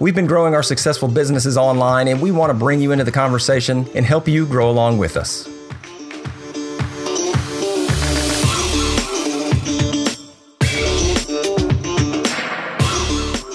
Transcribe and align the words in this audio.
We've 0.00 0.14
been 0.14 0.28
growing 0.28 0.54
our 0.54 0.62
successful 0.62 1.08
businesses 1.08 1.56
online, 1.56 2.06
and 2.06 2.22
we 2.22 2.30
want 2.30 2.50
to 2.50 2.54
bring 2.54 2.80
you 2.80 2.92
into 2.92 3.02
the 3.02 3.10
conversation 3.10 3.84
and 3.96 4.06
help 4.06 4.28
you 4.28 4.46
grow 4.46 4.70
along 4.70 4.98
with 4.98 5.16
us. 5.16 5.48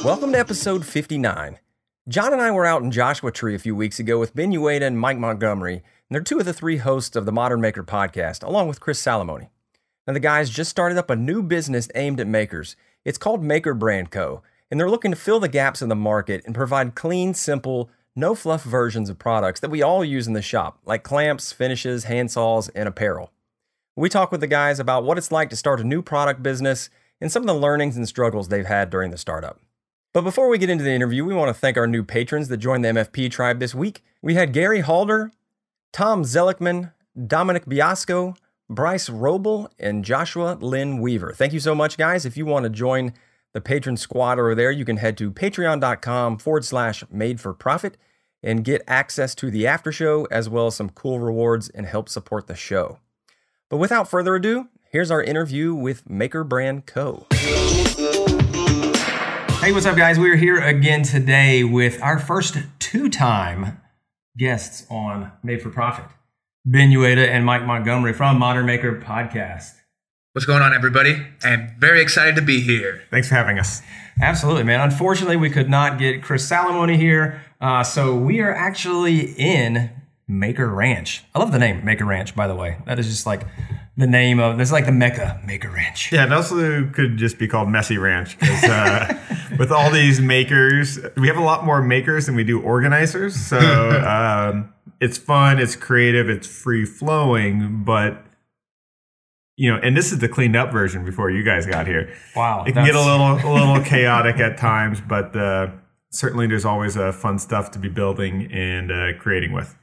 Welcome 0.04 0.34
to 0.34 0.38
episode 0.38 0.86
59. 0.86 1.60
John 2.10 2.34
and 2.34 2.42
I 2.42 2.52
were 2.52 2.66
out 2.66 2.84
in 2.84 2.92
Joshua 2.92 3.32
Tree 3.32 3.56
a 3.56 3.60
few 3.60 3.74
weeks 3.74 3.98
ago 3.98 4.20
with 4.20 4.36
Ben 4.36 4.52
Uyeda 4.52 4.82
and 4.82 5.00
Mike 5.00 5.18
Montgomery, 5.18 5.76
and 5.76 5.84
they're 6.10 6.20
two 6.20 6.40
of 6.40 6.46
the 6.46 6.52
three 6.52 6.76
hosts 6.76 7.16
of 7.16 7.26
the 7.26 7.32
Modern 7.32 7.62
Maker 7.62 7.84
podcast, 7.84 8.44
along 8.44 8.68
with 8.68 8.82
Chris 8.82 9.02
Salomone. 9.02 9.48
Now, 10.06 10.12
the 10.12 10.20
guys 10.20 10.50
just 10.50 10.72
started 10.72 10.98
up 10.98 11.10
a 11.10 11.16
new 11.16 11.42
business 11.42 11.88
aimed 11.96 12.20
at 12.20 12.28
makers. 12.28 12.76
It's 13.06 13.18
called 13.18 13.42
Maker 13.42 13.74
Brand 13.74 14.12
Co 14.12 14.44
and 14.74 14.80
they're 14.80 14.90
looking 14.90 15.12
to 15.12 15.16
fill 15.16 15.40
the 15.40 15.48
gaps 15.48 15.84
in 15.84 15.90
the 15.90 15.96
market 15.96 16.42
and 16.48 16.56
provide 16.56 16.96
clean, 16.96 17.36
simple, 17.36 17.92
no 18.16 18.34
fluff 18.34 18.64
versions 18.64 19.08
of 19.08 19.20
products 19.20 19.60
that 19.60 19.70
we 19.70 19.84
all 19.84 20.04
use 20.04 20.26
in 20.26 20.34
the 20.34 20.42
shop, 20.42 20.80
like 20.84 21.04
clamps, 21.04 21.52
finishes, 21.52 22.06
handsaws, 22.06 22.72
and 22.74 22.90
apparel. 22.90 23.32
We 23.96 24.10
talk 24.10 24.32
with 24.32 24.42
the 24.42 24.48
guys 24.48 24.80
about 24.80 25.04
what 25.04 25.20
it's 25.20 25.32
like 25.32 25.52
to 25.52 25.56
start 25.56 25.80
a 25.80 25.84
new 25.84 26.02
product 26.02 26.42
business 26.42 26.90
and 27.22 27.32
some 27.32 27.44
of 27.44 27.48
the 27.48 27.54
learnings 27.54 27.96
and 27.96 28.08
struggles 28.08 28.48
they've 28.48 28.66
had 28.66 28.90
during 28.90 29.12
the 29.12 29.18
startup. 29.20 29.60
But 30.12 30.24
before 30.24 30.50
we 30.50 30.58
get 30.58 30.72
into 30.72 30.84
the 30.84 30.90
interview, 30.90 31.24
we 31.24 31.36
want 31.36 31.50
to 31.50 31.54
thank 31.54 31.78
our 31.78 31.86
new 31.86 32.02
patrons 32.02 32.48
that 32.48 32.58
joined 32.58 32.84
the 32.84 32.90
MFP 32.90 33.30
tribe 33.30 33.60
this 33.60 33.76
week. 33.76 34.04
We 34.24 34.34
had 34.34 34.54
Gary 34.54 34.80
Halder, 34.80 35.32
Tom 35.92 36.24
Zellickman, 36.24 36.94
Dominic 37.28 37.68
Biasco, 37.68 38.36
Bryce 38.68 39.08
Roble, 39.08 39.70
and 39.78 40.04
Joshua 40.04 40.58
Lynn 40.60 41.00
Weaver. 41.00 41.34
Thank 41.34 41.54
you 41.54 41.60
so 41.60 41.76
much, 41.76 41.96
guys. 41.96 42.26
If 42.26 42.38
you 42.38 42.48
want 42.48 42.64
to 42.64 42.72
join 42.72 43.14
the 43.54 43.62
patron 43.62 43.98
squad 43.98 44.40
over 44.40 44.56
there, 44.56 44.72
you 44.72 44.84
can 44.84 44.98
head 44.98 45.18
to 45.18 45.32
patreon.com 45.32 46.38
forward 46.40 46.66
slash 46.66 47.04
made 47.12 47.40
for 47.40 47.54
profit 47.54 47.98
and 48.42 48.64
get 48.66 48.82
access 48.88 49.34
to 49.36 49.50
the 49.50 49.66
after 49.66 49.92
show 49.92 50.26
as 50.30 50.50
well 50.50 50.68
as 50.68 50.76
some 50.76 50.90
cool 50.90 51.20
rewards 51.20 51.70
and 51.70 51.86
help 51.86 52.10
support 52.10 52.48
the 52.48 52.56
show. 52.56 53.00
But 53.70 53.78
without 53.78 54.10
further 54.10 54.36
ado, 54.36 54.68
here's 54.90 55.12
our 55.12 55.24
interview 55.24 55.74
with 55.74 56.10
Maker 56.10 56.44
Brand 56.44 56.86
Co. 56.86 57.28
Hey, 59.62 59.72
what's 59.72 59.86
up, 59.86 59.96
guys? 59.96 60.20
We're 60.20 60.36
here 60.36 60.60
again 60.60 61.04
today 61.04 61.64
with 61.64 62.02
our 62.02 62.20
first 62.20 62.58
two 62.80 63.10
time 63.10 63.80
guests 64.38 64.86
on 64.90 65.32
Made 65.42 65.62
for 65.62 65.70
Profit 65.70 66.06
Ben 66.66 66.90
Uyeda 66.90 67.28
and 67.28 67.46
Mike 67.46 67.66
Montgomery 67.66 68.14
from 68.14 68.40
Modern 68.40 68.66
Maker 68.66 69.00
Podcast. 69.00 69.74
What's 70.34 70.48
going 70.48 70.64
on, 70.64 70.74
everybody? 70.74 71.28
I'm 71.44 71.76
very 71.78 72.02
excited 72.02 72.36
to 72.38 72.42
be 72.42 72.60
here. 72.60 73.04
Thanks 73.12 73.30
for 73.30 73.36
having 73.36 73.60
us. 73.60 73.84
Absolutely, 74.20 74.64
man. 74.64 74.82
Unfortunately, 74.82 75.38
we 75.38 75.52
could 75.52 75.70
not 75.70 76.00
get 76.00 76.24
Chris 76.24 76.50
Salomone 76.50 76.98
here. 76.98 77.44
Uh, 77.62 77.84
so 77.84 78.16
we 78.16 78.40
are 78.40 78.52
actually 78.52 79.34
in 79.34 79.92
Maker 80.28 80.70
Ranch. 80.70 81.24
I 81.36 81.40
love 81.40 81.52
the 81.52 81.60
name 81.60 81.86
Maker 81.86 82.06
Ranch, 82.06 82.36
by 82.36 82.48
the 82.48 82.56
way. 82.56 82.80
That 82.88 82.98
is 82.98 83.10
just 83.10 83.28
like 83.28 83.44
the 83.96 84.08
name 84.08 84.40
of 84.40 84.58
this, 84.58 84.72
like 84.72 84.88
the 84.88 84.92
Mecca 84.92 85.40
Maker 85.46 85.70
Ranch. 85.70 86.12
Yeah, 86.12 86.26
it 86.26 86.34
also 86.34 86.90
could 86.90 87.18
just 87.18 87.38
be 87.38 87.48
called 87.48 87.70
Messy 87.70 88.00
Ranch 88.00 88.40
because 88.40 88.64
uh, 88.64 89.20
with 89.60 89.72
all 89.72 89.92
these 89.92 90.20
makers, 90.20 90.98
we 91.16 91.28
have 91.28 91.38
a 91.38 91.44
lot 91.44 91.64
more 91.64 91.80
makers 91.84 92.26
than 92.26 92.36
we 92.36 92.44
do 92.44 92.60
organizers. 92.60 93.36
So 93.36 93.60
um, 94.50 94.74
it's 95.00 95.20
fun, 95.20 95.60
it's 95.60 95.76
creative, 95.76 96.28
it's 96.28 96.48
free 96.48 96.86
flowing, 96.86 97.84
but 97.84 98.26
you 99.56 99.72
know, 99.72 99.80
and 99.82 99.96
this 99.96 100.12
is 100.12 100.20
the 100.20 100.30
cleaned 100.30 100.56
up 100.56 100.72
version 100.72 101.06
before 101.06 101.30
you 101.30 101.44
guys 101.44 101.66
got 101.66 101.86
here. 101.86 102.14
Wow, 102.36 102.64
it 102.66 102.74
can 102.74 102.86
get 102.86 102.96
a 102.96 103.02
little 103.02 103.34
a 103.34 103.52
little 103.54 103.84
chaotic 103.86 104.40
at 104.40 104.58
times, 104.58 105.00
but 105.02 105.36
uh, 105.36 105.72
certainly 106.12 106.48
there's 106.48 106.66
always 106.66 106.98
uh, 106.98 107.12
fun 107.12 107.38
stuff 107.40 107.72
to 107.72 107.80
be 107.80 107.90
building 107.90 108.52
and 108.52 108.92
uh, 108.92 109.14
creating 109.20 109.52
with. 109.52 109.76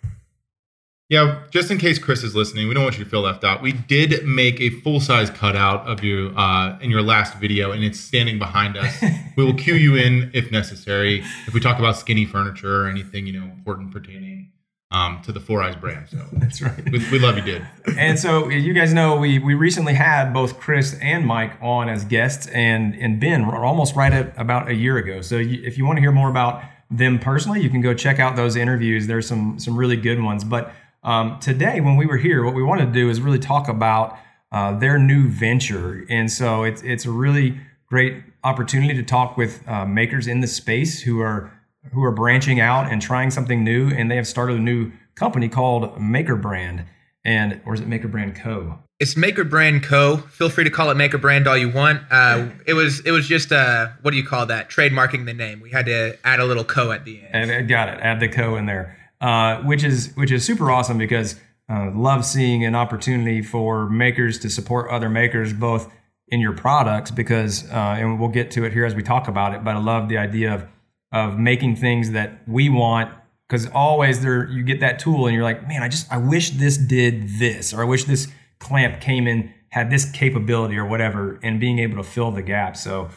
Yeah, 1.08 1.42
just 1.50 1.72
in 1.72 1.78
case 1.78 1.98
Chris 1.98 2.22
is 2.22 2.36
listening, 2.36 2.68
we 2.68 2.74
don't 2.74 2.84
want 2.84 2.96
you 2.96 3.02
to 3.02 3.10
feel 3.10 3.22
left 3.22 3.42
out. 3.42 3.62
We 3.62 3.72
did 3.72 4.24
make 4.24 4.60
a 4.60 4.70
full 4.70 5.00
size 5.00 5.28
cutout 5.28 5.84
of 5.88 6.04
you 6.04 6.32
uh, 6.36 6.78
in 6.80 6.88
your 6.88 7.02
last 7.02 7.34
video, 7.38 7.72
and 7.72 7.82
it's 7.82 7.98
standing 7.98 8.38
behind 8.38 8.76
us. 8.76 9.02
we 9.36 9.44
will 9.44 9.54
cue 9.54 9.74
you 9.74 9.96
in 9.96 10.30
if 10.34 10.52
necessary. 10.52 11.24
If 11.48 11.54
we 11.54 11.58
talk 11.58 11.80
about 11.80 11.96
skinny 11.96 12.26
furniture 12.26 12.84
or 12.84 12.88
anything 12.88 13.26
you 13.26 13.40
know 13.40 13.44
important 13.44 13.92
pertaining 13.92 14.52
um, 14.90 15.22
to 15.22 15.32
the 15.32 15.40
Four 15.40 15.62
Eyes 15.62 15.76
brand. 15.76 16.08
So 16.08 16.24
that's 16.32 16.60
right. 16.60 16.84
We, 16.90 16.98
we, 17.10 17.18
love 17.18 17.36
you, 17.36 17.42
dude. 17.42 17.66
and 17.96 18.18
so 18.18 18.48
you 18.48 18.72
guys 18.72 18.92
know 18.92 19.16
we 19.16 19.38
we 19.38 19.54
recently 19.54 19.94
had 19.94 20.32
both 20.32 20.58
Chris 20.58 20.98
and 21.00 21.26
Mike 21.26 21.52
on 21.60 21.88
as 21.88 22.04
guests, 22.04 22.46
and 22.48 22.94
and 22.96 23.20
Ben 23.20 23.44
almost 23.44 23.94
right 23.96 24.12
at 24.12 24.32
about 24.36 24.68
a 24.68 24.74
year 24.74 24.96
ago. 24.96 25.20
So 25.20 25.36
you, 25.36 25.62
if 25.64 25.78
you 25.78 25.84
want 25.84 25.96
to 25.98 26.00
hear 26.00 26.12
more 26.12 26.30
about 26.30 26.62
them 26.90 27.18
personally, 27.18 27.60
you 27.60 27.70
can 27.70 27.80
go 27.80 27.94
check 27.94 28.18
out 28.18 28.36
those 28.36 28.56
interviews. 28.56 29.06
There's 29.06 29.26
some 29.26 29.58
some 29.58 29.76
really 29.76 29.96
good 29.96 30.22
ones. 30.22 30.44
But 30.44 30.72
um, 31.02 31.38
today, 31.40 31.80
when 31.80 31.96
we 31.96 32.06
were 32.06 32.18
here, 32.18 32.44
what 32.44 32.54
we 32.54 32.62
wanted 32.62 32.86
to 32.86 32.92
do 32.92 33.08
is 33.08 33.20
really 33.20 33.38
talk 33.38 33.68
about 33.68 34.18
uh, 34.52 34.76
their 34.78 34.98
new 34.98 35.28
venture, 35.28 36.04
and 36.10 36.30
so 36.30 36.64
it's 36.64 36.82
it's 36.82 37.06
a 37.06 37.10
really 37.10 37.60
great 37.88 38.22
opportunity 38.42 38.94
to 38.94 39.02
talk 39.02 39.36
with 39.36 39.66
uh, 39.68 39.84
makers 39.84 40.26
in 40.26 40.40
the 40.40 40.46
space 40.46 41.02
who 41.02 41.20
are 41.20 41.52
who 41.92 42.02
are 42.04 42.12
branching 42.12 42.60
out 42.60 42.90
and 42.90 43.00
trying 43.00 43.30
something 43.30 43.64
new, 43.64 43.88
and 43.90 44.10
they 44.10 44.16
have 44.16 44.26
started 44.26 44.56
a 44.56 44.60
new 44.60 44.92
company 45.14 45.48
called 45.48 46.00
Maker 46.00 46.36
Brand, 46.36 46.84
and 47.24 47.60
or 47.64 47.74
is 47.74 47.80
it 47.80 47.88
Maker 47.88 48.08
Brand 48.08 48.36
Co? 48.36 48.78
It's 48.98 49.16
Maker 49.16 49.44
Brand 49.44 49.82
Co. 49.82 50.18
Feel 50.18 50.50
free 50.50 50.64
to 50.64 50.70
call 50.70 50.90
it 50.90 50.94
Maker 50.94 51.16
Brand 51.16 51.46
all 51.46 51.56
you 51.56 51.70
want. 51.70 52.02
Uh, 52.10 52.48
it 52.66 52.74
was 52.74 53.00
it 53.00 53.12
was 53.12 53.26
just 53.26 53.50
uh, 53.50 53.88
what 54.02 54.10
do 54.10 54.16
you 54.16 54.24
call 54.24 54.46
that? 54.46 54.68
Trademarking 54.68 55.24
the 55.24 55.32
name. 55.32 55.60
We 55.60 55.70
had 55.70 55.86
to 55.86 56.18
add 56.22 56.38
a 56.38 56.44
little 56.44 56.64
co 56.64 56.92
at 56.92 57.04
the 57.04 57.22
end. 57.22 57.50
And 57.50 57.68
got 57.68 57.88
it. 57.88 57.98
Add 58.00 58.20
the 58.20 58.28
co 58.28 58.56
in 58.56 58.66
there, 58.66 58.98
uh, 59.20 59.62
which 59.62 59.84
is 59.84 60.12
which 60.16 60.30
is 60.30 60.44
super 60.44 60.70
awesome 60.70 60.98
because 60.98 61.36
uh, 61.70 61.90
love 61.94 62.24
seeing 62.26 62.64
an 62.64 62.74
opportunity 62.74 63.40
for 63.40 63.88
makers 63.88 64.38
to 64.40 64.50
support 64.50 64.90
other 64.90 65.08
makers 65.08 65.52
both 65.52 65.90
in 66.28 66.40
your 66.40 66.52
products 66.52 67.10
because 67.10 67.68
uh, 67.70 67.96
and 67.98 68.20
we'll 68.20 68.28
get 68.28 68.50
to 68.50 68.64
it 68.64 68.72
here 68.72 68.84
as 68.84 68.94
we 68.94 69.02
talk 69.02 69.28
about 69.28 69.54
it. 69.54 69.64
But 69.64 69.76
I 69.76 69.78
love 69.78 70.08
the 70.10 70.18
idea 70.18 70.54
of 70.54 70.66
of 71.12 71.38
making 71.38 71.76
things 71.76 72.12
that 72.12 72.46
we 72.46 72.68
want 72.68 73.12
because 73.48 73.66
always 73.68 74.22
there 74.22 74.48
you 74.48 74.62
get 74.62 74.80
that 74.80 74.98
tool 74.98 75.26
and 75.26 75.34
you're 75.34 75.42
like 75.42 75.66
man 75.66 75.82
i 75.82 75.88
just 75.88 76.10
i 76.12 76.16
wish 76.16 76.50
this 76.50 76.76
did 76.76 77.28
this 77.38 77.74
or 77.74 77.82
i 77.82 77.84
wish 77.84 78.04
this 78.04 78.28
clamp 78.60 79.00
came 79.00 79.26
in 79.26 79.52
had 79.70 79.90
this 79.90 80.10
capability 80.10 80.76
or 80.76 80.84
whatever 80.84 81.38
and 81.42 81.58
being 81.58 81.78
able 81.78 81.96
to 81.96 82.08
fill 82.08 82.30
the 82.30 82.42
gap. 82.42 82.76
So 82.76 83.08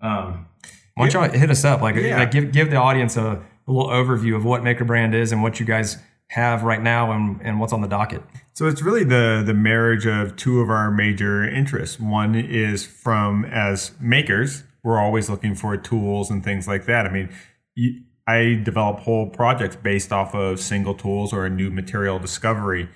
um, 0.00 0.46
why 0.94 1.08
don't 1.08 1.12
y'all 1.12 1.38
hit 1.38 1.50
us 1.50 1.64
up? 1.64 1.80
Like, 1.80 1.96
yeah. 1.96 2.18
like 2.18 2.30
give 2.30 2.52
give 2.52 2.70
the 2.70 2.76
audience 2.76 3.16
a, 3.16 3.42
a, 3.66 3.72
little 3.72 3.90
overview 3.90 4.36
of 4.36 4.44
what 4.44 4.62
maker 4.62 4.84
brand 4.84 5.14
is 5.14 5.32
and 5.32 5.42
what 5.42 5.58
you 5.58 5.66
guys 5.66 5.96
have 6.28 6.62
right 6.62 6.82
now 6.82 7.12
and, 7.12 7.40
and 7.42 7.60
what's 7.60 7.72
on 7.72 7.80
the 7.80 7.88
docket. 7.88 8.22
So 8.52 8.66
it's 8.66 8.82
really 8.82 9.04
the 9.04 9.42
the 9.44 9.54
marriage 9.54 10.06
of 10.06 10.36
two 10.36 10.60
of 10.60 10.70
our 10.70 10.90
major 10.90 11.48
interests. 11.48 11.98
One 11.98 12.34
is 12.34 12.84
from 12.84 13.44
as 13.46 13.92
makers 14.00 14.64
we're 14.84 14.98
always 14.98 15.30
looking 15.30 15.54
for 15.54 15.76
tools 15.76 16.30
and 16.30 16.42
things 16.42 16.66
like 16.66 16.86
that. 16.86 17.06
I 17.06 17.10
mean, 17.10 17.30
you, 17.74 18.02
I 18.26 18.60
develop 18.62 19.00
whole 19.00 19.28
projects 19.28 19.76
based 19.76 20.12
off 20.12 20.34
of 20.34 20.60
single 20.60 20.94
tools 20.94 21.32
or 21.32 21.44
a 21.44 21.50
new 21.50 21.70
material 21.70 22.18
discovery. 22.18 22.88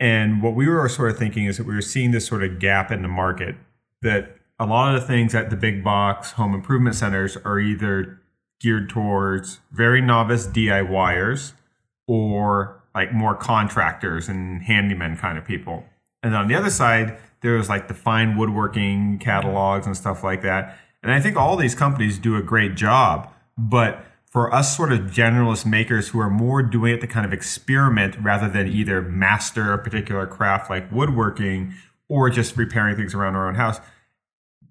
And 0.00 0.42
what 0.42 0.54
we 0.54 0.68
were 0.68 0.88
sort 0.88 1.10
of 1.10 1.18
thinking 1.18 1.46
is 1.46 1.58
that 1.58 1.66
we 1.66 1.74
were 1.74 1.82
seeing 1.82 2.10
this 2.10 2.26
sort 2.26 2.42
of 2.42 2.58
gap 2.58 2.90
in 2.90 3.02
the 3.02 3.08
market 3.08 3.54
that 4.02 4.36
a 4.58 4.66
lot 4.66 4.94
of 4.94 5.00
the 5.00 5.06
things 5.06 5.34
at 5.34 5.50
the 5.50 5.56
big 5.56 5.82
box 5.82 6.32
home 6.32 6.54
improvement 6.54 6.96
centers 6.96 7.36
are 7.38 7.58
either 7.58 8.20
geared 8.60 8.88
towards 8.88 9.60
very 9.72 10.00
novice 10.00 10.46
DIYers 10.46 11.52
or 12.06 12.82
like 12.94 13.12
more 13.12 13.34
contractors 13.34 14.28
and 14.28 14.62
handyman 14.62 15.16
kind 15.16 15.38
of 15.38 15.44
people. 15.44 15.84
And 16.22 16.34
on 16.34 16.48
the 16.48 16.54
other 16.54 16.70
side, 16.70 17.18
there's 17.40 17.68
like 17.68 17.88
the 17.88 17.94
fine 17.94 18.36
woodworking 18.36 19.18
catalogs 19.18 19.86
and 19.86 19.96
stuff 19.96 20.24
like 20.24 20.42
that. 20.42 20.78
And 21.04 21.12
I 21.12 21.20
think 21.20 21.36
all 21.36 21.56
these 21.56 21.74
companies 21.74 22.18
do 22.18 22.36
a 22.36 22.42
great 22.42 22.74
job. 22.74 23.30
But 23.56 24.04
for 24.24 24.52
us 24.52 24.76
sort 24.76 24.92
of 24.92 25.02
generalist 25.02 25.64
makers 25.64 26.08
who 26.08 26.18
are 26.18 26.30
more 26.30 26.60
doing 26.60 26.94
it 26.94 27.00
to 27.02 27.06
kind 27.06 27.24
of 27.24 27.32
experiment 27.32 28.16
rather 28.20 28.48
than 28.48 28.66
either 28.66 29.00
master 29.00 29.72
a 29.72 29.78
particular 29.78 30.26
craft 30.26 30.68
like 30.68 30.90
woodworking 30.90 31.72
or 32.08 32.30
just 32.30 32.56
repairing 32.56 32.96
things 32.96 33.14
around 33.14 33.36
our 33.36 33.46
own 33.46 33.54
house, 33.54 33.78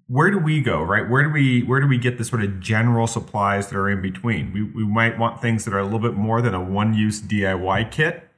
where 0.06 0.30
do 0.30 0.38
we 0.38 0.60
go, 0.60 0.82
right? 0.82 1.08
Where 1.08 1.22
do 1.24 1.30
we 1.30 1.62
where 1.62 1.80
do 1.80 1.86
we 1.86 1.96
get 1.96 2.18
the 2.18 2.24
sort 2.24 2.44
of 2.44 2.60
general 2.60 3.06
supplies 3.06 3.68
that 3.68 3.76
are 3.78 3.88
in 3.88 4.02
between? 4.02 4.52
We, 4.52 4.62
we 4.62 4.84
might 4.84 5.18
want 5.18 5.40
things 5.40 5.64
that 5.64 5.72
are 5.72 5.78
a 5.78 5.84
little 5.84 5.98
bit 5.98 6.12
more 6.14 6.42
than 6.42 6.52
a 6.52 6.62
one-use 6.62 7.22
DIY 7.22 7.90
kit. 7.90 8.28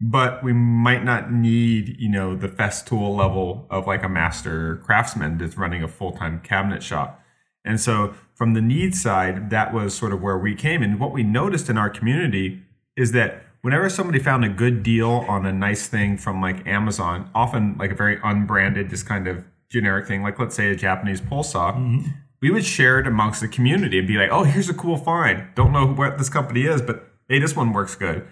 but 0.00 0.42
we 0.42 0.52
might 0.52 1.04
not 1.04 1.32
need, 1.32 1.96
you 1.98 2.08
know, 2.08 2.34
the 2.36 2.48
Festool 2.48 3.16
level 3.16 3.66
of 3.70 3.86
like 3.86 4.02
a 4.02 4.08
master 4.08 4.76
craftsman 4.84 5.38
that's 5.38 5.56
running 5.56 5.82
a 5.82 5.88
full 5.88 6.12
time 6.12 6.40
cabinet 6.40 6.82
shop. 6.82 7.20
And 7.64 7.80
so 7.80 8.14
from 8.34 8.54
the 8.54 8.60
need 8.60 8.94
side, 8.94 9.50
that 9.50 9.72
was 9.72 9.94
sort 9.94 10.12
of 10.12 10.20
where 10.20 10.38
we 10.38 10.54
came. 10.54 10.82
And 10.82 11.00
what 11.00 11.12
we 11.12 11.22
noticed 11.22 11.70
in 11.70 11.78
our 11.78 11.88
community 11.88 12.62
is 12.96 13.12
that 13.12 13.42
whenever 13.62 13.88
somebody 13.88 14.18
found 14.18 14.44
a 14.44 14.48
good 14.48 14.82
deal 14.82 15.24
on 15.28 15.46
a 15.46 15.52
nice 15.52 15.88
thing 15.88 16.18
from 16.18 16.40
like 16.42 16.66
Amazon, 16.66 17.30
often 17.34 17.76
like 17.78 17.90
a 17.90 17.94
very 17.94 18.20
unbranded, 18.22 18.90
just 18.90 19.06
kind 19.06 19.26
of 19.26 19.44
generic 19.70 20.06
thing, 20.06 20.22
like 20.22 20.38
let's 20.38 20.54
say 20.54 20.70
a 20.70 20.76
Japanese 20.76 21.20
pull 21.20 21.42
saw, 21.42 21.72
mm-hmm. 21.72 22.06
we 22.42 22.50
would 22.50 22.64
share 22.64 23.00
it 23.00 23.06
amongst 23.06 23.40
the 23.40 23.48
community 23.48 23.98
and 23.98 24.06
be 24.06 24.16
like, 24.16 24.30
oh, 24.30 24.44
here's 24.44 24.68
a 24.68 24.74
cool 24.74 24.98
find. 24.98 25.46
Don't 25.54 25.72
know 25.72 25.86
what 25.86 26.18
this 26.18 26.28
company 26.28 26.62
is, 26.66 26.82
but 26.82 27.08
hey, 27.28 27.38
this 27.38 27.56
one 27.56 27.72
works 27.72 27.94
good. 27.94 28.26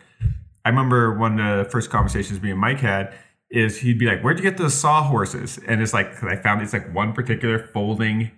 I 0.64 0.68
remember 0.68 1.16
one 1.16 1.40
of 1.40 1.64
the 1.64 1.70
first 1.70 1.90
conversations 1.90 2.42
me 2.42 2.50
and 2.50 2.60
Mike 2.60 2.80
had 2.80 3.14
is 3.50 3.80
he'd 3.80 3.98
be 3.98 4.06
like, 4.06 4.22
where'd 4.22 4.38
you 4.38 4.44
get 4.44 4.58
those 4.58 4.74
sawhorses? 4.74 5.58
And 5.66 5.82
it's 5.82 5.94
like, 5.94 6.22
I 6.22 6.36
found 6.36 6.62
it's 6.62 6.72
like 6.72 6.94
one 6.94 7.12
particular 7.12 7.58
folding 7.58 8.30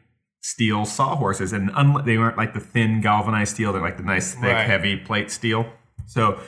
steel 0.44 0.84
sawhorses 0.84 1.54
and 1.54 1.70
un- 1.70 2.04
they 2.04 2.18
weren't 2.18 2.36
like 2.36 2.52
the 2.52 2.60
thin 2.60 3.00
galvanized 3.00 3.54
steel. 3.54 3.72
They're 3.72 3.80
like 3.80 3.96
the 3.96 4.02
nice, 4.02 4.34
thick, 4.34 4.52
right. 4.52 4.66
heavy 4.66 4.94
plate 4.94 5.30
steel. 5.30 5.64
So 6.06 6.38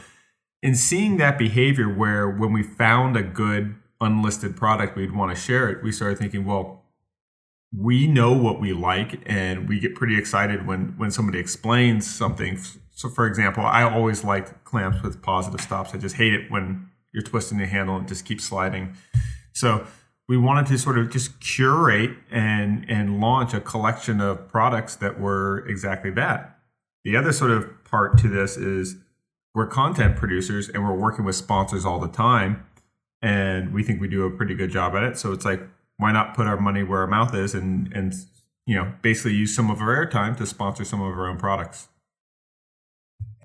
in 0.62 0.74
seeing 0.74 1.16
that 1.16 1.38
behavior 1.38 1.88
where 1.88 2.28
when 2.28 2.52
we 2.52 2.62
found 2.62 3.16
a 3.16 3.22
good 3.22 3.74
unlisted 3.98 4.54
product, 4.54 4.96
we'd 4.96 5.12
want 5.12 5.34
to 5.34 5.40
share 5.40 5.70
it, 5.70 5.82
we 5.82 5.92
started 5.92 6.18
thinking, 6.18 6.44
well, 6.44 6.84
we 7.74 8.06
know 8.06 8.32
what 8.32 8.60
we 8.60 8.74
like 8.74 9.18
and 9.24 9.66
we 9.66 9.80
get 9.80 9.94
pretty 9.94 10.18
excited 10.18 10.66
when 10.66 10.94
when 10.98 11.10
somebody 11.10 11.38
explains 11.38 12.08
something 12.08 12.56
so 12.94 13.08
for 13.08 13.26
example 13.26 13.62
i 13.66 13.82
always 13.82 14.22
like 14.22 14.64
clamps 14.64 15.02
with 15.02 15.20
positive 15.20 15.60
stops 15.60 15.92
i 15.92 15.98
just 15.98 16.14
hate 16.14 16.32
it 16.32 16.48
when 16.48 16.88
you're 17.12 17.24
twisting 17.24 17.58
the 17.58 17.66
handle 17.66 17.96
and 17.96 18.06
just 18.06 18.24
keeps 18.24 18.44
sliding 18.44 18.94
so 19.52 19.84
we 20.28 20.36
wanted 20.36 20.66
to 20.66 20.78
sort 20.78 20.98
of 20.98 21.10
just 21.10 21.38
curate 21.40 22.16
and 22.30 22.84
and 22.88 23.20
launch 23.20 23.54
a 23.54 23.60
collection 23.60 24.20
of 24.20 24.48
products 24.48 24.96
that 24.96 25.20
were 25.20 25.64
exactly 25.68 26.10
that. 26.12 26.58
The 27.04 27.16
other 27.16 27.32
sort 27.32 27.52
of 27.52 27.84
part 27.84 28.18
to 28.18 28.28
this 28.28 28.56
is 28.56 28.96
we're 29.54 29.66
content 29.66 30.16
producers 30.16 30.68
and 30.68 30.84
we're 30.84 30.94
working 30.94 31.24
with 31.24 31.36
sponsors 31.36 31.84
all 31.84 31.98
the 31.98 32.08
time 32.08 32.66
and 33.22 33.72
we 33.72 33.82
think 33.82 34.00
we 34.00 34.08
do 34.08 34.24
a 34.24 34.30
pretty 34.30 34.54
good 34.54 34.70
job 34.70 34.94
at 34.94 35.02
it. 35.02 35.18
So 35.18 35.32
it's 35.32 35.44
like 35.44 35.62
why 35.98 36.12
not 36.12 36.34
put 36.34 36.46
our 36.46 36.60
money 36.60 36.82
where 36.82 37.00
our 37.00 37.06
mouth 37.06 37.34
is 37.34 37.54
and 37.54 37.92
and 37.92 38.12
you 38.66 38.74
know 38.74 38.92
basically 39.02 39.34
use 39.34 39.54
some 39.54 39.70
of 39.70 39.80
our 39.80 40.06
airtime 40.06 40.36
to 40.38 40.46
sponsor 40.46 40.84
some 40.84 41.00
of 41.00 41.16
our 41.16 41.28
own 41.28 41.38
products 41.38 41.88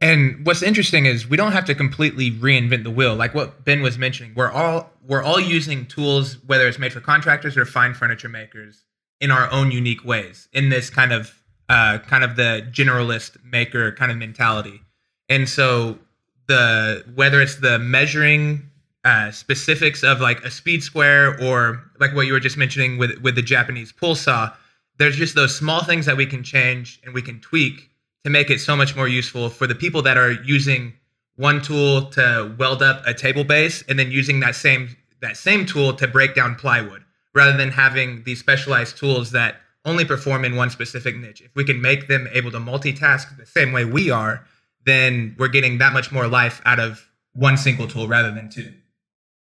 and 0.01 0.45
what's 0.45 0.61
interesting 0.63 1.05
is 1.05 1.29
we 1.29 1.37
don't 1.37 1.51
have 1.51 1.65
to 1.65 1.75
completely 1.75 2.31
reinvent 2.31 2.83
the 2.83 2.91
wheel 2.91 3.15
like 3.15 3.33
what 3.33 3.63
ben 3.63 3.81
was 3.81 3.97
mentioning 3.97 4.33
we're 4.35 4.51
all 4.51 4.89
we're 5.07 5.23
all 5.23 5.39
using 5.39 5.85
tools 5.85 6.37
whether 6.45 6.67
it's 6.67 6.79
made 6.79 6.91
for 6.91 7.01
contractors 7.01 7.55
or 7.55 7.65
fine 7.65 7.93
furniture 7.93 8.29
makers 8.29 8.83
in 9.19 9.31
our 9.31 9.49
own 9.51 9.71
unique 9.71 10.03
ways 10.03 10.49
in 10.53 10.69
this 10.69 10.89
kind 10.89 11.13
of 11.13 11.41
uh, 11.69 11.99
kind 11.99 12.23
of 12.23 12.35
the 12.35 12.67
generalist 12.71 13.37
maker 13.45 13.93
kind 13.93 14.11
of 14.11 14.17
mentality 14.17 14.81
and 15.29 15.47
so 15.47 15.97
the 16.47 17.05
whether 17.15 17.41
it's 17.41 17.55
the 17.55 17.79
measuring 17.79 18.69
uh, 19.03 19.31
specifics 19.31 20.03
of 20.03 20.19
like 20.19 20.43
a 20.43 20.51
speed 20.51 20.83
square 20.83 21.41
or 21.41 21.89
like 21.99 22.13
what 22.13 22.27
you 22.27 22.33
were 22.33 22.39
just 22.39 22.57
mentioning 22.57 22.97
with 22.97 23.17
with 23.19 23.35
the 23.35 23.41
Japanese 23.41 23.91
pull 23.91 24.15
saw. 24.15 24.51
There's 24.97 25.15
just 25.15 25.33
those 25.33 25.55
small 25.55 25.83
things 25.83 26.05
that 26.05 26.17
we 26.17 26.25
can 26.25 26.43
change 26.43 26.99
and 27.03 27.13
we 27.13 27.21
can 27.21 27.39
tweak 27.39 27.89
to 28.23 28.29
make 28.29 28.49
it 28.49 28.59
so 28.59 28.75
much 28.75 28.95
more 28.95 29.07
useful 29.07 29.49
for 29.49 29.67
the 29.67 29.75
people 29.75 30.01
that 30.03 30.17
are 30.17 30.31
using 30.31 30.93
one 31.35 31.61
tool 31.61 32.05
to 32.11 32.53
weld 32.57 32.83
up 32.83 33.01
a 33.05 33.13
table 33.13 33.43
base 33.43 33.83
and 33.89 33.97
then 33.97 34.11
using 34.11 34.39
that 34.41 34.55
same 34.55 34.95
that 35.21 35.37
same 35.37 35.65
tool 35.65 35.93
to 35.93 36.07
break 36.07 36.35
down 36.35 36.55
plywood 36.55 37.03
rather 37.33 37.55
than 37.55 37.69
having 37.71 38.23
these 38.23 38.39
specialized 38.39 38.97
tools 38.97 39.31
that 39.31 39.55
only 39.85 40.05
perform 40.05 40.45
in 40.45 40.55
one 40.55 40.69
specific 40.69 41.15
niche. 41.15 41.41
If 41.41 41.55
we 41.55 41.63
can 41.63 41.81
make 41.81 42.07
them 42.07 42.27
able 42.33 42.51
to 42.51 42.59
multitask 42.59 43.35
the 43.37 43.45
same 43.45 43.71
way 43.71 43.85
we 43.85 44.09
are, 44.09 44.45
then 44.85 45.35
we're 45.37 45.47
getting 45.47 45.77
that 45.79 45.93
much 45.93 46.11
more 46.11 46.27
life 46.27 46.61
out 46.65 46.79
of 46.79 47.07
one 47.33 47.57
single 47.57 47.87
tool 47.87 48.07
rather 48.07 48.31
than 48.31 48.49
two. 48.49 48.73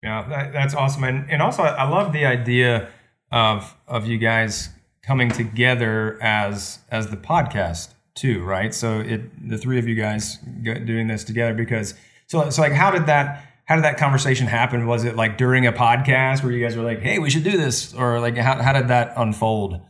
Yeah, 0.02 0.26
that, 0.28 0.52
that's 0.52 0.75
awesome, 0.75 1.05
and 1.05 1.31
and 1.31 1.43
also 1.43 1.62
I 1.62 1.88
love 1.88 2.12
the 2.12 2.26
idea 2.26 2.88
of 3.32 3.75
of 3.88 4.06
you 4.06 4.19
guys 4.19 4.69
coming 5.02 5.31
together 5.31 6.19
as 6.23 6.81
as 6.90 7.08
the 7.08 7.17
podcast 7.17 7.88
too, 8.16 8.42
right? 8.42 8.74
So 8.74 9.00
it 9.00 9.48
the 9.48 9.58
three 9.58 9.78
of 9.78 9.86
you 9.86 9.94
guys 9.94 10.38
doing 10.62 11.06
this 11.06 11.24
together 11.24 11.54
because 11.54 11.94
so 12.26 12.50
so 12.50 12.62
like 12.62 12.72
how 12.72 12.90
did 12.90 13.06
that 13.06 13.44
how 13.66 13.74
did 13.76 13.84
that 13.84 13.98
conversation 13.98 14.46
happen? 14.46 14.86
Was 14.86 15.04
it 15.04 15.16
like 15.16 15.36
during 15.38 15.66
a 15.66 15.72
podcast 15.72 16.42
where 16.42 16.52
you 16.52 16.64
guys 16.64 16.76
were 16.76 16.84
like, 16.84 17.00
"Hey, 17.00 17.18
we 17.18 17.30
should 17.30 17.44
do 17.44 17.56
this," 17.56 17.94
or 17.94 18.20
like 18.20 18.36
how 18.36 18.60
how 18.62 18.72
did 18.72 18.88
that 18.88 19.12
unfold? 19.16 19.80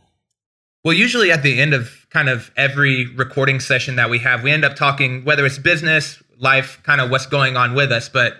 Well, 0.83 0.93
usually 0.93 1.31
at 1.31 1.43
the 1.43 1.59
end 1.59 1.73
of 1.73 2.05
kind 2.09 2.29
of 2.29 2.51
every 2.55 3.07
recording 3.15 3.59
session 3.59 3.95
that 3.97 4.09
we 4.09 4.19
have, 4.19 4.43
we 4.43 4.51
end 4.51 4.63
up 4.63 4.75
talking 4.75 5.25
whether 5.25 5.45
it's 5.45 5.57
business, 5.57 6.21
life, 6.39 6.79
kind 6.83 7.01
of 7.01 7.09
what's 7.09 7.25
going 7.25 7.57
on 7.57 7.73
with 7.73 7.91
us, 7.91 8.07
but 8.07 8.37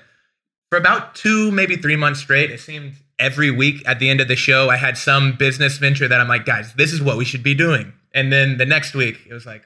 for 0.69 0.77
about 0.77 1.15
two, 1.15 1.51
maybe 1.51 1.75
three 1.75 1.95
months 1.95 2.19
straight, 2.19 2.51
it 2.51 2.59
seemed 2.59 2.93
every 3.19 3.51
week 3.51 3.87
at 3.87 3.99
the 3.99 4.09
end 4.09 4.21
of 4.21 4.27
the 4.27 4.35
show, 4.35 4.69
I 4.69 4.77
had 4.77 4.97
some 4.97 5.35
business 5.37 5.77
venture 5.77 6.07
that 6.07 6.19
I'm 6.19 6.27
like, 6.27 6.45
guys, 6.45 6.73
this 6.73 6.93
is 6.93 7.01
what 7.01 7.17
we 7.17 7.25
should 7.25 7.43
be 7.43 7.53
doing. 7.53 7.93
And 8.13 8.31
then 8.31 8.57
the 8.57 8.65
next 8.65 8.93
week, 8.93 9.19
it 9.29 9.33
was 9.33 9.45
like, 9.45 9.63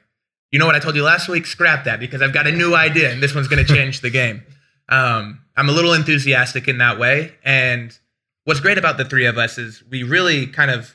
you 0.52 0.58
know 0.58 0.66
what 0.66 0.76
I 0.76 0.78
told 0.78 0.94
you 0.94 1.02
last 1.02 1.28
week? 1.28 1.46
Scrap 1.46 1.84
that 1.84 1.98
because 1.98 2.22
I've 2.22 2.32
got 2.32 2.46
a 2.46 2.52
new 2.52 2.74
idea 2.74 3.10
and 3.10 3.22
this 3.22 3.34
one's 3.34 3.48
going 3.48 3.64
to 3.64 3.74
change 3.74 4.00
the 4.00 4.10
game. 4.10 4.42
Um, 4.88 5.40
I'm 5.56 5.68
a 5.68 5.72
little 5.72 5.94
enthusiastic 5.94 6.68
in 6.68 6.78
that 6.78 6.98
way. 6.98 7.32
And 7.44 7.98
what's 8.44 8.60
great 8.60 8.78
about 8.78 8.98
the 8.98 9.04
three 9.04 9.26
of 9.26 9.38
us 9.38 9.58
is 9.58 9.82
we 9.90 10.02
really 10.02 10.46
kind 10.46 10.70
of 10.70 10.94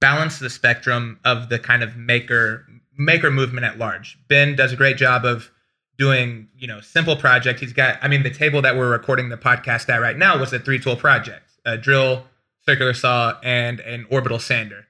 balance 0.00 0.38
the 0.38 0.50
spectrum 0.50 1.20
of 1.24 1.50
the 1.50 1.58
kind 1.58 1.82
of 1.82 1.96
maker 1.96 2.66
maker 2.96 3.30
movement 3.30 3.66
at 3.66 3.78
large. 3.78 4.18
Ben 4.28 4.56
does 4.56 4.72
a 4.72 4.76
great 4.76 4.96
job 4.96 5.24
of 5.24 5.50
doing 5.98 6.48
you 6.56 6.66
know 6.66 6.80
simple 6.80 7.16
project 7.16 7.60
he's 7.60 7.72
got 7.72 7.98
i 8.02 8.08
mean 8.08 8.22
the 8.22 8.30
table 8.30 8.60
that 8.60 8.76
we're 8.76 8.90
recording 8.90 9.28
the 9.28 9.36
podcast 9.36 9.88
at 9.88 10.00
right 10.00 10.16
now 10.16 10.38
was 10.38 10.52
a 10.52 10.58
three 10.58 10.78
tool 10.78 10.96
project 10.96 11.50
a 11.64 11.78
drill 11.78 12.24
circular 12.64 12.92
saw 12.92 13.38
and 13.42 13.80
an 13.80 14.04
orbital 14.10 14.38
sander 14.38 14.86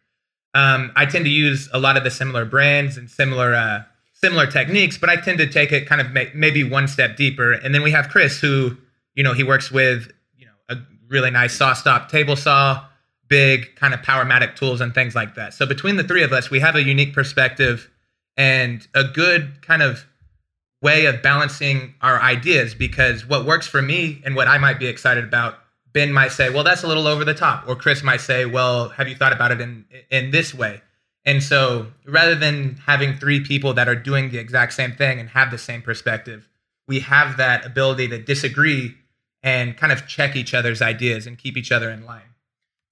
um, 0.54 0.90
i 0.96 1.04
tend 1.04 1.24
to 1.24 1.30
use 1.30 1.68
a 1.72 1.78
lot 1.78 1.96
of 1.96 2.04
the 2.04 2.10
similar 2.10 2.44
brands 2.44 2.96
and 2.96 3.10
similar 3.10 3.54
uh, 3.54 3.82
similar 4.24 4.46
techniques 4.46 4.96
but 4.98 5.08
i 5.08 5.16
tend 5.16 5.38
to 5.38 5.46
take 5.46 5.72
it 5.72 5.86
kind 5.86 6.00
of 6.00 6.10
may- 6.12 6.30
maybe 6.34 6.64
one 6.64 6.88
step 6.88 7.16
deeper 7.16 7.52
and 7.52 7.74
then 7.74 7.82
we 7.82 7.90
have 7.90 8.08
chris 8.08 8.40
who 8.40 8.76
you 9.14 9.22
know 9.22 9.32
he 9.32 9.42
works 9.42 9.70
with 9.70 10.10
you 10.36 10.46
know 10.46 10.52
a 10.68 10.76
really 11.08 11.30
nice 11.30 11.54
saw 11.54 11.72
stop 11.74 12.10
table 12.10 12.36
saw 12.36 12.84
big 13.28 13.74
kind 13.76 13.94
of 13.94 14.00
powermatic 14.00 14.54
tools 14.54 14.80
and 14.80 14.94
things 14.94 15.14
like 15.14 15.34
that 15.34 15.52
so 15.52 15.66
between 15.66 15.96
the 15.96 16.04
three 16.04 16.22
of 16.22 16.32
us 16.32 16.50
we 16.50 16.60
have 16.60 16.74
a 16.74 16.82
unique 16.82 17.12
perspective 17.12 17.90
and 18.36 18.86
a 18.94 19.04
good 19.04 19.62
kind 19.62 19.82
of 19.82 20.06
way 20.84 21.06
of 21.06 21.22
balancing 21.22 21.94
our 22.02 22.20
ideas 22.20 22.74
because 22.74 23.26
what 23.26 23.46
works 23.46 23.66
for 23.66 23.80
me 23.80 24.20
and 24.24 24.36
what 24.36 24.48
I 24.48 24.58
might 24.58 24.78
be 24.78 24.86
excited 24.86 25.24
about, 25.24 25.58
Ben 25.92 26.12
might 26.12 26.32
say, 26.32 26.50
well, 26.50 26.62
that's 26.62 26.82
a 26.82 26.86
little 26.86 27.06
over 27.06 27.24
the 27.24 27.34
top. 27.34 27.64
Or 27.66 27.74
Chris 27.74 28.02
might 28.02 28.20
say, 28.20 28.44
well, 28.44 28.90
have 28.90 29.08
you 29.08 29.14
thought 29.14 29.32
about 29.32 29.50
it 29.50 29.60
in, 29.60 29.86
in 30.10 30.30
this 30.30 30.52
way? 30.52 30.82
And 31.24 31.42
so 31.42 31.86
rather 32.06 32.34
than 32.34 32.76
having 32.86 33.16
three 33.16 33.40
people 33.40 33.72
that 33.74 33.88
are 33.88 33.94
doing 33.94 34.30
the 34.30 34.38
exact 34.38 34.74
same 34.74 34.92
thing 34.92 35.18
and 35.18 35.28
have 35.30 35.50
the 35.50 35.58
same 35.58 35.80
perspective, 35.80 36.48
we 36.86 37.00
have 37.00 37.38
that 37.38 37.64
ability 37.64 38.08
to 38.08 38.18
disagree 38.18 38.94
and 39.42 39.76
kind 39.76 39.92
of 39.92 40.06
check 40.06 40.36
each 40.36 40.54
other's 40.54 40.82
ideas 40.82 41.26
and 41.26 41.38
keep 41.38 41.56
each 41.56 41.72
other 41.72 41.90
in 41.90 42.04
line. 42.04 42.34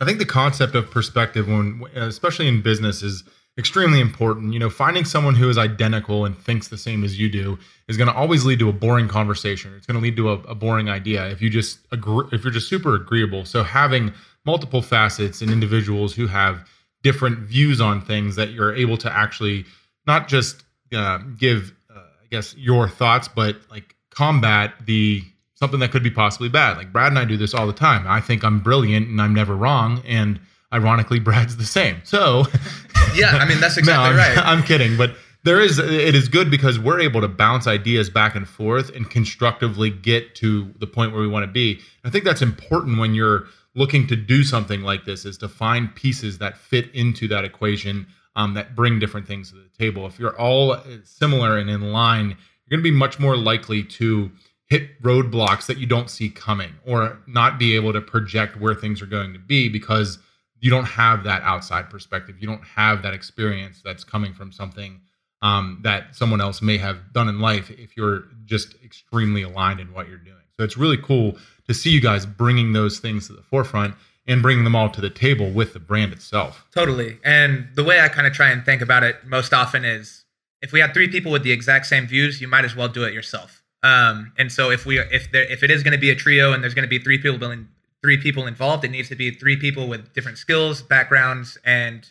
I 0.01 0.05
think 0.05 0.19
the 0.19 0.27
concept 0.27 0.75
of 0.75 0.91
perspective, 0.91 1.47
when 1.47 1.85
especially 1.95 2.49
in 2.49 2.63
business, 2.63 3.03
is 3.03 3.23
extremely 3.59 4.01
important. 4.01 4.53
You 4.53 4.59
know, 4.59 4.71
finding 4.71 5.05
someone 5.05 5.35
who 5.35 5.49
is 5.49 5.59
identical 5.59 6.25
and 6.25 6.37
thinks 6.37 6.69
the 6.69 6.79
same 6.79 7.05
as 7.05 7.19
you 7.19 7.31
do 7.31 7.59
is 7.89 7.97
going 7.97 8.09
to 8.09 8.15
always 8.15 8.45
lead 8.45 8.59
to 8.59 8.69
a 8.69 8.73
boring 8.73 9.09
conversation. 9.09 9.75
It's 9.77 9.87
going 9.87 9.99
to 9.99 10.03
lead 10.03 10.17
to 10.17 10.31
a, 10.31 10.33
a 10.43 10.55
boring 10.55 10.89
idea 10.89 11.29
if 11.29 11.41
you 11.41 11.51
just 11.51 11.79
agree, 11.93 12.27
if 12.33 12.43
you're 12.43 12.53
just 12.53 12.69
super 12.69 12.95
agreeable. 12.95 13.45
So 13.45 13.63
having 13.63 14.13
multiple 14.45 14.83
facets 14.83 15.41
and 15.41 15.51
individuals 15.51 16.15
who 16.15 16.27
have 16.27 16.67
different 17.03 17.41
views 17.41 17.81
on 17.81 18.01
things 18.01 18.37
that 18.37 18.51
you're 18.51 18.75
able 18.75 18.97
to 18.99 19.13
actually 19.13 19.65
not 20.07 20.29
just 20.29 20.65
uh, 20.93 21.19
give, 21.39 21.73
uh, 21.91 21.99
I 21.99 22.27
guess, 22.31 22.55
your 22.57 22.89
thoughts, 22.89 23.29
but 23.29 23.57
like 23.71 23.95
combat 24.11 24.75
the 24.87 25.23
something 25.55 25.81
that 25.81 25.93
could 25.93 26.03
be 26.03 26.11
possibly 26.11 26.49
bad. 26.49 26.77
Like 26.77 26.93
Brad 26.93 27.13
and 27.13 27.19
I 27.19 27.25
do 27.25 27.37
this 27.37 27.55
all 27.55 27.67
the 27.67 27.73
time. 27.73 28.07
I 28.07 28.21
think 28.21 28.45
I'm 28.45 28.61
brilliant 28.61 29.09
and 29.09 29.21
I'm 29.21 29.35
never 29.35 29.55
wrong, 29.57 30.03
and 30.07 30.41
ironically, 30.73 31.21
Brad's 31.21 31.57
the 31.57 31.65
same. 31.65 32.01
So 32.05 32.45
yeah, 33.15 33.37
I 33.37 33.47
mean 33.47 33.61
that's 33.61 33.77
exactly 33.79 34.17
no, 34.17 34.23
I'm, 34.23 34.37
right. 34.37 34.39
I'm 34.39 34.63
kidding, 34.63 34.97
but 34.97 35.15
there 35.45 35.61
is 35.61 35.79
it 35.79 36.15
is 36.15 36.29
good 36.29 36.51
because 36.51 36.79
we're 36.79 37.01
able 37.01 37.21
to 37.21 37.29
bounce 37.29 37.67
ideas 37.67 38.09
back 38.09 38.35
and 38.35 38.49
forth 38.49 38.95
and 38.95 39.11
constructively 39.11 39.91
get 39.91 40.35
to 40.37 40.73
the 40.79 40.87
point 40.87 41.13
where 41.13 41.21
we 41.21 41.29
want 41.29 41.45
to 41.45 41.51
be. 41.51 41.81
I 42.05 42.11
think 42.11 42.25
that's 42.25 42.43
important 42.43 42.99
when 42.99 43.15
you're 43.15 43.47
looking 43.75 44.07
to 44.07 44.17
do 44.17 44.45
something 44.45 44.83
like 44.83 45.05
this 45.05 45.25
is 45.25 45.39
to 45.39 45.49
find 45.49 45.95
pieces 45.95 46.39
that 46.39 46.59
fit 46.59 46.95
into 46.95 47.29
that 47.29 47.45
equation 47.45 48.07
um, 48.37 48.55
that 48.55 48.75
bring 48.75 48.99
different 48.99 49.27
things 49.27 49.51
to 49.51 49.57
the 49.57 49.69
table. 49.79 50.07
If 50.07 50.19
you're 50.19 50.39
all 50.39 50.77
similar 51.05 51.59
and 51.59 51.69
in 51.69 51.93
line, 51.93 52.29
you're 52.29 52.79
going 52.79 52.85
to 52.85 52.91
be 52.91 52.97
much 52.97 53.19
more 53.19 53.37
likely 53.37 53.83
to 53.85 54.31
hit 54.69 55.03
roadblocks 55.03 55.67
that 55.67 55.79
you 55.79 55.87
don't 55.87 56.09
see 56.09 56.31
coming 56.31 56.73
or 56.87 57.19
not 57.27 57.59
be 57.59 57.75
able 57.75 57.93
to 57.93 58.01
project 58.01 58.59
where 58.59 58.75
things 58.75 59.03
are 59.03 59.07
going 59.07 59.33
to 59.35 59.39
be 59.39 59.69
because 59.69 60.19
you 60.61 60.71
don't 60.71 60.87
have 60.87 61.25
that 61.25 61.43
outside 61.43 61.91
perspective. 61.91 62.37
You 62.41 62.47
don't 62.47 62.65
have 62.65 63.03
that 63.03 63.13
experience 63.13 63.83
that's 63.85 64.05
coming 64.05 64.33
from 64.33 64.53
something 64.53 65.01
um, 65.43 65.81
that 65.83 66.15
someone 66.15 66.41
else 66.41 66.63
may 66.63 66.79
have 66.79 67.13
done 67.13 67.29
in 67.29 67.41
life 67.41 67.71
if 67.71 67.97
you're 67.97 68.29
just 68.45 68.77
extremely 68.83 69.43
aligned 69.43 69.81
in 69.81 69.93
what 69.93 70.09
you're 70.09 70.19
doing. 70.19 70.37
So 70.57 70.65
it's 70.65 70.77
really 70.77 70.99
cool 70.99 71.37
to 71.67 71.75
see 71.75 71.91
you 71.91 72.01
guys 72.01 72.27
bringing 72.27 72.73
those 72.73 72.99
things 72.99 73.27
to 73.29 73.33
the 73.33 73.43
forefront 73.43 73.95
and 74.27 74.43
bringing 74.43 74.65
them 74.65 74.77
all 74.77 74.89
to 74.91 75.01
the 75.01 75.11
table 75.11 75.51
with 75.51 75.73
the 75.73 75.81
brand 75.81 76.13
itself. 76.13 76.65
Totally. 76.75 77.19
And 77.25 77.69
the 77.75 77.85
way 77.85 78.01
I 78.01 78.09
kind 78.09 78.27
of 78.27 78.33
try 78.33 78.51
and 78.51 78.65
think 78.65 78.81
about 78.81 79.03
it 79.03 79.17
most 79.27 79.53
often 79.53 79.85
is 79.85 80.25
if 80.61 80.73
we 80.73 80.81
had 80.81 80.95
three 80.95 81.09
people 81.09 81.33
with 81.33 81.43
the 81.43 81.53
exact 81.53 81.87
same 81.87 82.07
views, 82.07 82.41
you 82.41 82.49
might 82.49 82.65
as 82.65 82.77
well 82.77 82.89
do 82.89 83.05
it 83.05 83.13
yourself. 83.13 83.63
Um, 83.83 84.33
and 84.39 84.53
so 84.53 84.71
if 84.71 84.87
we 84.87 85.01
if 85.01 85.33
there 85.33 85.45
if 85.51 85.65
it 85.65 85.71
is 85.71 85.83
going 85.83 85.93
to 85.93 85.99
be 85.99 86.11
a 86.11 86.15
trio 86.15 86.53
and 86.53 86.63
there's 86.63 86.75
going 86.75 86.85
to 86.85 86.89
be 86.89 87.01
three 87.01 87.19
people 87.19 87.51
in, 87.51 87.69
three 88.01 88.17
people 88.17 88.47
involved, 88.47 88.85
it 88.85 88.91
needs 88.93 89.09
to 89.09 89.17
be 89.17 89.33
three 89.33 89.57
people 89.57 89.89
with 89.89 90.13
different 90.15 90.39
skills, 90.39 90.83
backgrounds, 90.83 91.59
and 91.65 92.09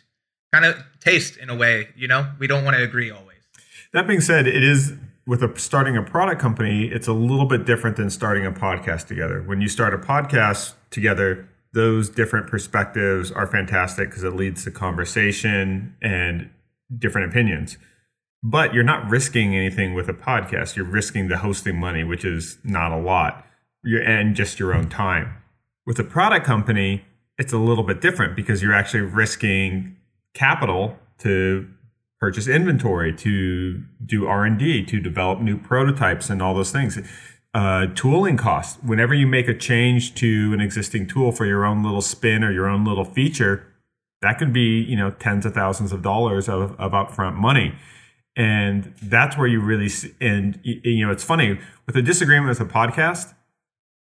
kind 0.52 0.66
of 0.66 0.76
taste 1.00 1.38
in 1.38 1.48
a 1.48 1.54
way. 1.54 1.88
You 1.96 2.08
know, 2.08 2.30
we 2.38 2.46
don't 2.46 2.64
want 2.64 2.76
to 2.76 2.82
agree 2.82 3.10
always. 3.10 3.38
That 3.94 4.06
being 4.06 4.20
said, 4.20 4.46
it 4.46 4.62
is 4.62 4.92
with 5.26 5.42
a, 5.42 5.58
starting 5.58 5.96
a 5.96 6.02
product 6.02 6.40
company, 6.40 6.86
it's 6.86 7.06
a 7.06 7.12
little 7.12 7.46
bit 7.46 7.64
different 7.64 7.96
than 7.96 8.10
starting 8.10 8.44
a 8.44 8.52
podcast 8.52 9.06
together. 9.06 9.42
When 9.42 9.60
you 9.60 9.68
start 9.68 9.94
a 9.94 9.98
podcast 9.98 10.74
together, 10.90 11.48
those 11.72 12.08
different 12.08 12.48
perspectives 12.48 13.30
are 13.30 13.46
fantastic 13.46 14.10
because 14.10 14.24
it 14.24 14.34
leads 14.34 14.64
to 14.64 14.70
conversation 14.70 15.96
and 16.02 16.50
different 16.98 17.30
opinions. 17.30 17.78
But 18.42 18.74
you're 18.74 18.82
not 18.82 19.08
risking 19.08 19.54
anything 19.54 19.94
with 19.94 20.08
a 20.08 20.12
podcast. 20.12 20.74
You're 20.76 20.84
risking 20.84 21.28
the 21.28 21.38
hosting 21.38 21.78
money, 21.78 22.02
which 22.02 22.24
is 22.24 22.58
not 22.64 22.90
a 22.90 22.98
lot, 22.98 23.46
and 23.84 24.34
just 24.34 24.58
your 24.58 24.74
own 24.74 24.88
time. 24.88 25.36
With 25.86 25.98
a 25.98 26.04
product 26.04 26.44
company, 26.44 27.04
it's 27.38 27.52
a 27.52 27.58
little 27.58 27.84
bit 27.84 28.00
different 28.00 28.34
because 28.34 28.62
you're 28.62 28.74
actually 28.74 29.02
risking 29.02 29.96
capital 30.34 30.98
to 31.18 31.68
purchase 32.22 32.46
inventory, 32.46 33.12
to 33.12 33.82
do 34.06 34.28
R&D, 34.28 34.84
to 34.84 35.00
develop 35.00 35.40
new 35.40 35.58
prototypes 35.58 36.30
and 36.30 36.40
all 36.40 36.54
those 36.54 36.70
things. 36.70 36.96
Uh, 37.52 37.86
tooling 37.96 38.36
costs. 38.36 38.80
Whenever 38.80 39.12
you 39.12 39.26
make 39.26 39.48
a 39.48 39.58
change 39.58 40.14
to 40.14 40.52
an 40.54 40.60
existing 40.60 41.08
tool 41.08 41.32
for 41.32 41.46
your 41.46 41.64
own 41.64 41.82
little 41.82 42.00
spin 42.00 42.44
or 42.44 42.52
your 42.52 42.68
own 42.68 42.84
little 42.84 43.04
feature, 43.04 43.66
that 44.20 44.38
could 44.38 44.52
be 44.52 44.80
you 44.80 44.96
know 44.96 45.10
tens 45.10 45.44
of 45.44 45.52
thousands 45.52 45.90
of 45.90 46.00
dollars 46.00 46.48
of, 46.48 46.78
of 46.78 46.92
upfront 46.92 47.34
money, 47.34 47.74
and 48.36 48.94
that's 49.02 49.36
where 49.36 49.48
you 49.48 49.60
really 49.60 49.88
see, 49.88 50.14
and 50.20 50.60
you 50.62 51.04
know 51.04 51.10
it's 51.10 51.24
funny 51.24 51.58
with 51.86 51.96
a 51.96 52.02
disagreement 52.02 52.48
with 52.48 52.60
a 52.60 52.72
podcast, 52.72 53.34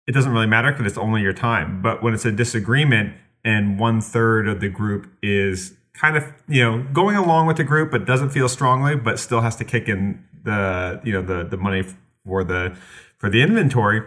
it 0.06 0.12
doesn't 0.12 0.30
really 0.30 0.46
matter 0.46 0.70
because 0.70 0.86
it's 0.86 0.96
only 0.96 1.22
your 1.22 1.32
time. 1.32 1.82
But 1.82 2.04
when 2.04 2.14
it's 2.14 2.24
a 2.24 2.30
disagreement 2.30 3.16
and 3.44 3.80
one 3.80 4.00
third 4.00 4.46
of 4.46 4.60
the 4.60 4.68
group 4.68 5.10
is 5.24 5.75
kind 5.98 6.16
of 6.16 6.32
you 6.48 6.62
know 6.62 6.82
going 6.92 7.16
along 7.16 7.46
with 7.46 7.56
the 7.56 7.64
group 7.64 7.90
but 7.90 8.04
doesn't 8.04 8.30
feel 8.30 8.48
strongly 8.48 8.94
but 8.94 9.18
still 9.18 9.40
has 9.40 9.56
to 9.56 9.64
kick 9.64 9.88
in 9.88 10.22
the 10.44 11.00
you 11.04 11.12
know 11.12 11.22
the 11.22 11.44
the 11.44 11.56
money 11.56 11.82
for 12.24 12.44
the 12.44 12.76
for 13.18 13.30
the 13.30 13.42
inventory 13.42 14.02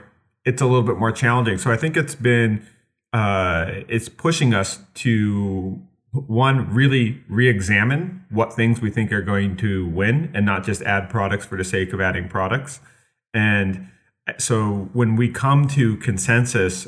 it's 0.46 0.62
a 0.62 0.66
little 0.66 0.84
bit 0.84 0.98
more 0.98 1.12
challenging. 1.12 1.58
So 1.58 1.72
i 1.72 1.78
think 1.78 1.98
it's 1.98 2.16
been 2.16 2.66
uh 3.14 3.66
it's 3.88 4.10
pushing 4.10 4.54
us 4.54 4.80
to 4.96 5.82
one 6.12 6.74
really 6.74 7.24
re-examine 7.28 8.26
what 8.30 8.54
things 8.54 8.82
we 8.82 8.90
think 8.90 9.12
are 9.12 9.22
going 9.22 9.56
to 9.58 9.88
win 9.88 10.32
and 10.34 10.46
not 10.46 10.64
just 10.64 10.82
add 10.82 11.08
products 11.10 11.46
for 11.46 11.56
the 11.56 11.64
sake 11.64 11.94
of 11.94 12.02
adding 12.02 12.28
products. 12.28 12.80
And 13.32 13.90
so 14.40 14.90
when 14.94 15.16
we 15.16 15.30
come 15.30 15.68
to 15.70 15.98
consensus 15.98 16.88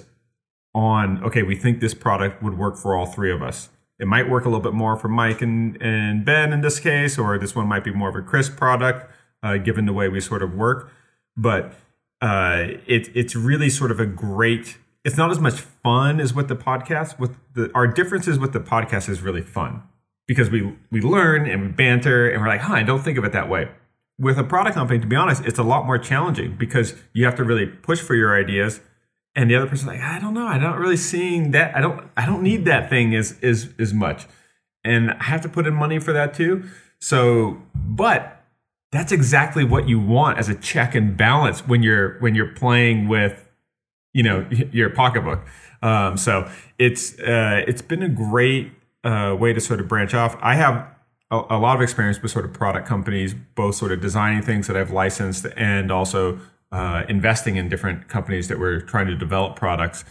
on 0.74 1.24
okay 1.24 1.44
we 1.44 1.56
think 1.56 1.82
this 1.82 1.94
product 1.94 2.42
would 2.42 2.58
work 2.58 2.78
for 2.78 2.96
all 2.96 3.06
three 3.06 3.32
of 3.32 3.42
us 3.42 3.70
it 4.02 4.08
might 4.08 4.28
work 4.28 4.46
a 4.46 4.50
little 4.50 4.64
bit 4.64 4.74
more 4.74 4.98
for 4.98 5.08
Mike 5.08 5.44
and, 5.44 5.80
and 5.80 6.26
Ben 6.26 6.52
in 6.52 6.62
this 6.62 6.80
case, 6.80 7.20
or 7.20 7.38
this 7.38 7.56
one 7.56 7.68
might 7.68 7.84
be 7.84 7.94
more 7.94 8.10
of 8.10 8.16
a 8.16 8.22
Chris 8.24 8.50
product, 8.50 9.08
uh, 9.44 9.58
given 9.58 9.86
the 9.86 9.94
way 9.94 10.10
we 10.10 10.20
sort 10.20 10.42
of 10.42 10.56
work. 10.56 10.92
But 11.38 11.76
uh, 12.20 12.66
it, 12.88 13.10
it's 13.16 13.36
really 13.36 13.70
sort 13.70 13.92
of 13.92 14.00
a 14.00 14.08
great. 14.08 14.80
It's 15.06 15.18
not 15.18 15.30
as 15.30 15.40
much 15.40 15.60
fun 15.62 16.20
as 16.20 16.34
with 16.34 16.48
the 16.48 16.56
podcast. 16.56 17.20
With 17.20 17.38
the 17.54 17.72
our 17.76 17.86
differences 17.86 18.40
with 18.40 18.54
the 18.54 18.60
podcast 18.60 19.08
is 19.08 19.22
really 19.22 19.44
fun 19.44 19.84
because 20.28 20.50
we 20.50 20.76
we 20.90 21.00
learn 21.00 21.48
and 21.48 21.62
we 21.62 21.68
banter 21.68 22.28
and 22.28 22.42
we're 22.42 22.48
like, 22.48 22.62
huh, 22.62 22.74
I 22.74 22.84
don't 22.84 23.04
think 23.04 23.20
of 23.20 23.24
it 23.24 23.34
that 23.34 23.50
way. 23.50 23.70
With 24.20 24.40
a 24.40 24.44
product 24.44 24.76
company, 24.76 25.00
to 25.00 25.08
be 25.08 25.16
honest, 25.16 25.46
it's 25.46 25.60
a 25.60 25.64
lot 25.64 25.86
more 25.86 26.00
challenging 26.00 26.56
because 26.58 26.96
you 27.14 27.24
have 27.26 27.36
to 27.36 27.44
really 27.44 27.68
push 27.68 28.00
for 28.00 28.16
your 28.16 28.36
ideas 28.36 28.82
and 29.36 29.50
the 29.50 29.56
other 29.56 29.68
person's 29.68 29.88
like 29.88 30.02
i 30.02 30.20
don't 30.20 30.34
know 30.34 30.48
i 30.48 30.58
don't 30.58 30.78
really 30.78 30.98
seeing 30.98 31.52
that 31.52 31.76
i 31.76 31.82
don't 31.82 32.10
i 32.18 32.26
don't 32.26 32.44
need 32.44 32.66
that 32.66 32.90
thing 32.90 33.16
as 33.16 33.38
as 33.42 33.70
as 33.80 33.94
much. 33.94 34.26
And 34.84 35.12
i 35.12 35.24
have 35.26 35.42
to 35.42 35.50
put 35.50 35.68
in 35.68 35.74
money 35.74 36.00
for 36.00 36.14
that 36.14 36.34
too. 36.34 36.64
So 37.00 37.62
but 37.76 38.44
that's 38.92 39.12
exactly 39.12 39.64
what 39.64 39.88
you 39.88 40.00
want 40.00 40.38
as 40.38 40.50
a 40.50 40.56
check 40.56 40.96
and 40.96 41.16
balance 41.16 41.68
when 41.68 41.84
you're 41.84 42.20
when 42.20 42.36
you're 42.36 42.54
playing 42.54 43.08
with 43.08 43.48
you 44.14 44.24
know 44.24 44.48
your 44.72 44.90
pocketbook. 44.90 45.46
Um, 45.82 46.18
so 46.18 46.50
it's 46.78 47.20
uh, 47.20 47.64
it's 47.68 47.82
been 47.82 48.04
a 48.04 48.10
great 48.10 48.72
uh, 49.04 49.36
way 49.40 49.54
to 49.54 49.62
sort 49.62 49.80
of 49.80 49.88
branch 49.88 50.14
off. 50.14 50.38
I 50.42 50.56
have 50.56 50.88
a, 51.32 51.42
a 51.52 51.58
lot 51.58 51.76
of 51.76 51.82
experience 51.82 52.22
with 52.22 52.32
sort 52.32 52.46
of 52.46 52.54
product 52.54 52.88
companies 52.88 53.34
both 53.56 53.76
sort 53.76 53.92
of 53.92 54.02
designing 54.02 54.42
things 54.44 54.68
that 54.68 54.76
i've 54.78 54.92
licensed 54.92 55.48
and 55.56 55.92
also 55.92 56.40
uh, 56.72 57.04
investing 57.10 57.56
in 57.58 57.70
different 57.70 58.08
companies 58.08 58.48
that 58.48 58.60
were 58.60 58.80
trying 58.82 59.08
to 59.08 59.16
develop 59.16 59.56
products. 59.56 60.06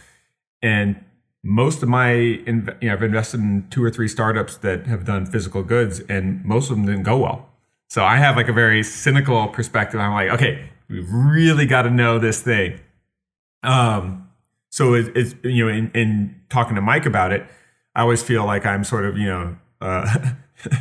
And 0.61 1.03
most 1.43 1.81
of 1.81 1.89
my, 1.89 2.13
you 2.13 2.51
know, 2.51 2.93
I've 2.93 3.01
invested 3.01 3.39
in 3.39 3.67
two 3.69 3.83
or 3.83 3.89
three 3.89 4.07
startups 4.07 4.57
that 4.57 4.85
have 4.85 5.05
done 5.05 5.25
physical 5.25 5.63
goods, 5.63 6.01
and 6.01 6.45
most 6.45 6.69
of 6.69 6.77
them 6.77 6.85
didn't 6.85 7.03
go 7.03 7.17
well. 7.17 7.49
So 7.89 8.03
I 8.03 8.17
have 8.17 8.35
like 8.35 8.47
a 8.47 8.53
very 8.53 8.83
cynical 8.83 9.47
perspective. 9.47 9.99
I'm 9.99 10.13
like, 10.13 10.29
okay, 10.29 10.69
we've 10.87 11.11
really 11.11 11.65
got 11.65 11.81
to 11.83 11.89
know 11.89 12.19
this 12.19 12.41
thing. 12.41 12.79
Um, 13.63 14.29
so 14.69 14.93
it, 14.93 15.11
it's 15.15 15.35
you 15.43 15.65
know, 15.65 15.73
in, 15.73 15.91
in 15.93 16.41
talking 16.49 16.75
to 16.75 16.81
Mike 16.81 17.05
about 17.05 17.31
it, 17.31 17.45
I 17.95 18.01
always 18.01 18.23
feel 18.23 18.45
like 18.45 18.65
I'm 18.65 18.83
sort 18.83 19.05
of 19.05 19.17
you 19.17 19.27
know. 19.27 19.57
Uh, 19.81 20.31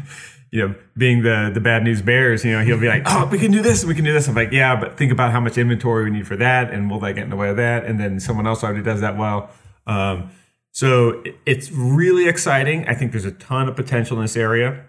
you 0.50 0.66
know, 0.66 0.74
being 0.96 1.22
the 1.22 1.50
the 1.52 1.60
bad 1.60 1.84
news 1.84 2.02
bears, 2.02 2.44
you 2.44 2.52
know, 2.52 2.64
he'll 2.64 2.80
be 2.80 2.88
like, 2.88 3.02
"Oh, 3.06 3.26
we 3.26 3.38
can 3.38 3.52
do 3.52 3.62
this, 3.62 3.84
we 3.84 3.94
can 3.94 4.04
do 4.04 4.12
this." 4.12 4.26
I'm 4.28 4.34
like, 4.34 4.50
"Yeah, 4.50 4.78
but 4.78 4.96
think 4.96 5.12
about 5.12 5.30
how 5.30 5.40
much 5.40 5.56
inventory 5.56 6.04
we 6.04 6.10
need 6.10 6.26
for 6.26 6.36
that, 6.36 6.72
and 6.72 6.90
will 6.90 6.98
that 7.00 7.14
get 7.14 7.24
in 7.24 7.30
the 7.30 7.36
way 7.36 7.50
of 7.50 7.56
that?" 7.56 7.84
And 7.84 8.00
then 8.00 8.18
someone 8.18 8.46
else 8.46 8.64
already 8.64 8.82
does 8.82 9.00
that 9.00 9.16
well. 9.16 9.50
Um, 9.86 10.30
so 10.72 11.22
it's 11.46 11.70
really 11.70 12.28
exciting. 12.28 12.86
I 12.88 12.94
think 12.94 13.12
there's 13.12 13.24
a 13.24 13.32
ton 13.32 13.68
of 13.68 13.76
potential 13.76 14.16
in 14.16 14.24
this 14.24 14.36
area. 14.36 14.84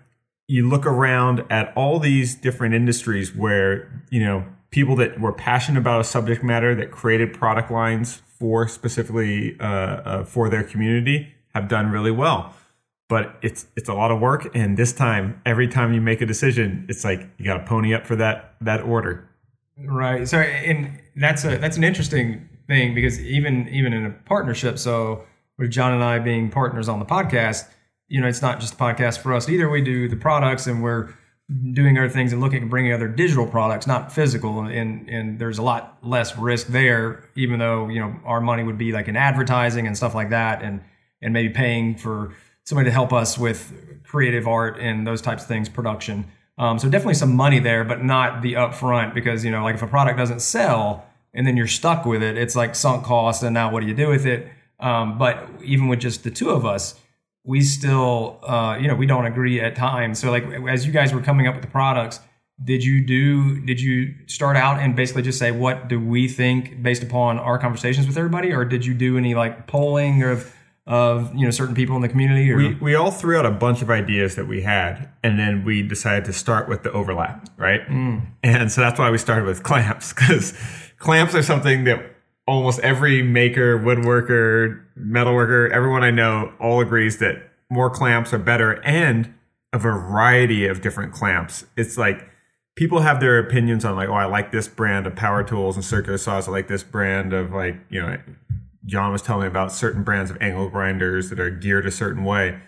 You 0.47 0.67
look 0.67 0.85
around 0.85 1.45
at 1.49 1.71
all 1.75 1.99
these 1.99 2.35
different 2.35 2.73
industries 2.73 3.35
where 3.35 4.03
you 4.09 4.23
know 4.23 4.45
people 4.71 4.95
that 4.95 5.19
were 5.19 5.33
passionate 5.33 5.79
about 5.79 6.01
a 6.01 6.03
subject 6.03 6.43
matter 6.43 6.73
that 6.73 6.89
created 6.89 7.33
product 7.33 7.69
lines 7.69 8.21
for 8.39 8.67
specifically 8.67 9.59
uh, 9.59 9.65
uh, 9.65 10.23
for 10.23 10.49
their 10.49 10.63
community 10.63 11.33
have 11.53 11.67
done 11.67 11.91
really 11.91 12.11
well 12.11 12.55
but 13.11 13.35
it's 13.41 13.67
it's 13.75 13.89
a 13.89 13.93
lot 13.93 14.09
of 14.09 14.21
work. 14.21 14.55
And 14.55 14.77
this 14.77 14.93
time 14.93 15.41
every 15.45 15.67
time 15.67 15.93
you 15.93 15.99
make 15.99 16.21
a 16.21 16.25
decision 16.25 16.85
it's 16.87 17.03
like 17.03 17.29
you 17.37 17.43
got 17.43 17.57
to 17.57 17.65
pony 17.65 17.93
up 17.93 18.07
for 18.07 18.15
that 18.15 18.55
that 18.61 18.81
order. 18.81 19.29
Right. 19.77 20.25
So 20.25 20.39
and 20.39 20.97
that's 21.17 21.43
a 21.43 21.57
that's 21.57 21.75
an 21.75 21.83
interesting 21.83 22.47
thing 22.67 22.95
because 22.95 23.19
even 23.19 23.67
even 23.67 23.91
in 23.91 24.05
a 24.05 24.11
partnership 24.11 24.79
so 24.79 25.25
with 25.57 25.71
john 25.71 25.91
and 25.93 26.01
i 26.01 26.19
being 26.19 26.49
partners 26.49 26.87
on 26.87 26.99
the 26.99 27.05
podcast 27.05 27.67
you 28.07 28.21
know 28.21 28.27
it's 28.27 28.41
not 28.41 28.61
just 28.61 28.75
a 28.75 28.77
podcast 28.77 29.19
for 29.19 29.33
us 29.33 29.49
either. 29.49 29.69
We 29.69 29.81
do 29.81 30.07
the 30.07 30.15
products 30.15 30.67
and 30.67 30.81
we're 30.81 31.09
doing 31.73 31.97
other 31.97 32.07
things 32.07 32.31
and 32.31 32.39
looking 32.39 32.63
at 32.63 32.69
bringing 32.69 32.93
other 32.93 33.09
digital 33.09 33.45
products 33.45 33.87
not 33.87 34.13
physical. 34.13 34.61
And 34.61 35.09
and 35.09 35.37
there's 35.37 35.57
a 35.57 35.63
lot 35.63 35.97
less 36.01 36.37
risk 36.37 36.67
there 36.67 37.29
even 37.35 37.59
though 37.59 37.89
you 37.89 37.99
know 37.99 38.15
our 38.23 38.39
money 38.39 38.63
would 38.63 38.77
be 38.77 38.93
like 38.93 39.09
in 39.09 39.17
advertising 39.17 39.85
and 39.85 39.97
stuff 39.97 40.15
like 40.15 40.29
that 40.29 40.61
and 40.61 40.81
and 41.21 41.33
maybe 41.33 41.49
paying 41.49 41.95
for 41.95 42.33
somebody 42.65 42.89
to 42.89 42.93
help 42.93 43.13
us 43.13 43.37
with 43.37 43.73
creative 44.03 44.47
art 44.47 44.77
and 44.79 45.05
those 45.07 45.21
types 45.21 45.43
of 45.43 45.47
things, 45.47 45.69
production. 45.69 46.25
Um, 46.57 46.77
so 46.77 46.89
definitely 46.89 47.15
some 47.15 47.35
money 47.35 47.59
there, 47.59 47.83
but 47.83 48.03
not 48.03 48.41
the 48.41 48.53
upfront 48.53 49.13
because 49.13 49.43
you 49.43 49.51
know, 49.51 49.63
like 49.63 49.75
if 49.75 49.81
a 49.81 49.87
product 49.87 50.17
doesn't 50.17 50.41
sell 50.41 51.05
and 51.33 51.47
then 51.47 51.57
you're 51.57 51.67
stuck 51.67 52.05
with 52.05 52.21
it, 52.21 52.37
it's 52.37 52.55
like 52.55 52.75
sunk 52.75 53.05
cost, 53.05 53.41
and 53.41 53.53
now 53.53 53.71
what 53.71 53.79
do 53.79 53.87
you 53.87 53.93
do 53.93 54.09
with 54.09 54.25
it? 54.25 54.47
Um, 54.79 55.17
but 55.17 55.47
even 55.63 55.87
with 55.87 55.99
just 55.99 56.23
the 56.23 56.31
two 56.31 56.49
of 56.49 56.65
us, 56.65 56.99
we 57.43 57.61
still, 57.61 58.39
uh, 58.43 58.77
you 58.79 58.87
know, 58.87 58.95
we 58.95 59.05
don't 59.05 59.25
agree 59.25 59.59
at 59.59 59.75
times. 59.75 60.19
So 60.19 60.29
like 60.29 60.43
as 60.69 60.85
you 60.85 60.91
guys 60.91 61.13
were 61.13 61.21
coming 61.21 61.47
up 61.47 61.55
with 61.55 61.63
the 61.63 61.71
products, 61.71 62.19
did 62.63 62.83
you 62.83 63.03
do? 63.03 63.59
Did 63.61 63.81
you 63.81 64.13
start 64.27 64.55
out 64.55 64.79
and 64.79 64.95
basically 64.95 65.23
just 65.23 65.39
say 65.39 65.51
what 65.51 65.87
do 65.87 65.99
we 65.99 66.27
think 66.27 66.83
based 66.83 67.01
upon 67.01 67.39
our 67.39 67.57
conversations 67.57 68.05
with 68.05 68.17
everybody, 68.17 68.51
or 68.51 68.65
did 68.65 68.85
you 68.85 68.93
do 68.93 69.17
any 69.17 69.33
like 69.33 69.65
polling 69.67 70.21
of 70.21 70.53
of 70.87 71.33
you 71.35 71.45
know 71.45 71.51
certain 71.51 71.75
people 71.75 71.95
in 71.95 72.01
the 72.01 72.09
community? 72.09 72.51
Or? 72.51 72.57
We 72.57 72.75
we 72.75 72.95
all 72.95 73.11
threw 73.11 73.37
out 73.37 73.45
a 73.45 73.51
bunch 73.51 73.81
of 73.81 73.89
ideas 73.89 74.35
that 74.35 74.47
we 74.47 74.61
had, 74.61 75.09
and 75.23 75.39
then 75.39 75.63
we 75.63 75.81
decided 75.81 76.25
to 76.25 76.33
start 76.33 76.67
with 76.67 76.83
the 76.83 76.91
overlap, 76.91 77.49
right? 77.57 77.87
Mm. 77.87 78.27
And 78.43 78.71
so 78.71 78.81
that's 78.81 78.99
why 78.99 79.09
we 79.11 79.17
started 79.17 79.45
with 79.45 79.63
clamps 79.63 80.13
because 80.13 80.53
clamps 80.97 81.35
are 81.35 81.43
something 81.43 81.83
that 81.85 82.15
almost 82.47 82.79
every 82.79 83.21
maker, 83.21 83.77
woodworker, 83.79 84.83
metalworker, 84.99 85.69
everyone 85.71 86.03
I 86.03 86.11
know 86.11 86.53
all 86.59 86.81
agrees 86.81 87.19
that 87.19 87.51
more 87.69 87.89
clamps 87.89 88.33
are 88.33 88.39
better 88.39 88.83
and 88.83 89.33
a 89.73 89.79
variety 89.79 90.67
of 90.67 90.81
different 90.81 91.13
clamps. 91.13 91.65
It's 91.77 91.97
like 91.97 92.27
people 92.75 93.01
have 93.01 93.19
their 93.19 93.39
opinions 93.39 93.85
on 93.85 93.95
like, 93.95 94.09
oh, 94.09 94.13
I 94.13 94.25
like 94.25 94.51
this 94.51 94.67
brand 94.67 95.07
of 95.07 95.15
power 95.15 95.43
tools 95.43 95.75
and 95.75 95.85
circular 95.85 96.17
saws. 96.17 96.47
I 96.47 96.51
like 96.51 96.67
this 96.67 96.83
brand 96.83 97.33
of 97.33 97.53
like, 97.53 97.75
you 97.89 98.01
know, 98.01 98.17
John 98.85 99.11
was 99.11 99.21
telling 99.21 99.43
me 99.43 99.47
about 99.47 99.71
certain 99.71 100.03
brands 100.03 100.31
of 100.31 100.37
angle 100.41 100.69
grinders 100.69 101.29
that 101.29 101.39
are 101.39 101.49
geared 101.49 101.85
a 101.85 101.91
certain 101.91 102.23
way. 102.23 102.59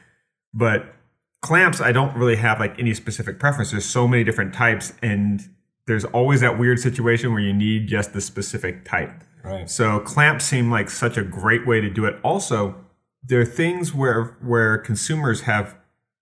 But 0.53 0.93
clamps, 1.41 1.81
I 1.81 1.91
don't 1.91 2.15
really 2.15 2.35
have 2.35 2.59
like 2.59 2.77
any 2.79 2.93
specific 2.93 3.39
preference. 3.39 3.71
There's 3.71 3.85
so 3.85 4.07
many 4.07 4.23
different 4.23 4.53
types, 4.53 4.93
and 5.01 5.47
there's 5.87 6.05
always 6.05 6.41
that 6.41 6.57
weird 6.57 6.79
situation 6.79 7.31
where 7.31 7.41
you 7.41 7.53
need 7.53 7.87
just 7.87 8.13
the 8.13 8.21
specific 8.21 8.85
type. 8.85 9.23
Right. 9.43 9.69
So 9.69 9.99
clamps 9.99 10.45
seem 10.45 10.71
like 10.71 10.89
such 10.89 11.17
a 11.17 11.23
great 11.23 11.67
way 11.67 11.81
to 11.81 11.89
do 11.89 12.05
it. 12.05 12.15
Also, 12.23 12.75
there 13.23 13.41
are 13.41 13.45
things 13.45 13.93
where 13.93 14.37
where 14.41 14.77
consumers 14.77 15.41
have 15.41 15.75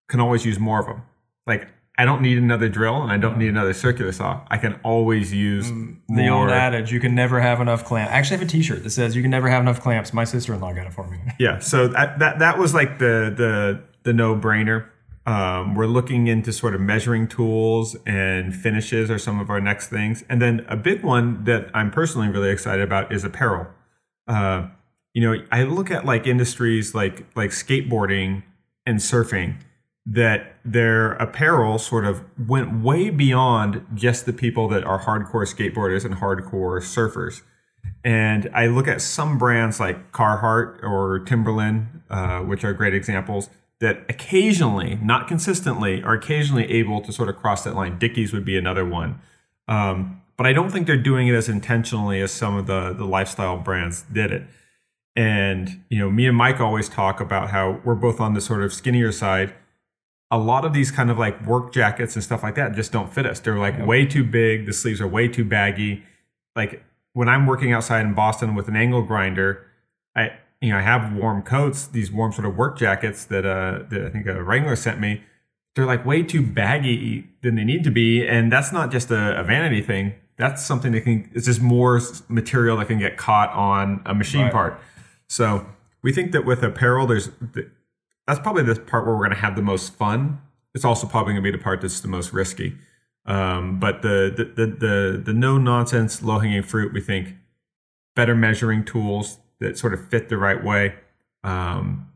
can 0.07 0.19
always 0.19 0.45
use 0.45 0.60
more 0.60 0.79
of 0.79 0.88
them. 0.88 1.03
Like 1.45 1.69
I 1.98 2.05
don't 2.05 2.21
need 2.21 2.38
another 2.38 2.69
drill 2.69 3.01
and 3.03 3.12
I 3.12 3.17
don't 3.17 3.38
need 3.38 3.50
another 3.50 3.74
circular 3.74 4.12
saw. 4.12 4.41
I 4.50 4.57
can 4.57 4.79
always 4.83 5.33
use 5.33 5.69
The 5.69 5.95
more. 6.07 6.31
old 6.43 6.50
adage, 6.50 6.91
you 6.91 7.00
can 7.00 7.13
never 7.13 7.39
have 7.41 7.60
enough 7.62 7.83
clamps. 7.86 8.12
I 8.12 8.15
actually 8.15 8.38
have 8.38 8.48
a 8.48 8.50
T-shirt 8.51 8.83
that 8.83 8.89
says 8.89 9.15
you 9.15 9.21
can 9.21 9.29
never 9.29 9.50
have 9.50 9.62
enough 9.62 9.81
clamps. 9.81 10.13
My 10.13 10.24
sister-in-law 10.24 10.74
got 10.74 10.88
it 10.88 10.93
for 10.93 11.07
me. 11.07 11.19
Yeah, 11.39 11.60
so 11.60 11.88
that 11.89 12.19
that, 12.19 12.39
that 12.39 12.57
was 12.57 12.74
like 12.74 12.98
the 13.00 13.33
the 13.36 13.83
the 14.03 14.13
no 14.13 14.36
brainer. 14.36 14.88
Um, 15.27 15.75
we're 15.75 15.86
looking 15.86 16.25
into 16.25 16.51
sort 16.51 16.74
of 16.74 16.81
measuring 16.81 17.27
tools 17.27 17.95
and 18.07 18.55
finishes 18.55 19.12
are 19.12 19.19
some 19.19 19.39
of 19.39 19.51
our 19.51 19.62
next 19.62 19.89
things, 19.89 20.24
and 20.29 20.41
then 20.41 20.65
a 20.67 20.75
big 20.75 21.03
one 21.03 21.43
that 21.43 21.69
I'm 21.75 21.91
personally 21.91 22.29
really 22.29 22.50
excited 22.50 22.81
about 22.83 23.12
is 23.13 23.24
apparel. 23.24 23.67
Uh, 24.27 24.67
you 25.13 25.21
know, 25.21 25.43
I 25.51 25.63
look 25.63 25.91
at 25.91 26.05
like 26.05 26.25
industries 26.25 26.95
like 26.95 27.25
like 27.36 27.51
skateboarding 27.51 28.43
and 28.88 28.98
surfing 28.98 29.57
that 30.05 30.55
their 30.65 31.13
apparel 31.13 31.77
sort 31.77 32.05
of 32.05 32.24
went 32.48 32.81
way 32.81 33.10
beyond 33.10 33.86
just 33.93 34.25
the 34.25 34.34
people 34.34 34.67
that 34.67 34.84
are 34.84 35.00
hardcore 35.00 35.46
skateboarders 35.46 36.03
and 36.03 36.15
hardcore 36.15 36.81
surfers. 36.81 37.41
And 38.03 38.50
I 38.53 38.65
look 38.65 38.88
at 38.88 39.01
some 39.01 39.38
brands 39.38 39.79
like 39.79 40.12
Carhartt 40.12 40.84
or 40.84 41.20
Timberland, 41.20 42.01
uh, 42.10 42.39
which 42.39 42.63
are 42.63 42.74
great 42.74 42.96
examples, 42.96 43.50
that 43.79 44.05
occasionally, 44.10 45.00
not 45.01 45.27
consistently, 45.27 46.03
are 46.03 46.13
occasionally 46.13 46.72
able 46.72 47.01
to 47.01 47.12
sort 47.12 47.29
of 47.29 47.36
cross 47.36 47.63
that 47.63 47.75
line. 47.75 48.00
Dickies 48.00 48.34
would 48.34 48.46
be 48.46 48.58
another 48.58 48.86
one. 48.86 49.20
Um, 49.67 50.22
but 50.38 50.48
I 50.48 50.53
don't 50.53 50.72
think 50.72 50.88
they're 50.88 50.98
doing 50.98 51.27
it 51.27 51.36
as 51.36 51.48
intentionally 51.48 52.22
as 52.22 52.31
some 52.31 52.55
of 52.55 52.65
the, 52.65 52.93
the 52.93 53.05
lifestyle 53.05 53.58
brands 53.58 54.03
did 54.12 54.31
it. 54.31 54.43
And, 55.15 55.84
you 55.89 56.00
know, 56.00 56.10
me 56.10 56.25
and 56.25 56.36
Mike 56.36 56.60
always 56.60 56.89
talk 56.89 57.20
about 57.20 57.50
how 57.51 57.81
we're 57.84 57.96
both 57.96 58.20
on 58.20 58.34
the 58.34 58.41
sort 58.41 58.63
of 58.63 58.74
skinnier 58.74 59.12
side. 59.12 59.53
A 60.32 60.38
lot 60.38 60.64
of 60.66 60.72
these 60.74 60.92
kind 60.92 61.12
of 61.12 61.20
like 61.20 61.46
work 61.46 61.74
jackets 61.74 62.16
and 62.16 62.24
stuff 62.24 62.42
like 62.42 62.56
that 62.56 62.74
just 62.74 62.92
don't 62.92 63.14
fit 63.14 63.26
us. 63.26 63.40
They're 63.42 63.58
like 63.60 63.86
way 63.86 64.06
too 64.06 64.24
big. 64.24 64.66
The 64.66 64.74
sleeves 64.74 65.02
are 65.02 65.08
way 65.08 65.28
too 65.28 65.44
baggy. 65.44 66.04
Like 66.56 66.84
when 67.14 67.28
I'm 67.28 67.46
working 67.46 67.74
outside 67.74 68.06
in 68.06 68.14
Boston 68.14 68.56
with 68.56 68.68
an 68.70 68.76
angle 68.78 69.02
grinder, 69.02 69.66
I 70.16 70.32
you 70.62 70.70
know 70.72 70.78
I 70.78 70.82
have 70.82 71.14
warm 71.14 71.42
coats, 71.42 71.86
these 71.88 72.12
warm 72.12 72.32
sort 72.32 72.46
of 72.48 72.56
work 72.56 72.78
jackets 72.78 73.26
that 73.26 73.46
uh 73.46 73.84
that 73.90 74.06
I 74.06 74.10
think 74.10 74.26
a 74.28 74.42
Wrangler 74.42 74.76
sent 74.78 75.00
me. 75.00 75.22
They're 75.76 75.86
like 75.86 76.06
way 76.06 76.24
too 76.24 76.42
baggy 76.42 77.28
than 77.42 77.56
they 77.56 77.64
need 77.64 77.84
to 77.86 77.92
be, 77.92 78.26
and 78.28 78.52
that's 78.52 78.72
not 78.74 78.92
just 78.92 79.12
a, 79.12 79.40
a 79.40 79.44
vanity 79.44 79.82
thing. 79.82 80.14
That's 80.38 80.66
something 80.66 80.92
that 80.94 81.02
can 81.02 81.30
it's 81.34 81.46
just 81.46 81.62
more 81.62 82.00
material 82.30 82.78
that 82.78 82.88
can 82.88 83.00
get 83.00 83.18
caught 83.18 83.50
on 83.52 84.02
a 84.06 84.14
machine 84.14 84.44
Right. 84.44 84.52
part. 84.52 84.80
So 85.28 85.66
we 86.02 86.12
think 86.14 86.32
that 86.32 86.46
with 86.46 86.64
apparel, 86.64 87.06
there's 87.08 87.30
th- 87.54 87.68
that's 88.28 88.40
probably 88.40 88.63
the 88.63 88.76
part 88.76 89.06
where 89.06 89.15
we're 89.15 89.26
going 89.26 89.36
to 89.36 89.41
have 89.41 89.56
the 89.56 89.62
most 89.62 89.95
fun. 89.95 90.39
It's 90.74 90.86
also 90.86 91.08
probably 91.08 91.34
going 91.34 91.43
to 91.43 91.52
be 91.52 91.58
the 91.58 91.63
part 91.63 91.82
that's 91.82 92.00
the 92.02 92.08
most 92.08 92.34
risky. 92.34 92.78
Um, 93.26 93.80
but 93.80 94.02
the 94.02 94.34
the 94.36 94.45
the 94.45 94.72
the, 94.72 95.22
the 95.26 95.34
no 95.34 95.58
nonsense 95.58 96.22
low 96.22 96.39
hanging 96.39 96.63
fruit, 96.63 96.93
we 96.93 97.02
think 97.02 97.36
better 98.15 98.36
measuring 98.36 98.84
tools 98.84 99.38
that 99.60 99.78
sort 99.78 99.93
of 99.93 100.08
fit 100.10 100.30
the 100.30 100.38
right 100.38 100.63
way. 100.63 100.95
Um, 101.43 102.12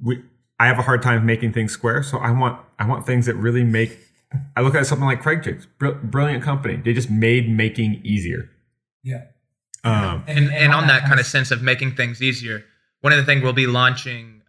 we 0.00 0.22
I 0.58 0.66
have 0.66 0.78
a 0.78 0.82
hard 0.82 1.02
time 1.02 1.26
making 1.26 1.52
things 1.52 1.72
square, 1.72 2.02
so 2.02 2.18
I 2.18 2.30
want 2.30 2.60
I 2.78 2.86
want 2.86 3.06
things 3.06 3.26
that 3.26 3.34
really 3.34 3.64
make. 3.64 3.98
I 4.56 4.60
look 4.60 4.74
at 4.74 4.86
something 4.86 5.06
like 5.06 5.22
Kreg 5.22 5.42
Jigs, 5.42 5.66
br- 5.78 5.90
brilliant 5.90 6.42
company. 6.44 6.76
They 6.76 6.92
just 6.92 7.10
made 7.10 7.50
making 7.50 8.00
easier. 8.04 8.48
Yeah. 9.02 9.24
Um, 9.82 10.24
and, 10.26 10.52
and 10.52 10.72
on 10.72 10.86
that 10.86 11.04
kind 11.04 11.18
of 11.18 11.26
sense 11.26 11.50
of 11.50 11.62
making 11.62 11.96
things 11.96 12.22
easier, 12.22 12.64
one 13.00 13.12
of 13.12 13.18
the 13.18 13.24
things 13.24 13.42
we'll 13.42 13.52
be 13.52 13.66
launching 13.66 14.39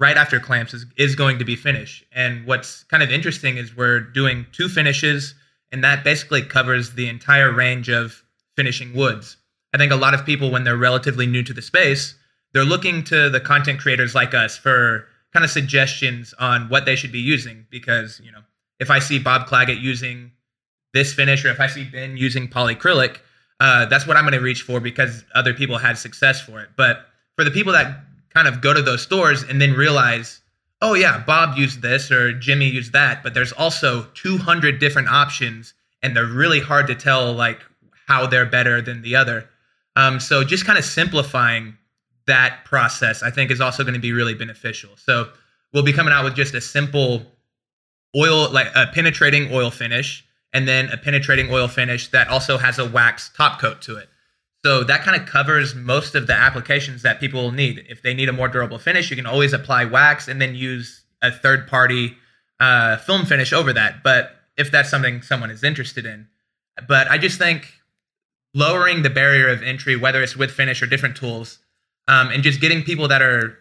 right 0.00 0.16
after 0.16 0.40
clamps 0.40 0.74
is, 0.74 0.86
is 0.96 1.14
going 1.14 1.38
to 1.38 1.44
be 1.44 1.56
finish. 1.56 2.04
And 2.12 2.46
what's 2.46 2.84
kind 2.84 3.02
of 3.02 3.10
interesting 3.10 3.56
is 3.56 3.76
we're 3.76 4.00
doing 4.00 4.46
two 4.52 4.68
finishes, 4.68 5.34
and 5.72 5.82
that 5.84 6.04
basically 6.04 6.42
covers 6.42 6.94
the 6.94 7.08
entire 7.08 7.52
range 7.52 7.88
of 7.88 8.22
finishing 8.56 8.94
woods. 8.94 9.36
I 9.72 9.78
think 9.78 9.92
a 9.92 9.96
lot 9.96 10.14
of 10.14 10.24
people, 10.24 10.50
when 10.50 10.64
they're 10.64 10.76
relatively 10.76 11.26
new 11.26 11.42
to 11.42 11.52
the 11.52 11.62
space, 11.62 12.14
they're 12.52 12.64
looking 12.64 13.02
to 13.04 13.28
the 13.28 13.40
content 13.40 13.80
creators 13.80 14.14
like 14.14 14.34
us 14.34 14.56
for 14.56 15.06
kind 15.32 15.44
of 15.44 15.50
suggestions 15.50 16.32
on 16.38 16.68
what 16.68 16.84
they 16.84 16.94
should 16.94 17.10
be 17.10 17.18
using. 17.18 17.66
Because, 17.70 18.20
you 18.24 18.30
know, 18.30 18.42
if 18.78 18.90
I 18.90 19.00
see 19.00 19.18
Bob 19.18 19.48
Claggett 19.48 19.80
using 19.80 20.30
this 20.92 21.12
finish, 21.12 21.44
or 21.44 21.48
if 21.48 21.58
I 21.58 21.66
see 21.66 21.84
Ben 21.84 22.16
using 22.16 22.46
polyacrylic, 22.46 23.18
uh, 23.58 23.86
that's 23.86 24.06
what 24.06 24.16
I'm 24.16 24.24
going 24.24 24.34
to 24.34 24.40
reach 24.40 24.62
for 24.62 24.78
because 24.78 25.24
other 25.34 25.54
people 25.54 25.78
had 25.78 25.98
success 25.98 26.40
for 26.40 26.60
it. 26.60 26.68
But 26.76 27.06
for 27.34 27.44
the 27.44 27.50
people 27.50 27.72
that 27.72 28.04
kind 28.34 28.48
of 28.48 28.60
go 28.60 28.74
to 28.74 28.82
those 28.82 29.02
stores 29.02 29.42
and 29.42 29.60
then 29.60 29.72
realize, 29.72 30.40
oh 30.82 30.94
yeah, 30.94 31.22
Bob 31.24 31.56
used 31.56 31.82
this 31.82 32.10
or 32.10 32.32
Jimmy 32.32 32.66
used 32.66 32.92
that, 32.92 33.22
but 33.22 33.34
there's 33.34 33.52
also 33.52 34.04
200 34.14 34.78
different 34.78 35.08
options, 35.08 35.74
and 36.02 36.16
they're 36.16 36.26
really 36.26 36.60
hard 36.60 36.86
to 36.88 36.94
tell 36.94 37.32
like 37.32 37.60
how 38.06 38.26
they're 38.26 38.46
better 38.46 38.82
than 38.82 39.02
the 39.02 39.16
other. 39.16 39.48
Um, 39.96 40.20
so 40.20 40.42
just 40.42 40.66
kind 40.66 40.78
of 40.78 40.84
simplifying 40.84 41.76
that 42.26 42.64
process, 42.64 43.22
I 43.22 43.30
think, 43.30 43.50
is 43.50 43.60
also 43.60 43.82
going 43.84 43.94
to 43.94 44.00
be 44.00 44.12
really 44.12 44.34
beneficial. 44.34 44.90
So 44.96 45.30
we'll 45.72 45.82
be 45.82 45.92
coming 45.92 46.12
out 46.12 46.24
with 46.24 46.34
just 46.34 46.54
a 46.54 46.60
simple 46.60 47.22
oil, 48.16 48.50
like 48.50 48.68
a 48.74 48.86
penetrating 48.88 49.52
oil 49.52 49.70
finish, 49.70 50.24
and 50.52 50.66
then 50.66 50.88
a 50.90 50.96
penetrating 50.96 51.50
oil 51.50 51.68
finish 51.68 52.08
that 52.10 52.28
also 52.28 52.58
has 52.58 52.78
a 52.78 52.88
wax 52.88 53.30
top 53.36 53.60
coat 53.60 53.82
to 53.82 53.96
it. 53.96 54.08
So 54.64 54.82
that 54.84 55.02
kind 55.02 55.20
of 55.20 55.28
covers 55.28 55.74
most 55.74 56.14
of 56.14 56.26
the 56.26 56.32
applications 56.32 57.02
that 57.02 57.20
people 57.20 57.42
will 57.42 57.52
need. 57.52 57.84
If 57.88 58.00
they 58.00 58.14
need 58.14 58.30
a 58.30 58.32
more 58.32 58.48
durable 58.48 58.78
finish, 58.78 59.10
you 59.10 59.16
can 59.16 59.26
always 59.26 59.52
apply 59.52 59.84
wax 59.84 60.26
and 60.26 60.40
then 60.40 60.54
use 60.54 61.04
a 61.20 61.30
third 61.30 61.68
party 61.68 62.16
uh, 62.60 62.96
film 62.96 63.26
finish 63.26 63.52
over 63.52 63.74
that. 63.74 64.02
But 64.02 64.30
if 64.56 64.70
that's 64.70 64.88
something 64.88 65.20
someone 65.20 65.50
is 65.50 65.62
interested 65.62 66.06
in, 66.06 66.28
but 66.88 67.08
I 67.08 67.18
just 67.18 67.36
think 67.38 67.74
lowering 68.54 69.02
the 69.02 69.10
barrier 69.10 69.48
of 69.48 69.62
entry, 69.62 69.96
whether 69.96 70.22
it's 70.22 70.34
with 70.34 70.50
finish 70.50 70.80
or 70.80 70.86
different 70.86 71.16
tools, 71.16 71.58
um, 72.08 72.30
and 72.30 72.42
just 72.42 72.60
getting 72.60 72.82
people 72.82 73.08
that 73.08 73.20
are 73.20 73.58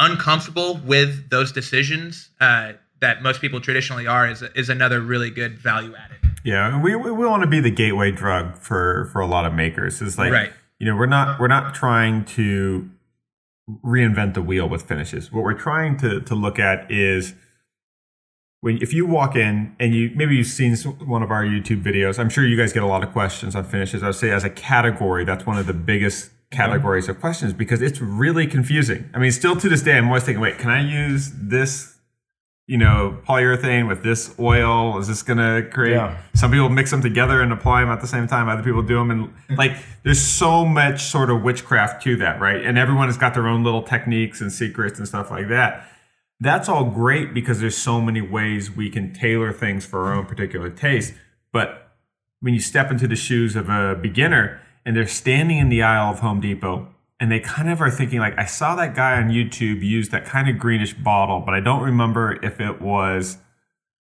uncomfortable 0.00 0.78
with 0.84 1.30
those 1.30 1.50
decisions 1.50 2.28
uh, 2.42 2.72
that 3.00 3.22
most 3.22 3.40
people 3.40 3.60
traditionally 3.60 4.06
are 4.06 4.28
is, 4.28 4.42
is 4.54 4.68
another 4.68 5.00
really 5.00 5.30
good 5.30 5.58
value 5.58 5.94
added. 5.96 6.18
Yeah, 6.46 6.72
and 6.72 6.82
we 6.82 6.94
we, 6.94 7.10
we 7.10 7.26
want 7.26 7.42
to 7.42 7.48
be 7.48 7.60
the 7.60 7.72
gateway 7.72 8.12
drug 8.12 8.56
for 8.56 9.10
for 9.12 9.20
a 9.20 9.26
lot 9.26 9.44
of 9.46 9.52
makers. 9.52 10.00
It's 10.00 10.16
like 10.16 10.32
Right. 10.32 10.52
you 10.78 10.86
know 10.86 10.96
we're 10.96 11.06
not 11.06 11.40
we're 11.40 11.48
not 11.48 11.74
trying 11.74 12.24
to 12.36 12.88
reinvent 13.84 14.34
the 14.34 14.42
wheel 14.42 14.68
with 14.68 14.82
finishes. 14.82 15.32
What 15.32 15.42
we're 15.42 15.58
trying 15.58 15.96
to 15.98 16.20
to 16.20 16.34
look 16.36 16.60
at 16.60 16.88
is 16.90 17.34
when 18.60 18.78
if 18.80 18.92
you 18.94 19.06
walk 19.06 19.34
in 19.34 19.74
and 19.80 19.92
you 19.92 20.12
maybe 20.14 20.36
you've 20.36 20.46
seen 20.46 20.76
one 21.04 21.24
of 21.24 21.32
our 21.32 21.44
YouTube 21.44 21.82
videos. 21.82 22.16
I'm 22.18 22.28
sure 22.28 22.46
you 22.46 22.56
guys 22.56 22.72
get 22.72 22.84
a 22.84 22.86
lot 22.86 23.02
of 23.02 23.10
questions 23.12 23.56
on 23.56 23.64
finishes. 23.64 24.04
I 24.04 24.06
would 24.06 24.14
say 24.14 24.30
as 24.30 24.44
a 24.44 24.50
category, 24.50 25.24
that's 25.24 25.44
one 25.44 25.58
of 25.58 25.66
the 25.66 25.74
biggest 25.74 26.30
categories 26.52 27.08
of 27.08 27.18
questions 27.20 27.52
because 27.52 27.82
it's 27.82 28.00
really 28.00 28.46
confusing. 28.46 29.10
I 29.12 29.18
mean, 29.18 29.32
still 29.32 29.56
to 29.56 29.68
this 29.68 29.82
day, 29.82 29.98
I'm 29.98 30.06
always 30.06 30.22
thinking, 30.22 30.40
wait, 30.40 30.58
can 30.58 30.70
I 30.70 30.80
use 30.80 31.32
this? 31.34 31.95
You 32.66 32.78
know, 32.78 33.18
polyurethane 33.28 33.86
with 33.86 34.02
this 34.02 34.34
oil 34.40 34.98
is 34.98 35.06
this 35.06 35.22
gonna 35.22 35.62
create? 35.70 35.94
Yeah. 35.94 36.20
Some 36.34 36.50
people 36.50 36.68
mix 36.68 36.90
them 36.90 37.00
together 37.00 37.40
and 37.40 37.52
apply 37.52 37.82
them 37.82 37.90
at 37.90 38.00
the 38.00 38.08
same 38.08 38.26
time. 38.26 38.48
Other 38.48 38.64
people 38.64 38.82
do 38.82 38.96
them, 38.96 39.10
and 39.10 39.32
like 39.56 39.76
there's 40.02 40.20
so 40.20 40.64
much 40.64 41.04
sort 41.04 41.30
of 41.30 41.42
witchcraft 41.42 42.02
to 42.04 42.16
that, 42.16 42.40
right? 42.40 42.64
And 42.64 42.76
everyone 42.76 43.06
has 43.06 43.16
got 43.16 43.34
their 43.34 43.46
own 43.46 43.62
little 43.62 43.82
techniques 43.82 44.40
and 44.40 44.52
secrets 44.52 44.98
and 44.98 45.06
stuff 45.06 45.30
like 45.30 45.48
that. 45.48 45.88
That's 46.40 46.68
all 46.68 46.84
great 46.84 47.32
because 47.32 47.60
there's 47.60 47.76
so 47.76 48.00
many 48.00 48.20
ways 48.20 48.70
we 48.70 48.90
can 48.90 49.12
tailor 49.14 49.52
things 49.52 49.86
for 49.86 50.04
our 50.04 50.14
own 50.14 50.26
particular 50.26 50.68
taste. 50.68 51.14
But 51.52 51.92
when 52.40 52.52
you 52.52 52.60
step 52.60 52.90
into 52.90 53.06
the 53.06 53.16
shoes 53.16 53.56
of 53.56 53.68
a 53.70 53.94
beginner 53.94 54.60
and 54.84 54.96
they're 54.96 55.06
standing 55.06 55.58
in 55.58 55.68
the 55.68 55.82
aisle 55.82 56.12
of 56.12 56.18
Home 56.18 56.40
Depot 56.40 56.88
and 57.18 57.30
they 57.30 57.40
kind 57.40 57.70
of 57.70 57.80
are 57.80 57.90
thinking 57.90 58.18
like, 58.18 58.38
I 58.38 58.44
saw 58.44 58.76
that 58.76 58.94
guy 58.94 59.16
on 59.16 59.30
YouTube 59.30 59.82
use 59.82 60.10
that 60.10 60.24
kind 60.24 60.48
of 60.48 60.58
greenish 60.58 60.94
bottle, 60.94 61.40
but 61.40 61.54
I 61.54 61.60
don't 61.60 61.82
remember 61.82 62.38
if 62.44 62.60
it 62.60 62.80
was 62.80 63.38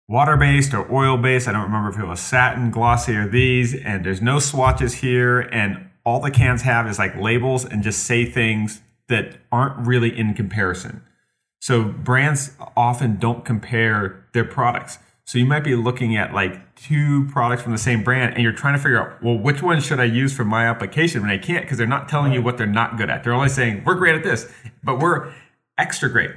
water 0.09 0.37
based 0.37 0.75
or 0.75 0.93
oil 0.93 1.17
based. 1.17 1.47
I 1.47 1.53
don't 1.53 1.63
remember 1.63 1.91
if 1.91 1.99
it 1.99 2.07
was 2.07 2.21
satin, 2.21 2.71
glossy, 2.71 3.15
or 3.17 3.29
these. 3.29 3.75
And 3.75 4.05
there's 4.05 4.23
no 4.23 4.39
swatches 4.39 4.95
here. 4.95 5.41
And 5.41 5.89
all 6.05 6.21
the 6.21 6.31
cans 6.31 6.63
have 6.63 6.89
is 6.89 6.99
like 6.99 7.17
labels 7.17 7.65
and 7.65 7.83
just 7.83 8.05
say 8.05 8.25
things 8.25 8.83
that 9.09 9.37
aren't 9.53 9.87
really 9.87 10.17
in 10.17 10.35
comparison. 10.35 11.03
So 11.61 11.85
brands 11.85 12.53
often 12.77 13.19
don't 13.19 13.45
compare 13.45 14.27
their 14.33 14.45
products. 14.45 14.99
So 15.27 15.39
you 15.39 15.47
might 15.47 15.65
be 15.65 15.75
looking 15.75 16.17
at 16.17 16.33
like 16.33 16.77
two 16.77 17.27
products 17.27 17.61
from 17.61 17.73
the 17.73 17.79
same 17.79 18.05
brand 18.05 18.35
and 18.35 18.45
you're 18.45 18.53
trying 18.53 18.75
to 18.75 18.79
figure 18.79 19.03
out, 19.03 19.21
well, 19.21 19.37
which 19.37 19.61
one 19.61 19.81
should 19.81 19.99
I 19.99 20.05
use 20.05 20.33
for 20.33 20.45
my 20.45 20.67
application 20.67 21.23
And 21.23 21.31
I 21.31 21.39
can't 21.39 21.65
because 21.65 21.79
they're 21.79 21.87
not 21.87 22.09
telling 22.09 22.33
you 22.33 22.41
what 22.41 22.57
they're 22.57 22.67
not 22.67 22.97
good 22.97 23.11
at. 23.11 23.25
They're 23.25 23.33
only 23.33 23.49
saying, 23.49 23.83
we're 23.85 23.97
great 23.97 24.15
at 24.15 24.23
this, 24.23 24.51
but 24.85 25.01
we're 25.01 25.33
extra 25.79 26.09
great. 26.09 26.31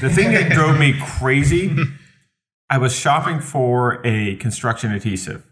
The 0.00 0.10
thing 0.10 0.32
that 0.32 0.50
drove 0.50 0.76
me 0.76 0.98
crazy, 1.00 1.76
I 2.70 2.78
was 2.78 2.96
shopping 2.96 3.38
for 3.38 4.04
a 4.04 4.34
construction 4.36 4.92
adhesive. 4.92 5.46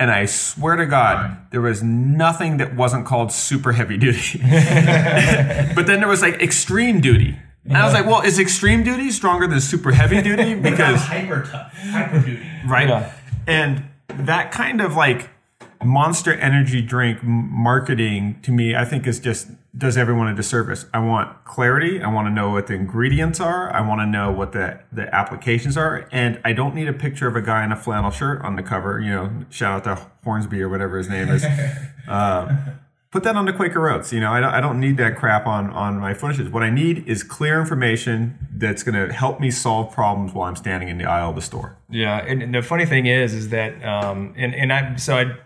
And 0.00 0.10
I 0.10 0.24
swear 0.24 0.74
to 0.76 0.86
God, 0.86 1.36
there 1.52 1.60
was 1.60 1.80
nothing 1.80 2.56
that 2.56 2.74
wasn't 2.74 3.06
called 3.06 3.30
super 3.30 3.70
heavy 3.70 3.96
duty. 3.98 4.38
but 4.42 5.86
then 5.86 6.00
there 6.00 6.08
was 6.08 6.22
like 6.22 6.42
extreme 6.42 7.00
duty. 7.00 7.38
And 7.70 7.78
I 7.78 7.84
was 7.84 7.94
like, 7.94 8.06
well, 8.06 8.20
is 8.22 8.38
extreme 8.38 8.82
duty 8.82 9.10
stronger 9.10 9.46
than 9.46 9.60
super 9.60 9.92
heavy 9.92 10.20
duty? 10.28 10.54
Because 10.54 11.00
hyper 11.02 11.44
tough, 11.44 11.72
hyper 11.72 12.20
duty. 12.20 12.46
right? 12.66 12.88
Yeah. 12.88 13.12
And 13.46 13.84
that 14.08 14.50
kind 14.50 14.80
of 14.80 14.96
like 14.96 15.30
monster 15.84 16.32
energy 16.34 16.82
drink 16.82 17.22
marketing 17.22 18.38
to 18.42 18.52
me, 18.52 18.74
I 18.74 18.84
think 18.84 19.06
is 19.06 19.20
just 19.20 19.48
does 19.76 19.96
everyone 19.96 20.26
a 20.26 20.34
disservice. 20.34 20.86
I 20.92 20.98
want 20.98 21.44
clarity. 21.44 22.02
I 22.02 22.12
want 22.12 22.26
to 22.26 22.30
know 22.32 22.50
what 22.50 22.66
the 22.66 22.74
ingredients 22.74 23.38
are. 23.38 23.72
I 23.72 23.80
want 23.86 24.00
to 24.00 24.06
know 24.06 24.32
what 24.32 24.50
the, 24.52 24.80
the 24.90 25.14
applications 25.14 25.76
are. 25.76 26.08
And 26.10 26.40
I 26.44 26.52
don't 26.52 26.74
need 26.74 26.88
a 26.88 26.92
picture 26.92 27.28
of 27.28 27.36
a 27.36 27.40
guy 27.40 27.64
in 27.64 27.70
a 27.70 27.76
flannel 27.76 28.10
shirt 28.10 28.42
on 28.42 28.56
the 28.56 28.64
cover. 28.64 28.98
You 29.00 29.10
know, 29.10 29.44
shout 29.48 29.86
out 29.86 29.96
to 29.96 30.06
Hornsby 30.24 30.60
or 30.60 30.68
whatever 30.68 30.98
his 30.98 31.08
name 31.08 31.28
is. 31.28 31.44
uh, 32.08 32.56
put 33.10 33.24
that 33.24 33.36
on 33.36 33.44
the 33.44 33.52
Quaker 33.52 33.88
Oats. 33.88 34.12
You 34.12 34.20
know, 34.20 34.32
I 34.32 34.40
don't, 34.40 34.54
I 34.54 34.60
don't 34.60 34.80
need 34.80 34.96
that 34.98 35.16
crap 35.16 35.46
on, 35.46 35.70
on 35.70 35.98
my 35.98 36.14
footages. 36.14 36.50
What 36.50 36.62
I 36.62 36.70
need 36.70 37.06
is 37.08 37.22
clear 37.22 37.60
information 37.60 38.38
that's 38.52 38.82
going 38.82 38.94
to 38.94 39.12
help 39.12 39.40
me 39.40 39.50
solve 39.50 39.92
problems 39.92 40.32
while 40.32 40.48
I'm 40.48 40.56
standing 40.56 40.88
in 40.88 40.98
the 40.98 41.04
aisle 41.04 41.30
of 41.30 41.36
the 41.36 41.42
store. 41.42 41.76
Yeah, 41.88 42.18
and, 42.18 42.42
and 42.42 42.54
the 42.54 42.62
funny 42.62 42.86
thing 42.86 43.06
is, 43.06 43.34
is 43.34 43.48
that, 43.50 43.84
um, 43.84 44.34
and 44.36 44.54
and 44.54 44.72
I 44.72 44.96
so 44.96 45.16
I 45.16 45.36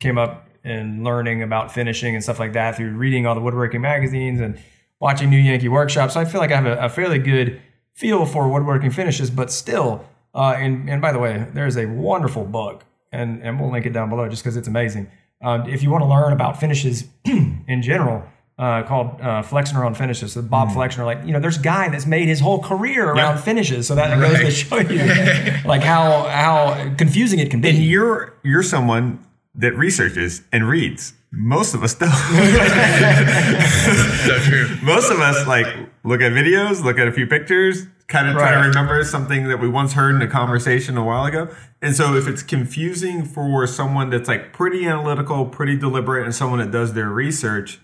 came 0.00 0.18
up 0.18 0.48
and 0.64 1.04
learning 1.04 1.42
about 1.42 1.72
finishing 1.72 2.14
and 2.14 2.22
stuff 2.22 2.38
like 2.38 2.54
that 2.54 2.76
through 2.76 2.90
reading 2.92 3.26
all 3.26 3.34
the 3.34 3.40
woodworking 3.40 3.80
magazines 3.80 4.40
and 4.40 4.58
watching 5.00 5.28
New 5.28 5.38
Yankee 5.38 5.68
workshops. 5.68 6.14
So 6.14 6.20
I 6.20 6.24
feel 6.24 6.40
like 6.40 6.50
I 6.50 6.56
have 6.56 6.66
a, 6.66 6.84
a 6.84 6.88
fairly 6.88 7.18
good 7.18 7.60
feel 7.94 8.26
for 8.26 8.48
woodworking 8.48 8.90
finishes, 8.90 9.30
but 9.30 9.50
still, 9.50 10.04
uh, 10.34 10.54
and 10.58 10.90
and 10.90 11.00
by 11.00 11.12
the 11.12 11.18
way, 11.18 11.46
there 11.54 11.66
is 11.66 11.76
a 11.76 11.86
wonderful 11.86 12.44
book, 12.44 12.84
and 13.12 13.42
and 13.42 13.58
we'll 13.58 13.70
link 13.70 13.86
it 13.86 13.92
down 13.94 14.10
below 14.10 14.28
just 14.28 14.42
because 14.42 14.56
it's 14.56 14.68
amazing. 14.68 15.10
Um, 15.42 15.68
if 15.68 15.82
you 15.82 15.90
want 15.90 16.02
to 16.02 16.08
learn 16.08 16.32
about 16.32 16.60
finishes 16.60 17.04
in 17.24 17.82
general. 17.82 18.22
Uh, 18.56 18.84
called 18.84 19.20
uh, 19.20 19.42
Flexner 19.42 19.84
on 19.84 19.94
finishes. 19.94 20.34
So 20.34 20.42
Bob 20.42 20.68
Flexner, 20.70 21.04
like 21.04 21.26
you 21.26 21.32
know, 21.32 21.40
there's 21.40 21.58
a 21.58 21.62
guy 21.62 21.88
that's 21.88 22.06
made 22.06 22.28
his 22.28 22.38
whole 22.38 22.62
career 22.62 23.10
around 23.10 23.38
finishes. 23.38 23.88
So 23.88 23.96
that 23.96 24.16
goes 24.16 24.38
to 24.38 24.50
show 24.52 24.78
you, 24.78 24.98
like 25.64 25.82
how 25.82 26.22
how 26.28 26.94
confusing 26.96 27.40
it 27.40 27.50
can 27.50 27.60
be. 27.60 27.70
And 27.70 27.78
you're 27.78 28.32
you're 28.44 28.62
someone 28.62 29.26
that 29.56 29.76
researches 29.76 30.42
and 30.52 30.68
reads. 30.68 31.14
Most 31.32 31.74
of 31.74 31.82
us 31.82 31.96
don't. 31.96 32.10
So 34.24 34.38
true. 34.38 34.68
Most 34.84 35.10
of 35.10 35.18
us 35.18 35.44
like 35.48 35.66
look 36.04 36.20
at 36.20 36.30
videos, 36.30 36.84
look 36.84 36.96
at 36.96 37.08
a 37.08 37.12
few 37.12 37.26
pictures, 37.26 37.88
kind 38.06 38.28
of 38.28 38.34
trying 38.34 38.62
to 38.62 38.68
remember 38.68 39.02
something 39.04 39.48
that 39.48 39.58
we 39.58 39.68
once 39.68 39.94
heard 39.94 40.14
in 40.14 40.22
a 40.22 40.26
conversation 40.26 40.96
a 40.96 41.04
while 41.04 41.24
ago. 41.24 41.48
And 41.80 41.96
so 41.96 42.14
if 42.14 42.28
it's 42.28 42.42
confusing 42.42 43.24
for 43.24 43.66
someone 43.66 44.10
that's 44.10 44.28
like 44.28 44.52
pretty 44.52 44.86
analytical, 44.86 45.46
pretty 45.46 45.76
deliberate, 45.76 46.24
and 46.24 46.34
someone 46.34 46.58
that 46.58 46.70
does 46.70 46.92
their 46.92 47.08
research, 47.08 47.80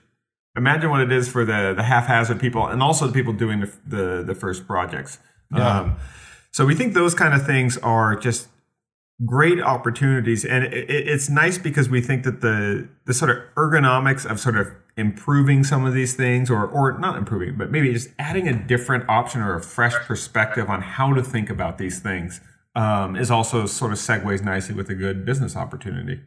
imagine 0.57 0.91
what 0.91 1.01
it 1.01 1.13
is 1.13 1.29
for 1.29 1.45
the 1.45 1.73
the 1.77 1.85
haphazard 1.85 2.41
people 2.41 2.67
and 2.67 2.83
also 2.83 3.07
the 3.07 3.13
people 3.13 3.33
doing 3.33 3.61
the 3.61 3.73
the, 3.87 4.23
the 4.23 4.35
first 4.35 4.67
projects. 4.67 5.19
Um, 5.53 5.97
so 6.53 6.67
we 6.67 6.75
think 6.75 6.95
those 6.95 7.15
kind 7.15 7.35
of 7.35 7.47
things 7.47 7.77
are 7.79 8.17
just 8.17 8.49
great 9.27 9.61
opportunities 9.61 10.45
and 10.45 10.65
it, 10.65 10.73
it- 10.73 11.09
it's 11.09 11.29
nice 11.29 11.59
because 11.59 11.89
we 11.89 12.01
think 12.01 12.25
that 12.25 12.41
the 12.41 12.89
the 13.05 13.13
sort 13.15 13.31
of 13.31 13.37
ergonomics 13.57 14.25
of 14.31 14.41
sort 14.41 14.57
of 14.57 14.69
improving 14.97 15.63
some 15.65 15.85
of 15.85 15.93
these 15.95 16.15
things 16.15 16.51
or 16.51 16.67
or 16.67 16.99
not 16.99 17.17
improving 17.17 17.57
but 17.57 17.71
maybe 17.71 17.93
just 17.93 18.09
adding 18.19 18.49
a 18.49 18.53
different 18.67 19.09
option 19.09 19.41
or 19.41 19.55
a 19.55 19.63
fresh 19.63 19.95
perspective 20.07 20.69
on 20.71 20.81
how 20.83 21.13
to 21.13 21.23
think 21.23 21.51
about 21.51 21.79
these 21.79 21.99
things 22.01 22.41
um, 22.77 23.17
is 23.17 23.31
also 23.31 23.67
sort 23.67 23.93
of 23.93 23.99
segues 23.99 24.43
nicely 24.43 24.75
with 24.75 24.89
a 24.89 24.95
good 24.95 25.25
business 25.25 25.55
opportunity 25.57 26.21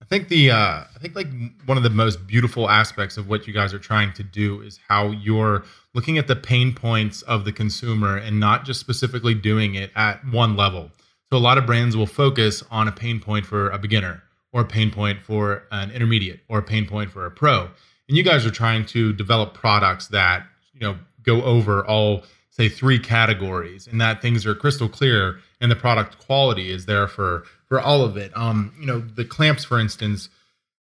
I 0.00 0.06
think 0.06 0.28
the 0.28 0.50
uh, 0.50 0.56
I 0.56 0.98
think 1.02 1.14
like 1.14 1.26
one 1.66 1.76
of 1.76 1.82
the 1.82 1.90
most 1.90 2.26
beautiful 2.26 2.70
aspects 2.70 3.18
of 3.18 3.28
what 3.28 3.46
you 3.46 3.52
guys 3.52 3.74
are 3.74 3.78
trying 3.78 4.14
to 4.14 4.22
do 4.22 4.62
is 4.62 4.80
how 4.88 5.08
you're 5.10 5.64
looking 5.92 6.16
at 6.16 6.28
the 6.28 6.36
pain 6.36 6.74
points 6.74 7.20
of 7.22 7.44
the 7.44 7.52
consumer 7.52 8.16
and 8.16 8.40
not 8.40 8.64
just 8.64 8.80
specifically 8.80 9.34
doing 9.34 9.74
it 9.74 9.90
at 9.96 10.26
one 10.30 10.56
level. 10.56 10.90
So 11.30 11.36
a 11.36 11.40
lot 11.40 11.58
of 11.58 11.66
brands 11.66 11.96
will 11.96 12.06
focus 12.06 12.62
on 12.70 12.88
a 12.88 12.92
pain 12.92 13.20
point 13.20 13.44
for 13.44 13.70
a 13.70 13.78
beginner 13.78 14.22
or 14.52 14.62
a 14.62 14.66
pain 14.66 14.90
point 14.90 15.22
for 15.22 15.64
an 15.70 15.90
intermediate 15.90 16.40
or 16.48 16.58
a 16.58 16.62
pain 16.62 16.86
point 16.86 17.10
for 17.10 17.26
a 17.26 17.30
pro. 17.30 17.68
And 18.08 18.16
you 18.16 18.22
guys 18.22 18.46
are 18.46 18.50
trying 18.50 18.86
to 18.86 19.12
develop 19.12 19.52
products 19.52 20.08
that, 20.08 20.46
you 20.72 20.80
know, 20.80 20.96
go 21.22 21.42
over 21.42 21.84
all 21.86 22.22
say 22.50 22.68
three 22.68 22.98
categories 22.98 23.86
and 23.86 24.00
that 24.00 24.20
things 24.20 24.44
are 24.46 24.54
crystal 24.54 24.88
clear 24.88 25.38
and 25.60 25.70
the 25.70 25.76
product 25.76 26.18
quality 26.18 26.70
is 26.70 26.86
there 26.86 27.06
for 27.06 27.44
for 27.66 27.80
all 27.80 28.02
of 28.02 28.16
it. 28.16 28.34
Um, 28.36 28.74
you 28.80 28.86
know, 28.86 29.00
the 29.00 29.24
clamps 29.24 29.64
for 29.64 29.78
instance, 29.78 30.30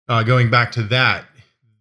uh, 0.10 0.24
going 0.24 0.50
back 0.50 0.72
to 0.74 0.84
that, 0.84 1.26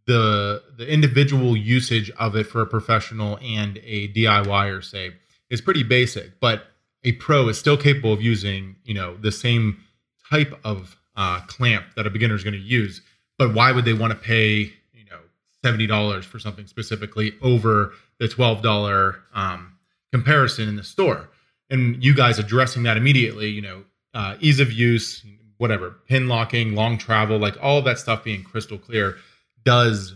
the 0.07 0.63
the 0.77 0.89
individual 0.89 1.57
usage 1.57 2.11
of 2.19 2.37
it 2.37 2.45
for 2.45 2.63
a 2.63 2.67
professional 2.67 3.39
and 3.43 3.79
a 3.85 4.09
DIYer 4.09 4.85
say 4.85 5.15
is 5.51 5.61
pretty 5.61 5.83
basic, 5.83 6.39
but 6.41 6.72
a 7.05 7.13
pro 7.13 7.49
is 7.49 7.59
still 7.59 7.77
capable 7.77 8.13
of 8.13 8.23
using 8.23 8.77
you 8.85 8.95
know 8.95 9.17
the 9.17 9.33
same 9.33 9.83
type 10.31 10.59
of 10.65 10.97
uh, 11.17 11.41
clamp 11.47 11.85
that 11.97 12.07
a 12.07 12.11
beginner 12.11 12.35
is 12.35 12.45
going 12.45 12.55
to 12.55 12.61
use. 12.61 13.03
But 13.39 13.55
why 13.55 13.73
would 13.73 13.85
they 13.85 13.93
want 13.93 14.13
to 14.13 14.19
pay 14.19 14.73
you 14.93 15.05
know 15.11 15.19
seventy 15.65 15.87
dollars 15.87 16.25
for 16.25 16.39
something 16.39 16.67
specifically 16.67 17.35
over 17.43 17.93
the 18.19 18.29
twelve 18.29 18.63
dollar 18.63 19.21
um, 19.35 19.73
comparison 20.13 20.69
in 20.69 20.77
the 20.77 20.85
store? 20.85 21.29
And 21.71 22.03
you 22.05 22.15
guys 22.15 22.39
addressing 22.39 22.83
that 22.83 22.99
immediately, 22.99 23.49
you 23.49 23.63
know, 23.63 23.85
uh, 24.13 24.37
ease 24.41 24.61
of 24.61 24.71
use, 24.71 25.25
whatever, 25.57 25.97
pin 26.07 26.29
locking, 26.29 26.75
long 26.75 26.99
travel, 26.99 27.39
like 27.39 27.57
all 27.63 27.81
that 27.83 27.99
stuff 27.99 28.23
being 28.23 28.45
crystal 28.45 28.77
clear 28.77 29.17
does 29.65 30.15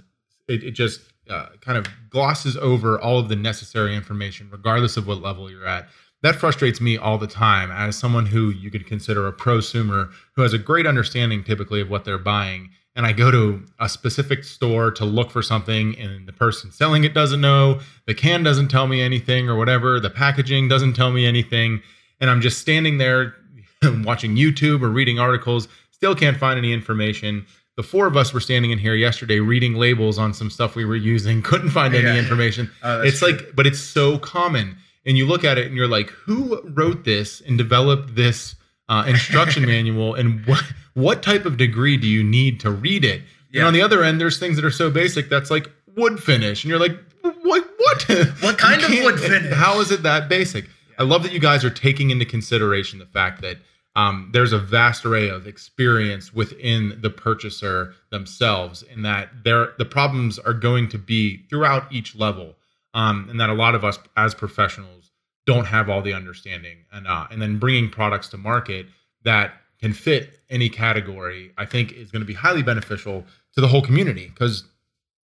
it, 0.48 0.62
it 0.62 0.72
just 0.72 1.00
uh, 1.30 1.46
kind 1.60 1.78
of 1.78 1.86
glosses 2.10 2.56
over 2.58 3.00
all 3.00 3.18
of 3.18 3.28
the 3.28 3.36
necessary 3.36 3.96
information, 3.96 4.48
regardless 4.50 4.96
of 4.96 5.06
what 5.06 5.22
level 5.22 5.50
you're 5.50 5.66
at. 5.66 5.88
That 6.22 6.36
frustrates 6.36 6.80
me 6.80 6.96
all 6.96 7.18
the 7.18 7.26
time 7.26 7.70
as 7.70 7.96
someone 7.96 8.26
who 8.26 8.50
you 8.50 8.70
could 8.70 8.86
consider 8.86 9.26
a 9.26 9.32
prosumer 9.32 10.10
who 10.34 10.42
has 10.42 10.52
a 10.52 10.58
great 10.58 10.86
understanding 10.86 11.44
typically 11.44 11.80
of 11.80 11.90
what 11.90 12.04
they're 12.04 12.18
buying. 12.18 12.70
And 12.96 13.04
I 13.04 13.12
go 13.12 13.30
to 13.30 13.62
a 13.78 13.88
specific 13.90 14.42
store 14.42 14.90
to 14.92 15.04
look 15.04 15.30
for 15.30 15.42
something, 15.42 15.98
and 15.98 16.26
the 16.26 16.32
person 16.32 16.72
selling 16.72 17.04
it 17.04 17.12
doesn't 17.12 17.42
know, 17.42 17.80
the 18.06 18.14
can 18.14 18.42
doesn't 18.42 18.68
tell 18.68 18.86
me 18.86 19.02
anything, 19.02 19.50
or 19.50 19.56
whatever, 19.56 20.00
the 20.00 20.08
packaging 20.08 20.68
doesn't 20.68 20.94
tell 20.94 21.12
me 21.12 21.26
anything. 21.26 21.82
And 22.20 22.30
I'm 22.30 22.40
just 22.40 22.58
standing 22.58 22.96
there 22.96 23.34
watching 24.02 24.34
YouTube 24.36 24.80
or 24.80 24.88
reading 24.88 25.18
articles, 25.18 25.68
still 25.90 26.14
can't 26.14 26.38
find 26.38 26.58
any 26.58 26.72
information 26.72 27.44
the 27.76 27.82
four 27.82 28.06
of 28.06 28.16
us 28.16 28.32
were 28.32 28.40
standing 28.40 28.70
in 28.70 28.78
here 28.78 28.94
yesterday 28.94 29.38
reading 29.38 29.74
labels 29.74 30.16
on 30.16 30.32
some 30.32 30.48
stuff 30.48 30.74
we 30.76 30.86
were 30.86 30.96
using 30.96 31.42
couldn't 31.50 31.68
find 31.68 31.94
any 31.94 32.04
Yeah. 32.06 32.16
information 32.18 32.70
Oh, 32.82 33.02
it's 33.02 33.20
like 33.20 33.54
but 33.54 33.66
it's 33.66 33.78
so 33.80 34.16
common 34.18 34.76
and 35.06 35.16
you 35.16 35.26
look 35.26 35.44
at 35.44 35.56
it 35.56 35.66
and 35.66 35.76
you're 35.76 35.88
like 35.88 36.10
who 36.10 36.60
wrote 36.64 37.04
this 37.04 37.40
and 37.40 37.56
developed 37.56 38.14
this 38.14 38.56
uh, 38.88 39.04
instruction 39.06 39.64
manual 39.74 40.14
and 40.14 40.44
what 40.46 40.64
what 40.94 41.22
type 41.22 41.44
of 41.44 41.56
degree 41.56 41.96
do 41.96 42.06
you 42.06 42.24
need 42.24 42.60
to 42.60 42.70
read 42.70 43.04
it? 43.04 43.22
And 43.54 43.64
on 43.64 43.72
the 43.72 43.80
other 43.80 44.02
end 44.02 44.20
there's 44.20 44.38
things 44.38 44.56
that 44.56 44.64
are 44.64 44.70
so 44.70 44.90
basic 44.90 45.30
that's 45.30 45.50
like 45.50 45.70
wood 45.96 46.22
finish 46.22 46.64
and 46.64 46.68
you're 46.68 46.80
like 46.80 46.98
what 47.22 47.64
what? 47.78 48.08
What 48.40 48.58
kind 48.58 48.82
of 48.82 48.90
wood 49.04 49.20
finish? 49.20 49.52
how 49.52 49.80
is 49.80 49.90
it 49.90 50.02
that 50.02 50.28
basic? 50.28 50.66
I 50.98 51.02
love 51.02 51.22
that 51.22 51.32
you 51.32 51.40
guys 51.40 51.64
are 51.64 51.70
taking 51.70 52.10
into 52.10 52.24
consideration 52.24 52.98
the 52.98 53.06
fact 53.06 53.42
that 53.42 53.58
um, 53.96 54.28
there's 54.32 54.52
a 54.52 54.58
vast 54.58 55.06
array 55.06 55.30
of 55.30 55.46
experience 55.46 56.32
within 56.32 56.98
the 57.00 57.08
purchaser 57.08 57.94
themselves, 58.10 58.82
and 58.82 59.04
that 59.06 59.30
there 59.42 59.72
the 59.78 59.86
problems 59.86 60.38
are 60.38 60.52
going 60.52 60.88
to 60.90 60.98
be 60.98 61.38
throughout 61.48 61.90
each 61.90 62.14
level, 62.14 62.56
um, 62.96 63.28
and 63.28 63.38
that 63.38 63.50
a 63.50 63.54
lot 63.54 63.74
of 63.74 63.84
us 63.84 63.98
as 64.16 64.34
professionals 64.34 65.12
don't 65.44 65.66
have 65.66 65.88
all 65.88 66.02
the 66.02 66.14
understanding, 66.14 66.78
and 66.90 67.06
uh, 67.06 67.26
and 67.30 67.40
then 67.40 67.58
bringing 67.58 67.90
products 67.90 68.28
to 68.30 68.38
market 68.38 68.86
that 69.22 69.52
can 69.80 69.92
fit 69.92 70.40
any 70.48 70.70
category, 70.70 71.52
I 71.58 71.66
think 71.66 71.92
is 71.92 72.10
going 72.10 72.22
to 72.22 72.26
be 72.26 72.34
highly 72.34 72.62
beneficial 72.62 73.24
to 73.54 73.60
the 73.60 73.68
whole 73.68 73.82
community. 73.82 74.28
Because 74.28 74.64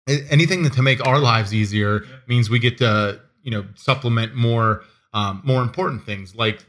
anything 0.08 0.68
to 0.68 0.82
make 0.82 1.06
our 1.06 1.18
lives 1.18 1.52
easier 1.52 2.04
means 2.26 2.48
we 2.48 2.58
get 2.58 2.78
to 2.78 3.20
you 3.42 3.50
know 3.50 3.66
supplement 3.74 4.34
more 4.34 4.82
um, 5.12 5.42
more 5.44 5.62
important 5.62 6.04
things 6.04 6.34
like 6.34 6.64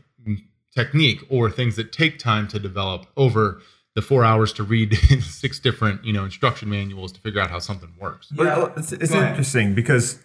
technique 0.76 1.22
or 1.30 1.50
things 1.50 1.78
that 1.78 1.94
take 1.94 2.20
time 2.20 2.48
to 2.50 2.60
develop 2.60 3.06
over 3.16 3.62
the 3.96 4.02
four 4.02 4.24
hours 4.24 4.54
to 4.54 4.64
read 4.64 4.94
six 5.22 5.60
different 5.60 6.04
you 6.04 6.12
know 6.12 6.26
instruction 6.26 6.70
manuals 6.70 7.14
to 7.14 7.22
figure 7.22 7.40
out 7.40 7.50
how 7.50 7.60
something 7.60 7.94
works. 7.98 8.28
But 8.28 8.48
uh, 8.48 8.70
it's, 8.76 8.92
it's 8.92 9.14
interesting 9.14 9.74
because 9.74 10.20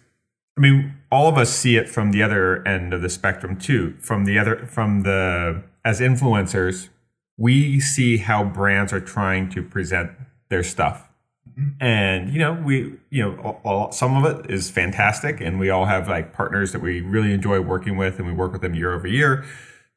I 0.57 0.61
mean, 0.61 0.95
all 1.11 1.27
of 1.27 1.37
us 1.37 1.49
see 1.49 1.75
it 1.75 1.89
from 1.89 2.11
the 2.11 2.23
other 2.23 2.65
end 2.67 2.93
of 2.93 3.01
the 3.01 3.09
spectrum 3.09 3.57
too. 3.57 3.95
From 3.99 4.25
the 4.25 4.39
other, 4.39 4.65
from 4.67 5.01
the 5.03 5.63
as 5.83 5.99
influencers, 5.99 6.89
we 7.37 7.79
see 7.79 8.17
how 8.17 8.43
brands 8.43 8.93
are 8.93 9.01
trying 9.01 9.49
to 9.49 9.61
present 9.61 10.11
their 10.49 10.63
stuff, 10.63 11.09
mm-hmm. 11.49 11.83
and 11.83 12.29
you 12.29 12.39
know, 12.39 12.53
we 12.53 12.97
you 13.09 13.23
know, 13.23 13.37
all, 13.39 13.61
all- 13.63 13.91
some 13.91 14.23
of 14.23 14.39
it 14.39 14.49
is 14.49 14.69
fantastic, 14.69 15.41
and 15.41 15.59
we 15.59 15.69
all 15.69 15.85
have 15.85 16.07
like 16.07 16.31
partners 16.31 16.71
that 16.71 16.81
we 16.81 17.01
really 17.01 17.33
enjoy 17.33 17.59
working 17.59 17.97
with, 17.97 18.17
and 18.17 18.27
we 18.27 18.33
work 18.33 18.53
with 18.53 18.61
them 18.61 18.73
year 18.73 18.93
over 18.93 19.07
year. 19.07 19.43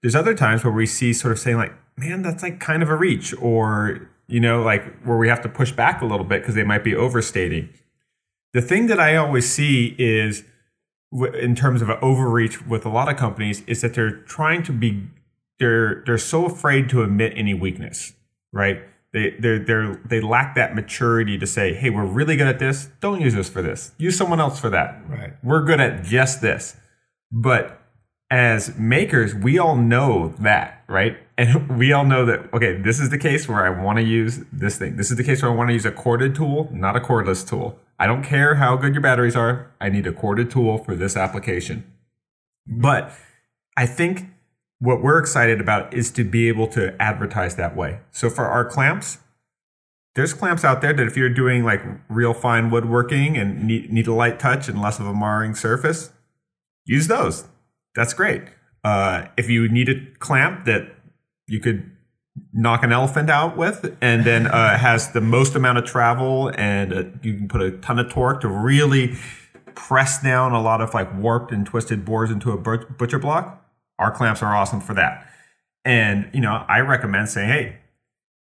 There's 0.03 0.14
other 0.16 0.35
times 0.35 0.64
where 0.64 0.73
we 0.73 0.87
see 0.87 1.12
sort 1.12 1.33
of 1.33 1.38
saying 1.38 1.57
like, 1.57 1.73
man, 1.97 2.23
that's 2.23 2.42
like 2.42 2.59
kind 2.59 2.83
of 2.83 2.88
a 2.88 2.97
reach, 2.97 3.33
or 3.40 4.09
you 4.27 4.40
know, 4.40 4.62
like 4.62 5.03
where 5.03 5.16
we 5.16 5.29
have 5.29 5.40
to 5.42 5.49
push 5.49 5.71
back 5.71 6.03
a 6.03 6.05
little 6.05 6.27
bit 6.27 6.42
because 6.42 6.57
they 6.57 6.64
might 6.64 6.83
be 6.83 6.97
overstating 6.97 7.68
the 8.53 8.63
thing 8.63 8.87
that 8.87 9.01
I 9.01 9.17
always 9.17 9.49
see 9.49 9.95
is 9.99 10.45
in 11.41 11.55
terms 11.55 11.81
of 11.81 11.89
an 11.89 11.99
overreach 12.03 12.67
with 12.67 12.85
a 12.85 12.89
lot 12.89 13.09
of 13.09 13.17
companies 13.17 13.63
is 13.67 13.81
that 13.81 13.95
they're 13.95 14.19
trying 14.23 14.63
to 14.65 14.73
be 14.73 15.07
they're 15.59 16.03
they're 16.07 16.19
so 16.19 16.47
afraid 16.47 16.89
to 16.91 17.03
admit 17.03 17.33
any 17.35 17.55
weakness, 17.55 18.13
right? 18.53 18.83
They 19.13 19.31
they 19.31 19.59
they 19.59 19.97
they 20.05 20.21
lack 20.21 20.55
that 20.55 20.75
maturity 20.75 21.39
to 21.39 21.47
say, 21.47 21.75
"Hey, 21.75 21.91
we're 21.91 22.05
really 22.05 22.37
good 22.37 22.47
at 22.47 22.59
this. 22.59 22.89
Don't 23.01 23.21
use 23.21 23.35
us 23.35 23.49
for 23.49 23.63
this. 23.63 23.93
Use 23.99 24.17
someone 24.17 24.41
else 24.41 24.61
for 24.61 24.71
that. 24.71 25.03
Right. 25.09 25.33
We're 25.43 25.65
good 25.65 25.81
at 25.81 26.05
just 26.05 26.41
this." 26.41 26.77
But 27.31 27.79
as 28.31 28.77
makers, 28.79 29.35
we 29.35 29.59
all 29.59 29.77
know 29.77 30.35
that, 30.41 30.85
right? 30.87 31.17
And 31.37 31.79
we 31.79 31.93
all 31.93 32.05
know 32.05 32.27
that, 32.27 32.53
okay, 32.53 32.81
this 32.81 33.01
is 33.01 33.11
the 33.11 33.19
case 33.19 33.49
where 33.49 33.65
I 33.65 33.71
want 33.71 33.99
to 33.99 34.05
use 34.05 34.41
this 34.53 34.79
thing. 34.79 34.97
This 34.97 35.11
is 35.11 35.17
the 35.17 35.25
case 35.25 35.43
where 35.43 35.51
I 35.51 35.55
want 35.55 35.69
to 35.71 35.75
use 35.75 35.87
a 35.87 35.93
corded 35.93 36.35
tool, 36.35 36.69
not 36.73 36.97
a 36.97 37.01
cordless 37.01 37.47
tool. 37.49 37.79
I 37.99 38.07
don't 38.07 38.23
care 38.23 38.57
how 38.57 38.77
good 38.77 38.95
your 38.95 39.03
batteries 39.03 39.35
are. 39.35 39.73
I 39.81 39.89
need 39.89 40.07
a 40.07 40.13
corded 40.13 40.51
tool 40.51 40.79
for 40.79 40.95
this 40.95 41.17
application. 41.17 41.91
But 42.67 43.13
I 43.77 43.87
think 43.87 44.27
what 44.79 45.03
we're 45.03 45.19
excited 45.19 45.61
about 45.61 45.93
is 45.93 46.11
to 46.13 46.25
be 46.25 46.49
able 46.49 46.69
to 46.69 47.01
advertise 47.03 47.57
that 47.57 47.77
way. 47.77 48.01
So 48.13 48.31
for 48.31 48.47
our 48.47 48.65
clamps, 48.65 49.19
there's 50.15 50.33
clamps 50.33 50.65
out 50.65 50.81
there 50.81 50.93
that 50.93 51.07
if 51.07 51.17
you're 51.17 51.29
doing 51.29 51.65
like 51.65 51.83
real 52.09 52.35
fine 52.35 52.71
woodworking 52.71 53.37
and 53.37 53.65
need, 53.65 53.93
need 53.93 54.07
a 54.07 54.13
light 54.13 54.39
touch 54.39 54.69
and 54.69 54.81
less 54.81 55.01
of 55.01 55.07
a 55.07 55.15
marring 55.15 55.55
surface, 55.55 56.13
use 56.85 57.09
those. 57.09 57.47
That's 57.95 58.15
great. 58.15 58.43
Uh, 58.85 59.27
if 59.37 59.49
you 59.51 59.69
need 59.69 59.89
a 59.89 60.07
clamp 60.19 60.65
that 60.65 60.95
you 61.47 61.61
could 61.61 61.91
knock 62.53 62.83
an 62.83 62.92
elephant 62.92 63.31
out 63.31 63.57
with 63.57 63.96
and 64.01 64.24
then 64.24 64.46
uh, 64.46 64.79
has 64.87 65.12
the 65.12 65.20
most 65.20 65.55
amount 65.55 65.79
of 65.79 65.85
travel 65.85 66.53
and 66.57 66.92
uh, 66.92 67.05
you 67.22 67.35
can 67.35 67.48
put 67.48 67.61
a 67.61 67.72
ton 67.79 67.98
of 67.98 68.11
torque 68.11 68.40
to 68.40 68.48
really 68.48 69.16
press 69.74 70.22
down 70.22 70.53
a 70.53 70.61
lot 70.61 70.81
of 70.81 70.92
like 70.92 71.14
warped 71.16 71.53
and 71.53 71.64
twisted 71.66 72.05
boards 72.05 72.33
into 72.33 72.51
a 72.51 72.57
butcher 72.57 73.18
block, 73.18 73.64
our 73.98 74.11
clamps 74.11 74.42
are 74.42 74.55
awesome 74.55 74.81
for 74.81 74.94
that. 74.94 75.27
And 75.85 76.29
you 76.35 76.40
know, 76.40 76.64
I 76.68 76.81
recommend 76.81 77.29
saying, 77.29 77.48
hey, 77.48 77.79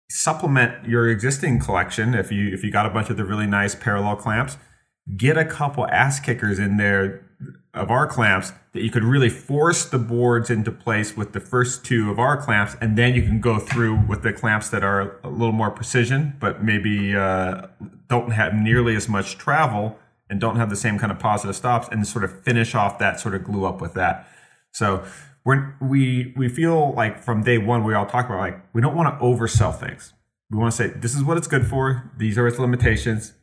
supplement 0.09 0.89
your 0.89 1.09
existing 1.09 1.59
collection 1.59 2.15
if 2.15 2.31
you 2.31 2.53
if 2.53 2.63
you 2.63 2.71
got 2.71 2.87
a 2.87 2.91
bunch 2.91 3.11
of 3.11 3.17
the 3.17 3.25
really 3.25 3.47
nice 3.47 3.75
parallel 3.75 4.17
clamps 4.17 4.59
get 5.17 5.37
a 5.37 5.45
couple 5.45 5.87
ass 5.89 6.21
kickers 6.21 6.59
in 6.59 6.77
there 6.77 7.25
of 7.73 7.91
our 7.91 8.07
clamps 8.07 8.53
that 8.75 8.83
you 8.83 8.91
could 8.91 9.05
really 9.05 9.31
force 9.31 9.87
the 9.87 9.99
boards 9.99 10.51
into 10.51 10.71
place 10.71 11.17
with 11.17 11.33
the 11.33 11.41
first 11.41 11.85
two 11.85 12.11
of 12.11 12.19
our 12.19 12.37
clamps 12.37 12.77
and 12.81 12.99
then 12.99 13.15
you 13.15 13.23
can 13.23 13.41
go 13.41 13.59
through 13.59 13.99
with 14.07 14.23
the 14.23 14.33
clamps 14.33 14.69
that 14.69 14.85
are 14.85 15.19
a 15.25 15.31
little 15.31 15.53
more 15.53 15.71
precision 15.71 16.37
but 16.39 16.63
maybe 16.63 17.17
uh, 17.17 17.63
don't 18.09 18.33
have 18.33 18.53
nearly 18.53 18.95
as 18.95 19.09
much 19.09 19.39
travel 19.39 19.99
and 20.29 20.41
don't 20.41 20.57
have 20.57 20.69
the 20.69 20.77
same 20.77 20.99
kind 20.99 21.11
of 21.11 21.19
positive 21.19 21.57
stops 21.57 21.89
and 21.91 22.07
sort 22.07 22.25
of 22.25 22.43
finish 22.43 22.75
off 22.75 22.99
that 22.99 23.19
sort 23.19 23.35
of 23.35 23.43
glue 23.43 23.65
up 23.65 23.81
with 23.81 23.95
that 23.95 24.29
so 24.73 25.03
we're, 25.45 25.75
we 25.81 26.33
we 26.37 26.49
feel 26.49 26.93
like 26.95 27.23
from 27.23 27.43
day 27.43 27.59
one 27.59 27.85
we 27.85 27.95
all 27.95 28.07
talk 28.07 28.27
about 28.27 28.39
like 28.39 28.61
we 28.73 28.81
don't 28.81 28.97
want 28.97 29.19
to 29.19 29.25
oversell 29.25 29.79
things. 29.79 30.13
We 30.51 30.59
want 30.59 30.73
to 30.73 30.77
say 30.77 30.89
this 30.89 31.15
is 31.15 31.23
what 31.23 31.37
it's 31.37 31.47
good 31.47 31.67
for. 31.67 32.11
These 32.17 32.39
are 32.39 32.47
its 32.47 32.59
limitations. 32.59 33.35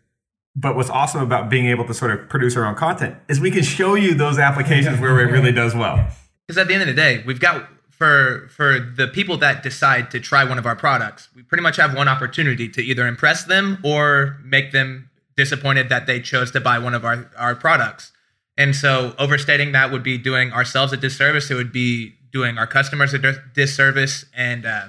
But 0.55 0.75
what's 0.75 0.89
awesome 0.89 1.21
about 1.21 1.49
being 1.49 1.67
able 1.67 1.85
to 1.85 1.93
sort 1.93 2.11
of 2.11 2.27
produce 2.27 2.57
our 2.57 2.65
own 2.65 2.75
content 2.75 3.15
is 3.29 3.39
we 3.39 3.51
can 3.51 3.63
show 3.63 3.95
you 3.95 4.13
those 4.13 4.37
applications 4.37 4.99
where 4.99 5.19
it 5.21 5.31
really 5.31 5.51
does 5.51 5.73
well. 5.73 6.05
Because 6.45 6.57
at 6.57 6.67
the 6.67 6.73
end 6.73 6.81
of 6.81 6.87
the 6.87 6.93
day, 6.93 7.23
we've 7.25 7.39
got 7.39 7.69
for 7.89 8.49
for 8.49 8.79
the 8.79 9.07
people 9.07 9.37
that 9.37 9.63
decide 9.63 10.11
to 10.11 10.19
try 10.19 10.43
one 10.43 10.57
of 10.57 10.65
our 10.65 10.75
products, 10.75 11.29
we 11.35 11.43
pretty 11.43 11.61
much 11.61 11.77
have 11.77 11.95
one 11.95 12.07
opportunity 12.07 12.67
to 12.67 12.81
either 12.81 13.07
impress 13.07 13.45
them 13.45 13.77
or 13.83 14.39
make 14.43 14.71
them 14.71 15.09
disappointed 15.37 15.87
that 15.89 16.05
they 16.07 16.19
chose 16.19 16.51
to 16.51 16.59
buy 16.59 16.77
one 16.79 16.93
of 16.93 17.05
our, 17.05 17.29
our 17.37 17.55
products. 17.55 18.11
And 18.57 18.75
so 18.75 19.15
overstating 19.17 19.71
that 19.71 19.91
would 19.91 20.03
be 20.03 20.17
doing 20.17 20.51
ourselves 20.51 20.91
a 20.91 20.97
disservice. 20.97 21.49
It 21.49 21.55
would 21.55 21.71
be 21.71 22.15
doing 22.31 22.57
our 22.57 22.67
customers 22.67 23.13
a 23.13 23.19
disservice. 23.53 24.25
And 24.35 24.65
uh, 24.65 24.87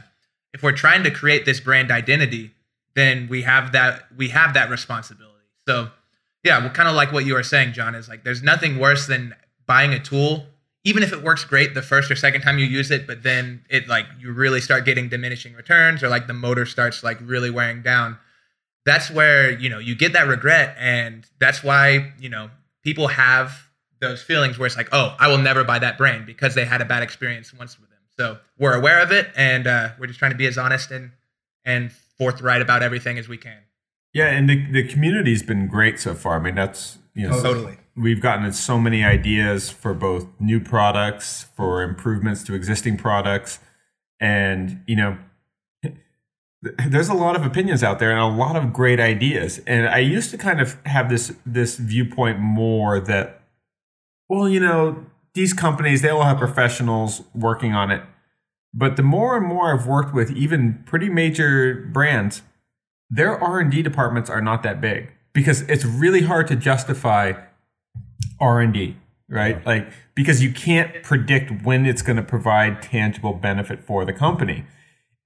if 0.53 0.63
we're 0.63 0.73
trying 0.73 1.05
to 1.05 1.11
create 1.11 1.45
this 1.45 1.61
brand 1.61 1.91
identity, 1.91 2.53
then 2.95 3.29
we 3.29 3.43
have 3.43 3.73
that 3.73 4.07
we 4.17 4.29
have 4.31 4.55
that 4.55 4.69
responsibility. 4.71 5.32
So 5.67 5.91
yeah, 6.45 6.59
well, 6.59 6.71
kind 6.71 6.89
of 6.89 6.95
like 6.95 7.13
what 7.13 7.25
you 7.25 7.35
were 7.35 7.43
saying, 7.43 7.73
John, 7.73 7.95
is 7.95 8.09
like 8.09 8.25
there's 8.25 8.43
nothing 8.43 8.79
worse 8.79 9.07
than 9.07 9.35
buying 9.67 9.93
a 9.93 9.99
tool, 9.99 10.47
even 10.85 11.03
if 11.03 11.13
it 11.13 11.23
works 11.23 11.45
great 11.45 11.75
the 11.75 11.83
first 11.83 12.11
or 12.11 12.17
second 12.17 12.41
time 12.41 12.59
you 12.59 12.67
use 12.67 12.91
it, 12.91 13.07
but 13.07 13.23
then 13.23 13.65
it 13.71 13.89
like 13.89 14.07
you 14.19 14.33
really 14.33 14.61
start 14.61 14.85
getting 14.85 15.09
diminishing 15.09 15.55
returns 15.55 16.03
or 16.03 16.09
like 16.09 16.27
the 16.27 16.33
motor 16.33 16.67
starts 16.67 17.03
like 17.03 17.19
really 17.21 17.51
wearing 17.51 17.83
down. 17.83 18.19
That's 18.85 19.11
where, 19.11 19.51
you 19.51 19.69
know, 19.69 19.79
you 19.79 19.95
get 19.95 20.13
that 20.15 20.27
regret. 20.27 20.75
And 20.79 21.25
that's 21.39 21.63
why, 21.63 22.13
you 22.19 22.29
know, 22.29 22.51
people 22.83 23.07
have 23.07 23.69
those 24.01 24.21
feelings 24.21 24.59
where 24.59 24.67
it's 24.67 24.77
like, 24.77 24.89
oh, 24.91 25.15
I 25.21 25.29
will 25.29 25.39
never 25.39 25.63
buy 25.63 25.79
that 25.79 25.97
brand 25.97 26.27
because 26.27 26.57
they 26.57 26.65
had 26.65 26.81
a 26.81 26.85
bad 26.85 27.05
experience 27.05 27.55
once 27.55 27.79
with 27.79 27.89
them. 27.91 28.01
So 28.19 28.39
we're 28.59 28.75
aware 28.75 29.01
of 29.01 29.13
it 29.13 29.29
and 29.37 29.69
uh, 29.69 29.91
we're 30.01 30.09
just 30.09 30.19
trying 30.19 30.33
to 30.33 30.37
be 30.37 30.47
as 30.47 30.59
honest 30.59 30.91
and 30.91 31.13
and 31.65 31.93
forthright 31.93 32.61
about 32.61 32.83
everything 32.83 33.19
as 33.19 33.29
we 33.29 33.37
can. 33.37 33.59
Yeah, 34.15 34.27
and 34.27 34.49
the, 34.49 34.71
the 34.71 34.87
community's 34.87 35.43
been 35.43 35.67
great 35.67 35.99
so 35.99 36.15
far. 36.15 36.37
I 36.37 36.39
mean, 36.41 36.55
that's 36.55 36.99
you 37.15 37.29
know, 37.29 37.43
Totally. 37.43 37.79
We've 37.95 38.21
gotten 38.21 38.51
so 38.53 38.79
many 38.79 39.05
ideas 39.05 39.69
for 39.69 39.93
both 39.93 40.27
new 40.41 40.61
products, 40.61 41.47
for 41.55 41.83
improvements 41.83 42.43
to 42.45 42.55
existing 42.55 42.97
products, 42.97 43.59
and 44.19 44.83
you 44.87 44.97
know, 44.97 45.19
there's 46.87 47.09
a 47.09 47.15
lot 47.15 47.37
of 47.37 47.45
opinions 47.45 47.83
out 47.83 47.99
there 47.99 48.11
and 48.11 48.21
a 48.21 48.27
lot 48.27 48.57
of 48.57 48.73
great 48.73 49.01
ideas. 49.01 49.61
And 49.67 49.89
I 49.89 49.99
used 49.99 50.31
to 50.31 50.39
kind 50.39 50.61
of 50.61 50.79
have 50.87 51.11
this 51.11 51.35
this 51.45 51.77
viewpoint 51.77 52.39
more 52.39 53.01
that, 53.01 53.43
well, 54.29 54.49
you 54.49 54.61
know, 54.61 55.05
these 55.35 55.53
companies 55.53 56.03
they 56.03 56.09
all 56.09 56.23
have 56.23 56.39
professionals 56.39 57.23
working 57.35 57.75
on 57.75 57.91
it. 57.91 58.03
But 58.75 58.97
the 58.97 59.03
more 59.03 59.37
and 59.37 59.47
more 59.47 59.75
I've 59.75 59.87
worked 59.87 60.15
with 60.15 60.31
even 60.31 60.83
pretty 60.87 61.11
major 61.11 61.91
brands, 61.93 62.41
their 63.13 63.39
R&D 63.39 63.83
departments 63.83 64.31
are 64.31 64.41
not 64.41 64.63
that 64.63 64.81
big 64.81 65.13
because 65.35 65.61
it's 65.63 65.85
really 65.85 66.23
hard 66.23 66.49
to 66.49 66.57
justify 66.57 67.35
R&D, 68.41 68.97
right? 69.29 69.65
Like 69.67 69.93
because 70.15 70.43
you 70.43 70.51
can't 70.51 71.03
predict 71.03 71.63
when 71.63 71.85
it's 71.85 72.01
going 72.01 72.17
to 72.17 72.23
provide 72.23 72.81
tangible 72.81 73.35
benefit 73.35 73.85
for 73.85 74.07
the 74.07 74.15
company. 74.15 74.65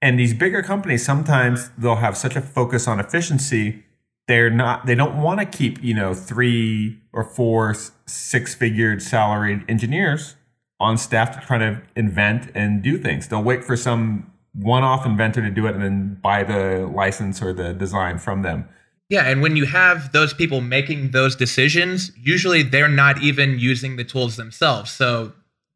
And 0.01 0.19
these 0.19 0.33
bigger 0.33 0.61
companies 0.61 1.05
sometimes 1.05 1.71
they'll 1.77 1.95
have 1.95 2.17
such 2.17 2.35
a 2.35 2.41
focus 2.41 2.89
on 2.89 2.99
efficiency, 2.99 3.85
they're 4.27 4.49
not 4.49 4.85
they 4.85 4.93
don't 4.93 5.21
want 5.21 5.39
to 5.39 5.45
keep, 5.45 5.81
you 5.81 5.93
know, 5.93 6.13
3 6.13 6.99
or 7.13 7.23
4 7.23 7.73
six-figured 8.05 9.01
salaried 9.01 9.63
engineers 9.69 10.35
on 10.77 10.97
staff 10.97 11.39
to 11.39 11.45
try 11.45 11.57
to 11.57 11.81
invent 11.95 12.51
and 12.53 12.83
do 12.83 12.97
things. 12.97 13.29
They'll 13.29 13.41
wait 13.41 13.63
for 13.63 13.77
some 13.77 14.31
one-off 14.59 15.05
inventor 15.05 15.41
to 15.41 15.49
do 15.49 15.67
it 15.67 15.75
and 15.75 15.83
then 15.83 16.19
buy 16.21 16.43
the 16.43 16.89
license 16.93 17.41
or 17.41 17.53
the 17.53 17.73
design 17.73 18.17
from 18.17 18.41
them. 18.41 18.67
Yeah, 19.09 19.23
and 19.23 19.41
when 19.41 19.55
you 19.55 19.65
have 19.65 20.11
those 20.11 20.33
people 20.33 20.59
making 20.59 21.11
those 21.11 21.35
decisions, 21.35 22.11
usually 22.17 22.63
they're 22.63 22.89
not 22.89 23.21
even 23.21 23.57
using 23.57 23.95
the 23.95 24.03
tools 24.03 24.35
themselves. 24.35 24.91
So 24.91 25.31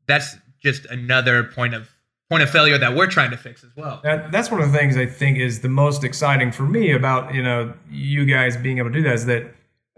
that's 0.05 0.35
just 0.61 0.85
another 0.85 1.43
point 1.43 1.73
of 1.73 1.89
point 2.29 2.43
of 2.43 2.49
failure 2.49 2.77
that 2.77 2.95
we're 2.95 3.07
trying 3.07 3.31
to 3.31 3.37
fix 3.37 3.63
as 3.63 3.71
well. 3.75 3.99
That, 4.03 4.31
that's 4.31 4.49
one 4.49 4.61
of 4.61 4.71
the 4.71 4.77
things 4.77 4.95
I 4.95 5.05
think 5.05 5.37
is 5.37 5.59
the 5.59 5.69
most 5.69 6.03
exciting 6.03 6.51
for 6.51 6.63
me 6.63 6.91
about 6.91 7.33
you 7.33 7.43
know 7.43 7.73
you 7.89 8.25
guys 8.25 8.57
being 8.57 8.77
able 8.79 8.89
to 8.89 8.93
do 8.93 9.03
that 9.03 9.13
is 9.13 9.25
that 9.25 9.53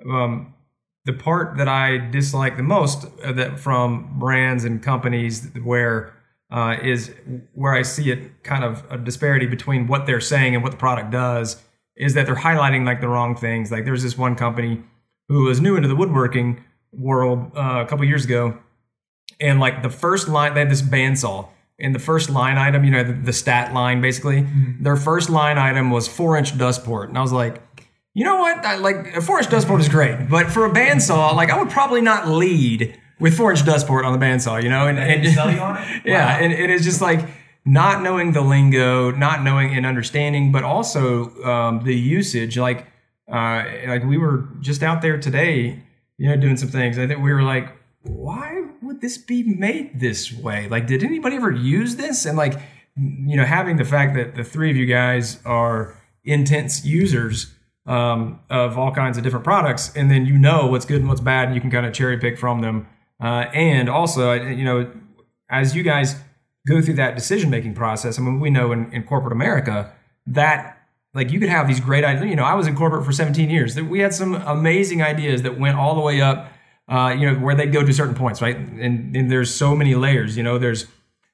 um, 0.10 0.54
the 1.06 1.13
part 1.13 1.58
that 1.58 1.67
I 1.67 1.98
dislike 1.98 2.58
the 2.58 2.63
most 2.63 3.06
uh, 3.24 3.34
that 3.34 3.60
from 3.60 4.19
brands 4.19 4.63
and 4.63 4.82
companies 4.82 5.50
where 5.63 6.12
uh, 6.54 6.78
is 6.82 7.12
where 7.54 7.74
I 7.74 7.82
see 7.82 8.12
it 8.12 8.44
kind 8.44 8.63
of 8.63 8.84
a 8.89 8.98
disparity 8.98 9.48
between 9.48 9.88
what 9.88 10.06
they're 10.06 10.22
saying 10.22 10.54
and 10.54 10.63
what 10.63 10.72
the 10.72 10.78
product 10.78 11.10
does 11.12 11.62
is 11.96 12.13
that 12.13 12.28
they're 12.28 12.36
highlighting 12.36 12.86
like 12.86 13.02
the 13.02 13.08
wrong 13.08 13.36
things. 13.36 13.72
Like 13.72 13.86
there's 13.86 14.04
this 14.04 14.18
one 14.18 14.36
company 14.36 14.84
who 15.30 15.46
was 15.46 15.60
new 15.60 15.76
into 15.76 15.88
the 15.88 15.96
woodworking 15.96 16.63
world 16.92 17.52
uh, 17.56 17.84
a 17.84 17.88
couple 17.88 18.06
years 18.06 18.24
ago, 18.26 18.58
and 19.39 19.60
like 19.60 19.82
the 19.82 19.89
first 19.89 20.28
line 20.28 20.54
they 20.54 20.60
had 20.62 20.70
this 20.70 20.84
bandsaw 20.84 21.50
And 21.80 21.94
the 21.96 22.00
first 22.00 22.30
line 22.30 22.58
item, 22.58 22.84
you 22.84 22.92
know, 22.92 23.04
the, 23.04 23.13
the 23.13 23.34
stat 23.34 23.74
line 23.74 24.00
basically, 24.00 24.46
their 24.80 24.96
first 24.96 25.30
line 25.30 25.58
item 25.58 25.89
was 25.89 26.08
four 26.08 26.38
inch 26.38 26.56
dust 26.58 26.84
port. 26.86 27.10
And 27.10 27.18
I 27.18 27.22
was 27.22 27.34
like, 27.34 27.62
you 28.13 28.24
know 28.24 28.38
what? 28.38 28.63
I, 28.63 28.76
like 28.78 29.16
a 29.18 29.22
four 29.22 29.39
inch 29.39 29.50
dust 29.50 29.68
port 29.68 29.82
is 29.82 29.89
great, 29.89 30.30
but 30.30 30.52
for 30.52 30.66
a 30.66 30.70
bandsaw, 30.70 31.36
like 31.36 31.50
I 31.50 31.58
would 31.58 31.72
probably 31.72 32.02
not 32.02 32.28
lead 32.28 32.96
with 33.24 33.40
inch 33.40 33.66
dust 33.66 33.88
port 33.88 34.04
on 34.04 34.12
the 34.12 34.24
bandsaw, 34.24 34.62
you 34.62 34.68
know? 34.68 34.86
And, 34.86 35.00
and 35.00 35.26
sell 35.34 35.50
you 35.50 35.60
on 35.60 35.78
it? 35.82 36.02
yeah, 36.06 36.38
and 36.38 36.52
it 36.52 36.70
is 36.70 36.84
just 36.84 37.02
like 37.02 37.26
not 37.64 38.04
knowing 38.04 38.34
the 38.34 38.42
lingo, 38.42 39.12
not 39.12 39.44
knowing 39.44 39.74
and 39.74 39.86
understanding, 39.86 40.52
but 40.52 40.64
also 40.64 41.34
um, 41.46 41.86
the 41.86 41.96
usage. 41.96 42.58
Like, 42.58 42.86
uh, 43.32 43.64
like 43.88 44.04
we 44.04 44.18
were 44.18 44.50
just 44.60 44.84
out 44.84 45.02
there 45.02 45.18
today, 45.18 45.82
you 46.18 46.28
know, 46.28 46.36
doing 46.36 46.58
some 46.58 46.68
things. 46.68 47.00
I 47.00 47.08
think 47.08 47.24
we 47.24 47.32
were 47.32 47.44
like, 47.44 47.70
why 48.02 48.66
would 48.82 49.00
this 49.00 49.18
be 49.18 49.42
made 49.42 50.02
this 50.02 50.34
way? 50.34 50.68
Like, 50.68 50.86
did 50.86 51.02
anybody 51.02 51.38
ever 51.38 51.50
use 51.50 51.96
this? 51.96 52.26
And 52.26 52.38
like, 52.38 52.60
you 52.98 53.38
know, 53.38 53.46
having 53.46 53.78
the 53.78 53.86
fact 53.86 54.16
that 54.16 54.36
the 54.36 54.44
three 54.44 54.70
of 54.70 54.76
you 54.76 54.86
guys 54.86 55.40
are 55.46 55.98
intense 56.26 56.84
users 56.84 57.56
um, 57.86 58.42
of 58.50 58.78
all 58.78 58.92
kinds 58.92 59.18
of 59.18 59.24
different 59.24 59.46
products, 59.46 59.96
and 59.96 60.12
then 60.12 60.26
you 60.26 60.38
know 60.38 60.68
what's 60.68 60.86
good 60.86 61.00
and 61.00 61.08
what's 61.08 61.22
bad, 61.22 61.46
and 61.48 61.56
you 61.56 61.62
can 61.62 61.72
kind 61.72 61.86
of 61.86 61.94
cherry 61.94 62.18
pick 62.18 62.38
from 62.38 62.60
them. 62.60 62.88
Uh, 63.24 63.50
and 63.54 63.90
also, 63.90 64.34
you 64.34 64.66
know, 64.66 64.92
as 65.50 65.76
you 65.76 65.82
guys 65.82 66.16
go 66.68 66.82
through 66.82 66.96
that 66.96 67.16
decision 67.16 67.50
making 67.50 67.74
process, 67.74 68.20
I 68.20 68.22
mean, 68.22 68.42
we 68.42 68.50
know 68.50 68.74
in, 68.74 68.92
in 68.92 69.04
corporate 69.04 69.32
America 69.32 69.94
that 70.28 70.78
like 71.14 71.32
you 71.32 71.40
could 71.40 71.50
have 71.50 71.68
these 71.68 71.80
great 71.80 72.04
ideas. 72.04 72.30
You 72.30 72.36
know, 72.36 72.44
I 72.44 72.56
was 72.56 72.68
in 72.68 72.76
corporate 72.76 73.06
for 73.06 73.14
17 73.14 73.50
years. 73.50 73.76
That 73.76 73.86
We 73.86 74.00
had 74.00 74.14
some 74.14 74.36
amazing 74.36 75.02
ideas 75.02 75.44
that 75.44 75.58
went 75.58 75.78
all 75.78 75.96
the 75.96 76.02
way 76.02 76.22
up. 76.22 76.52
Uh, 76.86 77.16
you 77.18 77.32
know, 77.32 77.40
where 77.40 77.56
they 77.56 77.66
go 77.66 77.82
to 77.82 77.94
certain 77.94 78.14
points, 78.14 78.42
right? 78.42 78.58
And, 78.58 79.16
and 79.16 79.32
there's 79.32 79.54
so 79.54 79.74
many 79.74 79.96
layers. 79.96 80.36
You 80.36 80.44
know, 80.44 80.58
there's 80.58 80.86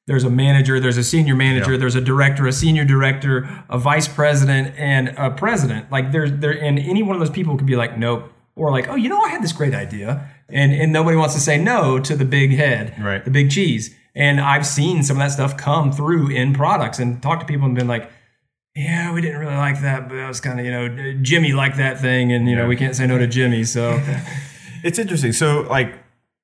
there's 0.06 0.24
a 0.24 0.30
manager, 0.30 0.80
there's 0.80 0.98
a 0.98 1.04
senior 1.04 1.36
manager, 1.36 1.76
there's 1.76 1.96
a 1.96 2.02
director, 2.02 2.46
a 2.46 2.52
senior 2.52 2.86
director, 2.86 3.48
a 3.68 3.80
vice 3.80 4.08
president, 4.08 4.76
and 4.78 5.10
a 5.18 5.32
president. 5.32 5.92
Like 5.92 6.12
there's 6.12 6.32
there, 6.34 6.52
and 6.52 6.78
any 6.78 7.02
one 7.02 7.16
of 7.16 7.20
those 7.20 7.30
people 7.32 7.58
could 7.58 7.66
be 7.66 7.76
like, 7.76 7.98
nope, 7.98 8.32
or 8.56 8.72
like, 8.72 8.90
oh, 8.90 8.96
you 8.96 9.10
know, 9.10 9.22
I 9.22 9.30
had 9.30 9.42
this 9.42 9.54
great 9.54 9.74
idea, 9.74 10.28
and 10.52 10.74
and 10.74 10.92
nobody 10.94 11.18
wants 11.18 11.34
to 11.36 11.40
say 11.40 11.58
no 11.58 12.00
to 12.00 12.16
the 12.16 12.26
big 12.26 12.52
head, 12.52 12.96
Right. 13.00 13.24
the 13.24 13.32
big 13.32 13.52
cheese. 13.52 13.96
And 14.16 14.42
I've 14.42 14.66
seen 14.66 15.04
some 15.04 15.18
of 15.18 15.22
that 15.22 15.32
stuff 15.32 15.56
come 15.56 15.92
through 15.92 16.30
in 16.30 16.54
products, 16.54 17.00
and 17.00 17.22
talk 17.22 17.40
to 17.40 17.46
people 17.46 17.66
and 17.68 17.76
been 17.76 17.88
like, 17.88 18.10
yeah, 18.76 19.14
we 19.14 19.22
didn't 19.22 19.40
really 19.40 19.56
like 19.56 19.82
that, 19.82 20.10
but 20.10 20.16
that 20.16 20.28
was 20.28 20.40
kind 20.42 20.60
of 20.60 20.66
you 20.66 20.72
know 20.72 21.14
Jimmy 21.22 21.54
liked 21.54 21.78
that 21.78 22.00
thing, 22.00 22.32
and 22.34 22.50
you 22.50 22.56
know 22.56 22.68
we 22.68 22.76
can't 22.76 22.96
say 22.96 23.06
no 23.08 23.18
to 23.18 23.28
Jimmy, 23.28 23.64
so 23.64 24.02
It's 24.84 24.98
interesting. 24.98 25.34
So 25.34 25.62
like 25.62 25.96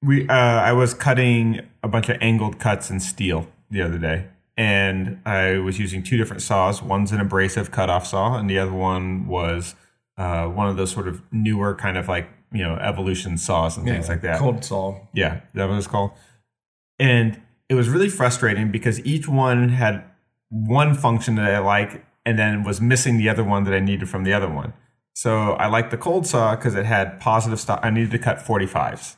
we, 0.02 0.28
uh, 0.28 0.34
I 0.34 0.74
was 0.74 0.94
cutting 0.94 1.62
a 1.82 1.88
bunch 1.88 2.10
of 2.10 2.18
angled 2.22 2.60
cuts 2.60 2.90
in 2.92 3.00
steel 3.00 3.48
the 3.72 3.82
other 3.82 3.98
day, 3.98 4.26
and 4.58 5.22
I 5.26 5.58
was 5.60 5.80
using 5.80 6.04
two 6.04 6.18
different 6.18 6.42
saws. 6.42 6.82
One's 6.82 7.12
an 7.12 7.20
abrasive 7.22 7.72
cutoff 7.72 8.06
saw, 8.06 8.38
and 8.38 8.50
the 8.50 8.60
other 8.60 8.74
one 8.74 9.28
was 9.28 9.76
uh, 10.18 10.46
one 10.48 10.68
of 10.68 10.76
those 10.78 10.92
sort 10.92 11.08
of 11.08 11.22
newer 11.32 11.74
kind 11.76 11.98
of 11.98 12.08
like 12.08 12.28
you 12.56 12.64
know 12.64 12.76
evolution 12.76 13.38
saws 13.38 13.78
and 13.78 13.86
things 13.86 14.10
like 14.10 14.22
that. 14.22 14.40
cold 14.40 14.64
saw. 14.64 15.00
Yeah, 15.14 15.42
that 15.54 15.70
was 15.70 15.88
called. 15.88 16.12
And 16.98 17.42
it 17.70 17.76
was 17.76 17.90
really 17.90 18.10
frustrating 18.10 18.72
because 18.72 19.04
each 19.06 19.28
one 19.28 19.70
had 19.70 20.04
one 20.50 20.94
function 20.94 21.36
that 21.36 21.54
I 21.54 21.60
like 21.60 22.06
and 22.26 22.40
then 22.40 22.64
was 22.64 22.82
missing 22.82 23.18
the 23.18 23.30
other 23.30 23.44
one 23.44 23.64
that 23.66 23.74
I 23.74 23.80
needed 23.80 24.10
from 24.10 24.24
the 24.24 24.34
other 24.34 24.50
one. 24.50 24.74
So 25.14 25.52
I 25.54 25.68
liked 25.68 25.92
the 25.92 25.98
cold 25.98 26.28
saw 26.28 26.56
because 26.56 26.76
it 26.76 26.86
had 26.86 27.20
positive 27.20 27.60
stop. 27.60 27.80
I 27.84 27.90
needed 27.90 28.12
to 28.12 28.20
cut 28.20 28.38
45s. 28.38 29.16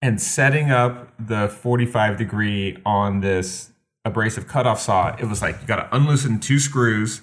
And 0.00 0.20
setting 0.20 0.70
up 0.70 1.12
the 1.18 1.48
45 1.48 2.16
degree 2.16 2.78
on 2.84 3.20
this 3.20 3.70
abrasive 4.04 4.46
cutoff 4.46 4.80
saw, 4.80 5.14
it 5.16 5.24
was 5.24 5.40
like 5.42 5.60
you 5.60 5.66
got 5.66 5.76
to 5.76 5.96
unloosen 5.96 6.40
two 6.40 6.58
screws. 6.58 7.22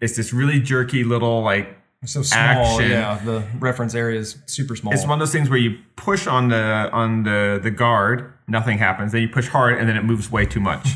It's 0.00 0.16
this 0.16 0.32
really 0.32 0.60
jerky 0.60 1.04
little 1.04 1.42
like 1.42 1.77
So 2.04 2.22
small, 2.22 2.40
Action. 2.40 2.90
yeah. 2.90 3.20
The 3.24 3.44
reference 3.58 3.94
area 3.94 4.20
is 4.20 4.38
super 4.46 4.76
small. 4.76 4.92
It's 4.94 5.02
one 5.02 5.12
of 5.14 5.18
those 5.18 5.32
things 5.32 5.50
where 5.50 5.58
you 5.58 5.78
push 5.96 6.28
on 6.28 6.48
the 6.48 6.88
on 6.92 7.24
the 7.24 7.58
the 7.60 7.72
guard, 7.72 8.32
nothing 8.46 8.78
happens. 8.78 9.12
Then 9.12 9.22
you 9.22 9.28
push 9.28 9.48
hard, 9.48 9.78
and 9.78 9.88
then 9.88 9.96
it 9.96 10.04
moves 10.04 10.30
way 10.30 10.46
too 10.46 10.60
much. 10.60 10.90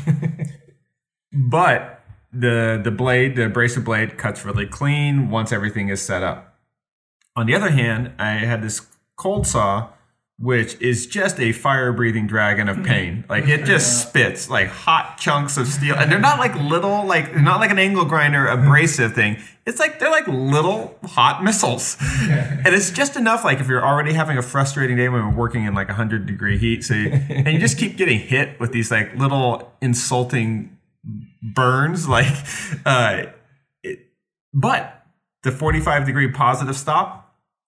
but 1.33 2.01
the 2.31 2.79
the 2.81 2.91
blade, 2.91 3.35
the 3.35 3.45
abrasive 3.47 3.83
blade, 3.83 4.17
cuts 4.17 4.45
really 4.45 4.65
clean 4.65 5.29
once 5.29 5.51
everything 5.51 5.89
is 5.89 6.01
set 6.01 6.23
up. 6.23 6.57
On 7.35 7.47
the 7.47 7.55
other 7.55 7.71
hand, 7.71 8.13
I 8.17 8.31
had 8.35 8.61
this 8.61 8.87
cold 9.17 9.45
saw, 9.45 9.89
which 10.43 10.75
is 10.81 11.07
just 11.07 11.39
a 11.39 11.53
fire 11.53 11.93
breathing 11.93 12.27
dragon 12.27 12.67
of 12.67 12.83
pain. 12.83 13.23
Like 13.33 13.47
it 13.47 13.63
just 13.63 14.07
spits 14.07 14.49
like 14.49 14.67
hot 14.67 15.17
chunks 15.17 15.57
of 15.57 15.67
steel, 15.67 15.95
and 15.95 16.11
they're 16.11 16.19
not 16.19 16.37
like 16.37 16.53
little, 16.55 17.05
like 17.05 17.31
they're 17.31 17.41
not 17.41 17.59
like 17.59 17.71
an 17.71 17.79
angle 17.79 18.05
grinder 18.05 18.45
abrasive 18.45 19.13
thing. 19.15 19.37
It's 19.65 19.79
like 19.79 19.97
they're 19.97 20.11
like 20.11 20.27
little 20.27 20.99
hot 21.03 21.43
missiles, 21.43 21.97
and 21.99 22.67
it's 22.67 22.91
just 22.91 23.15
enough. 23.15 23.43
Like 23.43 23.59
if 23.59 23.67
you're 23.67 23.83
already 23.83 24.13
having 24.13 24.37
a 24.37 24.41
frustrating 24.41 24.97
day 24.97 25.09
when 25.09 25.25
we're 25.25 25.35
working 25.35 25.63
in 25.63 25.73
like 25.73 25.87
100 25.87 26.25
degree 26.25 26.57
heat, 26.57 26.83
so 26.83 26.93
you, 26.93 27.09
and 27.29 27.47
you 27.47 27.59
just 27.59 27.77
keep 27.77 27.97
getting 27.97 28.19
hit 28.19 28.59
with 28.59 28.71
these 28.71 28.91
like 28.91 29.15
little 29.15 29.71
insulting 29.81 30.77
burns, 31.41 32.07
like 32.07 32.35
uh, 32.85 33.23
it, 33.83 34.11
but 34.53 35.05
the 35.43 35.51
45 35.51 36.05
degree 36.05 36.31
positive 36.31 36.75
stop 36.75 37.22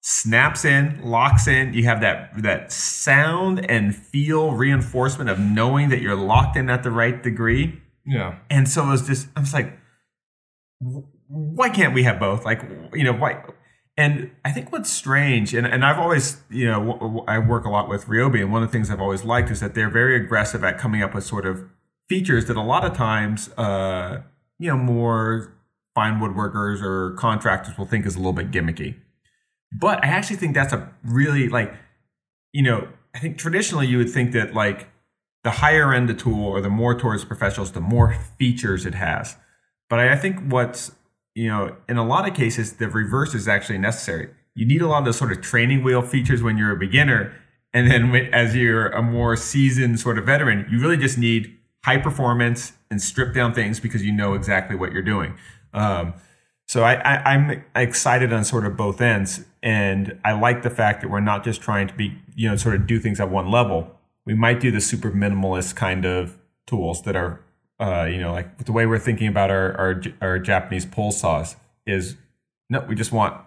snaps 0.08 0.64
in, 0.64 1.02
locks 1.04 1.48
in. 1.48 1.74
You 1.74 1.86
have 1.86 2.00
that 2.02 2.30
that 2.44 2.72
sound 2.72 3.68
and 3.68 3.96
feel 3.96 4.52
reinforcement 4.52 5.32
of 5.32 5.40
knowing 5.40 5.90
that 5.90 6.00
you're 6.00 6.16
locked 6.16 6.56
in 6.56 6.70
at 6.70 6.84
the 6.84 6.92
right 6.92 7.24
degree. 7.24 7.82
yeah. 8.06 8.36
And 8.52 8.70
so 8.70 8.84
it 8.84 8.92
was 8.92 9.08
just, 9.08 9.28
I 9.36 9.40
was 9.40 9.52
like, 9.52 9.80
why 11.28 11.70
can't 11.70 11.96
we 11.96 12.04
have 12.04 12.20
both? 12.20 12.46
Like, 12.46 12.62
you 12.94 13.04
know, 13.04 13.14
why? 13.14 13.46
And 13.98 14.30
I 14.44 14.52
think 14.52 14.72
what's 14.72 14.92
strange, 14.92 15.56
and, 15.56 15.66
and 15.66 15.84
I've 15.84 15.98
always, 15.98 16.38
you 16.52 16.68
know, 16.68 17.26
I 17.28 17.40
work 17.40 17.66
a 17.66 17.70
lot 17.70 17.90
with 17.90 18.06
Ryobi, 18.06 18.42
and 18.42 18.52
one 18.52 18.62
of 18.62 18.70
the 18.70 18.74
things 18.74 18.92
I've 18.92 19.02
always 19.02 19.24
liked 19.24 19.50
is 19.50 19.60
that 19.62 19.74
they're 19.74 19.90
very 19.90 20.16
aggressive 20.18 20.64
at 20.64 20.78
coming 20.78 21.02
up 21.02 21.16
with 21.16 21.24
sort 21.24 21.48
of 21.48 21.64
features 22.08 22.46
that 22.46 22.58
a 22.58 22.62
lot 22.62 22.86
of 22.86 22.96
times, 22.96 23.50
uh, 23.58 24.22
you 24.60 24.70
know, 24.70 24.78
more 24.78 25.56
fine 25.96 26.20
woodworkers 26.20 26.84
or 26.84 27.14
contractors 27.14 27.76
will 27.76 27.86
think 27.88 28.06
is 28.06 28.16
a 28.16 28.20
little 28.20 28.34
bit 28.34 28.52
gimmicky. 28.52 28.98
But 29.78 30.04
I 30.04 30.08
actually 30.08 30.38
think 30.38 30.54
that's 30.54 30.74
a 30.74 30.90
really 31.04 31.50
like, 31.50 31.74
you 32.54 32.64
know, 32.64 32.88
I 33.14 33.20
think 33.20 33.38
traditionally 33.38 33.88
you 33.88 33.98
would 33.98 34.10
think 34.10 34.32
that 34.32 34.54
like 34.54 34.90
the 35.44 35.52
higher 35.52 35.94
end 35.94 36.08
the 36.08 36.14
tool 36.14 36.46
or 36.46 36.62
the 36.62 36.70
more 36.70 36.98
towards 36.98 37.26
professionals, 37.26 37.72
the 37.72 37.82
more 37.82 38.16
features 38.38 38.86
it 38.86 38.96
has. 38.96 39.36
But 39.90 40.00
I 40.00 40.16
think 40.16 40.40
what's, 40.52 40.92
you 41.36 41.48
know, 41.48 41.76
in 41.90 41.98
a 41.98 42.06
lot 42.06 42.28
of 42.28 42.34
cases, 42.34 42.74
the 42.74 42.88
reverse 42.90 43.36
is 43.36 43.48
actually 43.48 43.78
necessary. 43.78 44.30
You 44.56 44.66
need 44.66 44.82
a 44.82 44.88
lot 44.88 45.00
of 45.00 45.06
those 45.06 45.18
sort 45.18 45.32
of 45.32 45.42
training 45.42 45.84
wheel 45.84 46.02
features 46.02 46.42
when 46.42 46.58
you're 46.58 46.72
a 46.72 46.80
beginner. 46.80 47.36
And 47.74 47.92
then 47.92 48.16
as 48.34 48.56
you're 48.56 48.88
a 48.88 49.02
more 49.02 49.36
seasoned 49.36 50.00
sort 50.00 50.18
of 50.18 50.26
veteran, 50.26 50.66
you 50.72 50.80
really 50.80 50.98
just 50.98 51.18
need 51.18 51.58
high 51.84 51.98
performance 51.98 52.72
and 52.90 53.02
strip 53.02 53.34
down 53.34 53.54
things 53.54 53.80
because 53.80 54.04
you 54.04 54.14
know 54.14 54.34
exactly 54.34 54.76
what 54.76 54.94
you're 54.94 55.04
doing. 55.04 55.36
Um, 55.74 56.14
so 56.68 56.84
I, 56.84 56.94
I, 56.96 57.34
I'm 57.34 57.64
excited 57.76 58.34
on 58.34 58.44
sort 58.44 58.66
of 58.66 58.76
both 58.76 59.02
ends, 59.02 59.46
and 59.66 60.20
I 60.24 60.34
like 60.34 60.62
the 60.62 60.70
fact 60.70 61.02
that 61.02 61.10
we're 61.10 61.20
not 61.22 61.44
just 61.44 61.60
trying 61.60 61.88
to 61.88 61.94
be, 61.96 62.16
you 62.36 62.48
know, 62.48 62.56
sort 62.56 62.76
of 62.76 62.86
do 62.86 63.00
things 63.00 63.20
at 63.20 63.32
one 63.32 63.50
level. 63.50 64.00
We 64.24 64.36
might 64.36 64.60
do 64.60 64.70
the 64.70 64.80
super 64.80 65.10
minimalist 65.12 65.76
kind 65.76 66.06
of 66.06 66.38
tools 66.68 67.02
that 67.02 67.16
are, 67.16 67.42
uh, 67.80 68.04
you 68.04 68.20
know, 68.20 68.32
like 68.32 68.64
the 68.66 68.72
way 68.72 68.86
we're 68.86 69.00
thinking 69.00 69.28
about 69.28 69.50
our 69.50 69.76
our, 69.76 70.02
our 70.22 70.40
Japanese 70.40 70.86
pull 70.86 71.12
saws 71.12 71.56
is, 71.88 72.16
no, 72.70 72.86
we 72.88 72.94
just 72.94 73.12
want 73.12 73.42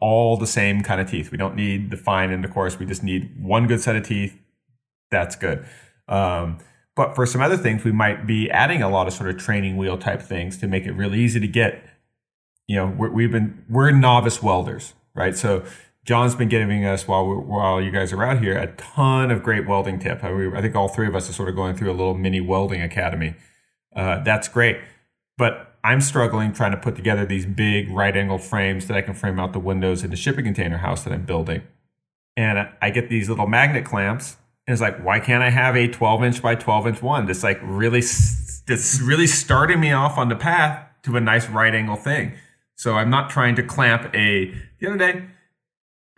all 0.00 0.38
the 0.38 0.46
same 0.46 0.82
kind 0.82 0.98
of 0.98 1.10
teeth. 1.10 1.30
We 1.30 1.36
don't 1.36 1.54
need 1.54 1.90
the 1.90 1.98
fine 1.98 2.30
and 2.30 2.42
the 2.42 2.48
coarse. 2.48 2.78
We 2.78 2.86
just 2.86 3.04
need 3.04 3.30
one 3.38 3.66
good 3.66 3.82
set 3.82 3.96
of 3.96 4.02
teeth. 4.02 4.38
That's 5.10 5.36
good. 5.36 5.66
Um, 6.08 6.58
but 6.96 7.14
for 7.14 7.26
some 7.26 7.42
other 7.42 7.58
things, 7.58 7.84
we 7.84 7.92
might 7.92 8.26
be 8.26 8.50
adding 8.50 8.82
a 8.82 8.88
lot 8.88 9.06
of 9.06 9.12
sort 9.12 9.28
of 9.28 9.36
training 9.36 9.76
wheel 9.76 9.98
type 9.98 10.22
things 10.22 10.56
to 10.58 10.66
make 10.66 10.86
it 10.86 10.92
really 10.92 11.20
easy 11.20 11.38
to 11.38 11.48
get 11.48 11.84
you 12.66 12.76
know 12.76 12.86
we're, 12.86 13.10
we've 13.10 13.32
been 13.32 13.62
we're 13.68 13.90
novice 13.90 14.42
welders 14.42 14.94
right? 15.14 15.36
So 15.36 15.64
john's 16.04 16.34
been 16.34 16.50
giving 16.50 16.84
us 16.84 17.08
while 17.08 17.26
while 17.26 17.80
you 17.80 17.90
guys 17.90 18.12
are 18.12 18.22
out 18.22 18.38
here 18.38 18.58
a 18.58 18.66
ton 18.76 19.30
of 19.30 19.42
great 19.42 19.66
welding 19.66 19.98
tip. 19.98 20.22
I, 20.22 20.28
I 20.54 20.60
think 20.60 20.74
all 20.74 20.88
three 20.88 21.06
of 21.08 21.14
us 21.14 21.30
are 21.30 21.32
sort 21.32 21.48
of 21.48 21.54
going 21.54 21.74
through 21.76 21.90
a 21.90 21.96
little 21.96 22.14
mini 22.14 22.40
welding 22.40 22.82
academy. 22.82 23.36
Uh, 23.96 24.22
that's 24.22 24.48
great. 24.48 24.78
But 25.38 25.70
i'm 25.82 26.00
struggling 26.00 26.52
trying 26.52 26.70
to 26.72 26.78
put 26.78 26.96
together 26.96 27.26
these 27.26 27.44
big 27.46 27.90
right 27.90 28.16
angle 28.16 28.38
frames 28.38 28.86
that 28.86 28.96
i 28.96 29.02
can 29.02 29.12
frame 29.14 29.38
out 29.38 29.52
the 29.52 29.58
windows 29.58 30.02
in 30.02 30.10
the 30.10 30.16
shipping 30.16 30.44
container 30.44 30.78
house 30.78 31.04
that 31.04 31.12
i'm 31.12 31.24
building. 31.24 31.62
And 32.36 32.58
I- 32.58 32.72
i 32.82 32.90
get 32.90 33.08
these 33.08 33.28
little 33.28 33.46
magnet 33.46 33.84
clamps 33.84 34.36
and 34.66 34.72
it's 34.72 34.80
like 34.82 35.02
why 35.04 35.20
can't 35.20 35.42
i 35.42 35.50
have 35.50 35.76
a 35.76 35.86
12 35.88 36.24
inch 36.24 36.42
by 36.42 36.54
12 36.54 36.86
inch 36.86 37.02
one? 37.02 37.26
That's 37.26 37.42
like 37.42 37.60
really 37.62 38.00
that's 38.66 39.00
really 39.00 39.26
starting 39.26 39.80
me 39.80 39.92
off 39.92 40.16
on 40.18 40.28
the 40.28 40.36
path 40.36 40.86
to 41.02 41.16
a 41.16 41.20
nice 41.20 41.48
right 41.48 41.74
angle 41.74 41.96
thing. 41.96 42.32
So 42.76 42.94
I'm 42.94 43.10
not 43.10 43.30
trying 43.30 43.54
to 43.56 43.62
clamp 43.62 44.12
a. 44.14 44.52
The 44.84 44.90
other 44.90 44.98
day, 44.98 45.24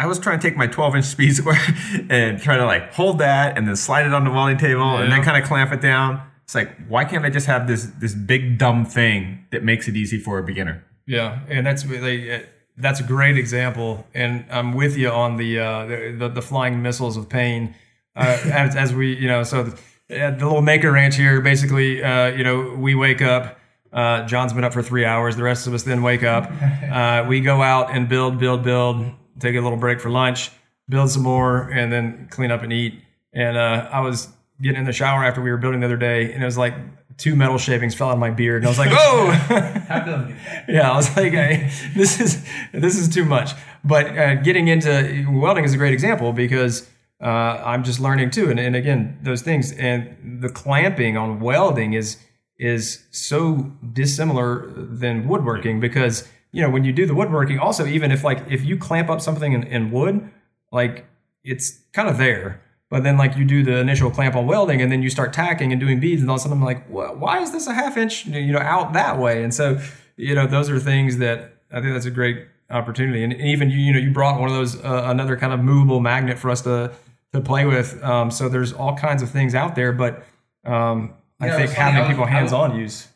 I 0.00 0.06
was 0.08 0.18
trying 0.18 0.40
to 0.40 0.48
take 0.48 0.56
my 0.56 0.66
12 0.66 0.96
inch 0.96 1.04
speed 1.04 1.36
square 1.36 1.60
and 2.10 2.42
try 2.42 2.56
to 2.56 2.66
like 2.66 2.92
hold 2.92 3.20
that 3.20 3.56
and 3.56 3.68
then 3.68 3.76
slide 3.76 4.06
it 4.06 4.12
on 4.12 4.24
the 4.24 4.30
welding 4.32 4.58
table 4.58 4.96
and 4.96 5.12
then 5.12 5.22
kind 5.22 5.40
of 5.40 5.48
clamp 5.48 5.72
it 5.72 5.80
down. 5.80 6.20
It's 6.42 6.54
like, 6.56 6.76
why 6.88 7.04
can't 7.04 7.24
I 7.24 7.30
just 7.30 7.46
have 7.46 7.68
this 7.68 7.84
this 8.00 8.12
big 8.12 8.58
dumb 8.58 8.84
thing 8.84 9.44
that 9.52 9.62
makes 9.62 9.86
it 9.86 9.94
easy 9.94 10.18
for 10.18 10.38
a 10.38 10.42
beginner? 10.42 10.84
Yeah, 11.06 11.38
and 11.48 11.64
that's 11.64 11.86
really 11.86 12.32
uh, 12.32 12.40
that's 12.76 12.98
a 12.98 13.04
great 13.04 13.38
example, 13.38 14.04
and 14.12 14.44
I'm 14.50 14.72
with 14.72 14.96
you 14.96 15.10
on 15.10 15.36
the 15.36 15.60
uh, 15.60 15.86
the, 15.86 16.16
the, 16.18 16.28
the 16.28 16.42
flying 16.42 16.82
missiles 16.82 17.16
of 17.16 17.28
pain. 17.28 17.76
Uh, 18.16 18.36
as, 18.52 18.74
as 18.74 18.92
we, 18.92 19.14
you 19.14 19.28
know, 19.28 19.44
so 19.44 19.62
the, 19.62 19.80
at 20.10 20.40
the 20.40 20.44
little 20.44 20.62
maker 20.62 20.90
ranch 20.90 21.14
here, 21.14 21.40
basically, 21.40 22.02
uh, 22.02 22.28
you 22.28 22.42
know, 22.42 22.74
we 22.74 22.96
wake 22.96 23.22
up. 23.22 23.60
Uh, 23.92 24.24
John's 24.26 24.52
been 24.52 24.64
up 24.64 24.72
for 24.72 24.82
three 24.82 25.04
hours. 25.04 25.36
The 25.36 25.42
rest 25.42 25.66
of 25.66 25.74
us 25.74 25.82
then 25.82 26.02
wake 26.02 26.22
up. 26.22 26.50
Uh, 26.86 27.26
we 27.28 27.40
go 27.40 27.60
out 27.62 27.90
and 27.90 28.08
build, 28.08 28.38
build, 28.38 28.62
build. 28.62 29.04
Take 29.38 29.54
a 29.54 29.60
little 29.60 29.76
break 29.76 30.00
for 30.00 30.08
lunch, 30.08 30.50
build 30.88 31.10
some 31.10 31.22
more, 31.22 31.68
and 31.68 31.92
then 31.92 32.28
clean 32.30 32.50
up 32.50 32.62
and 32.62 32.72
eat. 32.72 33.02
And 33.34 33.56
uh, 33.56 33.88
I 33.92 34.00
was 34.00 34.28
getting 34.62 34.78
in 34.78 34.84
the 34.86 34.92
shower 34.92 35.22
after 35.24 35.42
we 35.42 35.50
were 35.50 35.58
building 35.58 35.80
the 35.80 35.86
other 35.86 35.96
day, 35.98 36.32
and 36.32 36.42
it 36.42 36.46
was 36.46 36.56
like 36.56 36.74
two 37.18 37.36
metal 37.36 37.58
shavings 37.58 37.94
fell 37.94 38.08
out 38.08 38.14
of 38.14 38.18
my 38.18 38.30
beard, 38.30 38.62
and 38.62 38.66
I 38.66 38.70
was 38.70 38.78
like, 38.78 38.90
"Oh!" 38.92 39.28
Yeah, 40.68 40.90
I 40.90 40.96
was 40.96 41.14
like, 41.16 41.34
I, 41.34 41.70
"This 41.94 42.20
is 42.20 42.44
this 42.72 42.96
is 42.96 43.08
too 43.08 43.24
much." 43.24 43.52
But 43.84 44.16
uh, 44.16 44.34
getting 44.36 44.68
into 44.68 45.26
welding 45.30 45.64
is 45.64 45.74
a 45.74 45.76
great 45.76 45.92
example 45.92 46.32
because 46.32 46.88
uh, 47.22 47.26
I'm 47.26 47.84
just 47.84 48.00
learning 48.00 48.30
too, 48.30 48.50
and, 48.50 48.58
and 48.58 48.74
again, 48.74 49.18
those 49.22 49.42
things 49.42 49.72
and 49.72 50.40
the 50.42 50.48
clamping 50.48 51.16
on 51.16 51.40
welding 51.40 51.92
is 51.92 52.18
is 52.58 53.04
so 53.10 53.72
dissimilar 53.92 54.66
than 54.74 55.28
woodworking 55.28 55.78
because 55.80 56.26
you 56.52 56.62
know 56.62 56.70
when 56.70 56.84
you 56.84 56.92
do 56.92 57.06
the 57.06 57.14
woodworking, 57.14 57.58
also 57.58 57.86
even 57.86 58.10
if 58.10 58.24
like 58.24 58.42
if 58.50 58.64
you 58.64 58.76
clamp 58.76 59.10
up 59.10 59.20
something 59.20 59.52
in, 59.52 59.62
in 59.64 59.90
wood, 59.90 60.30
like 60.72 61.06
it's 61.44 61.80
kind 61.92 62.08
of 62.08 62.18
there. 62.18 62.62
But 62.88 63.02
then, 63.02 63.16
like 63.16 63.36
you 63.36 63.44
do 63.44 63.64
the 63.64 63.78
initial 63.78 64.10
clamp 64.10 64.36
on 64.36 64.46
welding, 64.46 64.80
and 64.80 64.92
then 64.92 65.02
you 65.02 65.10
start 65.10 65.32
tacking 65.32 65.72
and 65.72 65.80
doing 65.80 65.98
beads, 65.98 66.22
and 66.22 66.30
all 66.30 66.36
of 66.36 66.40
a 66.40 66.42
sudden 66.42 66.58
I'm 66.58 66.64
like, 66.64 66.86
"Wh- 66.86 67.20
why 67.20 67.40
is 67.40 67.50
this 67.50 67.66
a 67.66 67.74
half 67.74 67.96
inch, 67.96 68.26
you 68.26 68.52
know, 68.52 68.60
out 68.60 68.92
that 68.92 69.18
way? 69.18 69.42
And 69.42 69.52
so, 69.52 69.80
you 70.16 70.34
know, 70.36 70.46
those 70.46 70.70
are 70.70 70.78
things 70.78 71.18
that 71.18 71.54
I 71.72 71.80
think 71.80 71.94
that's 71.94 72.06
a 72.06 72.12
great 72.12 72.46
opportunity. 72.70 73.24
And 73.24 73.32
even 73.34 73.70
you, 73.70 73.78
you 73.78 73.92
know, 73.92 73.98
you 73.98 74.12
brought 74.12 74.40
one 74.40 74.48
of 74.48 74.54
those 74.54 74.76
uh, 74.84 75.02
another 75.06 75.36
kind 75.36 75.52
of 75.52 75.60
movable 75.60 75.98
magnet 75.98 76.38
for 76.38 76.48
us 76.48 76.62
to 76.62 76.92
to 77.32 77.40
play 77.40 77.64
with. 77.64 78.02
Um, 78.04 78.30
so 78.30 78.48
there's 78.48 78.72
all 78.72 78.96
kinds 78.96 79.20
of 79.20 79.30
things 79.30 79.54
out 79.54 79.74
there, 79.74 79.92
but 79.92 80.24
um, 80.64 81.14
I 81.40 81.46
Yeah, 81.46 81.52
think 81.56 81.64
it's 81.68 81.74
funny. 81.74 81.84
having 81.92 81.96
I 81.98 82.00
was- 82.08 82.08
people 82.14 82.26
hands 82.26 82.52
on 82.52 82.78
use. 82.78 83.08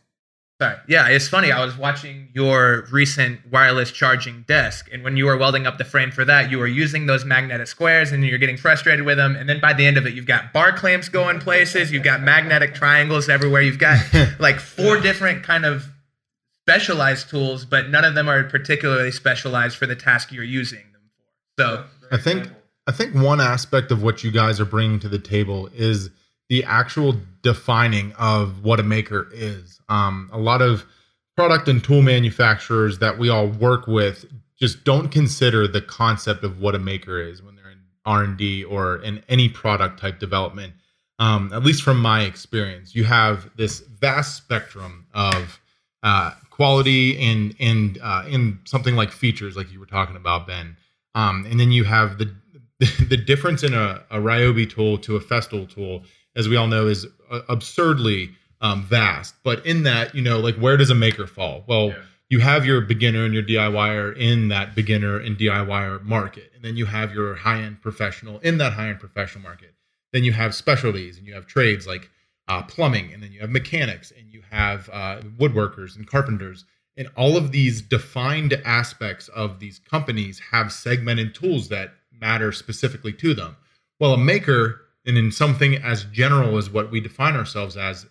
Sorry. 0.60 0.76
Yeah, 0.88 1.08
it's 1.08 1.26
funny. 1.26 1.50
I 1.50 1.64
was 1.64 1.74
watching 1.78 2.28
your 2.34 2.86
recent 2.90 3.50
wireless 3.50 3.90
charging 3.90 4.42
desk, 4.42 4.90
and 4.92 5.02
when 5.02 5.16
you 5.16 5.24
were 5.24 5.38
welding 5.38 5.66
up 5.66 5.78
the 5.78 5.86
frame 5.86 6.10
for 6.10 6.22
that, 6.26 6.50
you 6.50 6.58
were 6.58 6.66
using 6.66 7.06
those 7.06 7.24
magnetic 7.24 7.66
squares, 7.66 8.12
and 8.12 8.22
you're 8.26 8.38
getting 8.38 8.58
frustrated 8.58 9.06
with 9.06 9.16
them. 9.16 9.36
And 9.36 9.48
then 9.48 9.58
by 9.58 9.72
the 9.72 9.86
end 9.86 9.96
of 9.96 10.06
it, 10.06 10.12
you've 10.12 10.26
got 10.26 10.52
bar 10.52 10.70
clamps 10.72 11.08
going 11.08 11.40
places, 11.40 11.90
you've 11.90 12.02
got 12.02 12.20
magnetic 12.20 12.74
triangles 12.74 13.30
everywhere, 13.30 13.62
you've 13.62 13.78
got 13.78 13.98
like 14.38 14.60
four 14.60 15.00
different 15.00 15.42
kind 15.44 15.64
of 15.64 15.88
specialized 16.66 17.30
tools, 17.30 17.64
but 17.64 17.88
none 17.88 18.04
of 18.04 18.14
them 18.14 18.28
are 18.28 18.44
particularly 18.44 19.10
specialized 19.10 19.76
for 19.78 19.86
the 19.86 19.96
task 19.96 20.30
you're 20.30 20.44
using 20.44 20.84
them 20.92 21.00
for. 21.56 21.62
So 21.62 21.84
I 22.12 22.18
think 22.18 22.48
I 22.86 22.92
think 22.92 23.14
one 23.14 23.40
aspect 23.40 23.90
of 23.90 24.02
what 24.02 24.22
you 24.22 24.30
guys 24.30 24.60
are 24.60 24.64
bringing 24.66 24.98
to 25.00 25.08
the 25.08 25.18
table 25.18 25.70
is 25.74 26.10
the 26.50 26.64
actual 26.64 27.16
defining 27.43 28.12
of 28.12 28.64
what 28.64 28.80
a 28.80 28.82
maker 28.82 29.28
is. 29.32 29.80
Um, 29.88 30.30
a 30.32 30.38
lot 30.38 30.62
of 30.62 30.84
product 31.36 31.68
and 31.68 31.82
tool 31.82 32.03
manufacturers 32.03 32.99
that 32.99 33.18
we 33.18 33.28
all 33.28 33.49
work 33.49 33.86
with 33.86 34.26
just 34.59 34.84
don't 34.84 35.09
consider 35.09 35.66
the 35.66 35.80
concept 35.80 36.45
of 36.45 36.61
what 36.61 36.74
a 36.74 36.78
maker 36.78 37.20
is 37.20 37.43
when 37.43 37.57
they're 37.57 37.70
in 37.70 37.78
R 38.05 38.22
and 38.22 38.36
D 38.36 38.62
or 38.64 38.97
in 38.97 39.22
any 39.28 39.49
product 39.49 39.99
type 39.99 40.18
development. 40.18 40.74
Um, 41.18 41.53
at 41.53 41.62
least 41.62 41.82
from 41.82 42.01
my 42.01 42.22
experience, 42.22 42.95
you 42.95 43.05
have 43.05 43.51
this 43.57 43.80
vast 43.80 44.36
spectrum 44.36 45.07
of 45.12 45.61
uh, 46.03 46.32
quality 46.51 47.18
and 47.20 47.55
and 47.59 47.99
uh, 48.03 48.24
in 48.28 48.59
something 48.64 48.97
like 48.97 49.12
features, 49.12 49.57
like 49.57 49.72
you 49.72 49.80
were 49.80 49.86
talking 49.86 50.16
about, 50.16 50.47
Ben. 50.47 50.76
Um, 51.14 51.47
and 51.51 51.59
then 51.59 51.72
you 51.72 51.84
have 51.84 52.18
the 52.18 52.34
the 53.09 53.16
difference 53.16 53.62
in 53.62 53.74
a, 53.74 54.03
a 54.11 54.18
Ryobi 54.18 54.68
tool 54.68 54.99
to 54.99 55.16
a 55.16 55.20
Festool 55.20 55.72
tool, 55.72 56.03
as 56.36 56.48
we 56.48 56.56
all 56.56 56.66
know, 56.66 56.86
is 56.86 57.06
uh, 57.30 57.40
absurdly 57.48 58.30
um, 58.60 58.84
vast. 58.84 59.34
But 59.42 59.64
in 59.66 59.84
that, 59.84 60.14
you 60.14 60.22
know, 60.22 60.38
like 60.38 60.56
where 60.56 60.76
does 60.76 60.90
a 60.90 60.94
maker 60.94 61.26
fall? 61.26 61.64
Well, 61.66 61.94
you 62.28 62.38
have 62.38 62.64
your 62.64 62.80
beginner 62.80 63.24
and 63.24 63.34
your 63.34 63.42
DIYer 63.42 64.16
in 64.16 64.48
that 64.48 64.76
beginner 64.76 65.18
and 65.18 65.36
DIYer 65.36 66.02
market, 66.04 66.52
and 66.54 66.64
then 66.64 66.76
you 66.76 66.86
have 66.86 67.12
your 67.12 67.34
high 67.34 67.60
end 67.60 67.82
professional 67.82 68.38
in 68.38 68.58
that 68.58 68.72
high 68.74 68.88
end 68.88 69.00
professional 69.00 69.42
market. 69.42 69.74
Then 70.12 70.24
you 70.24 70.32
have 70.32 70.54
specialties 70.54 71.18
and 71.18 71.26
you 71.26 71.34
have 71.34 71.46
trades 71.46 71.86
like 71.86 72.08
uh, 72.48 72.62
plumbing, 72.62 73.12
and 73.12 73.22
then 73.22 73.32
you 73.32 73.40
have 73.40 73.50
mechanics, 73.50 74.12
and 74.16 74.28
you 74.32 74.42
have 74.50 74.88
uh, 74.92 75.20
woodworkers 75.38 75.96
and 75.96 76.06
carpenters. 76.06 76.64
And 76.96 77.08
all 77.16 77.36
of 77.36 77.52
these 77.52 77.80
defined 77.80 78.52
aspects 78.64 79.28
of 79.28 79.60
these 79.60 79.78
companies 79.78 80.40
have 80.50 80.72
segmented 80.72 81.34
tools 81.34 81.68
that 81.68 81.92
matter 82.12 82.52
specifically 82.52 83.12
to 83.14 83.34
them. 83.34 83.56
Well, 84.00 84.14
a 84.14 84.18
maker, 84.18 84.80
and 85.07 85.16
in 85.16 85.32
something 85.32 85.76
as 85.76 86.05
general 86.05 86.59
as 86.59 86.70
what 86.70 86.90
we 86.90 87.01
define 87.01 87.36
ourselves 87.36 87.76
as, 87.76 88.07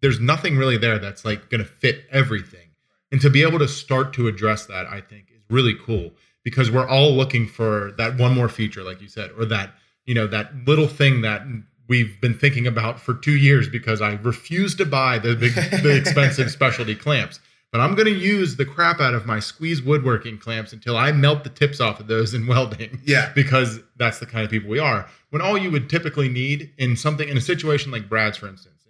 there's 0.00 0.20
nothing 0.20 0.56
really 0.56 0.76
there 0.76 0.98
that's 0.98 1.24
like 1.24 1.48
going 1.50 1.62
to 1.62 1.64
fit 1.64 2.04
everything. 2.10 2.68
And 3.10 3.20
to 3.20 3.30
be 3.30 3.42
able 3.42 3.58
to 3.60 3.68
start 3.68 4.12
to 4.14 4.28
address 4.28 4.66
that, 4.66 4.86
I 4.86 5.00
think, 5.00 5.30
is 5.30 5.42
really 5.48 5.74
cool 5.74 6.10
because 6.42 6.70
we're 6.70 6.88
all 6.88 7.12
looking 7.12 7.46
for 7.46 7.92
that 7.96 8.18
one 8.18 8.34
more 8.34 8.48
feature, 8.48 8.82
like 8.82 9.00
you 9.00 9.08
said, 9.08 9.30
or 9.38 9.44
that 9.46 9.72
you 10.04 10.14
know 10.14 10.26
that 10.26 10.52
little 10.66 10.88
thing 10.88 11.22
that 11.22 11.42
we've 11.88 12.20
been 12.20 12.34
thinking 12.34 12.66
about 12.66 13.00
for 13.00 13.14
two 13.14 13.36
years 13.36 13.68
because 13.68 14.00
I 14.00 14.14
refuse 14.14 14.74
to 14.76 14.84
buy 14.84 15.18
the 15.18 15.34
big, 15.34 15.54
the 15.54 15.96
expensive 16.00 16.50
specialty 16.50 16.94
clamps. 16.94 17.40
But 17.74 17.80
I'm 17.80 17.96
going 17.96 18.06
to 18.06 18.14
use 18.14 18.54
the 18.54 18.64
crap 18.64 19.00
out 19.00 19.14
of 19.14 19.26
my 19.26 19.40
squeeze 19.40 19.82
woodworking 19.82 20.38
clamps 20.38 20.72
until 20.72 20.96
I 20.96 21.10
melt 21.10 21.42
the 21.42 21.50
tips 21.50 21.80
off 21.80 21.98
of 21.98 22.06
those 22.06 22.32
in 22.32 22.46
welding. 22.46 23.00
Yeah. 23.04 23.32
because 23.34 23.80
that's 23.96 24.20
the 24.20 24.26
kind 24.26 24.44
of 24.44 24.50
people 24.52 24.70
we 24.70 24.78
are. 24.78 25.08
When 25.30 25.42
all 25.42 25.58
you 25.58 25.72
would 25.72 25.90
typically 25.90 26.28
need 26.28 26.72
in 26.78 26.96
something 26.96 27.28
in 27.28 27.36
a 27.36 27.40
situation 27.40 27.90
like 27.90 28.08
Brad's, 28.08 28.36
for 28.36 28.46
instance, 28.46 28.84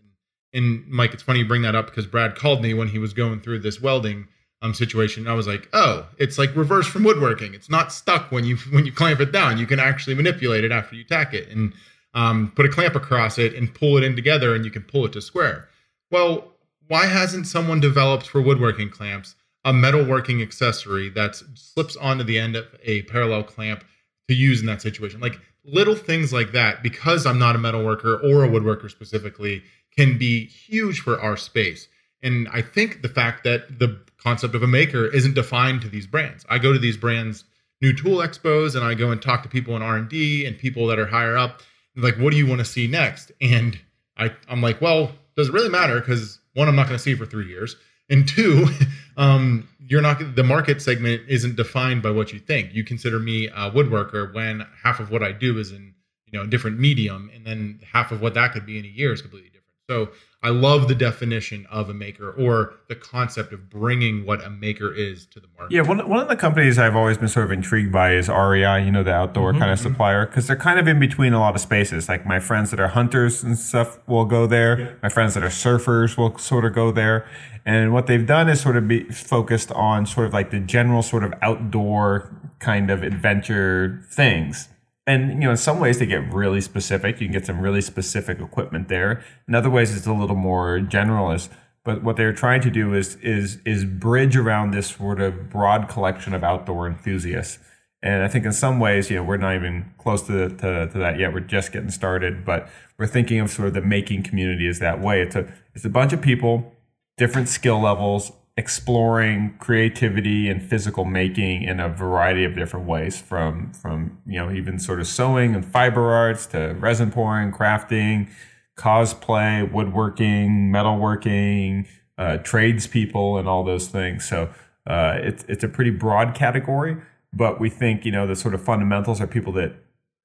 and, 0.53 0.63
and 0.63 0.87
Mike, 0.87 1.15
it's 1.15 1.23
funny 1.23 1.39
you 1.39 1.49
bring 1.49 1.63
that 1.63 1.75
up 1.75 1.87
because 1.87 2.05
Brad 2.05 2.35
called 2.35 2.61
me 2.61 2.75
when 2.75 2.89
he 2.89 2.99
was 2.99 3.15
going 3.15 3.41
through 3.41 3.61
this 3.61 3.81
welding 3.81 4.29
um 4.61 4.75
situation. 4.75 5.27
I 5.29 5.33
was 5.33 5.47
like, 5.47 5.67
oh, 5.73 6.07
it's 6.19 6.37
like 6.37 6.55
reverse 6.55 6.87
from 6.87 7.05
woodworking. 7.05 7.55
It's 7.55 7.71
not 7.71 7.91
stuck 7.91 8.31
when 8.31 8.45
you 8.45 8.57
when 8.71 8.85
you 8.85 8.93
clamp 8.93 9.19
it 9.21 9.33
down. 9.33 9.57
You 9.57 9.67
can 9.67 9.81
actually 9.81 10.15
manipulate 10.15 10.63
it 10.63 10.73
after 10.73 10.95
you 10.95 11.05
tack 11.05 11.33
it 11.33 11.49
and 11.49 11.73
um, 12.13 12.53
put 12.55 12.67
a 12.67 12.69
clamp 12.69 12.97
across 12.97 13.39
it 13.39 13.55
and 13.55 13.75
pull 13.75 13.97
it 13.97 14.05
in 14.05 14.15
together, 14.15 14.55
and 14.55 14.63
you 14.63 14.71
can 14.71 14.83
pull 14.83 15.07
it 15.07 15.15
to 15.15 15.23
square. 15.23 15.71
Well, 16.11 16.54
why 16.89 17.07
hasn't 17.07 17.47
someone 17.47 17.81
developed 17.81 18.27
for 18.27 18.41
woodworking 18.41 18.91
clamps 18.91 19.35
a 19.65 19.73
metalworking 19.73 20.43
accessory 20.43 21.09
that 21.11 21.37
slips 21.55 21.97
onto 21.97 22.23
the 22.23 22.39
end 22.39 22.55
of 22.55 22.67
a 22.83 23.03
parallel 23.03 23.43
clamp 23.43 23.85
to 24.29 24.35
use 24.35 24.61
in 24.61 24.67
that 24.67 24.83
situation? 24.83 25.21
Like 25.21 25.39
little 25.65 25.95
things 25.95 26.33
like 26.33 26.53
that, 26.53 26.83
because 26.83 27.27
I'm 27.27 27.39
not 27.39 27.57
a 27.57 27.59
metalworker 27.59 28.23
or 28.23 28.45
a 28.45 28.49
woodworker 28.49 28.91
specifically, 28.91 29.63
can 29.97 30.19
be 30.19 30.47
huge 30.47 31.01
for 31.01 31.21
our 31.21 31.37
space. 31.37 31.89
And 32.23 32.49
I 32.53 32.63
think 32.63 33.03
the 33.03 33.09
fact 33.09 33.45
that 33.45 33.79
the 33.79 34.01
concept 34.19 34.55
of 34.55 34.63
a 34.63 34.67
maker 34.67 35.07
isn't 35.07 35.35
defined 35.35 35.83
to 35.83 35.89
these 35.89 36.07
brands. 36.07 36.45
I 36.49 36.59
go 36.59 36.73
to 36.73 36.79
these 36.79 36.97
brands 36.97 37.45
new 37.83 37.93
tool 37.93 38.19
expos 38.19 38.75
and 38.75 38.85
I 38.85 38.95
go 38.95 39.11
and 39.11 39.21
talk 39.21 39.43
to 39.43 39.49
people 39.49 39.77
in 39.77 39.83
R&D 39.83 40.47
and 40.47 40.57
people 40.57 40.87
that 40.87 40.99
are 40.99 41.07
higher 41.07 41.37
up 41.37 41.61
like 41.97 42.17
what 42.17 42.31
do 42.31 42.37
you 42.37 42.47
want 42.47 42.61
to 42.61 42.65
see 42.65 42.87
next 42.87 43.33
and 43.41 43.79
I, 44.17 44.33
i'm 44.49 44.63
like 44.63 44.81
well 44.81 45.13
does 45.37 45.49
it 45.49 45.55
really 45.55 45.69
matter 45.69 46.01
because 46.01 46.41
one 46.55 46.69
i'm 46.69 46.77
not 46.77 46.87
going 46.87 46.97
to 46.99 47.03
see 47.03 47.15
for 47.15 47.27
three 47.27 47.49
years. 47.49 47.77
And 48.11 48.29
two 48.29 48.67
um, 49.17 49.69
you're 49.79 50.03
not 50.03 50.35
the 50.35 50.45
market 50.45 50.83
segment 50.83 51.23
isn't 51.29 51.57
defined 51.57 52.03
by 52.03 52.11
what 52.11 52.33
you 52.33 52.39
think. 52.39 52.75
You 52.75 52.85
consider 52.85 53.19
me 53.19 53.49
a 53.49 53.71
woodworker 53.71 54.33
when 54.35 54.67
half 54.83 55.01
of 55.01 55.11
what 55.11 55.23
i 55.23 55.33
do 55.33 55.59
is 55.59 55.71
in 55.71 55.95
you 56.27 56.39
know 56.39 56.45
a 56.45 56.49
different 56.49 56.79
medium 56.79 57.31
and 57.35 57.47
then 57.47 57.81
half 57.93 58.13
of 58.13 58.21
what 58.21 58.35
that 58.35 58.53
could 58.53 58.67
be 58.67 58.79
in 58.79 58.85
a 58.85 58.89
year 58.89 59.13
is 59.13 59.23
completely 59.23 59.51
so 59.89 60.09
i 60.43 60.49
love 60.49 60.89
the 60.89 60.95
definition 60.95 61.67
of 61.71 61.89
a 61.89 61.95
maker 61.95 62.33
or 62.33 62.75
the 62.89 62.95
concept 62.95 63.53
of 63.53 63.71
bringing 63.71 64.25
what 64.27 64.45
a 64.45 64.51
maker 64.51 64.93
is 64.93 65.27
to 65.27 65.41
the 65.41 65.47
market 65.57 65.75
Yeah, 65.75 65.83
one, 65.83 66.07
one 66.09 66.21
of 66.21 66.29
the 66.29 66.37
companies 66.37 66.79
I've 66.79 66.97
always 66.97 67.19
been 67.19 67.29
sort 67.29 67.47
of 67.47 67.53
intrigued 67.53 67.93
by 67.93 68.15
is 68.15 68.29
REI, 68.29 68.85
you 68.85 68.93
know, 68.93 69.03
the 69.03 69.13
outdoor 69.13 69.51
mm-hmm, 69.51 69.61
kind 69.61 69.73
of 69.73 69.79
mm-hmm. 69.79 69.89
supplier, 69.89 70.27
because 70.27 70.47
they're 70.47 70.57
kind 70.57 70.79
of 70.79 70.87
in 70.87 70.99
between 70.99 71.33
a 71.33 71.41
lot 71.41 71.55
of 71.55 71.61
spaces. 71.61 72.09
Like 72.09 72.27
my 72.27 72.41
friends 72.41 72.71
that 72.71 72.81
are 72.81 72.89
hunters 72.89 73.43
and 73.43 73.59
stuff 73.59 73.99
will 74.07 74.25
go 74.25 74.47
there. 74.47 74.99
My 75.03 75.09
friends 75.09 75.35
that 75.35 75.43
are 75.43 75.49
surfers 75.49 76.17
will 76.17 76.37
sort 76.39 76.65
of 76.65 76.75
go 76.75 76.93
there. 76.93 77.27
And 77.65 77.93
what 77.93 78.07
they've 78.07 78.27
done 78.27 78.49
is 78.49 78.61
sort 78.61 78.77
of 78.77 78.87
be 78.87 79.05
focused 79.05 79.73
on 79.73 80.07
sort 80.07 80.27
of 80.27 80.33
like 80.33 80.51
the 80.51 80.61
general 80.61 81.03
sort 81.03 81.25
of 81.25 81.33
outdoor 81.41 82.31
kind 82.59 82.91
of 82.91 83.03
adventure 83.03 84.05
things. 84.11 84.69
And 85.07 85.31
you 85.31 85.41
know, 85.41 85.51
in 85.51 85.57
some 85.57 85.81
ways 85.81 85.99
they 85.99 86.07
get 86.07 86.33
really 86.33 86.61
specific. 86.61 87.21
You 87.21 87.27
can 87.27 87.33
get 87.33 87.47
some 87.47 87.61
really 87.61 87.81
specific 87.81 88.41
equipment 88.41 88.89
there. 88.89 89.23
In 89.47 89.55
other 89.55 89.71
ways, 89.71 89.95
it's 89.95 90.07
a 90.07 90.13
little 90.13 90.37
more 90.37 90.79
generalist. 90.81 91.51
But 91.85 92.03
what 92.03 92.17
they're 92.17 92.33
trying 92.33 92.63
to 92.63 92.71
do 92.71 92.95
is 92.95 93.17
is 93.17 93.59
is 93.67 93.85
bridge 93.85 94.37
around 94.37 94.71
this 94.71 94.89
sort 94.89 95.21
of 95.21 95.51
broad 95.51 95.89
collection 95.89 96.33
of 96.33 96.43
outdoor 96.43 96.87
enthusiasts. 96.89 97.59
And 98.03 98.23
I 98.23 98.29
think 98.29 98.45
in 98.45 98.53
some 98.53 98.81
ways, 98.81 99.11
you 99.11 99.17
know, 99.17 99.23
we're 99.23 99.39
not 99.39 99.55
even 99.55 99.91
close 99.97 100.21
to, 100.27 100.51
to, 100.51 100.89
to 100.89 100.99
that 100.99 101.19
yet. 101.19 101.33
We're 101.33 101.41
just 101.41 101.73
getting 101.73 101.91
started, 101.91 102.45
but 102.45 102.69
we're 102.99 103.07
thinking 103.07 103.41
of 103.41 103.51
sort 103.51 103.69
of 103.69 103.73
the 103.73 103.81
making 103.81 104.25
community 104.25 104.69
as 104.69 104.79
that 104.81 105.01
way. 105.01 105.23
It's 105.23 105.35
a, 105.35 105.51
it's 105.75 105.87
a 105.87 105.89
bunch 105.89 106.13
of 106.13 106.21
people, 106.21 106.75
different 107.17 107.49
skill 107.49 107.81
levels, 107.81 108.31
exploring 108.57 109.55
creativity 109.59 110.49
and 110.49 110.63
physical 110.63 111.05
making 111.05 111.63
in 111.63 111.81
a 111.81 111.89
variety 111.89 112.45
of 112.45 112.55
different 112.55 112.87
ways 112.87 113.21
from, 113.21 113.73
from, 113.73 114.19
you 114.27 114.39
know, 114.39 114.53
even 114.53 114.79
sort 114.79 115.01
of 115.01 115.07
sewing 115.07 115.55
and 115.55 115.65
fiber 115.65 116.13
arts 116.13 116.47
to 116.47 116.77
resin 116.79 117.11
pouring, 117.11 117.51
crafting, 117.51 118.29
cosplay, 118.77 119.71
woodworking, 119.73 120.71
metalworking, 120.73 121.87
uh, 122.17 122.37
tradespeople, 122.39 123.39
and 123.39 123.49
all 123.49 123.65
those 123.65 123.89
things. 123.89 124.25
So 124.25 124.51
uh, 124.87 125.19
it's, 125.19 125.45
it's 125.49 125.65
a 125.65 125.69
pretty 125.69 125.91
broad 125.91 126.35
category 126.35 126.97
but 127.37 127.61
we 127.61 127.69
think 127.69 128.05
you 128.05 128.13
know 128.13 128.27
the 128.27 128.37
sort 128.37 128.55
of 128.55 128.63
fundamentals 128.63 129.21
are 129.21 129.27
people 129.27 129.53
that 129.53 129.75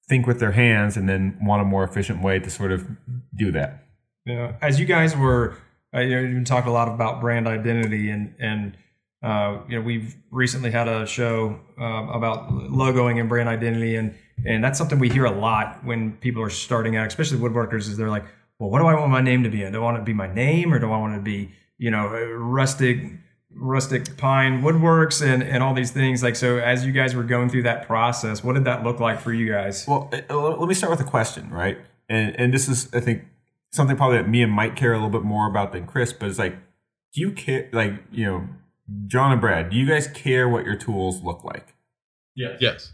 think 0.08 0.26
with 0.26 0.40
their 0.40 0.52
hands 0.52 0.96
and 0.98 1.10
then 1.10 1.38
want 1.42 1.62
a 1.62 1.66
more 1.66 1.84
efficient 1.84 2.22
way 2.22 2.40
to 2.40 2.50
sort 2.50 2.72
of 2.72 2.88
do 3.36 3.52
that 3.52 3.84
Yeah, 4.26 4.54
as 4.62 4.80
you 4.80 4.86
guys 4.86 5.16
were, 5.16 5.56
uh, 5.94 6.00
you 6.02 6.16
know, 6.16 6.22
you've 6.22 6.46
talked 6.46 6.68
a 6.68 6.72
lot 6.72 6.88
about 6.88 7.22
brand 7.22 7.48
identity, 7.48 8.10
and 8.10 8.36
and 8.40 8.78
uh, 9.24 9.60
you 9.68 9.78
know, 9.78 9.82
we've 9.82 10.16
recently 10.32 10.72
had 10.72 10.88
a 10.88 11.06
show 11.06 11.60
um, 11.78 12.10
about 12.10 12.50
logoing 12.50 13.20
and 13.20 13.28
brand 13.28 13.50
identity, 13.50 13.96
and 13.96 14.16
and 14.46 14.64
that's 14.64 14.78
something 14.78 15.00
we 15.00 15.10
hear 15.10 15.26
a 15.26 15.32
lot 15.32 15.84
when 15.84 16.14
people 16.18 16.42
are 16.42 16.50
starting 16.50 16.96
out, 16.96 17.08
especially 17.08 17.38
woodworkers, 17.38 17.90
is 17.90 17.98
they're 17.98 18.10
like, 18.10 18.26
well, 18.60 18.70
what 18.70 18.80
do 18.80 18.88
I 18.88 18.94
want 18.94 19.12
my 19.12 19.22
name 19.22 19.44
to 19.44 19.50
be? 19.50 19.60
Do 19.60 19.76
I 19.76 19.80
want 19.80 19.98
it 19.98 20.02
to 20.02 20.06
be 20.06 20.14
my 20.14 20.32
name, 20.32 20.74
or 20.74 20.80
do 20.80 20.92
I 20.92 20.98
want 20.98 21.14
it 21.14 21.18
to 21.18 21.24
be, 21.24 21.52
you 21.78 21.92
know, 21.92 22.08
rustic? 22.08 23.04
rustic 23.52 24.16
pine 24.16 24.62
woodworks 24.62 25.26
and, 25.26 25.42
and 25.42 25.64
all 25.64 25.74
these 25.74 25.90
things 25.90 26.22
like 26.22 26.36
so 26.36 26.60
as 26.60 26.86
you 26.86 26.92
guys 26.92 27.16
were 27.16 27.24
going 27.24 27.50
through 27.50 27.64
that 27.64 27.88
process 27.88 28.44
what 28.44 28.54
did 28.54 28.64
that 28.66 28.84
look 28.84 29.00
like 29.00 29.20
for 29.20 29.34
you 29.34 29.52
guys 29.52 29.88
well 29.88 30.08
uh, 30.30 30.50
let 30.56 30.70
me 30.70 30.74
start 30.76 30.92
with 30.92 31.00
a 31.00 31.10
question 31.10 31.50
right 31.50 31.80
and 32.08 32.40
and 32.40 32.54
this 32.54 32.70
is 32.70 32.94
i 32.94 33.00
think 33.00 33.24
something 33.72 33.96
probably 33.98 34.18
that 34.18 34.28
me 34.30 34.42
and 34.42 34.52
mike 34.52 34.76
care 34.76 34.92
a 34.94 34.96
little 34.96 35.10
bit 35.10 35.24
more 35.24 35.48
about 35.50 35.72
than 35.72 35.86
chris 35.86 36.12
but 36.14 36.28
it's 36.30 36.40
like 36.40 36.56
do 37.14 37.22
you 37.22 37.32
care 37.32 37.70
like 37.74 37.94
you 38.12 38.26
know 38.26 38.48
john 39.08 39.32
and 39.32 39.40
brad 39.42 39.70
do 39.70 39.78
you 39.78 39.86
guys 39.88 40.08
care 40.08 40.48
what 40.50 40.66
your 40.66 40.76
tools 40.76 41.22
look 41.24 41.44
like 41.44 41.76
Yes. 42.36 42.58
Yes. 42.62 42.94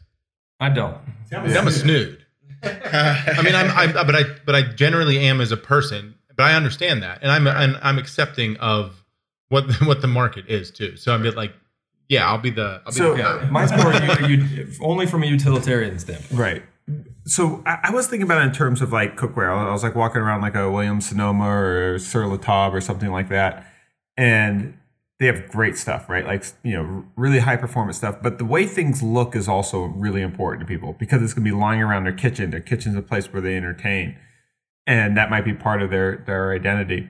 I 0.59 0.69
don't 0.69 0.97
I'm 1.31 1.67
a 1.67 1.71
snood. 1.71 2.25
I 2.63 3.41
mean, 3.43 3.53
I'm, 3.53 3.69
I'm, 3.71 3.93
but 3.93 4.15
I, 4.15 4.23
but 4.45 4.55
I 4.55 4.63
generally 4.63 5.19
am 5.19 5.39
as 5.39 5.51
a 5.51 5.57
person. 5.57 6.15
But 6.35 6.43
I 6.43 6.55
understand 6.55 7.03
that, 7.03 7.19
and 7.21 7.31
I'm, 7.31 7.45
and 7.45 7.77
I'm 7.83 7.99
accepting 7.99 8.57
of 8.57 9.03
what, 9.49 9.65
what 9.85 10.01
the 10.01 10.07
market 10.07 10.45
is 10.47 10.71
too. 10.71 10.95
So 10.97 11.13
I'm 11.13 11.21
just 11.21 11.37
like, 11.37 11.53
yeah, 12.09 12.25
I'll 12.27 12.39
be 12.39 12.49
the. 12.49 12.81
I'll 12.85 12.91
be 12.91 12.97
So- 12.97 13.11
the 13.15 13.21
guy. 13.21 13.41
yeah 13.43 13.49
mine's 13.51 13.71
more 13.71 13.93
you, 14.27 14.37
you, 14.37 14.67
only 14.81 15.05
from 15.05 15.21
a 15.23 15.27
utilitarian 15.27 15.99
standpoint 15.99 16.39
Right. 16.39 16.63
So 17.25 17.63
I, 17.65 17.79
I 17.83 17.91
was 17.91 18.07
thinking 18.07 18.23
about 18.23 18.41
it 18.41 18.45
in 18.45 18.51
terms 18.51 18.81
of 18.81 18.91
like 18.91 19.17
cookware. 19.17 19.49
I 19.49 19.71
was, 19.71 19.83
like 19.83 19.95
walking 19.95 20.21
around 20.21 20.41
like 20.41 20.55
a 20.55 20.69
Williams 20.69 21.09
Sonoma 21.09 21.47
or 21.47 21.99
Sur 21.99 22.27
La 22.27 22.37
Table 22.37 22.75
or 22.75 22.81
something 22.81 23.11
like 23.11 23.29
that, 23.29 23.65
and 24.15 24.77
they 25.19 25.25
have 25.25 25.47
great 25.47 25.77
stuff, 25.77 26.07
right? 26.07 26.25
Like 26.25 26.45
you 26.63 26.73
know, 26.73 27.05
really 27.15 27.39
high 27.39 27.55
performance 27.55 27.97
stuff. 27.97 28.17
But 28.21 28.37
the 28.37 28.45
way 28.45 28.67
things 28.67 29.01
look 29.01 29.35
is 29.35 29.47
also 29.47 29.85
really 29.85 30.21
important 30.21 30.61
to 30.61 30.67
people 30.67 30.93
because 30.93 31.23
it's 31.23 31.33
going 31.33 31.45
to 31.45 31.51
be 31.51 31.57
lying 31.57 31.81
around 31.81 32.03
their 32.03 32.13
kitchen. 32.13 32.51
Their 32.51 32.59
kitchen's 32.59 32.95
a 32.95 33.01
place 33.01 33.33
where 33.33 33.41
they 33.41 33.55
entertain, 33.57 34.17
and 34.85 35.17
that 35.17 35.29
might 35.31 35.45
be 35.45 35.53
part 35.53 35.81
of 35.81 35.89
their 35.89 36.17
their 36.27 36.51
identity. 36.51 37.09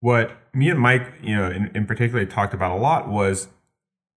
What 0.00 0.32
me 0.54 0.70
and 0.70 0.78
Mike, 0.78 1.12
you 1.22 1.34
know, 1.34 1.50
in, 1.50 1.70
in 1.74 1.86
particular, 1.86 2.24
talked 2.24 2.54
about 2.54 2.70
a 2.70 2.80
lot 2.80 3.08
was 3.08 3.48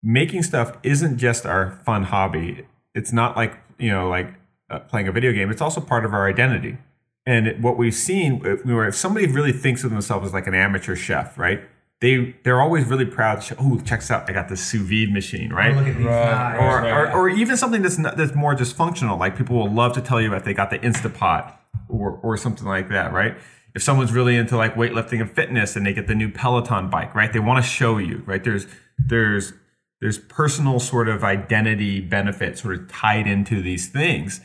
making 0.02 0.42
stuff 0.42 0.76
isn't 0.82 1.18
just 1.18 1.46
our 1.46 1.70
fun 1.84 2.04
hobby. 2.04 2.66
It's 2.94 3.12
not 3.12 3.36
like 3.36 3.60
you 3.78 3.90
know, 3.90 4.08
like 4.08 4.34
uh, 4.70 4.80
playing 4.80 5.08
a 5.08 5.12
video 5.12 5.32
game. 5.32 5.50
It's 5.50 5.60
also 5.62 5.80
part 5.80 6.04
of 6.04 6.12
our 6.14 6.28
identity. 6.28 6.78
And 7.24 7.46
it- 7.46 7.60
what 7.60 7.76
we've 7.76 7.94
seen, 7.94 8.40
if, 8.44 8.64
you 8.64 8.72
know, 8.72 8.80
if 8.82 8.94
somebody 8.94 9.26
really 9.26 9.52
thinks 9.52 9.84
of 9.84 9.90
themselves 9.90 10.26
as 10.28 10.32
like 10.32 10.46
an 10.46 10.54
amateur 10.54 10.94
chef, 10.96 11.38
right? 11.38 11.62
They 12.02 12.36
they're 12.44 12.60
always 12.60 12.84
really 12.86 13.06
proud. 13.06 13.36
To 13.36 13.40
show, 13.40 13.54
oh, 13.58 13.80
check 13.80 14.00
this 14.00 14.10
out! 14.10 14.28
I 14.28 14.34
got 14.34 14.50
this 14.50 14.60
sous 14.60 14.86
vide 14.86 15.10
machine, 15.14 15.50
right? 15.50 15.74
Look 15.74 15.86
at 15.86 15.96
these 15.96 16.04
Right. 16.04 16.30
knives. 16.30 16.58
or, 16.60 16.82
Right. 16.82 16.92
or, 16.92 17.12
or 17.12 17.28
even 17.30 17.56
something 17.56 17.80
that's 17.80 17.96
not, 17.96 18.18
that's 18.18 18.34
more 18.34 18.54
just 18.54 18.76
functional. 18.76 19.16
Like 19.18 19.34
people 19.34 19.56
will 19.56 19.72
love 19.72 19.94
to 19.94 20.02
tell 20.02 20.20
you 20.20 20.34
if 20.34 20.44
they 20.44 20.52
got 20.52 20.68
the 20.68 20.78
Instapot 20.78 21.54
or 21.88 22.20
or 22.22 22.36
something 22.36 22.66
like 22.66 22.90
that, 22.90 23.14
right? 23.14 23.34
If 23.74 23.82
someone's 23.82 24.12
really 24.12 24.36
into 24.36 24.58
like 24.58 24.74
weightlifting 24.74 25.22
and 25.22 25.30
fitness 25.30 25.74
and 25.74 25.86
they 25.86 25.94
get 25.94 26.06
the 26.06 26.14
new 26.14 26.28
Peloton 26.30 26.90
bike, 26.90 27.14
right? 27.14 27.32
They 27.32 27.38
want 27.40 27.64
to 27.64 27.68
show 27.70 27.96
you, 27.96 28.22
right? 28.26 28.44
There's 28.44 28.66
there's 28.98 29.54
there's 30.02 30.18
personal 30.18 30.78
sort 30.80 31.08
of 31.08 31.24
identity 31.24 32.00
benefits 32.02 32.60
sort 32.60 32.74
of 32.74 32.88
tied 32.92 33.26
into 33.26 33.62
these 33.62 33.88
things, 33.88 34.42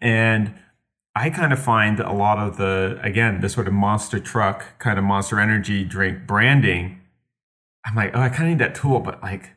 and 0.00 0.54
I 1.14 1.30
kind 1.30 1.52
of 1.52 1.58
find 1.58 1.98
a 2.00 2.12
lot 2.12 2.38
of 2.38 2.56
the 2.56 2.98
again 3.02 3.40
the 3.40 3.48
sort 3.48 3.66
of 3.68 3.74
monster 3.74 4.18
truck 4.20 4.78
kind 4.78 4.98
of 4.98 5.04
monster 5.04 5.38
energy 5.40 5.84
drink 5.84 6.26
branding. 6.26 7.00
I'm 7.86 7.94
like, 7.94 8.10
oh, 8.14 8.20
I 8.20 8.28
kind 8.28 8.44
of 8.44 8.48
need 8.50 8.58
that 8.58 8.74
tool, 8.74 9.00
but 9.00 9.22
like 9.22 9.50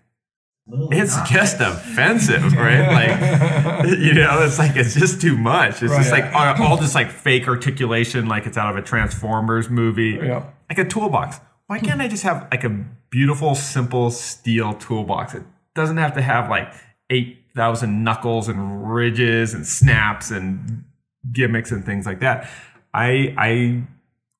Little 0.67 0.89
it's 0.93 1.15
knives. 1.17 1.29
just 1.31 1.59
offensive, 1.59 2.53
right? 2.53 2.87
Like, 2.87 3.85
you 3.99 4.13
know, 4.13 4.41
it's 4.43 4.57
like 4.59 4.75
it's 4.75 4.93
just 4.93 5.19
too 5.19 5.35
much. 5.37 5.81
It's 5.83 5.93
just 5.93 6.11
Right. 6.11 6.23
like 6.23 6.33
all, 6.59 6.67
all 6.67 6.77
this 6.77 6.95
like 6.95 7.11
fake 7.11 7.47
articulation, 7.47 8.27
like 8.27 8.45
it's 8.45 8.57
out 8.57 8.69
of 8.69 8.77
a 8.77 8.81
Transformers 8.85 9.69
movie, 9.69 10.19
Yeah. 10.21 10.45
like 10.69 10.77
a 10.77 10.85
toolbox. 10.85 11.39
Why 11.67 11.79
can't 11.79 11.99
I 12.01 12.07
just 12.07 12.23
have 12.23 12.47
like 12.51 12.63
a 12.63 12.69
beautiful, 13.09 13.55
simple 13.55 14.11
steel 14.11 14.73
toolbox? 14.75 15.33
It 15.33 15.43
doesn't 15.75 15.97
have 15.97 16.13
to 16.13 16.21
have 16.21 16.49
like 16.49 16.71
eight 17.09 17.40
thousand 17.55 18.03
knuckles 18.03 18.47
and 18.47 18.91
ridges 18.93 19.53
and 19.53 19.65
snaps 19.67 20.31
and 20.31 20.83
gimmicks 21.31 21.71
and 21.71 21.85
things 21.85 22.05
like 22.05 22.19
that. 22.19 22.49
I 22.93 23.33
I 23.37 23.83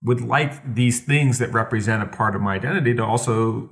would 0.04 0.22
like 0.22 0.76
these 0.76 1.02
things 1.02 1.40
that 1.40 1.52
represent 1.54 2.02
a 2.02 2.08
part 2.08 2.36
of 2.36 2.42
my 2.42 2.56
identity 2.56 2.94
to 2.96 3.04
also 3.04 3.70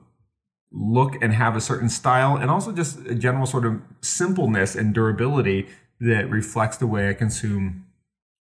look 0.71 1.15
and 1.21 1.33
have 1.33 1.55
a 1.55 1.61
certain 1.61 1.89
style 1.89 2.35
and 2.37 2.51
also 2.51 2.71
just 2.71 2.99
a 3.07 3.15
general 3.15 3.47
sort 3.47 3.65
of 3.65 3.81
simpleness 4.01 4.75
and 4.75 4.93
durability 4.93 5.67
that 5.99 6.29
reflects 6.29 6.77
the 6.77 6.85
way 6.85 7.09
I 7.09 7.13
consume 7.13 7.85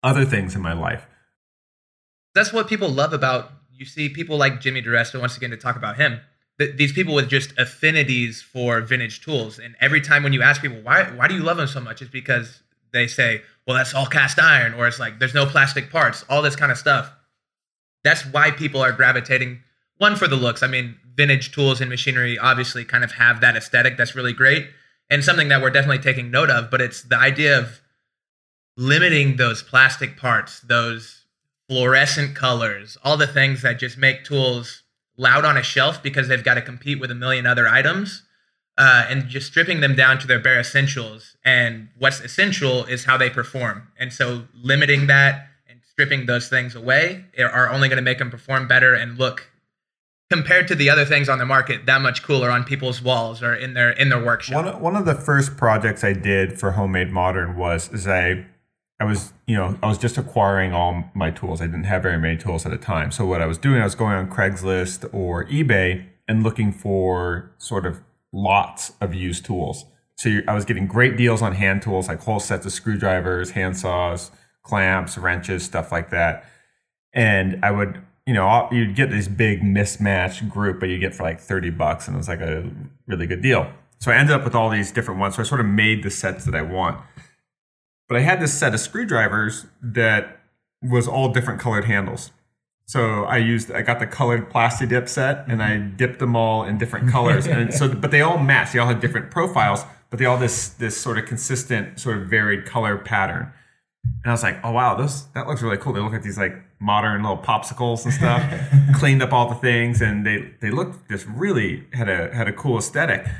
other 0.01 0.25
things 0.25 0.55
in 0.55 0.61
my 0.61 0.73
life. 0.73 1.05
that's 2.33 2.51
what 2.51 2.67
people 2.67 2.89
love 2.89 3.13
about 3.13 3.51
you 3.71 3.85
see 3.85 4.09
people 4.09 4.37
like 4.37 4.61
Jimmy 4.61 4.81
DiResta 4.81 5.19
once 5.19 5.37
again 5.37 5.51
to 5.51 5.57
talk 5.57 5.75
about 5.75 5.97
him 5.97 6.19
th- 6.59 6.75
these 6.77 6.93
people 6.93 7.13
with 7.13 7.29
just 7.29 7.53
affinities 7.57 8.41
for 8.41 8.81
vintage 8.81 9.21
tools. 9.21 9.59
And 9.59 9.75
every 9.79 10.01
time 10.01 10.23
when 10.23 10.33
you 10.33 10.41
ask 10.41 10.61
people 10.61 10.81
why 10.81 11.03
why 11.03 11.27
do 11.27 11.35
you 11.35 11.43
love 11.43 11.57
them 11.57 11.67
so 11.67 11.79
much? 11.79 12.01
it's 12.01 12.11
because 12.11 12.61
they 12.91 13.07
say 13.07 13.41
well 13.67 13.75
that's 13.75 13.93
all 13.93 14.05
cast 14.05 14.39
iron 14.39 14.73
or 14.73 14.87
it's 14.87 14.99
like 14.99 15.19
there's 15.19 15.33
no 15.33 15.45
plastic 15.45 15.89
parts 15.89 16.23
all 16.29 16.41
this 16.41 16.55
kind 16.55 16.71
of 16.71 16.77
stuff. 16.77 17.11
That's 18.03 18.25
why 18.25 18.51
people 18.51 18.81
are 18.81 18.91
gravitating 18.91 19.61
one 19.97 20.15
for 20.15 20.27
the 20.27 20.35
looks. 20.35 20.63
I 20.63 20.67
mean 20.67 20.97
vintage 21.15 21.51
tools 21.51 21.81
and 21.81 21.89
machinery 21.89 22.37
obviously 22.37 22.83
kind 22.85 23.03
of 23.03 23.13
have 23.13 23.41
that 23.41 23.55
aesthetic 23.55 23.97
that's 23.97 24.15
really 24.15 24.33
great 24.33 24.67
and 25.09 25.23
something 25.23 25.47
that 25.47 25.61
we're 25.61 25.69
definitely 25.69 26.03
taking 26.03 26.29
note 26.29 26.49
of 26.49 26.69
but 26.69 26.81
it's 26.81 27.03
the 27.03 27.17
idea 27.17 27.57
of 27.57 27.81
limiting 28.77 29.37
those 29.37 29.63
plastic 29.63 30.17
parts 30.17 30.59
those 30.61 31.25
fluorescent 31.69 32.35
colors, 32.35 32.97
all 33.03 33.17
the 33.17 33.27
things 33.27 33.61
that 33.61 33.79
just 33.79 33.97
make 33.97 34.23
tools 34.23 34.83
loud 35.17 35.45
on 35.45 35.57
a 35.57 35.63
shelf 35.63 36.01
because 36.03 36.27
they've 36.27 36.43
got 36.43 36.55
to 36.55 36.61
compete 36.61 36.99
with 36.99 37.11
a 37.11 37.15
million 37.15 37.45
other 37.45 37.67
items, 37.67 38.23
uh, 38.77 39.05
and 39.09 39.27
just 39.27 39.47
stripping 39.47 39.79
them 39.79 39.95
down 39.95 40.19
to 40.19 40.27
their 40.27 40.39
bare 40.39 40.59
essentials. 40.59 41.37
And 41.45 41.89
what's 41.97 42.19
essential 42.19 42.85
is 42.85 43.05
how 43.05 43.17
they 43.17 43.29
perform. 43.29 43.87
And 43.97 44.11
so 44.11 44.47
limiting 44.53 45.07
that 45.07 45.47
and 45.69 45.79
stripping 45.89 46.25
those 46.25 46.49
things 46.49 46.75
away 46.75 47.25
are 47.39 47.69
only 47.69 47.87
going 47.87 47.97
to 47.97 48.03
make 48.03 48.17
them 48.17 48.29
perform 48.29 48.67
better 48.67 48.93
and 48.93 49.17
look 49.17 49.49
compared 50.29 50.67
to 50.67 50.75
the 50.75 50.89
other 50.89 51.05
things 51.05 51.29
on 51.29 51.37
the 51.37 51.45
market 51.45 51.85
that 51.85 52.01
much 52.01 52.23
cooler 52.23 52.49
on 52.49 52.63
people's 52.63 53.01
walls 53.01 53.43
or 53.43 53.53
in 53.53 53.75
their 53.75 53.91
in 53.91 54.09
their 54.09 54.23
workshop. 54.23 54.55
One 54.55 54.67
of, 54.67 54.81
one 54.81 54.95
of 54.95 55.05
the 55.05 55.15
first 55.15 55.55
projects 55.55 56.03
I 56.03 56.13
did 56.13 56.59
for 56.59 56.71
Homemade 56.71 57.11
Modern 57.11 57.55
was 57.55 57.91
is 57.93 58.07
I 58.07 58.45
I 58.99 59.05
was 59.05 59.33
you 59.45 59.55
know 59.55 59.77
I 59.83 59.87
was 59.87 59.97
just 59.97 60.17
acquiring 60.17 60.73
all 60.73 61.05
my 61.13 61.31
tools. 61.31 61.61
I 61.61 61.65
didn't 61.65 61.83
have 61.83 62.03
very 62.03 62.17
many 62.17 62.37
tools 62.37 62.65
at 62.65 62.71
the 62.71 62.77
time. 62.77 63.11
So 63.11 63.25
what 63.25 63.41
I 63.41 63.45
was 63.45 63.57
doing, 63.57 63.81
I 63.81 63.83
was 63.83 63.95
going 63.95 64.13
on 64.13 64.29
Craigslist 64.29 65.13
or 65.13 65.45
eBay 65.45 66.05
and 66.27 66.43
looking 66.43 66.71
for 66.71 67.51
sort 67.57 67.85
of 67.85 68.01
lots 68.31 68.93
of 69.01 69.13
used 69.13 69.45
tools. 69.45 69.85
So 70.17 70.39
I 70.47 70.53
was 70.53 70.65
getting 70.65 70.87
great 70.87 71.17
deals 71.17 71.41
on 71.41 71.53
hand 71.53 71.81
tools 71.81 72.07
like 72.07 72.21
whole 72.21 72.39
sets 72.39 72.65
of 72.65 72.71
screwdrivers, 72.71 73.51
hand 73.51 73.77
saws, 73.77 74.31
clamps, 74.63 75.17
wrenches, 75.17 75.63
stuff 75.63 75.91
like 75.91 76.09
that. 76.09 76.45
And 77.13 77.63
I 77.63 77.71
would, 77.71 78.01
you 78.25 78.33
know, 78.33 78.67
you'd 78.71 78.95
get 78.95 79.09
this 79.09 79.27
big 79.27 79.63
mismatched 79.63 80.49
group, 80.49 80.79
but 80.79 80.89
you 80.89 80.99
get 80.99 81.13
for 81.13 81.23
like 81.23 81.39
30 81.39 81.69
bucks, 81.71 82.07
and 82.07 82.15
it 82.15 82.17
was 82.17 82.27
like 82.27 82.41
a 82.41 82.69
really 83.07 83.27
good 83.27 83.41
deal. 83.41 83.71
So 83.99 84.11
I 84.11 84.15
ended 84.15 84.35
up 84.35 84.43
with 84.43 84.55
all 84.55 84.69
these 84.69 84.91
different 84.91 85.19
ones. 85.19 85.35
So 85.35 85.41
I 85.41 85.45
sort 85.45 85.61
of 85.61 85.67
made 85.67 86.03
the 86.03 86.09
sets 86.09 86.45
that 86.45 86.55
I 86.55 86.61
want. 86.61 86.99
But 88.07 88.17
I 88.17 88.21
had 88.21 88.39
this 88.39 88.53
set 88.53 88.73
of 88.73 88.79
screwdrivers 88.79 89.65
that 89.81 90.39
was 90.81 91.07
all 91.07 91.29
different 91.29 91.59
colored 91.59 91.85
handles. 91.85 92.31
So 92.87 93.23
I 93.23 93.37
used 93.37 93.71
I 93.71 93.81
got 93.81 93.99
the 93.99 94.05
colored 94.05 94.49
plasti 94.49 94.87
dip 94.87 95.09
set 95.09 95.47
and 95.47 95.61
I 95.61 95.71
mm-hmm. 95.71 95.97
dipped 95.97 96.19
them 96.19 96.35
all 96.35 96.63
in 96.63 96.77
different 96.77 97.09
colors 97.09 97.47
and 97.47 97.73
so 97.73 97.89
but 97.89 98.11
they 98.11 98.21
all 98.21 98.37
matched. 98.37 98.73
They 98.73 98.79
all 98.79 98.87
had 98.87 98.99
different 98.99 99.31
profiles, 99.31 99.83
but 100.09 100.19
they 100.19 100.25
all 100.25 100.37
this 100.37 100.69
this 100.69 100.95
sort 100.95 101.17
of 101.17 101.25
consistent 101.25 101.99
sort 101.99 102.17
of 102.17 102.27
varied 102.27 102.65
color 102.65 102.97
pattern. 102.97 103.51
And 104.23 104.31
I 104.31 104.31
was 104.31 104.43
like, 104.43 104.59
oh 104.63 104.71
wow, 104.71 104.93
those 104.93 105.25
that 105.33 105.47
looks 105.47 105.63
really 105.63 105.77
cool. 105.77 105.93
They 105.93 105.99
look 105.99 106.11
like 106.11 106.21
these 106.21 106.37
like 106.37 106.55
modern 106.79 107.23
little 107.23 107.39
popsicles 107.39 108.05
and 108.05 108.13
stuff. 108.13 108.43
Cleaned 108.93 109.23
up 109.23 109.33
all 109.33 109.49
the 109.49 109.55
things 109.55 109.99
and 110.01 110.23
they 110.23 110.51
they 110.61 110.69
looked 110.69 111.09
just 111.09 111.25
really 111.25 111.85
had 111.93 112.07
a 112.07 112.33
had 112.35 112.47
a 112.47 112.53
cool 112.53 112.77
aesthetic. 112.77 113.25
I 113.25 113.31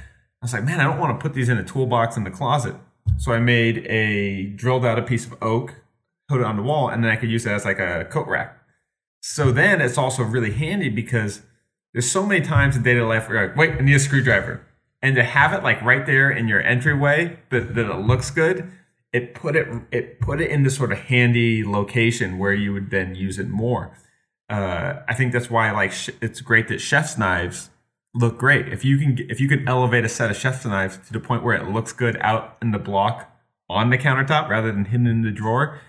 was 0.42 0.54
like, 0.54 0.64
man, 0.64 0.80
I 0.80 0.86
don't 0.86 1.00
want 1.00 1.20
to 1.20 1.22
put 1.22 1.36
these 1.36 1.50
in 1.50 1.60
a 1.60 1.64
toolbox 1.64 2.18
in 2.18 2.24
the 2.24 2.32
closet. 2.32 2.76
So 3.18 3.32
I 3.32 3.40
made 3.40 3.86
a 3.88 4.46
drilled 4.48 4.86
out 4.86 5.00
a 5.00 5.02
piece 5.02 5.26
of 5.26 5.36
oak, 5.42 5.76
put 6.28 6.42
it 6.42 6.46
on 6.46 6.58
the 6.58 6.64
wall, 6.64 6.90
and 6.90 7.04
then 7.04 7.12
I 7.12 7.16
could 7.16 7.30
use 7.30 7.46
it 7.46 7.52
as 7.52 7.66
like 7.66 7.80
a 7.80 8.06
coat 8.06 8.28
rack. 8.28 8.58
So 9.22 9.52
then 9.52 9.82
it's 9.82 9.98
also 9.98 10.24
really 10.24 10.52
handy 10.52 10.90
because 10.90 11.42
there's 11.94 12.12
so 12.12 12.26
many 12.26 12.46
times 12.46 12.76
in 12.76 12.84
to 12.84 13.06
life 13.06 13.28
where 13.28 13.38
you're 13.38 13.48
like, 13.48 13.58
wait, 13.58 13.72
I 13.72 13.82
need 13.82 13.96
a 13.96 14.00
screwdriver. 14.00 14.62
And 15.02 15.16
to 15.16 15.24
have 15.24 15.54
it 15.54 15.64
like 15.64 15.82
right 15.82 16.06
there 16.06 16.30
in 16.30 16.48
your 16.48 16.62
entryway, 16.62 17.40
that, 17.50 17.74
that 17.76 17.90
it 17.90 18.06
looks 18.06 18.32
good, 18.32 18.72
it 19.14 19.34
put 19.34 19.56
it 19.56 19.68
it 19.92 20.20
put 20.20 20.42
it 20.42 20.52
in 20.52 20.64
this 20.64 20.76
sort 20.76 20.92
of 20.92 20.98
handy 20.98 21.64
location 21.64 22.38
where 22.38 22.54
you 22.54 22.74
would 22.74 22.90
then 22.90 23.16
use 23.16 23.40
it 23.40 23.48
more. 23.48 23.98
Uh, 24.50 24.96
I 25.08 25.14
think 25.14 25.32
that's 25.32 25.50
why 25.50 25.72
like 25.72 25.94
sh- 25.94 26.10
it's 26.22 26.42
great 26.42 26.68
that 26.68 26.82
chef's 26.82 27.18
knives 27.18 27.70
look 28.16 28.38
great. 28.38 28.68
If 28.70 28.84
you 28.84 28.98
can 28.98 29.18
if 29.30 29.40
you 29.40 29.48
can 29.48 29.68
elevate 29.68 30.06
a 30.06 30.10
set 30.10 30.32
of 30.32 30.38
chef's 30.38 30.66
knives 30.66 30.98
to 31.08 31.14
the 31.14 31.20
point 31.20 31.44
where 31.44 31.56
it 31.56 31.70
looks 31.70 31.92
good 31.92 32.18
out 32.22 32.58
in 32.62 32.72
the 32.72 32.80
block 32.80 33.32
on 33.70 33.90
the 33.90 33.98
countertop 33.98 34.50
rather 34.50 34.72
than 34.72 34.86
hidden 34.86 35.06
in 35.06 35.22
the 35.22 35.32
drawer, 35.32 35.80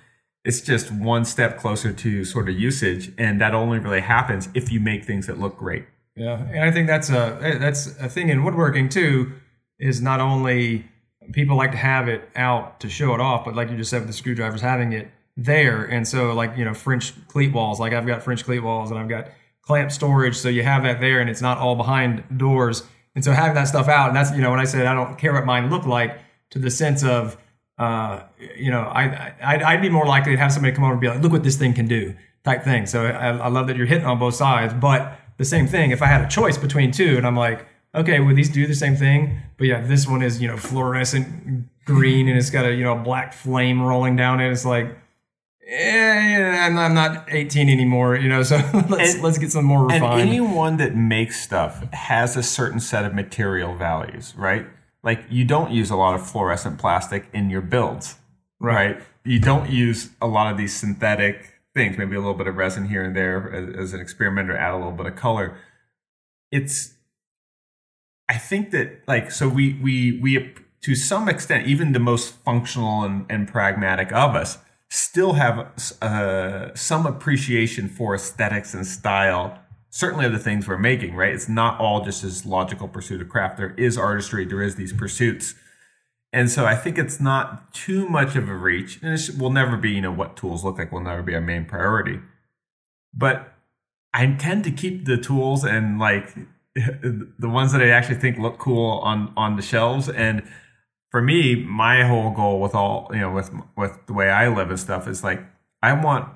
it's 0.45 0.61
just 0.61 0.91
one 0.91 1.24
step 1.24 1.59
closer 1.59 1.93
to 1.93 2.24
sort 2.24 2.49
of 2.49 2.59
usage, 2.59 3.12
and 3.16 3.41
that 3.41 3.55
only 3.55 3.79
really 3.79 4.01
happens 4.01 4.49
if 4.55 4.70
you 4.70 4.81
make 4.81 5.05
things 5.05 5.27
that 5.27 5.39
look 5.39 5.57
great. 5.57 5.87
Yeah, 6.16 6.39
and 6.39 6.61
I 6.61 6.70
think 6.70 6.87
that's 6.87 7.11
a 7.11 7.57
that's 7.61 7.97
a 7.99 8.09
thing 8.09 8.29
in 8.29 8.45
woodworking 8.45 8.89
too. 8.89 9.33
Is 9.79 10.01
not 10.01 10.20
only 10.20 10.87
people 11.33 11.57
like 11.57 11.72
to 11.72 11.77
have 11.77 12.09
it 12.09 12.29
out 12.35 12.81
to 12.81 12.89
show 12.89 13.14
it 13.14 13.20
off, 13.20 13.45
but 13.45 13.55
like 13.55 13.70
you 13.70 13.77
just 13.77 13.91
said 13.91 14.01
with 14.01 14.09
the 14.09 14.14
screwdrivers, 14.14 14.61
having 14.62 14.93
it 14.93 15.11
there. 15.37 15.85
And 15.85 16.09
so, 16.09 16.33
like 16.33 16.57
you 16.57 16.64
know, 16.64 16.74
French 16.74 17.12
cleat 17.29 17.53
walls. 17.53 17.79
Like 17.79 17.93
I've 17.93 18.07
got 18.07 18.22
French 18.22 18.45
cleat 18.45 18.61
walls, 18.61 18.91
and 18.91 18.99
I've 18.99 19.09
got 19.09 19.29
clamp 19.67 19.91
storage, 19.91 20.37
so 20.37 20.49
you 20.49 20.62
have 20.62 20.83
that 20.85 21.01
there, 21.01 21.21
and 21.21 21.29
it's 21.29 21.43
not 21.43 21.59
all 21.59 21.77
behind 21.77 22.25
doors. 22.37 22.85
And 23.14 23.25
so 23.25 23.33
having 23.33 23.55
that 23.55 23.64
stuff 23.64 23.89
out, 23.89 24.09
and 24.09 24.17
that's 24.17 24.33
you 24.33 24.41
know 24.41 24.51
when 24.51 24.61
I 24.61 24.64
said 24.64 24.87
I 24.87 24.95
don't 24.95 25.19
care 25.19 25.33
what 25.33 25.45
mine 25.45 25.71
look 25.71 25.87
like, 25.87 26.19
to 26.51 26.59
the 26.59 26.71
sense 26.71 27.03
of 27.03 27.37
uh, 27.79 28.23
you 28.57 28.71
know, 28.71 28.81
I, 28.81 29.35
I 29.43 29.64
I'd 29.73 29.83
be 29.83 29.91
more 29.91 30.07
likely 30.07 30.33
to 30.33 30.39
have 30.39 30.53
somebody 30.53 30.75
come 30.75 30.85
over 30.85 30.93
and 30.93 31.01
be 31.01 31.09
like, 31.09 31.21
look 31.21 31.33
what 31.33 31.43
this 31.43 31.57
thing 31.57 31.75
can 31.75 31.87
do, 31.87 32.14
type 32.45 32.62
thing. 32.62 32.87
So 32.87 33.05
I, 33.05 33.37
I 33.37 33.49
love 33.49 33.67
that 33.67 33.77
you're 33.77 33.87
hitting 33.87 34.07
on 34.07 34.19
both 34.19 34.35
sides, 34.35 34.73
but 34.73 35.19
the 35.37 35.45
same 35.45 35.67
thing. 35.67 35.91
If 35.91 36.01
I 36.01 36.07
had 36.07 36.23
a 36.23 36.29
choice 36.29 36.57
between 36.57 36.91
two, 36.91 37.17
and 37.19 37.27
I'm 37.27 37.37
like, 37.37 37.67
okay, 37.95 38.21
well 38.21 38.35
these 38.35 38.49
do 38.49 38.67
the 38.67 38.75
same 38.75 38.97
thing, 38.97 39.39
but 39.59 39.67
yeah, 39.67 39.81
this 39.83 40.07
one 40.07 40.23
is 40.23 40.41
you 40.41 40.49
know 40.49 40.57
fluorescent 40.57 41.69
green 41.85 42.29
and 42.29 42.37
it's 42.37 42.51
got 42.51 42.64
a 42.64 42.73
you 42.73 42.83
know 42.83 42.97
black 42.97 43.33
flame 43.35 43.83
rolling 43.83 44.17
down 44.17 44.41
it. 44.41 44.51
It's 44.51 44.64
like, 44.64 44.97
eh, 45.67 46.59
I'm, 46.67 46.79
I'm 46.79 46.95
not 46.95 47.27
18 47.29 47.69
anymore, 47.69 48.17
you 48.17 48.29
know. 48.29 48.43
So 48.45 48.57
let's 48.89 49.14
And- 49.14 49.23
let's 49.23 49.39
get 49.39 49.51
some 49.53 49.64
more 49.64 49.87
refined. 49.87 50.21
And 50.21 50.29
anyone 50.29 50.77
that 50.79 50.95
makes 50.95 51.41
stuff 51.43 51.83
has 51.93 52.37
a 52.37 52.43
certain 52.43 52.81
set 52.81 53.05
of 53.05 53.14
material 53.14 53.75
values, 53.75 54.35
right? 54.37 54.67
Like 55.03 55.25
you 55.31 55.45
don't 55.45 55.71
use 55.71 55.91
a 55.91 55.97
lot 55.97 56.14
of 56.14 56.29
fluorescent 56.29 56.79
plastic 56.79 57.29
in 57.33 57.51
your 57.51 57.61
builds, 57.61 58.17
right? 58.61 59.01
You 59.25 59.41
don't 59.41 59.71
use 59.71 60.11
a 60.21 60.27
lot 60.27 60.51
of 60.53 60.59
these 60.59 60.75
synthetic 60.75 61.55
things, 61.75 61.99
maybe 61.99 62.17
a 62.17 62.19
little 62.21 62.35
bit 62.35 62.47
of 62.47 62.57
resin 62.57 62.89
here 62.89 63.05
and 63.05 63.14
there 63.14 63.53
as, 63.53 63.77
as 63.77 63.93
an 63.93 64.01
experimenter, 64.01 64.57
add 64.57 64.73
a 64.73 64.77
little 64.77 64.93
bit 64.93 65.07
of 65.07 65.14
color. 65.17 65.57
It's, 66.51 66.95
I 68.29 68.39
think 68.39 68.71
that 68.71 69.03
like, 69.07 69.31
so 69.31 69.49
we, 69.49 69.75
we, 69.83 70.19
we, 70.21 70.55
to 70.83 70.95
some 70.95 71.29
extent, 71.29 71.67
even 71.67 71.93
the 71.93 71.99
most 72.01 72.35
functional 72.45 73.03
and, 73.05 73.27
and 73.29 73.47
pragmatic 73.47 74.12
of 74.12 74.35
us 74.35 74.59
still 74.89 75.34
have 75.34 75.72
uh, 76.01 76.74
some 76.74 77.07
appreciation 77.07 77.89
for 77.89 78.14
aesthetics 78.14 78.74
and 78.74 78.87
style 78.87 79.59
certainly 79.97 80.26
of 80.26 80.32
the 80.32 80.39
things 80.39 80.68
we're 80.68 80.76
making, 80.76 81.14
right? 81.14 81.32
It's 81.32 81.49
not 81.49 81.80
all 81.80 82.05
just 82.05 82.22
this 82.22 82.45
logical 82.45 82.87
pursuit 82.87 83.22
of 83.22 83.30
craft. 83.30 83.57
There 83.57 83.72
is 83.78 83.97
artistry, 83.97 84.45
there 84.45 84.61
is 84.61 84.74
these 84.74 84.93
pursuits. 84.93 85.55
And 86.34 86.51
so 86.51 86.66
I 86.66 86.74
think 86.74 86.99
it's 86.99 87.18
not 87.18 87.72
too 87.72 88.07
much 88.07 88.37
of 88.37 88.47
a 88.51 88.55
reach. 88.55 89.01
And 89.03 89.18
it 89.18 89.39
will 89.39 89.49
never 89.49 89.74
be, 89.78 89.93
you 89.93 90.03
know, 90.03 90.12
what 90.12 90.37
tools 90.37 90.64
look 90.64 90.76
like 90.76 90.93
will 90.93 91.01
never 91.01 91.22
be 91.22 91.34
our 91.34 91.41
main 91.41 91.64
priority. 91.64 92.20
But 93.14 93.55
I 94.12 94.26
tend 94.32 94.64
to 94.64 94.70
keep 94.70 95.07
the 95.07 95.16
tools 95.16 95.64
and 95.64 95.99
like 95.99 96.34
the 96.74 97.49
ones 97.49 97.72
that 97.72 97.80
I 97.80 97.89
actually 97.89 98.16
think 98.16 98.37
look 98.37 98.59
cool 98.59 98.99
on 98.99 99.32
on 99.34 99.57
the 99.57 99.62
shelves. 99.62 100.11
And 100.11 100.43
for 101.11 101.23
me, 101.23 101.55
my 101.55 102.05
whole 102.05 102.31
goal 102.31 102.61
with 102.61 102.75
all, 102.75 103.09
you 103.13 103.21
know, 103.21 103.31
with 103.31 103.51
with 103.77 104.07
the 104.07 104.13
way 104.13 104.31
I 104.31 104.49
live 104.49 104.71
and 104.71 104.79
stuff 104.79 105.09
is 105.09 105.23
like 105.23 105.43
I 105.83 105.93
want 105.93 106.29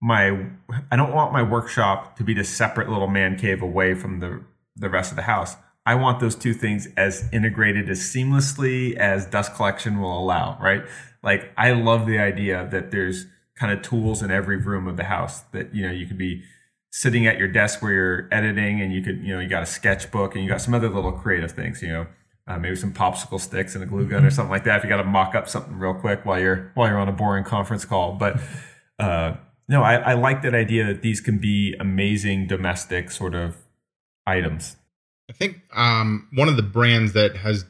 my 0.00 0.46
I 0.90 0.96
don't 0.96 1.12
want 1.12 1.32
my 1.32 1.42
workshop 1.42 2.16
to 2.16 2.24
be 2.24 2.34
this 2.34 2.48
separate 2.48 2.88
little 2.88 3.08
man 3.08 3.36
cave 3.36 3.62
away 3.62 3.94
from 3.94 4.20
the 4.20 4.42
the 4.76 4.88
rest 4.88 5.12
of 5.12 5.16
the 5.16 5.22
house. 5.22 5.56
I 5.84 5.94
want 5.94 6.18
those 6.18 6.34
two 6.34 6.52
things 6.52 6.88
as 6.96 7.28
integrated 7.32 7.88
as 7.88 8.00
seamlessly 8.00 8.96
as 8.96 9.26
dust 9.26 9.54
collection 9.54 10.00
will 10.00 10.18
allow, 10.18 10.58
right? 10.60 10.84
Like 11.22 11.52
I 11.56 11.72
love 11.72 12.06
the 12.06 12.18
idea 12.18 12.68
that 12.72 12.90
there's 12.90 13.26
kind 13.54 13.72
of 13.72 13.82
tools 13.82 14.22
in 14.22 14.30
every 14.30 14.56
room 14.56 14.86
of 14.86 14.96
the 14.96 15.04
house 15.04 15.40
that 15.52 15.74
you 15.74 15.86
know 15.86 15.92
you 15.92 16.06
could 16.06 16.18
be 16.18 16.42
sitting 16.90 17.26
at 17.26 17.38
your 17.38 17.48
desk 17.48 17.82
where 17.82 17.92
you're 17.92 18.28
editing 18.32 18.80
and 18.80 18.92
you 18.92 19.02
could 19.02 19.22
you 19.22 19.34
know 19.34 19.40
you 19.40 19.48
got 19.48 19.62
a 19.62 19.66
sketchbook 19.66 20.34
and 20.34 20.44
you 20.44 20.50
got 20.50 20.60
some 20.60 20.74
other 20.74 20.88
little 20.88 21.12
creative 21.12 21.52
things, 21.52 21.82
you 21.82 21.88
know. 21.88 22.06
Uh, 22.48 22.58
maybe 22.58 22.76
some 22.76 22.92
popsicle 22.92 23.40
sticks 23.40 23.74
and 23.74 23.82
a 23.82 23.86
glue 23.86 24.06
gun 24.06 24.24
or 24.24 24.30
something 24.30 24.52
like 24.52 24.62
that. 24.64 24.78
If 24.78 24.84
you 24.84 24.88
got 24.88 24.98
to 24.98 25.04
mock 25.04 25.34
up 25.34 25.48
something 25.48 25.76
real 25.76 25.94
quick 25.94 26.24
while 26.24 26.38
you're 26.38 26.70
while 26.74 26.88
you're 26.88 26.98
on 26.98 27.08
a 27.08 27.12
boring 27.12 27.42
conference 27.42 27.84
call, 27.84 28.12
but 28.12 28.40
uh, 29.00 29.34
no, 29.68 29.82
I, 29.82 29.94
I 29.96 30.14
like 30.14 30.42
that 30.42 30.54
idea 30.54 30.84
that 30.86 31.02
these 31.02 31.20
can 31.20 31.38
be 31.38 31.74
amazing 31.80 32.46
domestic 32.46 33.10
sort 33.10 33.34
of 33.34 33.56
items. 34.26 34.76
I 35.28 35.32
think 35.32 35.60
um, 35.74 36.28
one 36.34 36.48
of 36.48 36.56
the 36.56 36.62
brands 36.62 37.12
that 37.14 37.36
has 37.36 37.64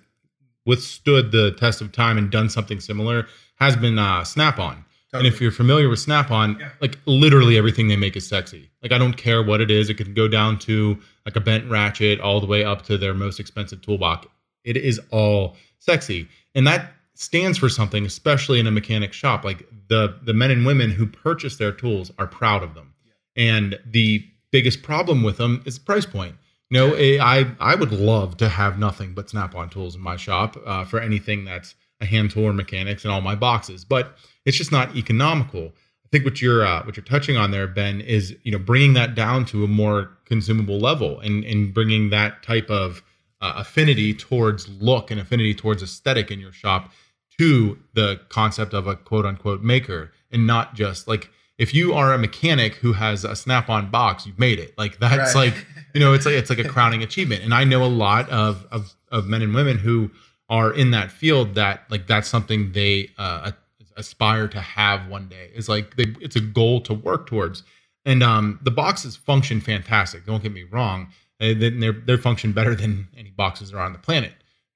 withstood 0.66 1.32
the 1.32 1.52
test 1.52 1.80
of 1.80 1.92
time 1.92 2.18
and 2.18 2.30
done 2.30 2.50
something 2.50 2.80
similar 2.80 3.26
has 3.58 3.76
been 3.76 3.98
uh, 3.98 4.24
Snap-on. 4.24 4.84
And 5.12 5.26
if 5.26 5.40
you're 5.40 5.52
familiar 5.52 5.88
with 5.88 6.00
Snap-on, 6.00 6.62
like 6.82 6.98
literally 7.06 7.56
everything 7.56 7.88
they 7.88 7.96
make 7.96 8.16
is 8.16 8.28
sexy. 8.28 8.70
Like 8.82 8.92
I 8.92 8.98
don't 8.98 9.16
care 9.16 9.42
what 9.42 9.62
it 9.62 9.70
is. 9.70 9.88
It 9.88 9.94
can 9.94 10.12
go 10.12 10.28
down 10.28 10.58
to 10.60 10.98
like 11.24 11.36
a 11.36 11.40
bent 11.40 11.70
ratchet 11.70 12.20
all 12.20 12.38
the 12.38 12.46
way 12.46 12.64
up 12.64 12.82
to 12.82 12.98
their 12.98 13.14
most 13.14 13.40
expensive 13.40 13.80
toolbox. 13.80 14.26
It 14.66 14.76
is 14.76 15.00
all 15.10 15.56
sexy. 15.78 16.28
And 16.54 16.66
that 16.66 16.92
stands 17.14 17.56
for 17.56 17.68
something, 17.68 18.04
especially 18.04 18.60
in 18.60 18.66
a 18.66 18.70
mechanic 18.70 19.12
shop. 19.12 19.44
Like 19.44 19.66
the 19.88 20.18
the 20.22 20.34
men 20.34 20.50
and 20.50 20.66
women 20.66 20.90
who 20.90 21.06
purchase 21.06 21.56
their 21.56 21.72
tools 21.72 22.10
are 22.18 22.26
proud 22.26 22.62
of 22.62 22.74
them. 22.74 22.92
And 23.36 23.78
the 23.86 24.24
biggest 24.50 24.82
problem 24.82 25.22
with 25.22 25.38
them 25.38 25.62
is 25.64 25.78
the 25.78 25.84
price 25.84 26.06
point. 26.06 26.36
You 26.70 26.78
know, 26.78 26.94
eh, 26.94 27.18
I 27.20 27.46
I 27.60 27.74
would 27.74 27.92
love 27.92 28.36
to 28.38 28.48
have 28.48 28.78
nothing 28.78 29.14
but 29.14 29.30
Snap-on 29.30 29.70
tools 29.70 29.94
in 29.94 30.00
my 30.00 30.16
shop 30.16 30.56
uh, 30.66 30.84
for 30.84 31.00
anything 31.00 31.44
that's 31.44 31.74
a 32.00 32.06
hand 32.06 32.30
tool 32.30 32.44
or 32.44 32.52
mechanics 32.52 33.04
in 33.04 33.10
all 33.10 33.20
my 33.20 33.34
boxes, 33.34 33.84
but 33.84 34.16
it's 34.44 34.56
just 34.56 34.72
not 34.72 34.94
economical. 34.96 35.72
I 36.04 36.08
think 36.12 36.24
what 36.24 36.42
you're 36.42 36.64
uh, 36.64 36.84
what 36.84 36.96
you're 36.96 37.04
touching 37.04 37.36
on 37.36 37.50
there, 37.50 37.66
Ben, 37.66 38.00
is 38.00 38.36
you 38.42 38.52
know 38.52 38.58
bringing 38.58 38.92
that 38.94 39.14
down 39.14 39.44
to 39.46 39.64
a 39.64 39.68
more 39.68 40.16
consumable 40.24 40.78
level 40.78 41.20
and 41.20 41.44
and 41.44 41.72
bringing 41.72 42.10
that 42.10 42.42
type 42.42 42.70
of 42.70 43.02
uh, 43.40 43.54
affinity 43.56 44.14
towards 44.14 44.68
look 44.68 45.10
and 45.10 45.20
affinity 45.20 45.54
towards 45.54 45.82
aesthetic 45.82 46.30
in 46.30 46.40
your 46.40 46.52
shop 46.52 46.92
to 47.38 47.78
the 47.94 48.20
concept 48.28 48.72
of 48.72 48.86
a 48.86 48.96
quote 48.96 49.26
unquote 49.26 49.62
maker 49.62 50.10
and 50.30 50.46
not 50.46 50.74
just 50.74 51.06
like 51.06 51.30
if 51.58 51.72
you 51.74 51.94
are 51.94 52.12
a 52.12 52.18
mechanic 52.18 52.74
who 52.76 52.92
has 52.94 53.24
a 53.24 53.34
snap-on 53.36 53.90
box 53.90 54.26
you've 54.26 54.38
made 54.38 54.58
it. 54.58 54.76
Like 54.78 54.98
that's 54.98 55.34
Right. 55.34 55.52
like 55.52 55.66
you 55.94 56.00
know 56.00 56.12
it's 56.14 56.24
like 56.26 56.34
it's 56.34 56.50
like 56.50 56.58
a 56.58 56.68
crowning 56.74 57.02
achievement. 57.02 57.42
And 57.44 57.52
i 57.54 57.64
know 57.64 57.84
a 57.84 57.86
lot 57.88 58.28
of 58.30 58.66
of, 58.70 58.94
of 59.10 59.26
men 59.26 59.42
and 59.42 59.54
women 59.54 59.78
who 59.78 60.10
are 60.48 60.72
in 60.72 60.90
that 60.92 61.10
field 61.10 61.54
that 61.56 61.82
like 61.90 62.06
that's 62.06 62.28
something 62.28 62.72
they 62.72 63.10
uh, 63.18 63.52
aspire 63.96 64.46
to 64.48 64.60
have 64.60 65.08
one 65.08 65.28
day. 65.28 65.50
Is 65.54 65.68
like 65.68 65.96
they, 65.96 66.14
it's 66.20 66.36
a 66.36 66.40
goal 66.40 66.80
to 66.82 66.94
work 66.94 67.26
towards. 67.26 67.62
And 68.04 68.22
um 68.22 68.60
the 68.62 68.70
boxes 68.70 69.16
function 69.16 69.60
fantastic 69.60 70.24
don't 70.26 70.42
get 70.42 70.52
me 70.52 70.64
wrong 70.64 71.08
Uh, 71.40 71.52
they 71.54 71.70
they're, 71.70 72.18
function 72.18 72.52
better 72.52 72.74
than 72.74 73.08
any 73.16 73.30
boxes 73.30 73.74
on 73.74 73.92
the 73.92 73.98
planet. 73.98 74.32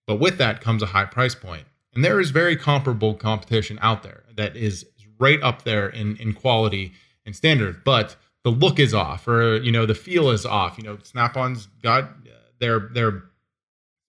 But 0.07 0.17
with 0.17 0.39
that 0.39 0.61
comes 0.61 0.83
a 0.83 0.87
high 0.87 1.07
price 1.07 1.35
point. 1.35 1.67
And 1.95 2.05
there 2.05 2.21
is 2.21 2.31
very 2.31 2.57
comparable 2.57 3.15
competition 3.15 3.79
out 3.83 4.03
there 4.03 4.25
that 4.37 4.57
is 4.57 4.87
right 5.19 5.43
up 5.43 5.63
there 5.63 5.89
in 5.89 6.17
in 6.17 6.35
quality 6.35 6.93
and 7.25 7.35
standard. 7.35 7.85
But 7.85 8.17
the 8.45 8.51
look 8.51 8.79
is 8.79 8.95
off 8.95 9.27
or 9.27 9.57
you 9.57 9.73
know 9.73 9.87
the 9.87 9.95
feel 9.95 10.31
is 10.31 10.47
off. 10.47 10.79
You 10.79 10.85
know 10.85 10.99
snap-on's 11.03 11.67
got 11.83 12.05
uh, 12.05 12.31
their 12.59 12.81
their 12.93 13.25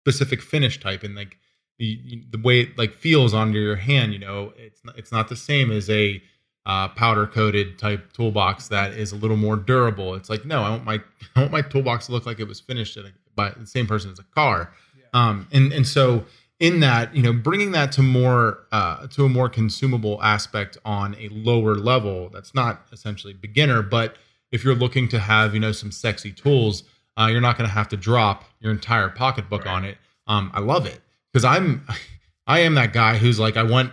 specific 0.03 0.41
finish 0.41 0.79
type 0.79 1.03
and 1.03 1.15
like 1.15 1.37
the, 1.77 2.23
the 2.31 2.39
way 2.39 2.61
it 2.61 2.77
like 2.77 2.93
feels 2.93 3.33
under 3.33 3.59
your 3.59 3.75
hand 3.75 4.13
you 4.13 4.19
know 4.19 4.53
it's 4.57 4.83
not, 4.83 4.97
it's 4.97 5.11
not 5.11 5.29
the 5.29 5.35
same 5.35 5.71
as 5.71 5.89
a 5.89 6.21
uh, 6.65 6.89
powder 6.89 7.25
coated 7.25 7.79
type 7.79 8.13
toolbox 8.13 8.67
that 8.67 8.93
is 8.93 9.11
a 9.11 9.15
little 9.15 9.37
more 9.37 9.55
durable. 9.55 10.15
It's 10.15 10.29
like 10.29 10.45
no, 10.45 10.63
I 10.63 10.69
want 10.69 10.85
my 10.85 11.01
I 11.35 11.39
want 11.41 11.51
my 11.51 11.61
toolbox 11.61 12.07
to 12.07 12.11
look 12.11 12.25
like 12.25 12.39
it 12.39 12.47
was 12.47 12.59
finished 12.59 12.97
a, 12.97 13.11
by 13.35 13.49
the 13.49 13.67
same 13.67 13.87
person 13.87 14.11
as 14.11 14.19
a 14.19 14.23
car. 14.35 14.73
Um, 15.13 15.47
and 15.51 15.73
and 15.73 15.87
so 15.87 16.25
in 16.61 16.79
that, 16.81 17.13
you 17.15 17.23
know, 17.23 17.33
bringing 17.33 17.71
that 17.71 17.91
to 17.93 18.03
more 18.03 18.59
uh, 18.71 19.07
to 19.07 19.25
a 19.25 19.29
more 19.29 19.49
consumable 19.49 20.21
aspect 20.21 20.77
on 20.85 21.15
a 21.15 21.27
lower 21.29 21.75
level. 21.75 22.29
That's 22.31 22.53
not 22.53 22.85
essentially 22.93 23.33
beginner, 23.33 23.81
but 23.81 24.15
if 24.51 24.63
you're 24.63 24.75
looking 24.75 25.07
to 25.09 25.19
have 25.19 25.55
you 25.55 25.59
know 25.59 25.71
some 25.71 25.91
sexy 25.91 26.31
tools, 26.31 26.83
uh, 27.17 27.29
you're 27.31 27.41
not 27.41 27.57
going 27.57 27.67
to 27.67 27.73
have 27.73 27.89
to 27.89 27.97
drop 27.97 28.45
your 28.59 28.71
entire 28.71 29.09
pocketbook 29.09 29.65
on 29.65 29.83
it. 29.83 29.97
Um, 30.27 30.51
I 30.53 30.59
love 30.59 30.85
it 30.85 31.01
because 31.33 31.43
I'm 31.43 31.85
I 32.47 32.59
am 32.59 32.75
that 32.75 32.93
guy 32.93 33.17
who's 33.17 33.39
like 33.39 33.57
I 33.57 33.63
want 33.63 33.91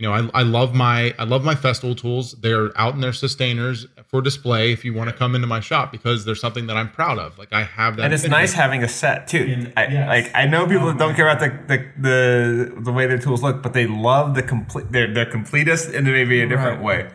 you 0.00 0.08
know 0.08 0.14
I, 0.14 0.40
I 0.40 0.42
love 0.42 0.74
my 0.74 1.14
I 1.18 1.24
love 1.24 1.44
my 1.44 1.54
Festool 1.54 1.94
tools. 1.96 2.32
They're 2.40 2.70
out 2.74 2.94
in 2.94 3.00
their 3.02 3.10
systainers 3.12 3.86
for 4.08 4.22
display 4.22 4.72
if 4.72 4.82
you 4.84 4.94
want 4.94 5.10
to 5.10 5.14
come 5.14 5.34
into 5.34 5.46
my 5.46 5.60
shop 5.60 5.92
because 5.92 6.24
there's 6.24 6.40
something 6.40 6.66
that 6.68 6.76
I'm 6.76 6.90
proud 6.90 7.18
of. 7.18 7.38
Like 7.38 7.52
I 7.52 7.64
have 7.64 7.96
that. 7.96 8.04
and 8.04 8.14
it's 8.14 8.26
nice 8.26 8.54
having 8.54 8.82
a 8.82 8.88
set 8.88 9.28
too. 9.28 9.70
I, 9.76 9.86
Like 10.06 10.30
I 10.34 10.46
know 10.46 10.66
people 10.66 10.86
that 10.86 10.96
don't 10.98 11.12
oh, 11.12 11.16
care 11.16 11.28
about 11.28 11.40
the, 11.40 11.76
the 11.76 12.00
the 12.08 12.80
the 12.80 12.92
way 12.92 13.06
their 13.06 13.18
tools 13.18 13.42
look, 13.42 13.62
but 13.62 13.74
they 13.74 13.86
love 13.86 14.34
the 14.34 14.42
complete. 14.42 14.90
They're 14.90 15.12
they're 15.12 15.26
completest 15.26 15.92
in 15.92 16.04
maybe 16.04 16.40
a 16.40 16.48
different 16.48 16.82
way. 16.82 17.10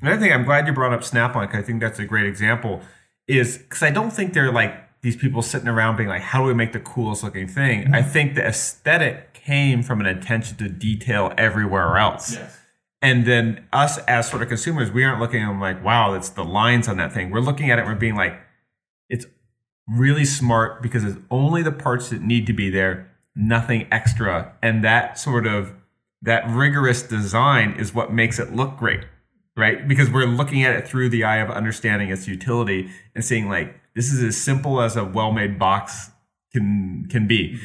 Another 0.00 0.18
thing, 0.18 0.32
I'm 0.32 0.44
glad 0.44 0.66
you 0.66 0.72
brought 0.72 0.94
up 0.94 1.04
Snap-on. 1.04 1.46
'cause 1.48 1.56
I 1.56 1.62
think 1.62 1.80
that's 1.82 1.98
a 1.98 2.06
great 2.06 2.24
example. 2.24 2.80
Is 3.28 3.58
because 3.58 3.82
I 3.82 3.90
don't 3.90 4.10
think 4.12 4.32
they're 4.32 4.50
like 4.50 4.74
these 5.02 5.16
people 5.16 5.42
sitting 5.42 5.68
around 5.68 5.96
being 5.96 6.08
like, 6.08 6.22
how 6.22 6.40
do 6.40 6.46
we 6.46 6.54
make 6.54 6.72
the 6.72 6.80
coolest 6.80 7.22
looking 7.22 7.48
thing? 7.48 7.94
I 7.94 8.00
mm-hmm. 8.00 8.10
think 8.10 8.34
the 8.34 8.46
aesthetic 8.46 9.32
came 9.32 9.82
from 9.82 10.00
an 10.00 10.06
attention 10.06 10.56
to 10.58 10.68
detail 10.68 11.32
everywhere 11.38 11.96
else. 11.96 12.38
And 13.02 13.24
then 13.24 13.66
us 13.72 13.98
as 13.98 14.28
sort 14.28 14.42
of 14.42 14.48
consumers, 14.48 14.90
we 14.90 15.04
aren't 15.04 15.20
looking 15.20 15.42
at 15.42 15.48
them 15.48 15.60
like, 15.60 15.82
wow, 15.82 16.12
it's 16.14 16.28
the 16.28 16.44
lines 16.44 16.86
on 16.86 16.98
that 16.98 17.12
thing. 17.12 17.30
We're 17.30 17.40
looking 17.40 17.70
at 17.70 17.78
it 17.78 17.82
and 17.82 17.90
we're 17.90 17.98
being 17.98 18.16
like, 18.16 18.38
it's 19.08 19.24
really 19.88 20.26
smart 20.26 20.82
because 20.82 21.04
it's 21.04 21.18
only 21.30 21.62
the 21.62 21.72
parts 21.72 22.10
that 22.10 22.20
need 22.20 22.46
to 22.46 22.52
be 22.52 22.68
there, 22.68 23.10
nothing 23.34 23.88
extra. 23.90 24.52
And 24.62 24.84
that 24.84 25.18
sort 25.18 25.46
of 25.46 25.72
that 26.22 26.44
rigorous 26.48 27.02
design 27.02 27.72
is 27.78 27.94
what 27.94 28.12
makes 28.12 28.38
it 28.38 28.54
look 28.54 28.76
great, 28.76 29.04
right? 29.56 29.88
Because 29.88 30.10
we're 30.10 30.26
looking 30.26 30.62
at 30.62 30.76
it 30.76 30.86
through 30.86 31.08
the 31.08 31.24
eye 31.24 31.38
of 31.38 31.50
understanding 31.50 32.10
its 32.10 32.28
utility 32.28 32.90
and 33.14 33.24
seeing 33.24 33.48
like 33.48 33.80
this 34.00 34.10
is 34.14 34.22
as 34.22 34.36
simple 34.36 34.80
as 34.80 34.96
a 34.96 35.04
well-made 35.04 35.58
box 35.58 36.10
can 36.54 37.06
can 37.10 37.26
be. 37.26 37.60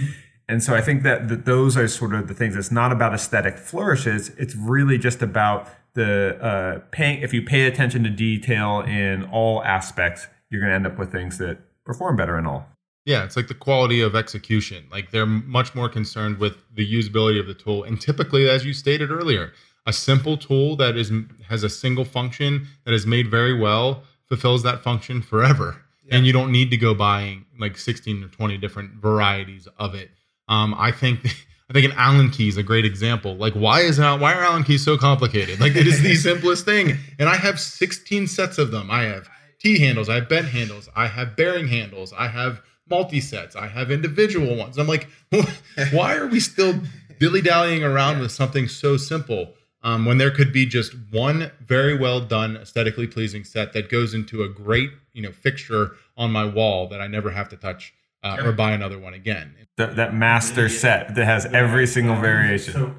And 0.49 0.61
so 0.61 0.75
I 0.75 0.81
think 0.81 1.03
that, 1.03 1.29
that 1.29 1.45
those 1.45 1.77
are 1.77 1.87
sort 1.87 2.13
of 2.13 2.27
the 2.27 2.33
things. 2.33 2.57
It's 2.57 2.71
not 2.71 2.91
about 2.91 3.13
aesthetic 3.13 3.57
flourishes. 3.57 4.29
It's 4.37 4.53
really 4.53 4.97
just 4.97 5.21
about 5.21 5.69
the 5.93 6.37
uh, 6.43 6.79
paying. 6.91 7.21
If 7.21 7.33
you 7.33 7.41
pay 7.41 7.67
attention 7.67 8.03
to 8.03 8.09
detail 8.09 8.81
in 8.81 9.23
all 9.31 9.63
aspects, 9.63 10.27
you're 10.49 10.59
going 10.59 10.71
to 10.71 10.75
end 10.75 10.85
up 10.85 10.99
with 10.99 11.09
things 11.09 11.37
that 11.37 11.59
perform 11.85 12.17
better 12.17 12.37
in 12.37 12.45
all. 12.45 12.67
Yeah, 13.05 13.23
it's 13.23 13.37
like 13.37 13.47
the 13.47 13.53
quality 13.53 14.01
of 14.01 14.13
execution. 14.13 14.87
Like 14.91 15.11
they're 15.11 15.25
much 15.25 15.73
more 15.73 15.87
concerned 15.87 16.39
with 16.39 16.57
the 16.75 16.85
usability 16.85 17.39
of 17.39 17.47
the 17.47 17.53
tool. 17.53 17.85
And 17.85 18.01
typically, 18.01 18.49
as 18.49 18.65
you 18.65 18.73
stated 18.73 19.09
earlier, 19.09 19.53
a 19.85 19.93
simple 19.93 20.35
tool 20.35 20.75
that 20.75 20.97
is 20.97 21.13
has 21.47 21.63
a 21.63 21.69
single 21.69 22.03
function 22.03 22.67
that 22.83 22.93
is 22.93 23.05
made 23.07 23.31
very 23.31 23.57
well 23.57 24.03
fulfills 24.27 24.63
that 24.63 24.83
function 24.83 25.21
forever. 25.21 25.84
And 26.11 26.25
you 26.25 26.33
don't 26.33 26.51
need 26.51 26.69
to 26.71 26.77
go 26.77 26.93
buying 26.93 27.45
like 27.59 27.77
16 27.77 28.23
or 28.23 28.27
20 28.27 28.57
different 28.57 29.01
varieties 29.01 29.67
of 29.77 29.95
it. 29.95 30.11
Um, 30.47 30.75
I 30.77 30.91
think 30.91 31.25
I 31.69 31.73
think 31.73 31.91
an 31.91 31.97
Allen 31.97 32.29
key 32.29 32.47
is 32.47 32.57
a 32.57 32.63
great 32.63 32.85
example. 32.85 33.35
Like, 33.35 33.53
why 33.53 33.81
is 33.81 33.97
not 33.97 34.19
why 34.19 34.33
are 34.33 34.43
Allen 34.43 34.63
keys 34.63 34.85
so 34.85 34.97
complicated? 34.97 35.59
Like, 35.59 35.75
it 35.75 35.87
is 35.87 36.01
the 36.01 36.15
simplest 36.29 36.63
thing. 36.65 36.97
And 37.17 37.27
I 37.27 37.35
have 37.35 37.59
16 37.59 38.27
sets 38.27 38.59
of 38.59 38.69
them. 38.71 38.91
I 38.91 39.03
have 39.03 39.27
T 39.59 39.79
handles, 39.79 40.09
I 40.09 40.15
have 40.15 40.29
bent 40.29 40.49
handles, 40.49 40.89
I 40.95 41.07
have 41.07 41.35
bearing 41.35 41.67
handles, 41.67 42.13
I 42.13 42.27
have 42.27 42.61
multi 42.87 43.19
sets, 43.19 43.55
I 43.55 43.67
have 43.67 43.89
individual 43.89 44.55
ones. 44.55 44.77
I'm 44.77 44.87
like, 44.87 45.07
why 45.91 46.15
are 46.15 46.27
we 46.27 46.39
still 46.39 46.79
dilly 47.19 47.41
dallying 47.41 47.83
around 47.83 48.19
with 48.19 48.31
something 48.31 48.67
so 48.67 48.97
simple 48.97 49.53
um, 49.81 50.05
when 50.05 50.17
there 50.17 50.31
could 50.31 50.51
be 50.51 50.65
just 50.65 50.93
one 51.11 51.51
very 51.65 51.97
well 51.97 52.19
done, 52.19 52.57
aesthetically 52.57 53.07
pleasing 53.07 53.43
set 53.43 53.73
that 53.73 53.89
goes 53.89 54.13
into 54.13 54.43
a 54.43 54.49
great, 54.49 54.91
you 55.15 55.21
know, 55.21 55.31
fixture 55.31 55.91
on 56.17 56.31
my 56.31 56.45
wall 56.45 56.87
that 56.89 57.01
I 57.01 57.07
never 57.07 57.31
have 57.31 57.49
to 57.49 57.57
touch 57.57 57.93
uh, 58.23 58.37
or 58.43 58.51
buy 58.51 58.71
another 58.71 58.99
one 58.99 59.13
again. 59.13 59.55
That, 59.77 59.95
that 59.95 60.13
master 60.13 60.69
set 60.69 61.15
that 61.15 61.25
has 61.25 61.45
every 61.47 61.87
single 61.87 62.15
variation. 62.15 62.73
So 62.73 62.95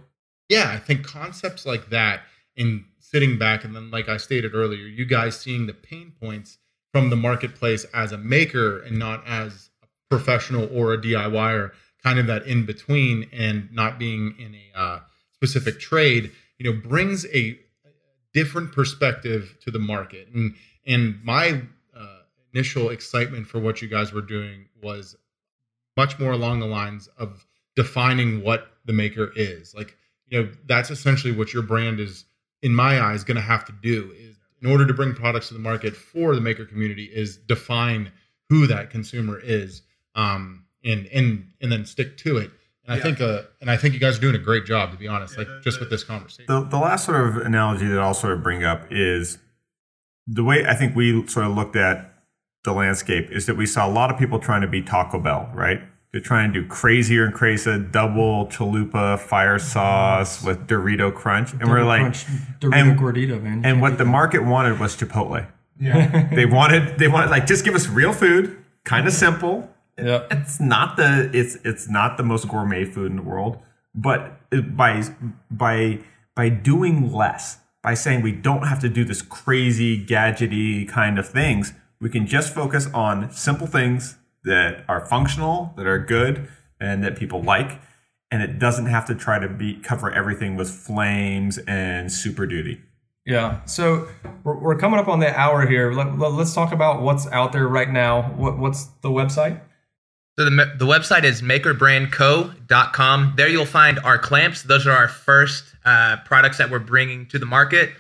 yeah, 0.49 0.71
I 0.71 0.79
think 0.79 1.05
concepts 1.05 1.67
like 1.67 1.91
that 1.91 2.23
and 2.57 2.85
sitting 3.01 3.39
back 3.39 3.65
and 3.65 3.75
then 3.75 3.91
like 3.91 4.09
I 4.09 4.17
stated 4.17 4.55
earlier, 4.55 4.87
you 4.87 5.05
guys 5.05 5.39
seeing 5.39 5.67
the 5.67 5.75
pain 5.75 6.13
points 6.21 6.59
from 6.93 7.11
the 7.11 7.17
marketplace 7.17 7.85
as 7.93 8.13
a 8.13 8.19
maker 8.19 8.81
and 8.81 8.99
not 8.99 9.27
as 9.27 9.71
a 9.83 9.87
professional 10.09 10.69
or 10.73 10.95
a 10.95 10.99
DIYer, 10.99 11.73
kind 12.03 12.19
of 12.19 12.27
that 12.27 12.47
in 12.47 12.65
between 12.65 13.29
and 13.33 13.69
not 13.73 13.99
being 13.99 14.35
in 14.39 14.55
a 14.55 14.79
uh, 14.79 15.01
specific 15.33 15.81
trade, 15.81 16.31
you 16.59 16.71
know, 16.71 16.81
brings 16.81 17.27
a 17.27 17.59
different 18.33 18.71
perspective 18.71 19.57
to 19.63 19.71
the 19.71 19.79
market. 19.79 20.29
And 20.33 20.55
and 20.87 21.19
my 21.25 21.63
initial 22.57 22.89
excitement 22.89 23.47
for 23.47 23.59
what 23.59 23.83
you 23.83 23.89
guys 23.89 24.13
were 24.15 24.23
doing 24.23 24.67
was 24.83 25.15
much 25.95 26.19
more 26.19 26.33
along 26.33 26.59
the 26.59 26.67
lines 26.67 27.07
of 27.19 27.47
defining 27.75 28.43
what 28.43 28.69
the 28.87 28.95
maker 28.95 29.31
is. 29.37 29.75
Like, 29.75 29.95
you 30.27 30.43
know, 30.43 30.51
that's 30.67 30.91
essentially 30.91 31.35
what 31.35 31.53
your 31.53 31.63
brand 31.63 32.01
is, 32.01 32.25
in 32.63 32.75
my 32.75 32.99
eyes, 32.99 33.25
going 33.25 33.37
to 33.37 33.43
have 33.43 33.67
to 33.67 33.73
do 33.83 34.11
is 34.17 34.39
in 34.63 34.71
order 34.71 34.87
to 34.87 34.95
bring 34.95 35.15
products 35.15 35.49
to 35.49 35.55
the 35.55 35.61
market 35.61 35.95
for 35.95 36.35
the 36.35 36.41
maker 36.41 36.65
community 36.65 37.05
is 37.05 37.37
define 37.37 38.11
who 38.49 38.67
that 38.67 38.89
consumer 38.89 39.39
is, 39.39 39.83
um, 40.15 40.65
and 40.83 41.07
and 41.09 41.49
and 41.61 41.71
then 41.71 41.85
stick 41.85 42.17
to 42.19 42.39
it. 42.39 42.51
And 42.87 42.99
I 42.99 43.03
think, 43.03 43.21
uh, 43.21 43.43
and 43.61 43.71
I 43.71 43.77
think 43.77 43.95
you 43.95 44.01
guys 44.01 44.17
are 44.17 44.21
doing 44.21 44.37
a 44.37 44.39
great 44.39 44.65
job, 44.65 44.93
to 44.93 44.97
be 44.97 45.09
honest. 45.09 45.37
Like 45.37 45.49
just 45.63 45.79
with 45.79 45.91
this 45.91 46.05
conversation. 46.05 46.47
The, 46.47 46.63
the 46.63 46.79
last 46.79 47.05
sort 47.05 47.29
of 47.29 47.37
analogy 47.39 47.87
that 47.89 47.99
I'll 47.99 48.15
sort 48.15 48.33
of 48.33 48.43
bring 48.43 48.65
up 48.65 48.87
is 48.91 49.39
the 50.27 50.45
way 50.45 50.65
I 50.65 50.75
think 50.75 50.97
we 50.97 51.27
sort 51.27 51.47
of 51.47 51.55
looked 51.55 51.77
at 51.77 52.16
the 52.67 52.73
landscape 52.73 53.31
is 53.31 53.47
that 53.47 53.57
we 53.57 53.65
saw 53.65 53.89
a 53.89 53.91
lot 53.91 54.11
of 54.11 54.19
people 54.19 54.39
trying 54.39 54.61
to 54.61 54.67
be 54.67 54.83
Taco 54.83 55.19
Bell, 55.19 55.51
right? 55.55 55.81
They're 56.13 56.21
trying 56.21 56.53
to 56.53 56.63
do 56.63 56.69
crazier 56.69 57.25
and 57.25 57.33
crazier 57.35 57.79
double 57.79 58.47
chalupa 58.47 59.19
fire 59.19 59.59
sauce 59.59 60.43
with 60.43 60.67
Dorito 60.67 61.15
crunch, 61.15 61.53
and 61.53 61.69
we're 61.69 61.85
like, 61.85 62.01
Crunch 62.01 62.27
Dorito 62.61 62.75
and- 62.75 62.99
gordita, 62.99 63.43
man. 63.43 63.59
You 63.63 63.65
and 63.71 63.81
what 63.81 63.93
the 63.99 64.05
that. 64.05 64.11
market 64.11 64.45
wanted 64.45 64.79
was 64.81 64.97
Chipotle. 64.97 65.47
Yeah, 65.79 66.29
they 66.35 66.47
wanted 66.47 66.99
they 66.99 67.09
wanted 67.09 67.31
like 67.31 67.47
just 67.47 67.65
give 67.65 67.75
us 67.75 67.87
real 67.89 68.13
food, 68.13 68.57
kind 68.85 69.07
of 69.07 69.13
simple. 69.13 69.71
Yeah. 69.99 70.27
It's 70.31 70.59
not 70.61 70.97
the 70.97 71.31
it's 71.33 71.57
it's 71.65 71.89
not 71.89 72.17
the 72.17 72.23
most 72.23 72.49
gourmet 72.49 72.85
food 72.85 73.11
in 73.11 73.17
the 73.17 73.23
world, 73.23 73.59
but 73.95 74.39
by 74.77 75.03
by 75.51 75.99
by 76.35 76.49
doing 76.49 77.13
less, 77.13 77.59
by 77.83 77.93
saying 77.95 78.23
we 78.23 78.33
don't 78.33 78.67
have 78.67 78.81
to 78.81 78.89
do 78.89 79.05
this 79.05 79.21
crazy 79.23 80.03
gadgety 80.03 80.89
kind 80.89 81.19
of 81.19 81.29
things, 81.29 81.73
we 82.01 82.11
can 82.11 82.27
just 82.27 82.55
focus 82.55 82.89
on 82.93 83.31
simple 83.31 83.67
things 83.67 84.17
that 84.45 84.85
are 84.89 85.05
functional, 85.05 85.73
that 85.77 85.87
are 85.87 85.99
good, 85.99 86.49
and 86.81 87.03
that 87.03 87.17
people 87.17 87.43
like. 87.43 87.81
And 88.31 88.43
it 88.43 88.59
doesn't 88.59 88.87
have 88.87 89.07
to 89.07 89.15
try 89.15 89.39
to 89.39 89.49
be 89.49 89.75
cover 89.75 90.11
everything 90.11 90.57
with 90.57 90.69
flames 90.69 91.59
and 91.59 92.13
super 92.13 92.47
duty. 92.47 92.81
Yeah. 93.25 93.65
So 93.67 94.09
we're, 94.45 94.59
we're 94.59 94.79
coming 94.79 95.01
up 95.01 95.09
on 95.09 95.21
the 95.21 95.37
hour 95.39 95.67
here. 95.67 95.93
Let, 95.93 96.19
let, 96.19 96.33
us 96.33 96.55
talk 96.55 96.73
about 96.73 97.03
what's 97.03 97.27
out 97.29 97.53
there 97.53 97.67
right 97.67 97.91
now. 97.91 98.23
What, 98.37 98.59
what's 98.59 98.85
the 99.03 99.11
website? 99.11 99.61
So 100.39 100.45
the, 100.45 100.75
the 100.79 100.87
website 100.87 101.25
is 101.25 101.43
makerbrandco.com. 101.43 103.35
There 103.37 103.49
you'll 103.49 103.65
find 103.67 103.99
our 104.01 104.19
clamps. 104.19 104.63
Those 104.63 104.87
are 104.87 104.93
our 104.93 105.09
first 105.09 105.65
uh, 105.85 106.19
products 106.25 106.59
that 106.59 106.71
we're 106.71 106.79
bringing 106.79 107.27
to 107.29 107.39
the 107.39 107.47
market. 107.47 107.91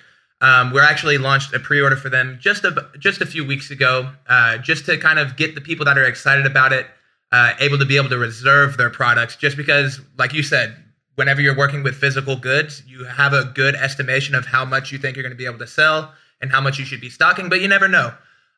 Um, 0.41 0.72
we're 0.72 0.82
actually 0.82 1.18
launched 1.18 1.55
a 1.55 1.59
pre-order 1.59 1.97
for 1.97 2.11
them 2.11 2.39
just 2.41 2.64
a 2.64 2.91
just 2.99 3.20
a 3.20 3.26
few 3.26 3.45
weeks 3.45 3.70
ago, 3.70 4.12
uh, 4.28 4.59
just 4.59 4.84
to 4.87 4.99
kind 4.99 5.18
of 5.18 5.37
get 5.37 5.55
the 5.55 5.61
people 5.61 5.84
that 5.87 5.97
are 5.97 6.05
excited 6.05 6.45
about 6.45 6.72
it 6.72 6.87
uh, 7.32 7.55
able 7.59 7.78
to 7.78 7.87
be 7.87 7.97
able 7.97 8.11
to 8.11 8.18
reserve 8.18 8.76
their 8.76 8.91
products. 8.91 9.37
Just 9.37 9.57
because, 9.57 10.01
like 10.18 10.32
you 10.34 10.43
said, 10.43 10.76
whenever 11.14 11.41
you're 11.41 11.57
working 11.57 11.82
with 11.82 11.97
physical 11.97 12.37
goods, 12.37 12.82
you 12.87 13.05
have 13.05 13.32
a 13.32 13.45
good 13.55 13.74
estimation 13.74 14.34
of 14.34 14.47
how 14.47 14.64
much 14.64 14.93
you 14.93 14.99
think 14.99 15.16
you're 15.16 15.22
going 15.22 15.32
to 15.32 15.37
be 15.37 15.47
able 15.47 15.59
to 15.59 15.66
sell 15.66 16.12
and 16.41 16.53
how 16.53 16.61
much 16.61 16.78
you 16.78 16.84
should 16.84 17.01
be 17.01 17.09
stocking, 17.09 17.49
but 17.49 17.61
you 17.61 17.68
never 17.68 17.89
know. 17.89 18.12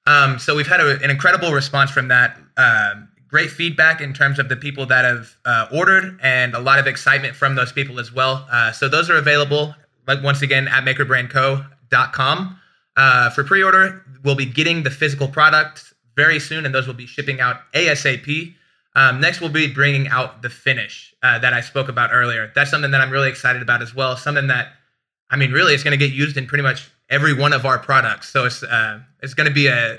Um, 0.07 0.39
so 0.39 0.57
we've 0.57 0.67
had 0.67 0.81
a, 0.81 0.99
an 1.03 1.11
incredible 1.11 1.53
response 1.53 1.91
from 1.91 2.09
that. 2.09 2.37
Um, 2.57 3.09
great 3.29 3.51
feedback 3.51 4.01
in 4.01 4.15
terms 4.15 4.39
of 4.39 4.49
the 4.49 4.57
people 4.57 4.87
that 4.87 5.05
have 5.05 5.37
uh, 5.45 5.67
ordered, 5.73 6.19
and 6.23 6.55
a 6.55 6.59
lot 6.59 6.79
of 6.79 6.87
excitement 6.87 7.37
from 7.37 7.55
those 7.55 7.73
people 7.73 8.01
as 8.01 8.13
well. 8.13 8.47
Uh, 8.51 8.73
so 8.73 8.89
those 8.89 9.11
are 9.11 9.17
available, 9.17 9.75
like 10.09 10.23
once 10.23 10.43
again, 10.43 10.67
at 10.67 10.85
makerbrandco.com 10.85 12.59
uh, 12.97 13.31
for 13.31 13.45
pre-order. 13.45 14.03
We'll 14.25 14.35
be 14.35 14.47
getting 14.47 14.83
the 14.83 14.91
physical 14.91 15.29
product 15.29 15.93
very 16.17 16.41
soon, 16.41 16.67
and 16.67 16.75
those 16.75 16.87
will 16.87 16.95
be 16.95 17.07
shipping 17.07 17.41
out 17.41 17.61
ASAP. 17.75 18.55
Um, 18.97 19.21
next, 19.21 19.41
we'll 19.41 19.51
be 19.51 19.73
bringing 19.73 20.09
out 20.09 20.43
the 20.43 20.51
finish 20.51 21.15
uh, 21.23 21.39
that 21.39 21.53
I 21.53 21.61
spoke 21.61 21.89
about 21.89 22.11
earlier. 22.13 22.51
That's 22.57 22.71
something 22.71 22.91
that 22.91 23.01
I'm 23.01 23.11
really 23.11 23.29
excited 23.29 23.63
about 23.63 23.83
as 23.83 23.95
well. 23.95 24.17
Something 24.17 24.49
that, 24.49 24.73
I 25.31 25.37
mean, 25.37 25.53
really, 25.53 25.75
it's 25.75 25.85
going 25.85 25.97
to 25.97 26.05
get 26.05 26.13
used 26.13 26.37
in 26.37 26.47
pretty 26.47 26.65
much 26.65 26.91
every 27.09 27.35
one 27.35 27.53
of 27.53 27.65
our 27.65 27.79
products. 27.79 28.31
So 28.33 28.47
it's 28.47 28.63
uh, 28.65 28.99
it's 29.23 29.35
going 29.35 29.49
to 29.49 29.55
be 29.55 29.69
a 29.69 29.99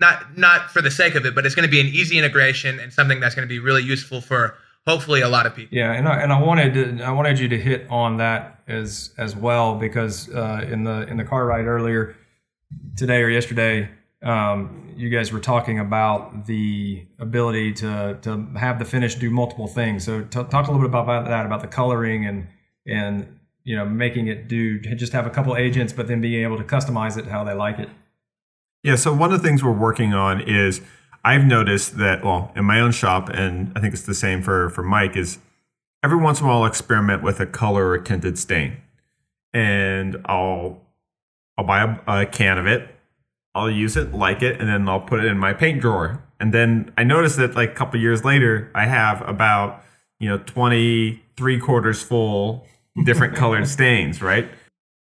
not 0.00 0.38
not 0.38 0.70
for 0.70 0.80
the 0.80 0.90
sake 0.90 1.14
of 1.16 1.26
it, 1.26 1.34
but 1.34 1.44
it's 1.44 1.54
going 1.54 1.68
to 1.68 1.70
be 1.70 1.80
an 1.80 1.88
easy 1.88 2.16
integration 2.16 2.78
and 2.78 2.92
something 2.92 3.20
that's 3.20 3.34
going 3.34 3.46
to 3.46 3.52
be 3.52 3.58
really 3.58 3.82
useful 3.82 4.20
for 4.20 4.54
hopefully 4.88 5.20
a 5.20 5.28
lot 5.28 5.46
of 5.46 5.54
people. 5.54 5.76
Yeah, 5.76 5.92
and 5.92 6.08
I, 6.08 6.22
and 6.22 6.32
I 6.32 6.40
wanted 6.40 6.74
to, 6.74 7.04
I 7.04 7.10
wanted 7.10 7.38
you 7.38 7.48
to 7.48 7.58
hit 7.58 7.86
on 7.90 8.16
that 8.16 8.62
as 8.66 9.12
as 9.18 9.36
well 9.36 9.76
because 9.76 10.28
uh, 10.34 10.66
in 10.70 10.84
the 10.84 11.06
in 11.08 11.16
the 11.16 11.24
car 11.24 11.44
ride 11.46 11.66
earlier 11.66 12.16
today 12.96 13.22
or 13.22 13.28
yesterday, 13.28 13.90
um, 14.22 14.92
you 14.96 15.10
guys 15.10 15.32
were 15.32 15.40
talking 15.40 15.78
about 15.78 16.46
the 16.46 17.06
ability 17.18 17.72
to 17.74 18.18
to 18.22 18.46
have 18.56 18.78
the 18.78 18.84
finish 18.84 19.14
do 19.14 19.30
multiple 19.30 19.68
things. 19.68 20.04
So 20.04 20.22
t- 20.22 20.44
talk 20.44 20.66
a 20.66 20.72
little 20.72 20.80
bit 20.80 20.88
about 20.88 21.26
that, 21.26 21.46
about 21.46 21.60
the 21.60 21.68
coloring 21.68 22.26
and 22.26 22.48
and 22.86 23.38
you 23.64 23.76
know 23.76 23.84
making 23.84 24.28
it 24.28 24.48
do 24.48 24.80
just 24.80 25.12
have 25.12 25.26
a 25.26 25.30
couple 25.30 25.56
agents, 25.56 25.92
but 25.92 26.08
then 26.08 26.20
being 26.20 26.42
able 26.42 26.56
to 26.56 26.64
customize 26.64 27.16
it 27.18 27.26
how 27.26 27.44
they 27.44 27.54
like 27.54 27.78
it. 27.78 27.90
Yeah, 28.82 28.94
so 28.96 29.12
one 29.12 29.32
of 29.32 29.42
the 29.42 29.46
things 29.46 29.62
we're 29.62 29.72
working 29.72 30.14
on 30.14 30.40
is 30.40 30.80
I've 31.28 31.44
noticed 31.44 31.98
that, 31.98 32.24
well, 32.24 32.50
in 32.56 32.64
my 32.64 32.80
own 32.80 32.90
shop, 32.90 33.28
and 33.28 33.70
I 33.76 33.80
think 33.80 33.92
it's 33.92 34.04
the 34.04 34.14
same 34.14 34.40
for, 34.40 34.70
for 34.70 34.82
Mike, 34.82 35.14
is 35.14 35.38
every 36.02 36.16
once 36.16 36.40
in 36.40 36.46
a 36.46 36.48
while 36.48 36.62
I'll 36.62 36.64
experiment 36.64 37.22
with 37.22 37.38
a 37.38 37.44
color 37.44 37.90
or 37.90 37.98
tinted 37.98 38.38
stain. 38.38 38.78
And 39.52 40.16
I'll 40.24 40.80
I'll 41.58 41.66
buy 41.66 41.82
a, 41.82 42.20
a 42.20 42.24
can 42.24 42.56
of 42.56 42.66
it, 42.66 42.88
I'll 43.54 43.70
use 43.70 43.94
it, 43.94 44.14
like 44.14 44.40
it, 44.42 44.58
and 44.58 44.70
then 44.70 44.88
I'll 44.88 45.02
put 45.02 45.20
it 45.20 45.26
in 45.26 45.36
my 45.36 45.52
paint 45.52 45.82
drawer. 45.82 46.24
And 46.40 46.54
then 46.54 46.94
I 46.96 47.04
notice 47.04 47.36
that 47.36 47.54
like 47.54 47.72
a 47.72 47.74
couple 47.74 48.00
years 48.00 48.24
later, 48.24 48.70
I 48.74 48.86
have 48.86 49.20
about, 49.28 49.84
you 50.18 50.30
know, 50.30 50.38
20, 50.38 51.22
three 51.36 51.58
quarters 51.58 52.02
full 52.02 52.66
different 53.04 53.36
colored 53.36 53.68
stains, 53.76 54.22
right? 54.22 54.48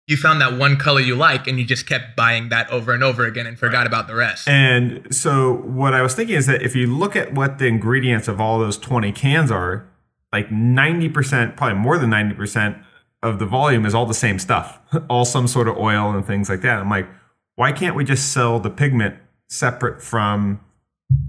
You 0.09 0.17
found 0.17 0.41
that 0.41 0.57
one 0.57 0.75
color 0.75 0.99
you 0.99 1.15
like 1.15 1.45
and 1.45 1.59
you 1.59 1.65
just 1.65 1.85
kept 1.85 2.15
buying 2.15 2.49
that 2.49 2.67
over 2.71 2.95
and 2.95 3.03
over 3.03 3.25
again 3.25 3.45
and 3.45 3.59
forgot 3.59 3.85
about 3.85 4.07
the 4.07 4.15
rest. 4.15 4.47
And 4.47 5.05
so 5.13 5.57
what 5.57 5.93
I 5.93 6.01
was 6.01 6.15
thinking 6.15 6.35
is 6.35 6.47
that 6.47 6.63
if 6.63 6.75
you 6.75 6.87
look 6.87 7.15
at 7.15 7.35
what 7.35 7.59
the 7.59 7.67
ingredients 7.67 8.27
of 8.27 8.41
all 8.41 8.57
those 8.57 8.75
20 8.75 9.11
cans 9.11 9.51
are, 9.51 9.87
like 10.33 10.49
90%, 10.49 11.55
probably 11.55 11.77
more 11.77 11.99
than 11.99 12.09
90% 12.09 12.83
of 13.21 13.37
the 13.37 13.45
volume 13.45 13.85
is 13.85 13.93
all 13.93 14.07
the 14.07 14.15
same 14.15 14.39
stuff, 14.39 14.79
all 15.11 15.25
some 15.25 15.47
sort 15.47 15.67
of 15.67 15.77
oil 15.77 16.09
and 16.09 16.25
things 16.25 16.49
like 16.49 16.61
that. 16.61 16.79
I'm 16.79 16.89
like, 16.89 17.07
why 17.53 17.71
can't 17.71 17.95
we 17.95 18.03
just 18.03 18.33
sell 18.33 18.59
the 18.59 18.71
pigment 18.71 19.15
separate 19.47 20.01
from 20.01 20.59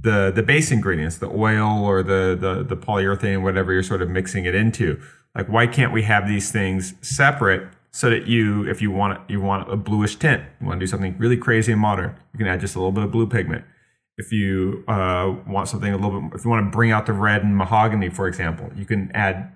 the 0.03 0.31
the 0.35 0.43
base 0.43 0.70
ingredients, 0.70 1.18
the 1.18 1.28
oil 1.28 1.85
or 1.85 2.03
the 2.03 2.37
the, 2.39 2.62
the 2.62 2.76
polyurethane, 2.76 3.43
whatever 3.43 3.74
you're 3.74 3.83
sort 3.83 4.01
of 4.01 4.09
mixing 4.09 4.47
it 4.47 4.55
into? 4.55 4.99
Like, 5.35 5.49
why 5.49 5.66
can't 5.66 5.93
we 5.93 6.03
have 6.05 6.26
these 6.26 6.51
things 6.51 6.95
separate 7.03 7.68
so 7.93 8.09
that 8.11 8.26
you, 8.26 8.68
if 8.68 8.80
you 8.80 8.91
want 8.91 9.18
you 9.28 9.41
want 9.41 9.70
a 9.70 9.76
bluish 9.76 10.16
tint, 10.16 10.43
you 10.61 10.66
want 10.66 10.78
to 10.78 10.84
do 10.84 10.88
something 10.88 11.16
really 11.18 11.36
crazy 11.36 11.72
and 11.72 11.80
modern, 11.80 12.16
you 12.32 12.38
can 12.38 12.47
add 12.47 12.61
just 12.61 12.76
a 12.76 12.78
little 12.78 12.93
bit 12.93 13.05
of 13.05 13.11
blue 13.11 13.26
pigment. 13.26 13.64
If 14.16 14.32
you 14.32 14.84
uh, 14.86 15.34
want 15.47 15.68
something 15.68 15.93
a 15.93 15.97
little 15.97 16.20
bit, 16.20 16.32
if 16.34 16.45
you 16.45 16.51
want 16.51 16.66
to 16.66 16.70
bring 16.70 16.93
out 16.93 17.07
the 17.07 17.12
red 17.12 17.43
and 17.43 17.57
mahogany, 17.57 18.11
for 18.11 18.28
example, 18.28 18.70
you 18.76 18.84
can 18.84 19.11
add, 19.14 19.53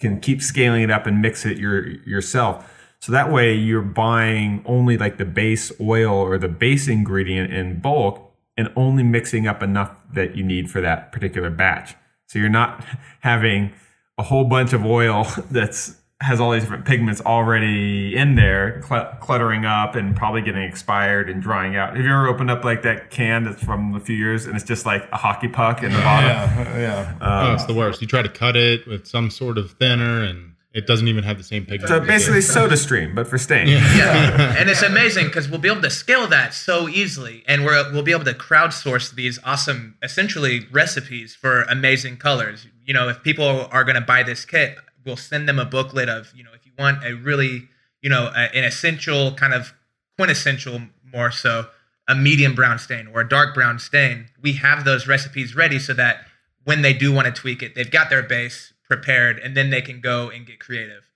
can 0.00 0.20
keep 0.20 0.42
scaling 0.42 0.82
it 0.82 0.90
up 0.90 1.06
and 1.06 1.22
mix 1.22 1.46
it 1.46 1.56
your 1.56 1.86
yourself. 1.88 2.72
So 3.00 3.12
that 3.12 3.30
way 3.30 3.54
you're 3.54 3.82
buying 3.82 4.62
only 4.66 4.98
like 4.98 5.18
the 5.18 5.24
base 5.24 5.70
oil 5.80 6.14
or 6.14 6.38
the 6.38 6.48
base 6.48 6.88
ingredient 6.88 7.52
in 7.52 7.80
bulk 7.80 8.22
and 8.56 8.72
only 8.74 9.02
mixing 9.02 9.46
up 9.46 9.62
enough 9.62 9.92
that 10.12 10.34
you 10.34 10.42
need 10.42 10.70
for 10.70 10.80
that 10.80 11.12
particular 11.12 11.50
batch. 11.50 11.94
So 12.26 12.38
you're 12.38 12.48
not 12.48 12.84
having 13.20 13.72
a 14.18 14.24
whole 14.24 14.44
bunch 14.44 14.72
of 14.72 14.84
oil 14.84 15.26
that's 15.50 15.96
has 16.22 16.40
all 16.40 16.50
these 16.52 16.62
different 16.62 16.86
pigments 16.86 17.20
already 17.20 18.16
in 18.16 18.36
there, 18.36 18.80
cl- 18.82 19.16
cluttering 19.20 19.66
up 19.66 19.94
and 19.94 20.16
probably 20.16 20.40
getting 20.40 20.62
expired 20.62 21.28
and 21.28 21.42
drying 21.42 21.76
out. 21.76 21.94
Have 21.94 22.04
you 22.04 22.10
ever 22.10 22.26
opened 22.26 22.50
up 22.50 22.64
like 22.64 22.82
that 22.82 23.10
can 23.10 23.44
that's 23.44 23.62
from 23.62 23.94
a 23.94 24.00
few 24.00 24.16
years 24.16 24.46
and 24.46 24.56
it's 24.56 24.64
just 24.64 24.86
like 24.86 25.06
a 25.12 25.16
hockey 25.16 25.48
puck 25.48 25.82
in 25.82 25.92
the 25.92 25.98
bottom? 25.98 26.28
Yeah, 26.30 26.78
yeah. 26.78 27.18
oh, 27.20 27.48
um, 27.48 27.54
it's 27.54 27.66
the 27.66 27.74
worst. 27.74 28.00
You 28.00 28.06
try 28.06 28.22
to 28.22 28.30
cut 28.30 28.56
it 28.56 28.86
with 28.86 29.06
some 29.06 29.30
sort 29.30 29.58
of 29.58 29.72
thinner 29.72 30.24
and 30.24 30.54
it 30.72 30.86
doesn't 30.86 31.08
even 31.08 31.24
have 31.24 31.38
the 31.38 31.44
same 31.44 31.64
pigment. 31.64 31.88
So 31.88 32.00
basically, 32.00 32.40
SodaStream, 32.40 33.14
but 33.14 33.26
for 33.26 33.38
stain. 33.38 33.68
yeah, 33.68 34.56
and 34.58 34.68
it's 34.68 34.82
amazing 34.82 35.26
because 35.26 35.48
we'll 35.48 35.58
be 35.58 35.70
able 35.70 35.80
to 35.80 35.90
scale 35.90 36.26
that 36.26 36.52
so 36.52 36.86
easily, 36.86 37.44
and 37.48 37.64
we're, 37.64 37.90
we'll 37.92 38.02
be 38.02 38.12
able 38.12 38.26
to 38.26 38.34
crowdsource 38.34 39.14
these 39.14 39.38
awesome, 39.42 39.96
essentially 40.02 40.66
recipes 40.70 41.34
for 41.34 41.62
amazing 41.62 42.18
colors. 42.18 42.66
You 42.84 42.92
know, 42.92 43.08
if 43.08 43.22
people 43.22 43.68
are 43.72 43.84
going 43.84 43.94
to 43.94 44.02
buy 44.02 44.22
this 44.22 44.44
kit, 44.44 44.76
we'll 45.06 45.16
send 45.16 45.48
them 45.48 45.58
a 45.58 45.64
booklet 45.64 46.08
of, 46.08 46.32
you 46.34 46.42
know, 46.42 46.50
if 46.54 46.66
you 46.66 46.72
want 46.78 47.04
a 47.04 47.14
really, 47.14 47.68
you 48.02 48.10
know, 48.10 48.30
a, 48.34 48.54
an 48.54 48.64
essential 48.64 49.32
kind 49.32 49.54
of 49.54 49.72
quintessential 50.16 50.80
more 51.12 51.30
so 51.30 51.66
a 52.08 52.14
medium 52.14 52.54
brown 52.54 52.78
stain 52.78 53.08
or 53.08 53.20
a 53.20 53.28
dark 53.28 53.54
brown 53.54 53.78
stain. 53.78 54.26
We 54.40 54.54
have 54.54 54.84
those 54.84 55.06
recipes 55.06 55.56
ready 55.56 55.78
so 55.78 55.92
that 55.94 56.26
when 56.64 56.82
they 56.82 56.92
do 56.92 57.12
want 57.12 57.26
to 57.26 57.32
tweak 57.32 57.62
it, 57.62 57.74
they've 57.74 57.90
got 57.90 58.10
their 58.10 58.22
base 58.22 58.72
prepared, 58.88 59.38
and 59.38 59.56
then 59.56 59.70
they 59.70 59.82
can 59.82 60.00
go 60.00 60.30
and 60.30 60.46
get 60.46 60.60
creative. 60.60 61.10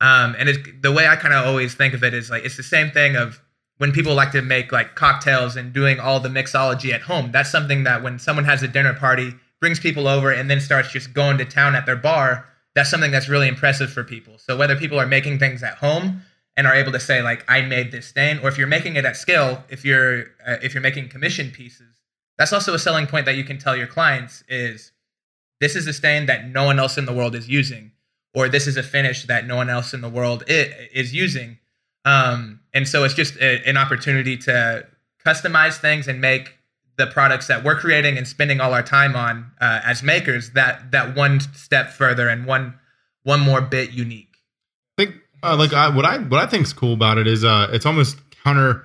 Um, 0.00 0.36
and 0.38 0.82
the 0.82 0.92
way 0.92 1.06
I 1.06 1.16
kind 1.16 1.34
of 1.34 1.46
always 1.46 1.74
think 1.74 1.94
of 1.94 2.04
it 2.04 2.14
is 2.14 2.30
like 2.30 2.44
it's 2.44 2.56
the 2.56 2.62
same 2.62 2.90
thing 2.90 3.16
of 3.16 3.40
when 3.78 3.92
people 3.92 4.14
like 4.14 4.32
to 4.32 4.42
make 4.42 4.72
like 4.72 4.94
cocktails 4.94 5.56
and 5.56 5.72
doing 5.72 5.98
all 5.98 6.20
the 6.20 6.28
mixology 6.28 6.92
at 6.92 7.02
home. 7.02 7.32
That's 7.32 7.50
something 7.50 7.84
that 7.84 8.02
when 8.02 8.18
someone 8.18 8.44
has 8.44 8.62
a 8.62 8.68
dinner 8.68 8.94
party, 8.94 9.34
brings 9.60 9.80
people 9.80 10.06
over, 10.06 10.30
and 10.30 10.50
then 10.50 10.60
starts 10.60 10.90
just 10.90 11.12
going 11.12 11.38
to 11.38 11.44
town 11.44 11.74
at 11.74 11.86
their 11.86 11.96
bar. 11.96 12.46
That's 12.76 12.90
something 12.90 13.10
that's 13.10 13.28
really 13.28 13.48
impressive 13.48 13.90
for 13.90 14.04
people. 14.04 14.36
So 14.36 14.54
whether 14.56 14.76
people 14.76 15.00
are 15.00 15.06
making 15.06 15.38
things 15.38 15.62
at 15.62 15.78
home 15.78 16.20
and 16.58 16.66
are 16.66 16.74
able 16.74 16.92
to 16.92 17.00
say 17.00 17.22
like 17.22 17.42
I 17.48 17.62
made 17.62 17.90
this 17.90 18.06
stain, 18.06 18.38
or 18.42 18.48
if 18.48 18.58
you're 18.58 18.66
making 18.66 18.96
it 18.96 19.06
at 19.06 19.16
scale, 19.16 19.64
if 19.70 19.82
you're 19.82 20.26
uh, 20.46 20.58
if 20.62 20.74
you're 20.74 20.82
making 20.82 21.08
commission 21.08 21.50
pieces, 21.50 22.02
that's 22.36 22.52
also 22.52 22.74
a 22.74 22.78
selling 22.78 23.06
point 23.06 23.24
that 23.24 23.34
you 23.34 23.44
can 23.44 23.58
tell 23.58 23.74
your 23.74 23.86
clients 23.86 24.44
is 24.46 24.92
this 25.58 25.74
is 25.74 25.86
a 25.86 25.92
stain 25.94 26.26
that 26.26 26.48
no 26.48 26.64
one 26.64 26.78
else 26.78 26.98
in 26.98 27.06
the 27.06 27.14
world 27.14 27.34
is 27.34 27.48
using, 27.48 27.92
or 28.34 28.50
this 28.50 28.66
is 28.66 28.76
a 28.76 28.82
finish 28.82 29.24
that 29.24 29.46
no 29.46 29.56
one 29.56 29.70
else 29.70 29.94
in 29.94 30.02
the 30.02 30.10
world 30.10 30.44
is 30.46 31.14
using. 31.14 31.56
Um, 32.04 32.60
and 32.74 32.86
so 32.86 33.04
it's 33.04 33.14
just 33.14 33.36
a, 33.36 33.66
an 33.66 33.78
opportunity 33.78 34.36
to 34.36 34.86
customize 35.24 35.78
things 35.78 36.06
and 36.08 36.20
make 36.20 36.55
the 36.96 37.06
products 37.06 37.46
that 37.46 37.62
we're 37.62 37.76
creating 37.78 38.16
and 38.16 38.26
spending 38.26 38.60
all 38.60 38.72
our 38.72 38.82
time 38.82 39.14
on 39.14 39.50
uh, 39.60 39.80
as 39.84 40.02
makers 40.02 40.50
that 40.50 40.90
that 40.92 41.14
one 41.16 41.40
step 41.40 41.90
further 41.90 42.28
and 42.28 42.46
one 42.46 42.74
one 43.22 43.40
more 43.40 43.60
bit 43.60 43.90
unique. 43.90 44.36
I 44.98 45.04
think 45.04 45.16
uh, 45.42 45.56
like 45.56 45.72
I, 45.72 45.88
what 45.88 46.04
I 46.04 46.18
what 46.18 46.40
I 46.42 46.46
think 46.46 46.64
is 46.64 46.72
cool 46.72 46.94
about 46.94 47.18
it 47.18 47.26
is 47.26 47.44
uh, 47.44 47.68
it's 47.72 47.84
almost 47.86 48.18
counter 48.44 48.84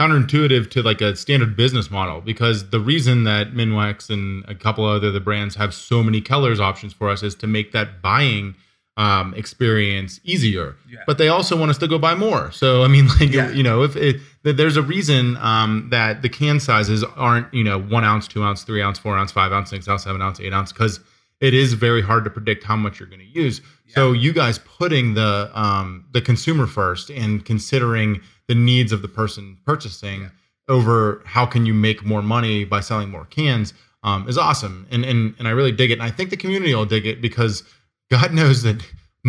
counterintuitive 0.00 0.70
to 0.70 0.82
like 0.82 1.02
a 1.02 1.14
standard 1.14 1.56
business 1.56 1.90
model 1.90 2.22
because 2.22 2.70
the 2.70 2.80
reason 2.80 3.24
that 3.24 3.52
Minwax 3.52 4.08
and 4.08 4.44
a 4.48 4.54
couple 4.54 4.84
other 4.86 5.10
the 5.10 5.20
brands 5.20 5.56
have 5.56 5.74
so 5.74 6.02
many 6.02 6.22
colors 6.22 6.58
options 6.58 6.94
for 6.94 7.10
us 7.10 7.22
is 7.22 7.34
to 7.36 7.46
make 7.46 7.72
that 7.72 8.00
buying 8.00 8.54
um, 8.96 9.34
experience 9.34 10.18
easier. 10.24 10.76
Yeah. 10.88 11.00
But 11.06 11.18
they 11.18 11.28
also 11.28 11.56
want 11.56 11.70
us 11.70 11.78
to 11.78 11.88
go 11.88 11.98
buy 11.98 12.14
more. 12.14 12.50
So 12.52 12.82
I 12.82 12.88
mean, 12.88 13.08
like 13.20 13.30
Yeah. 13.30 13.50
you 13.50 13.62
know, 13.62 13.82
if 13.82 13.94
it, 13.96 14.20
that 14.42 14.56
there's 14.56 14.76
a 14.76 14.82
reason 14.82 15.36
um, 15.38 15.88
that 15.90 16.22
the 16.22 16.28
can 16.28 16.60
sizes 16.60 17.04
aren't 17.16 17.52
you 17.52 17.64
know 17.64 17.80
one 17.80 18.04
ounce, 18.04 18.26
two 18.28 18.42
ounce, 18.42 18.62
three 18.62 18.82
ounce, 18.82 18.98
four 18.98 19.16
ounce, 19.16 19.32
five 19.32 19.52
ounce, 19.52 19.70
six 19.70 19.88
ounce, 19.88 20.04
seven 20.04 20.22
ounce, 20.22 20.40
eight 20.40 20.52
ounce, 20.52 20.72
because 20.72 21.00
it 21.40 21.54
is 21.54 21.72
very 21.72 22.02
hard 22.02 22.24
to 22.24 22.30
predict 22.30 22.64
how 22.64 22.76
much 22.76 23.00
you're 23.00 23.08
going 23.08 23.20
to 23.20 23.40
use. 23.40 23.60
So 23.88 24.12
you 24.12 24.32
guys 24.32 24.58
putting 24.58 25.14
the 25.14 25.50
um, 25.54 26.06
the 26.12 26.20
consumer 26.20 26.66
first 26.66 27.10
and 27.10 27.44
considering 27.44 28.20
the 28.46 28.54
needs 28.54 28.92
of 28.92 29.02
the 29.02 29.08
person 29.08 29.58
purchasing 29.64 30.30
over 30.68 31.22
how 31.24 31.46
can 31.46 31.66
you 31.66 31.74
make 31.74 32.04
more 32.04 32.22
money 32.22 32.64
by 32.64 32.80
selling 32.80 33.10
more 33.10 33.24
cans 33.26 33.74
um, 34.02 34.28
is 34.28 34.38
awesome, 34.38 34.86
and 34.90 35.04
and 35.04 35.34
and 35.38 35.48
I 35.48 35.50
really 35.50 35.72
dig 35.72 35.90
it. 35.90 35.94
And 35.94 36.02
I 36.02 36.10
think 36.10 36.30
the 36.30 36.36
community 36.36 36.74
will 36.74 36.86
dig 36.86 37.06
it 37.06 37.20
because 37.20 37.64
God 38.10 38.32
knows 38.34 38.62
that 38.62 38.82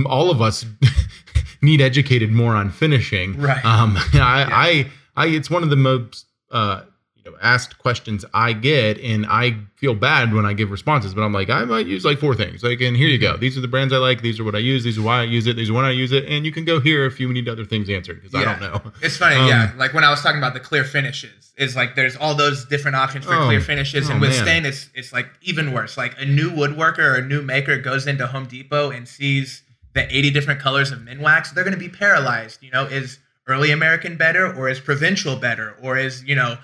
all 0.05 0.31
of 0.31 0.41
us 0.41 0.65
need 1.61 1.81
educated 1.81 2.31
more 2.31 2.55
on 2.55 2.71
finishing. 2.71 3.37
Right. 3.37 3.63
Um, 3.65 3.97
I, 4.13 4.45
I, 4.49 4.91
I, 5.21 5.27
it's 5.27 5.49
one 5.49 5.63
of 5.63 5.69
the 5.69 5.75
most, 5.75 6.25
uh, 6.51 6.81
you 7.15 7.29
know, 7.29 7.37
asked 7.41 7.77
questions 7.77 8.25
I 8.33 8.53
get, 8.53 8.97
and 8.99 9.27
I 9.27 9.55
feel 9.75 9.93
bad 9.93 10.33
when 10.33 10.43
I 10.45 10.53
give 10.53 10.71
responses. 10.71 11.13
But 11.13 11.21
I'm 11.21 11.31
like, 11.33 11.49
I 11.51 11.65
might 11.65 11.85
use 11.85 12.03
like 12.03 12.17
four 12.17 12.33
things. 12.33 12.63
Like, 12.63 12.81
and 12.81 12.97
here 12.97 13.07
you 13.07 13.19
go. 13.19 13.37
These 13.37 13.55
are 13.57 13.61
the 13.61 13.67
brands 13.67 13.93
I 13.93 13.97
like. 13.97 14.21
These 14.23 14.39
are 14.39 14.43
what 14.43 14.55
I 14.55 14.59
use. 14.59 14.83
These 14.83 14.97
are 14.97 15.03
why 15.03 15.19
I 15.19 15.23
use 15.23 15.45
it. 15.45 15.55
These 15.55 15.69
are 15.69 15.73
when 15.73 15.85
I 15.85 15.91
use 15.91 16.11
it. 16.11 16.25
And 16.25 16.45
you 16.47 16.51
can 16.51 16.65
go 16.65 16.79
here 16.79 17.05
if 17.05 17.19
you 17.19 17.31
need 17.31 17.47
other 17.47 17.63
things 17.65 17.89
answered 17.91 18.21
because 18.23 18.33
I 18.33 18.43
don't 18.43 18.59
know. 18.61 18.91
It's 19.03 19.17
funny, 19.17 19.35
Um, 19.35 19.47
yeah. 19.47 19.71
Like 19.77 19.93
when 19.93 20.03
I 20.03 20.09
was 20.09 20.21
talking 20.23 20.39
about 20.39 20.55
the 20.55 20.59
clear 20.59 20.83
finishes, 20.83 21.53
is 21.57 21.75
like 21.75 21.95
there's 21.95 22.15
all 22.15 22.33
those 22.33 22.65
different 22.65 22.95
options 22.97 23.25
for 23.25 23.35
Oh, 23.35 23.45
clear 23.45 23.61
finishes, 23.61 24.09
oh, 24.09 24.13
and 24.13 24.21
with 24.21 24.31
man. 24.31 24.43
stain, 24.43 24.65
it's 24.65 24.89
it's 24.95 25.13
like 25.13 25.27
even 25.43 25.73
worse. 25.73 25.97
Like 25.97 26.15
a 26.19 26.25
new 26.25 26.49
woodworker 26.49 26.99
or 26.99 27.15
a 27.15 27.21
new 27.21 27.43
maker 27.43 27.77
goes 27.77 28.07
into 28.07 28.25
Home 28.25 28.45
Depot 28.47 28.89
and 28.89 29.07
sees 29.07 29.61
the 29.93 30.03
80 30.15 30.31
different 30.31 30.59
colors 30.59 30.91
of 30.91 30.99
Minwax, 30.99 31.53
they're 31.53 31.65
going 31.65 31.73
to 31.73 31.79
be 31.79 31.89
paralyzed. 31.89 32.63
You 32.63 32.71
know, 32.71 32.85
is 32.85 33.19
early 33.47 33.71
American 33.71 34.17
better, 34.17 34.53
or 34.55 34.69
is 34.69 34.79
provincial 34.79 35.35
better, 35.35 35.75
or 35.81 35.97
is 35.97 36.23
you 36.23 36.35
know 36.35 36.57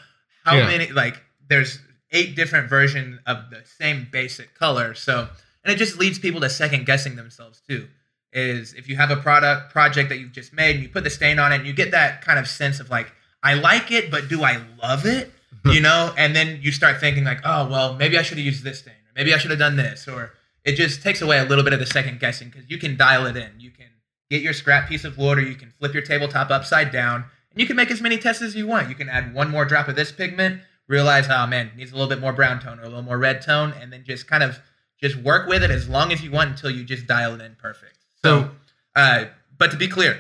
how 0.46 0.56
Yeah. 0.56 0.68
many 0.68 0.92
like 0.92 1.22
there's 1.48 1.80
eight 2.12 2.36
different 2.36 2.70
versions 2.70 3.20
of 3.26 3.50
the 3.50 3.64
same 3.66 4.08
basic 4.12 4.54
color. 4.56 4.94
So 4.94 5.30
and 5.64 5.74
it 5.74 5.78
just 5.78 5.98
leads 5.98 6.20
people 6.20 6.40
to 6.42 6.50
second 6.50 6.86
guessing 6.86 7.16
themselves 7.16 7.62
too. 7.68 7.88
is 8.34 8.74
if 8.74 8.90
you 8.90 8.98
have 8.98 9.10
a 9.10 9.16
product 9.16 9.72
project 9.72 10.10
that 10.10 10.18
you've 10.20 10.34
just 10.34 10.52
made 10.54 10.76
and 10.76 10.84
you 10.84 10.90
put 10.90 11.04
the 11.06 11.10
stain 11.10 11.40
on 11.40 11.52
it 11.54 11.56
and 11.56 11.66
you 11.66 11.72
get 11.74 11.92
that 11.92 12.22
kind 12.22 12.38
of 12.38 12.48
sense 12.48 12.80
of 12.82 12.90
like 12.90 13.12
I 13.42 13.54
like 13.54 13.90
it, 13.92 14.12
but 14.12 14.28
do 14.28 14.44
I 14.44 14.62
love 14.84 15.06
it? 15.06 15.32
Hmm. 15.64 15.72
you 15.72 15.80
know, 15.82 16.14
and 16.18 16.36
then 16.36 16.60
you 16.62 16.72
start 16.74 17.00
thinking 17.00 17.24
like, 17.24 17.40
oh 17.46 17.68
well, 17.70 17.94
maybe 17.96 18.18
I 18.18 18.22
should 18.22 18.38
have 18.38 18.46
used 18.46 18.64
this 18.64 18.80
stain, 18.80 18.94
or 18.94 19.14
maybe 19.16 19.34
I 19.34 19.38
should 19.38 19.50
have 19.52 19.60
done 19.60 19.78
this, 19.78 20.08
or 20.08 20.34
it 20.66 20.74
just 20.76 21.02
takes 21.02 21.22
away 21.22 21.40
a 21.40 21.46
little 21.46 21.64
bit 21.64 21.72
of 21.74 21.80
the 21.80 21.86
second 21.86 22.20
guessing 22.20 22.50
because 22.50 22.70
you 22.70 22.78
can 22.78 22.98
dial 22.98 23.26
it 23.26 23.38
in. 23.38 23.52
You 23.60 23.72
can 23.72 23.88
get 24.30 24.42
your 24.42 24.54
scrap 24.54 24.88
piece 24.88 25.04
of 25.04 25.18
wood, 25.18 25.38
or 25.38 25.42
you 25.42 25.56
can 25.56 25.72
flip 25.72 25.94
your 25.94 26.04
tabletop 26.04 26.50
upside 26.50 26.92
down, 26.92 27.26
and 27.52 27.62
you 27.62 27.68
can 27.68 27.76
make 27.76 27.92
as 27.92 28.02
many 28.02 28.18
tests 28.18 28.42
as 28.42 28.56
you 28.56 28.68
want. 28.68 28.90
You 28.90 28.96
can 28.96 29.10
add 29.10 29.34
one 29.34 29.50
more 29.50 29.66
drop 29.66 29.88
of 29.88 29.96
this 29.96 30.12
pigment, 30.12 30.62
realize, 30.88 31.28
oh 31.30 31.48
man, 31.48 31.72
needs 31.76 31.92
a 31.92 31.96
little 31.96 32.10
bit 32.10 32.20
more 32.20 32.34
brown 32.34 32.60
tone 32.60 32.80
or 32.80 32.84
a 32.84 32.88
little 32.88 33.02
more 33.02 33.18
red 33.18 33.42
tone, 33.42 33.74
and 33.80 33.92
then 33.92 34.04
just 34.06 34.28
kind 34.28 34.44
of 34.44 34.60
just 35.02 35.16
work 35.18 35.48
with 35.48 35.64
it 35.64 35.72
as 35.72 35.88
long 35.88 36.12
as 36.12 36.24
you 36.24 36.32
want 36.32 36.52
until 36.52 36.72
you 36.72 36.84
just 36.84 37.08
dial 37.08 37.36
it 37.36 37.42
in 37.42 37.56
perfect. 37.56 37.98
So, 38.24 38.52
uh, 38.96 39.26
but 39.58 39.72
to 39.72 39.78
be 39.78 39.88
clear, 39.88 40.20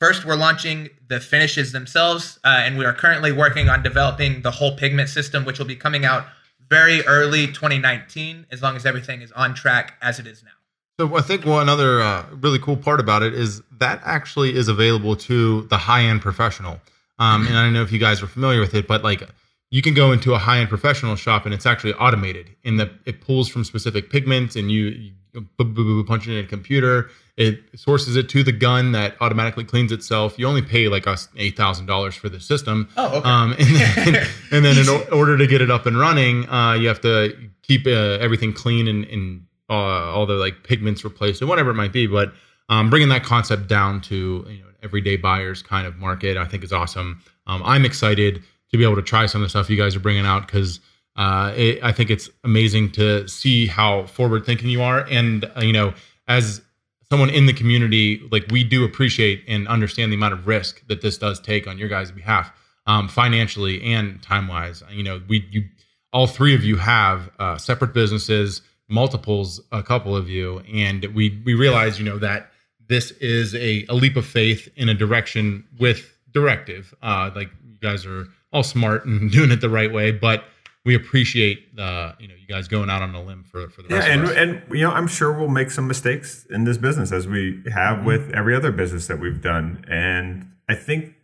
first 0.00 0.24
we're 0.24 0.36
launching 0.36 0.90
the 1.08 1.20
finishes 1.20 1.72
themselves, 1.72 2.38
uh, 2.44 2.48
and 2.48 2.76
we 2.76 2.84
are 2.84 2.92
currently 2.92 3.32
working 3.32 3.68
on 3.68 3.82
developing 3.82 4.42
the 4.42 4.50
whole 4.50 4.76
pigment 4.76 5.08
system, 5.08 5.44
which 5.44 5.58
will 5.58 5.66
be 5.66 5.76
coming 5.76 6.04
out 6.04 6.26
very 6.68 7.06
early 7.06 7.46
2019, 7.46 8.46
as 8.50 8.62
long 8.62 8.76
as 8.76 8.84
everything 8.84 9.22
is 9.22 9.30
on 9.32 9.54
track 9.54 9.94
as 10.02 10.18
it 10.18 10.26
is 10.26 10.42
now. 10.42 10.50
So 10.98 11.14
I 11.14 11.20
think 11.20 11.44
one 11.44 11.68
other 11.68 12.00
uh, 12.00 12.24
really 12.40 12.58
cool 12.58 12.76
part 12.76 13.00
about 13.00 13.22
it 13.22 13.34
is 13.34 13.60
that 13.78 14.00
actually 14.04 14.56
is 14.56 14.68
available 14.68 15.14
to 15.16 15.62
the 15.64 15.76
high-end 15.76 16.22
professional. 16.22 16.80
Um, 17.18 17.46
and 17.46 17.56
I 17.56 17.64
don't 17.64 17.74
know 17.74 17.82
if 17.82 17.92
you 17.92 17.98
guys 17.98 18.22
are 18.22 18.26
familiar 18.26 18.60
with 18.60 18.74
it, 18.74 18.86
but 18.86 19.04
like 19.04 19.22
you 19.70 19.82
can 19.82 19.94
go 19.94 20.12
into 20.12 20.32
a 20.32 20.38
high-end 20.38 20.68
professional 20.68 21.16
shop 21.16 21.44
and 21.44 21.52
it's 21.52 21.66
actually 21.66 21.92
automated 21.94 22.48
in 22.64 22.76
that 22.78 22.92
it 23.04 23.20
pulls 23.20 23.48
from 23.48 23.64
specific 23.64 24.10
pigments 24.10 24.56
and 24.56 24.70
you, 24.70 24.84
you 24.86 26.04
punch 26.04 26.26
it 26.26 26.38
in 26.38 26.44
a 26.44 26.48
computer 26.48 27.10
it 27.36 27.60
sources 27.74 28.16
it 28.16 28.26
to 28.30 28.42
the 28.42 28.52
gun 28.52 28.92
that 28.92 29.14
automatically 29.20 29.64
cleans 29.64 29.92
itself 29.92 30.38
you 30.38 30.46
only 30.46 30.62
pay 30.62 30.88
like 30.88 31.06
us 31.06 31.28
$8000 31.36 32.14
for 32.14 32.30
the 32.30 32.40
system 32.40 32.88
oh 32.96 33.18
okay. 33.18 33.28
Um, 33.28 33.54
and 33.58 33.76
then, 33.76 34.26
and 34.50 34.64
then 34.64 34.78
in 34.78 35.12
order 35.12 35.36
to 35.36 35.46
get 35.46 35.60
it 35.60 35.70
up 35.70 35.84
and 35.84 35.98
running 35.98 36.48
uh, 36.48 36.72
you 36.72 36.88
have 36.88 37.02
to 37.02 37.36
keep 37.60 37.86
uh, 37.86 37.90
everything 37.90 38.54
clean 38.54 38.88
and, 38.88 39.04
and 39.04 39.46
uh, 39.68 39.72
all 39.72 40.26
the 40.26 40.34
like 40.34 40.62
pigments 40.62 41.04
replaced 41.04 41.40
and 41.40 41.48
whatever 41.48 41.70
it 41.70 41.74
might 41.74 41.92
be 41.92 42.06
but 42.06 42.32
um, 42.68 42.90
bringing 42.90 43.08
that 43.08 43.24
concept 43.24 43.68
down 43.68 44.00
to 44.00 44.44
you 44.48 44.60
know 44.60 44.68
everyday 44.82 45.16
buyers 45.16 45.62
kind 45.62 45.86
of 45.86 45.96
market 45.96 46.36
i 46.36 46.44
think 46.44 46.62
is 46.62 46.72
awesome 46.72 47.20
um, 47.46 47.62
i'm 47.64 47.84
excited 47.84 48.42
to 48.70 48.76
be 48.76 48.84
able 48.84 48.96
to 48.96 49.02
try 49.02 49.26
some 49.26 49.40
of 49.42 49.46
the 49.46 49.50
stuff 49.50 49.70
you 49.70 49.76
guys 49.76 49.96
are 49.96 50.00
bringing 50.00 50.26
out 50.26 50.46
because 50.46 50.80
uh, 51.16 51.52
I 51.82 51.92
think 51.92 52.10
it's 52.10 52.28
amazing 52.44 52.92
to 52.92 53.26
see 53.26 53.66
how 53.66 54.04
forward 54.04 54.44
thinking 54.44 54.68
you 54.68 54.82
are, 54.82 55.06
and 55.08 55.46
uh, 55.56 55.62
you 55.62 55.72
know, 55.72 55.94
as 56.28 56.60
someone 57.08 57.30
in 57.30 57.46
the 57.46 57.54
community, 57.54 58.20
like 58.30 58.44
we 58.50 58.62
do 58.62 58.84
appreciate 58.84 59.42
and 59.48 59.66
understand 59.66 60.12
the 60.12 60.16
amount 60.16 60.34
of 60.34 60.46
risk 60.46 60.86
that 60.88 61.00
this 61.00 61.16
does 61.16 61.40
take 61.40 61.66
on 61.66 61.78
your 61.78 61.88
guys' 61.88 62.10
behalf, 62.10 62.52
um, 62.86 63.08
financially 63.08 63.82
and 63.82 64.22
time 64.22 64.46
wise. 64.46 64.82
You 64.90 65.04
know, 65.04 65.22
we 65.26 65.46
you 65.50 65.64
all 66.12 66.26
three 66.26 66.54
of 66.54 66.64
you 66.64 66.76
have 66.76 67.30
uh, 67.38 67.56
separate 67.56 67.94
businesses, 67.94 68.60
multiples, 68.88 69.60
a 69.72 69.82
couple 69.82 70.16
of 70.16 70.28
you, 70.28 70.60
and 70.72 71.04
we 71.14 71.42
we 71.44 71.54
realize 71.54 71.98
you 71.98 72.04
know 72.04 72.18
that 72.18 72.50
this 72.88 73.10
is 73.12 73.54
a, 73.54 73.84
a 73.88 73.94
leap 73.94 74.16
of 74.16 74.26
faith 74.26 74.68
in 74.76 74.88
a 74.88 74.94
direction 74.94 75.64
with 75.78 76.16
directive. 76.32 76.94
Uh, 77.02 77.30
like 77.34 77.50
you 77.64 77.78
guys 77.80 78.06
are 78.06 78.26
all 78.52 78.62
smart 78.62 79.04
and 79.06 79.30
doing 79.32 79.50
it 79.50 79.60
the 79.60 79.70
right 79.70 79.92
way, 79.92 80.12
but 80.12 80.44
we 80.84 80.94
appreciate 80.94 81.66
uh, 81.78 82.12
you 82.18 82.28
know 82.28 82.34
you 82.34 82.46
guys 82.46 82.68
going 82.68 82.88
out 82.88 83.02
on 83.02 83.14
a 83.14 83.22
limb 83.22 83.44
for 83.44 83.68
for 83.70 83.82
the 83.82 83.94
yeah, 83.94 84.04
and 84.04 84.28
and 84.28 84.62
you 84.70 84.82
know 84.82 84.92
I'm 84.92 85.08
sure 85.08 85.32
we'll 85.32 85.48
make 85.48 85.70
some 85.70 85.88
mistakes 85.88 86.46
in 86.50 86.64
this 86.64 86.78
business 86.78 87.12
as 87.12 87.26
we 87.26 87.62
have 87.72 87.98
mm-hmm. 87.98 88.06
with 88.06 88.30
every 88.32 88.54
other 88.54 88.72
business 88.72 89.08
that 89.08 89.18
we've 89.18 89.42
done, 89.42 89.84
and 89.88 90.50
I 90.68 90.74
think 90.74 91.14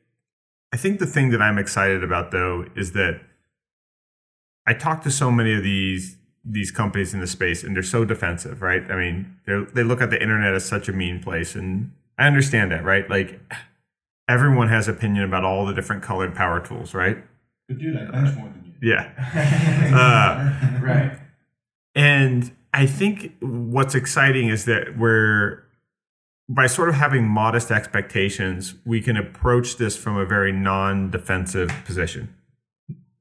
I 0.73 0.77
think 0.77 0.99
the 0.99 1.07
thing 1.07 1.31
that 1.31 1.41
I'm 1.41 1.59
excited 1.59 2.03
about 2.03 2.33
though 2.33 2.67
is 2.75 2.93
that 2.93 3.21
I 4.67 4.75
talk 4.75 5.03
to 5.03 5.11
so 5.11 5.31
many 5.31 5.55
of 5.55 5.63
these 5.63 6.17
these 6.45 6.71
companies 6.71 7.15
in 7.15 7.21
the 7.21 7.27
space 7.27 7.63
and 7.63 7.77
they're 7.77 7.83
so 7.83 8.05
defensive, 8.05 8.63
right? 8.63 8.91
I 8.91 8.97
mean, 8.97 9.37
they 9.47 9.65
they 9.75 9.83
look 9.83 10.01
at 10.01 10.11
the 10.11 10.21
internet 10.21 10.55
as 10.55 10.65
such 10.65 10.89
a 10.89 10.93
mean 10.93 11.23
place, 11.23 11.55
and 11.55 11.93
I 12.19 12.27
understand 12.27 12.73
that, 12.73 12.85
right? 12.85 13.09
Like 13.09 13.41
everyone 14.29 14.69
has 14.69 14.89
opinion 14.89 15.25
about 15.25 15.45
all 15.45 15.67
the 15.67 15.75
different 15.75 16.03
colored 16.03 16.35
power 16.35 16.61
tools, 16.61 16.95
right? 16.95 17.19
But 17.69 17.79
dude, 17.79 17.97
I 17.97 18.21
more 18.21 18.49
than 18.49 18.75
you. 18.81 18.91
Yeah. 18.91 19.13
uh, 20.81 20.85
right. 20.85 21.19
And 21.95 22.51
I 22.73 22.87
think 22.87 23.35
what's 23.41 23.95
exciting 23.95 24.49
is 24.49 24.65
that 24.65 24.99
we're 24.99 25.63
by 26.49 26.67
sort 26.67 26.89
of 26.89 26.97
having 26.97 27.27
modest 27.27 27.71
expectations, 27.71 28.75
we 28.85 29.01
can 29.01 29.17
approach 29.17 29.77
this 29.77 29.97
from 29.97 30.17
a 30.17 30.27
very 30.27 30.53
non-defensive 30.53 31.71
position. 31.85 32.35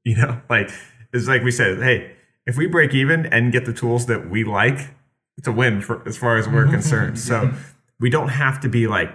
You 0.04 0.16
know, 0.16 0.40
like 0.50 0.70
it's 1.12 1.28
like 1.28 1.42
we 1.42 1.52
said, 1.52 1.78
hey, 1.78 2.16
if 2.46 2.56
we 2.56 2.66
break 2.66 2.94
even 2.94 3.26
and 3.26 3.52
get 3.52 3.64
the 3.64 3.72
tools 3.72 4.06
that 4.06 4.28
we 4.28 4.44
like, 4.44 4.94
it's 5.36 5.48
a 5.48 5.52
win 5.52 5.80
for, 5.80 6.06
as 6.06 6.16
far 6.16 6.36
as 6.36 6.48
we're 6.48 6.66
concerned. 6.70 7.18
So 7.18 7.52
we 8.00 8.10
don't 8.10 8.28
have 8.28 8.60
to 8.60 8.68
be 8.68 8.86
like 8.86 9.10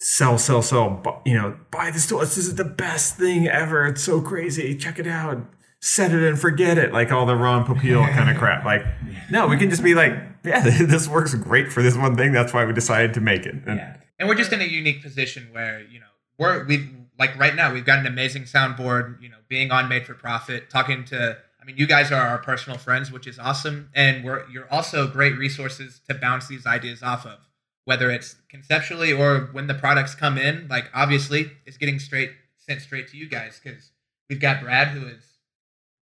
sell, 0.00 0.38
sell, 0.38 0.62
sell. 0.62 1.22
You 1.24 1.34
know, 1.34 1.56
buy 1.70 1.90
this 1.90 2.06
tool. 2.06 2.20
This 2.20 2.36
is 2.36 2.54
the 2.54 2.64
best 2.64 3.16
thing 3.16 3.46
ever. 3.46 3.86
It's 3.86 4.02
so 4.02 4.20
crazy. 4.20 4.76
Check 4.76 4.98
it 4.98 5.06
out. 5.06 5.38
Set 5.80 6.12
it 6.12 6.22
and 6.22 6.38
forget 6.38 6.78
it. 6.78 6.92
Like 6.92 7.12
all 7.12 7.26
the 7.26 7.36
Ron 7.36 7.64
Popeil 7.64 8.10
kind 8.12 8.30
of 8.30 8.36
crap. 8.36 8.64
Like, 8.64 8.84
no, 9.30 9.46
we 9.46 9.56
can 9.56 9.70
just 9.70 9.82
be 9.82 9.94
like, 9.94 10.14
yeah, 10.44 10.60
this 10.82 11.08
works 11.08 11.34
great 11.34 11.72
for 11.72 11.82
this 11.82 11.96
one 11.96 12.16
thing. 12.16 12.32
That's 12.32 12.52
why 12.52 12.64
we 12.64 12.72
decided 12.72 13.14
to 13.14 13.20
make 13.20 13.46
it. 13.46 13.54
And, 13.66 13.78
yeah. 13.78 13.96
and 14.18 14.28
we're 14.28 14.34
just 14.34 14.52
in 14.52 14.60
a 14.60 14.64
unique 14.64 15.02
position 15.02 15.48
where, 15.52 15.80
you 15.80 16.00
know, 16.00 16.06
we're, 16.38 16.64
we've, 16.64 16.90
like 17.18 17.38
right 17.38 17.54
now, 17.54 17.72
we've 17.72 17.86
got 17.86 17.98
an 17.98 18.06
amazing 18.06 18.42
soundboard, 18.42 19.22
you 19.22 19.28
know, 19.28 19.36
being 19.48 19.70
on 19.70 19.88
Made 19.88 20.06
for 20.06 20.14
Profit, 20.14 20.68
talking 20.68 21.04
to, 21.06 21.38
mean, 21.66 21.76
you 21.76 21.86
guys 21.86 22.12
are 22.12 22.22
our 22.22 22.38
personal 22.38 22.78
friends, 22.78 23.10
which 23.10 23.26
is 23.26 23.38
awesome. 23.38 23.90
And 23.94 24.24
we're, 24.24 24.48
you're 24.48 24.72
also 24.72 25.06
great 25.06 25.36
resources 25.36 26.00
to 26.08 26.14
bounce 26.14 26.46
these 26.46 26.64
ideas 26.64 27.02
off 27.02 27.26
of 27.26 27.40
whether 27.84 28.10
it's 28.10 28.36
conceptually 28.48 29.12
or 29.12 29.48
when 29.52 29.66
the 29.66 29.74
products 29.74 30.14
come 30.14 30.38
in. 30.38 30.66
Like 30.68 30.90
obviously, 30.94 31.52
it's 31.64 31.76
getting 31.76 31.98
straight 31.98 32.30
sent 32.56 32.82
straight 32.82 33.08
to 33.08 33.16
you 33.16 33.28
guys 33.28 33.60
because 33.62 33.92
we've 34.28 34.40
got 34.40 34.60
Brad 34.60 34.88
who 34.88 35.06
is 35.06 35.24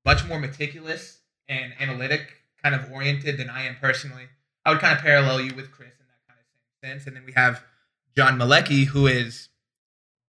much 0.04 0.26
more 0.26 0.38
meticulous 0.38 1.20
and 1.48 1.74
analytic 1.78 2.32
kind 2.62 2.74
of 2.74 2.90
oriented 2.90 3.38
than 3.38 3.50
I 3.50 3.64
am 3.64 3.76
personally. 3.80 4.24
I 4.64 4.70
would 4.70 4.80
kind 4.80 4.96
of 4.96 5.02
parallel 5.02 5.42
you 5.42 5.54
with 5.54 5.70
Chris 5.72 5.92
in 6.00 6.06
that 6.06 6.26
kind 6.26 6.40
of 6.40 6.88
sense. 6.88 7.06
And 7.06 7.16
then 7.16 7.24
we 7.26 7.32
have 7.32 7.62
John 8.16 8.38
Malecki 8.38 8.86
who 8.86 9.06
is 9.06 9.50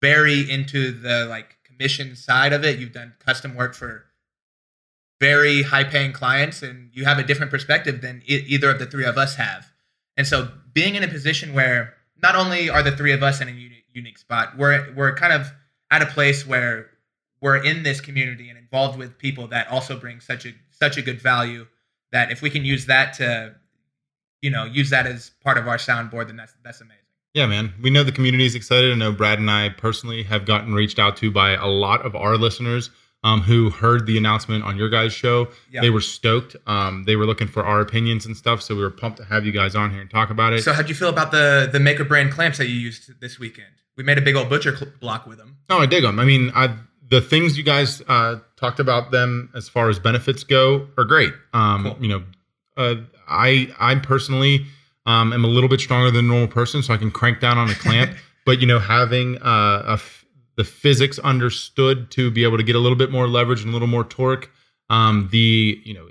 very 0.01 0.51
into 0.51 0.93
the 0.93 1.27
like 1.27 1.57
commission 1.65 2.17
side 2.17 2.53
of 2.55 2.65
it. 2.65 2.79
You've 2.79 2.93
done 2.93 3.15
custom 3.25 3.55
work 3.55 3.75
for 3.75 4.07
very 5.25 5.63
high 5.63 5.85
paying 5.85 6.13
clients 6.13 6.63
and 6.63 6.91
you 6.93 7.07
have 7.07 7.19
a 7.19 7.23
different 7.23 7.51
perspective 7.51 8.03
than 8.03 8.23
e- 8.27 8.45
either 8.47 8.71
of 8.71 8.79
the 8.79 8.85
three 8.85 9.07
of 9.07 9.17
us 9.17 9.37
have. 9.37 9.73
And 10.19 10.27
so 10.27 10.51
being 10.75 10.97
in 10.97 11.03
a 11.03 11.09
position 11.09 11.55
where 11.55 11.95
not 12.23 12.37
only 12.37 12.69
are 12.69 12.83
the 12.83 12.95
three 12.95 13.13
of 13.13 13.23
us 13.23 13.41
in 13.41 13.49
a 13.49 13.51
unique, 13.51 13.87
unique 13.95 14.19
spot, 14.19 14.59
we're 14.59 14.93
we're 14.95 15.15
kind 15.15 15.33
of 15.33 15.51
at 15.91 16.03
a 16.03 16.07
place 16.07 16.47
where 16.47 16.91
we're 17.41 17.57
in 17.57 17.85
this 17.85 18.01
community 18.03 18.51
and 18.51 18.59
involved 18.59 18.99
with 18.99 19.17
people 19.17 19.47
that 19.49 19.67
also 19.69 19.99
bring 19.99 20.21
such 20.21 20.45
a 20.45 20.53
such 20.71 20.99
a 20.99 21.03
good 21.03 21.21
value 21.23 21.67
that 22.13 22.31
if 22.31 22.43
we 22.43 22.51
can 22.51 22.65
use 22.65 22.85
that 22.87 23.15
to 23.15 23.55
you 24.43 24.51
know 24.51 24.65
use 24.65 24.91
that 24.91 25.07
as 25.07 25.31
part 25.43 25.57
of 25.57 25.67
our 25.67 25.79
soundboard 25.79 26.27
then 26.27 26.37
that's 26.37 26.55
that's 26.63 26.83
amazing. 26.83 27.01
Yeah 27.33 27.47
man. 27.47 27.73
We 27.83 27.89
know 27.89 28.05
the 28.05 28.13
community 28.13 28.45
is 28.45 28.55
excited. 28.55 28.93
I 28.93 28.97
know 28.97 29.13
brad 29.13 29.39
and 29.39 29.51
i 29.51 29.71
personally 29.71 30.23
have 30.25 30.45
gotten 30.45 30.75
reached 30.75 30.99
out 30.99 31.17
to 31.19 31.31
by 31.31 31.53
a 31.53 31.67
lot 31.67 32.05
of 32.05 32.15
our 32.15 32.37
listeners 32.37 32.91
um, 33.25 33.41
who 33.41 33.71
heard 33.71 34.07
the 34.07 34.17
announcement 34.19 34.63
on 34.65 34.77
your 34.77 34.91
guys' 34.91 35.13
show. 35.13 35.49
Yeah. 35.71 35.81
They 35.81 35.91
were 35.91 36.03
stoked. 36.03 36.55
Um, 36.67 37.05
they 37.05 37.17
were 37.17 37.25
looking 37.25 37.49
for 37.49 37.65
our 37.65 37.81
opinions 37.81 38.27
and 38.27 38.37
stuff, 38.37 38.63
so 38.63 38.77
we 38.77 38.83
were 38.83 38.91
pumped 38.91 39.17
to 39.17 39.25
have 39.25 39.45
you 39.47 39.51
guys 39.51 39.75
on 39.75 39.91
here 39.91 40.03
and 40.03 40.11
talk 40.11 40.31
about 40.31 40.53
it. 40.53 40.63
So, 40.63 40.73
how'd 40.75 40.89
you 40.89 40.95
feel 40.95 41.09
about 41.09 41.33
the 41.33 41.69
the 41.73 41.81
Maker 41.81 42.05
brand 42.05 42.31
clamps 42.31 42.59
that 42.59 42.69
you 42.69 42.75
used 42.77 43.21
this 43.21 43.41
weekend? 43.41 43.73
We 43.97 44.05
made 44.05 44.19
a 44.19 44.23
big 44.23 44.37
old 44.37 44.51
butcher 44.51 44.77
cl- 44.77 44.93
block 45.01 45.27
with 45.27 45.39
them. 45.39 45.57
Oh, 45.71 45.79
I 45.79 45.87
dig 45.87 46.03
them. 46.03 46.21
I 46.21 46.25
mean, 46.25 46.53
I, 46.55 46.77
the 47.09 47.21
things 47.21 47.57
you 47.57 47.65
guys 47.65 48.03
uh, 48.09 48.41
talked 48.57 48.79
about 48.79 49.11
them 49.11 49.51
as 49.55 49.69
far 49.69 49.89
as 49.89 49.99
benefits 49.99 50.45
go 50.45 50.89
are 50.99 51.05
great. 51.05 51.33
Um, 51.55 51.85
cool. 51.85 51.97
You 52.01 52.09
know, 52.09 52.25
uh, 52.77 52.95
I 53.27 53.73
I 53.81 53.95
personally 53.95 54.67
um, 55.07 55.33
am 55.33 55.45
a 55.45 55.49
little 55.49 55.71
bit 55.71 55.81
stronger 55.81 56.11
than 56.11 56.27
a 56.27 56.29
normal 56.29 56.49
person, 56.49 56.83
so 56.83 56.93
I 56.93 56.99
can 56.99 57.11
crank 57.11 57.41
down 57.41 57.57
on 57.57 57.71
a 57.71 57.75
clamp. 57.75 58.15
but 58.45 58.61
you 58.61 58.67
know, 58.67 58.81
having 58.81 59.39
uh, 59.39 59.97
a 59.97 60.01
the 60.57 60.65
physics 60.65 61.19
understood 61.19 62.11
to 62.13 62.31
be 62.31 62.45
able 62.45 62.57
to 62.57 62.63
get 62.63 62.77
a 62.77 62.79
little 62.79 62.99
bit 62.99 63.11
more 63.11 63.27
leverage 63.27 63.61
and 63.63 63.71
a 63.71 63.73
little 63.73 63.89
more 63.89 64.05
torque. 64.05 64.51
Um, 64.91 65.29
the 65.33 65.81
you 65.85 65.95
know 65.95 66.09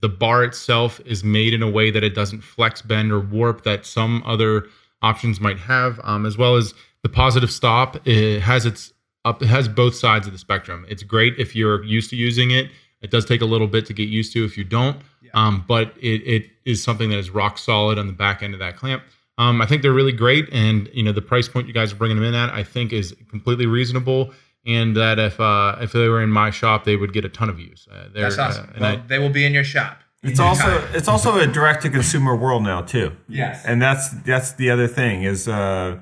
the 0.00 0.08
bar 0.08 0.44
itself 0.44 1.00
is 1.04 1.24
made 1.24 1.54
in 1.54 1.62
a 1.62 1.70
way 1.70 1.90
that 1.90 2.04
it 2.04 2.14
doesn't 2.14 2.42
flex, 2.42 2.82
bend, 2.82 3.12
or 3.12 3.20
warp 3.20 3.64
that 3.64 3.86
some 3.86 4.22
other 4.24 4.66
options 5.02 5.40
might 5.40 5.58
have, 5.58 6.00
um, 6.02 6.26
as 6.26 6.36
well 6.36 6.56
as 6.56 6.74
the 7.02 7.08
positive 7.08 7.50
stop. 7.50 7.96
It 8.06 8.40
has 8.40 8.66
its 8.66 8.92
up. 9.24 9.42
It 9.42 9.46
has 9.46 9.68
both 9.68 9.94
sides 9.94 10.26
of 10.26 10.32
the 10.32 10.38
spectrum. 10.38 10.86
It's 10.88 11.02
great 11.02 11.34
if 11.38 11.54
you're 11.54 11.82
used 11.84 12.10
to 12.10 12.16
using 12.16 12.50
it. 12.50 12.70
It 13.00 13.10
does 13.10 13.24
take 13.24 13.40
a 13.40 13.46
little 13.46 13.68
bit 13.68 13.86
to 13.86 13.92
get 13.92 14.08
used 14.08 14.32
to 14.32 14.44
if 14.44 14.58
you 14.58 14.64
don't, 14.64 14.96
yeah. 15.22 15.30
um, 15.34 15.64
but 15.68 15.94
it, 16.00 16.22
it 16.26 16.50
is 16.64 16.82
something 16.82 17.10
that 17.10 17.18
is 17.18 17.30
rock 17.30 17.56
solid 17.56 17.96
on 17.96 18.08
the 18.08 18.12
back 18.12 18.42
end 18.42 18.54
of 18.54 18.60
that 18.60 18.76
clamp. 18.76 19.04
Um, 19.38 19.62
I 19.62 19.66
think 19.66 19.82
they're 19.82 19.92
really 19.92 20.12
great, 20.12 20.48
and 20.52 20.90
you 20.92 21.02
know 21.02 21.12
the 21.12 21.22
price 21.22 21.48
point 21.48 21.68
you 21.68 21.72
guys 21.72 21.92
are 21.92 21.96
bringing 21.96 22.16
them 22.16 22.24
in 22.24 22.34
at, 22.34 22.50
I 22.50 22.64
think, 22.64 22.92
is 22.92 23.14
completely 23.30 23.66
reasonable. 23.66 24.32
And 24.66 24.96
that 24.96 25.18
if 25.18 25.38
uh, 25.40 25.76
if 25.80 25.92
they 25.92 26.08
were 26.08 26.22
in 26.22 26.30
my 26.30 26.50
shop, 26.50 26.84
they 26.84 26.96
would 26.96 27.12
get 27.12 27.24
a 27.24 27.28
ton 27.28 27.48
of 27.48 27.56
views. 27.56 27.86
Uh, 27.90 28.08
That's 28.12 28.36
awesome. 28.36 28.74
well, 28.78 28.96
I, 28.96 28.96
they 29.06 29.18
will 29.18 29.30
be 29.30 29.46
in 29.46 29.54
your 29.54 29.64
shop. 29.64 30.00
It's 30.22 30.40
also 30.40 30.86
it's 30.92 31.08
also 31.08 31.38
a 31.38 31.46
direct 31.46 31.82
to 31.82 31.90
consumer 31.90 32.34
world 32.34 32.64
now 32.64 32.82
too. 32.82 33.16
Yes, 33.28 33.64
and 33.64 33.80
that's 33.80 34.10
that's 34.22 34.52
the 34.52 34.70
other 34.70 34.88
thing 34.88 35.22
is 35.22 35.46
uh, 35.46 35.98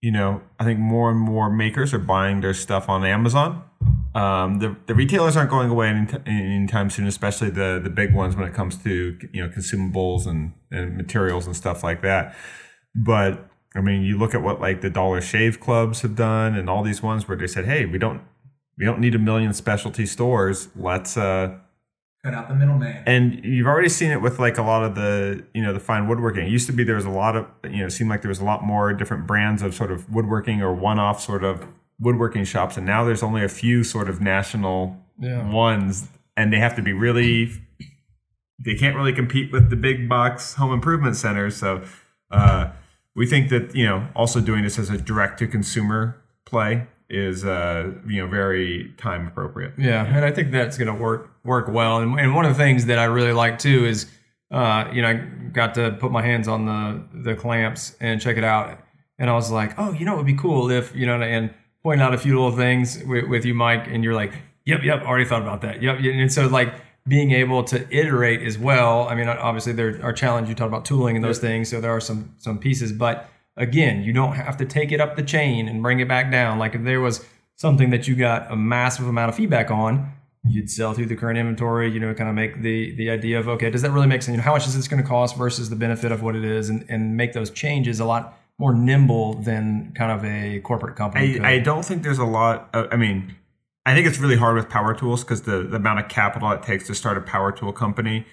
you 0.00 0.12
know 0.12 0.42
I 0.60 0.64
think 0.64 0.78
more 0.78 1.10
and 1.10 1.18
more 1.18 1.50
makers 1.50 1.92
are 1.92 1.98
buying 1.98 2.40
their 2.40 2.54
stuff 2.54 2.88
on 2.88 3.04
Amazon. 3.04 3.64
Um, 4.14 4.60
the 4.60 4.76
the 4.86 4.94
retailers 4.94 5.36
aren't 5.36 5.50
going 5.50 5.68
away 5.68 5.88
any, 5.88 6.06
anytime 6.26 6.88
soon, 6.90 7.06
especially 7.06 7.50
the 7.50 7.80
the 7.82 7.90
big 7.90 8.14
ones 8.14 8.36
when 8.36 8.46
it 8.46 8.54
comes 8.54 8.76
to 8.84 9.18
you 9.32 9.42
know 9.42 9.48
consumables 9.52 10.26
and, 10.26 10.52
and 10.70 10.96
materials 10.96 11.46
and 11.46 11.56
stuff 11.56 11.82
like 11.82 12.02
that. 12.02 12.34
But 12.96 13.46
I 13.76 13.82
mean, 13.82 14.02
you 14.02 14.18
look 14.18 14.34
at 14.34 14.42
what 14.42 14.60
like 14.60 14.80
the 14.80 14.88
Dollar 14.88 15.20
Shave 15.20 15.60
Clubs 15.60 16.00
have 16.00 16.16
done, 16.16 16.54
and 16.56 16.68
all 16.68 16.82
these 16.82 17.02
ones 17.02 17.28
where 17.28 17.36
they 17.36 17.46
said, 17.46 17.66
"Hey, 17.66 17.84
we 17.84 17.98
don't 17.98 18.22
we 18.78 18.86
don't 18.86 19.00
need 19.00 19.14
a 19.14 19.18
million 19.18 19.52
specialty 19.52 20.06
stores. 20.06 20.68
Let's 20.74 21.16
uh, 21.16 21.58
cut 22.24 22.32
out 22.32 22.48
the 22.48 22.54
middleman." 22.54 23.02
And 23.06 23.44
you've 23.44 23.66
already 23.66 23.90
seen 23.90 24.10
it 24.10 24.22
with 24.22 24.38
like 24.38 24.56
a 24.56 24.62
lot 24.62 24.82
of 24.82 24.94
the 24.94 25.44
you 25.52 25.62
know 25.62 25.74
the 25.74 25.80
fine 25.80 26.08
woodworking. 26.08 26.46
It 26.46 26.50
used 26.50 26.66
to 26.68 26.72
be 26.72 26.84
there 26.84 26.96
was 26.96 27.04
a 27.04 27.10
lot 27.10 27.36
of 27.36 27.46
you 27.64 27.80
know 27.80 27.86
it 27.86 27.90
seemed 27.90 28.08
like 28.08 28.22
there 28.22 28.30
was 28.30 28.40
a 28.40 28.44
lot 28.44 28.64
more 28.64 28.94
different 28.94 29.26
brands 29.26 29.60
of 29.60 29.74
sort 29.74 29.92
of 29.92 30.10
woodworking 30.10 30.62
or 30.62 30.74
one 30.74 30.98
off 30.98 31.20
sort 31.20 31.44
of 31.44 31.66
woodworking 32.00 32.44
shops, 32.44 32.78
and 32.78 32.86
now 32.86 33.04
there's 33.04 33.22
only 33.22 33.44
a 33.44 33.48
few 33.48 33.84
sort 33.84 34.08
of 34.08 34.22
national 34.22 34.96
yeah. 35.18 35.46
ones, 35.50 36.08
and 36.34 36.50
they 36.50 36.58
have 36.58 36.74
to 36.76 36.82
be 36.82 36.94
really. 36.94 37.50
They 38.58 38.74
can't 38.74 38.96
really 38.96 39.12
compete 39.12 39.52
with 39.52 39.68
the 39.68 39.76
big 39.76 40.08
box 40.08 40.54
home 40.54 40.72
improvement 40.72 41.16
centers, 41.16 41.56
so. 41.56 41.84
Uh, 42.30 42.70
we 43.16 43.26
think 43.26 43.48
that 43.48 43.74
you 43.74 43.84
know 43.84 44.06
also 44.14 44.40
doing 44.40 44.62
this 44.62 44.78
as 44.78 44.90
a 44.90 44.98
direct 44.98 45.38
to 45.40 45.48
consumer 45.48 46.22
play 46.44 46.86
is 47.08 47.44
uh, 47.44 47.92
you 48.06 48.22
know 48.22 48.28
very 48.28 48.92
time 48.98 49.26
appropriate. 49.26 49.72
Yeah, 49.78 50.04
and 50.04 50.24
I 50.24 50.30
think 50.30 50.52
that's 50.52 50.78
going 50.78 50.94
to 50.94 51.02
work 51.02 51.30
work 51.44 51.66
well. 51.68 51.98
And, 51.98 52.20
and 52.20 52.34
one 52.34 52.44
of 52.44 52.52
the 52.52 52.62
things 52.62 52.86
that 52.86 52.98
I 52.98 53.04
really 53.04 53.32
like 53.32 53.58
too 53.58 53.86
is 53.86 54.06
uh, 54.50 54.88
you 54.92 55.02
know 55.02 55.08
I 55.08 55.14
got 55.52 55.74
to 55.74 55.92
put 55.92 56.12
my 56.12 56.22
hands 56.22 56.46
on 56.46 56.66
the 56.66 57.30
the 57.30 57.34
clamps 57.34 57.96
and 58.00 58.20
check 58.20 58.36
it 58.36 58.44
out, 58.44 58.78
and 59.18 59.30
I 59.30 59.34
was 59.34 59.50
like, 59.50 59.74
oh, 59.78 59.92
you 59.92 60.04
know, 60.04 60.14
it 60.14 60.16
would 60.18 60.26
be 60.26 60.36
cool 60.36 60.70
if 60.70 60.94
you 60.94 61.06
know 61.06 61.20
and 61.20 61.52
point 61.82 62.02
out 62.02 62.12
a 62.12 62.18
few 62.18 62.34
little 62.34 62.56
things 62.56 63.02
with, 63.04 63.28
with 63.28 63.44
you, 63.44 63.54
Mike, 63.54 63.86
and 63.86 64.02
you're 64.02 64.14
like, 64.14 64.32
yep, 64.64 64.80
yep, 64.82 65.02
already 65.02 65.24
thought 65.24 65.42
about 65.42 65.60
that, 65.62 65.80
yep, 65.82 65.98
and 66.00 66.32
so 66.32 66.48
like 66.48 66.74
being 67.08 67.30
able 67.30 67.62
to 67.64 67.86
iterate 67.96 68.42
as 68.42 68.58
well. 68.58 69.08
I 69.08 69.14
mean, 69.14 69.28
obviously 69.28 69.72
there 69.72 70.00
are 70.02 70.12
challenges. 70.12 70.48
You 70.48 70.54
talk 70.54 70.68
about 70.68 70.84
tooling 70.84 71.16
and 71.16 71.24
those 71.24 71.38
things, 71.38 71.68
so 71.68 71.80
there 71.80 71.94
are 71.94 72.00
some 72.00 72.34
some 72.38 72.58
pieces. 72.58 72.92
But 72.92 73.28
again, 73.56 74.02
you 74.02 74.12
don't 74.12 74.34
have 74.34 74.56
to 74.58 74.64
take 74.64 74.92
it 74.92 75.00
up 75.00 75.16
the 75.16 75.22
chain 75.22 75.68
and 75.68 75.82
bring 75.82 76.00
it 76.00 76.08
back 76.08 76.30
down. 76.30 76.58
Like 76.58 76.74
if 76.74 76.82
there 76.82 77.00
was 77.00 77.24
something 77.54 77.90
that 77.90 78.08
you 78.08 78.16
got 78.16 78.50
a 78.50 78.56
massive 78.56 79.06
amount 79.06 79.28
of 79.28 79.36
feedback 79.36 79.70
on, 79.70 80.12
you'd 80.44 80.70
sell 80.70 80.92
through 80.94 81.06
the 81.06 81.16
current 81.16 81.38
inventory. 81.38 81.90
You 81.90 82.00
know, 82.00 82.12
kind 82.14 82.28
of 82.28 82.34
make 82.34 82.62
the 82.62 82.94
the 82.96 83.10
idea 83.10 83.38
of 83.38 83.48
okay, 83.48 83.70
does 83.70 83.82
that 83.82 83.92
really 83.92 84.08
make 84.08 84.22
sense? 84.22 84.34
You 84.34 84.38
know, 84.38 84.42
how 84.42 84.52
much 84.52 84.66
is 84.66 84.74
this 84.74 84.88
going 84.88 85.02
to 85.02 85.08
cost 85.08 85.36
versus 85.36 85.70
the 85.70 85.76
benefit 85.76 86.10
of 86.10 86.22
what 86.22 86.34
it 86.34 86.44
is, 86.44 86.68
and 86.68 86.84
and 86.88 87.16
make 87.16 87.32
those 87.32 87.50
changes 87.50 88.00
a 88.00 88.04
lot 88.04 88.38
more 88.58 88.74
nimble 88.74 89.34
than 89.34 89.92
kind 89.94 90.10
of 90.10 90.24
a 90.24 90.60
corporate 90.60 90.96
company. 90.96 91.38
I, 91.38 91.54
I 91.54 91.58
don't 91.58 91.84
think 91.84 92.02
there's 92.02 92.18
a 92.18 92.24
lot. 92.24 92.68
Of, 92.72 92.88
I 92.90 92.96
mean 92.96 93.36
I 93.86 93.94
think 93.94 94.08
it's 94.08 94.18
really 94.18 94.36
hard 94.36 94.56
with 94.56 94.68
power 94.68 94.94
tools 94.94 95.22
because 95.22 95.42
the, 95.42 95.62
the 95.62 95.76
amount 95.76 96.00
of 96.00 96.08
capital 96.08 96.50
it 96.50 96.62
takes 96.64 96.88
to 96.88 96.94
start 96.94 97.16
a 97.16 97.20
power 97.20 97.52
tool 97.52 97.72
company, 97.72 98.26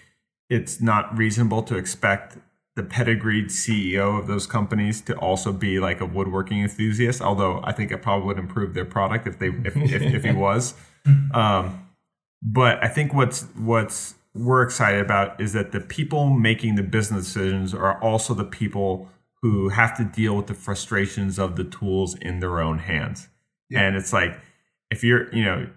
it's 0.49 0.82
not 0.82 1.16
reasonable 1.16 1.62
to 1.64 1.78
expect 1.78 2.38
the 2.76 2.82
pedigreed 2.82 3.49
CEO 3.49 4.20
of 4.20 4.26
those 4.26 4.47
companies 4.47 4.99
to 5.01 5.16
also 5.18 5.54
be 5.54 5.80
like 5.80 6.01
a 6.01 6.08
woodworking 6.08 6.64
enthusiast. 6.64 7.22
Although 7.22 7.62
I 7.64 7.72
think 7.72 7.91
it 7.91 8.01
probably 8.01 8.26
would 8.26 8.39
improve 8.39 8.74
their 8.74 8.84
product 8.84 9.28
if 9.28 9.38
they 9.38 9.49
if, 9.49 9.78
if, 9.78 10.01
if 10.01 10.24
he 10.24 10.34
was. 10.34 10.74
Um, 11.34 11.86
but 12.41 12.82
I 12.82 12.88
think 12.88 13.14
what's 13.14 13.41
what's 13.58 14.16
we're 14.34 14.64
excited 14.64 15.01
about 15.01 15.41
is 15.41 15.51
that 15.51 15.74
the 15.74 15.82
people 15.82 16.30
making 16.30 16.76
the 16.76 16.84
business 16.84 17.26
decisions 17.26 17.74
are 17.74 18.01
also 18.01 18.34
the 18.34 18.45
people 18.45 19.10
who 19.41 19.68
have 19.68 19.97
to 19.97 20.06
deal 20.06 20.38
with 20.38 20.47
the 20.47 20.54
frustrations 20.54 21.38
of 21.38 21.58
the 21.58 21.66
tools 21.66 22.16
in 22.16 22.39
their 22.39 22.62
own 22.62 22.80
hands. 22.80 23.28
Yeah. 23.70 23.82
And 23.82 23.97
it's 23.97 24.14
like 24.14 24.39
if 24.94 25.04
you're, 25.04 25.34
you 25.34 25.44
know, 25.44 25.68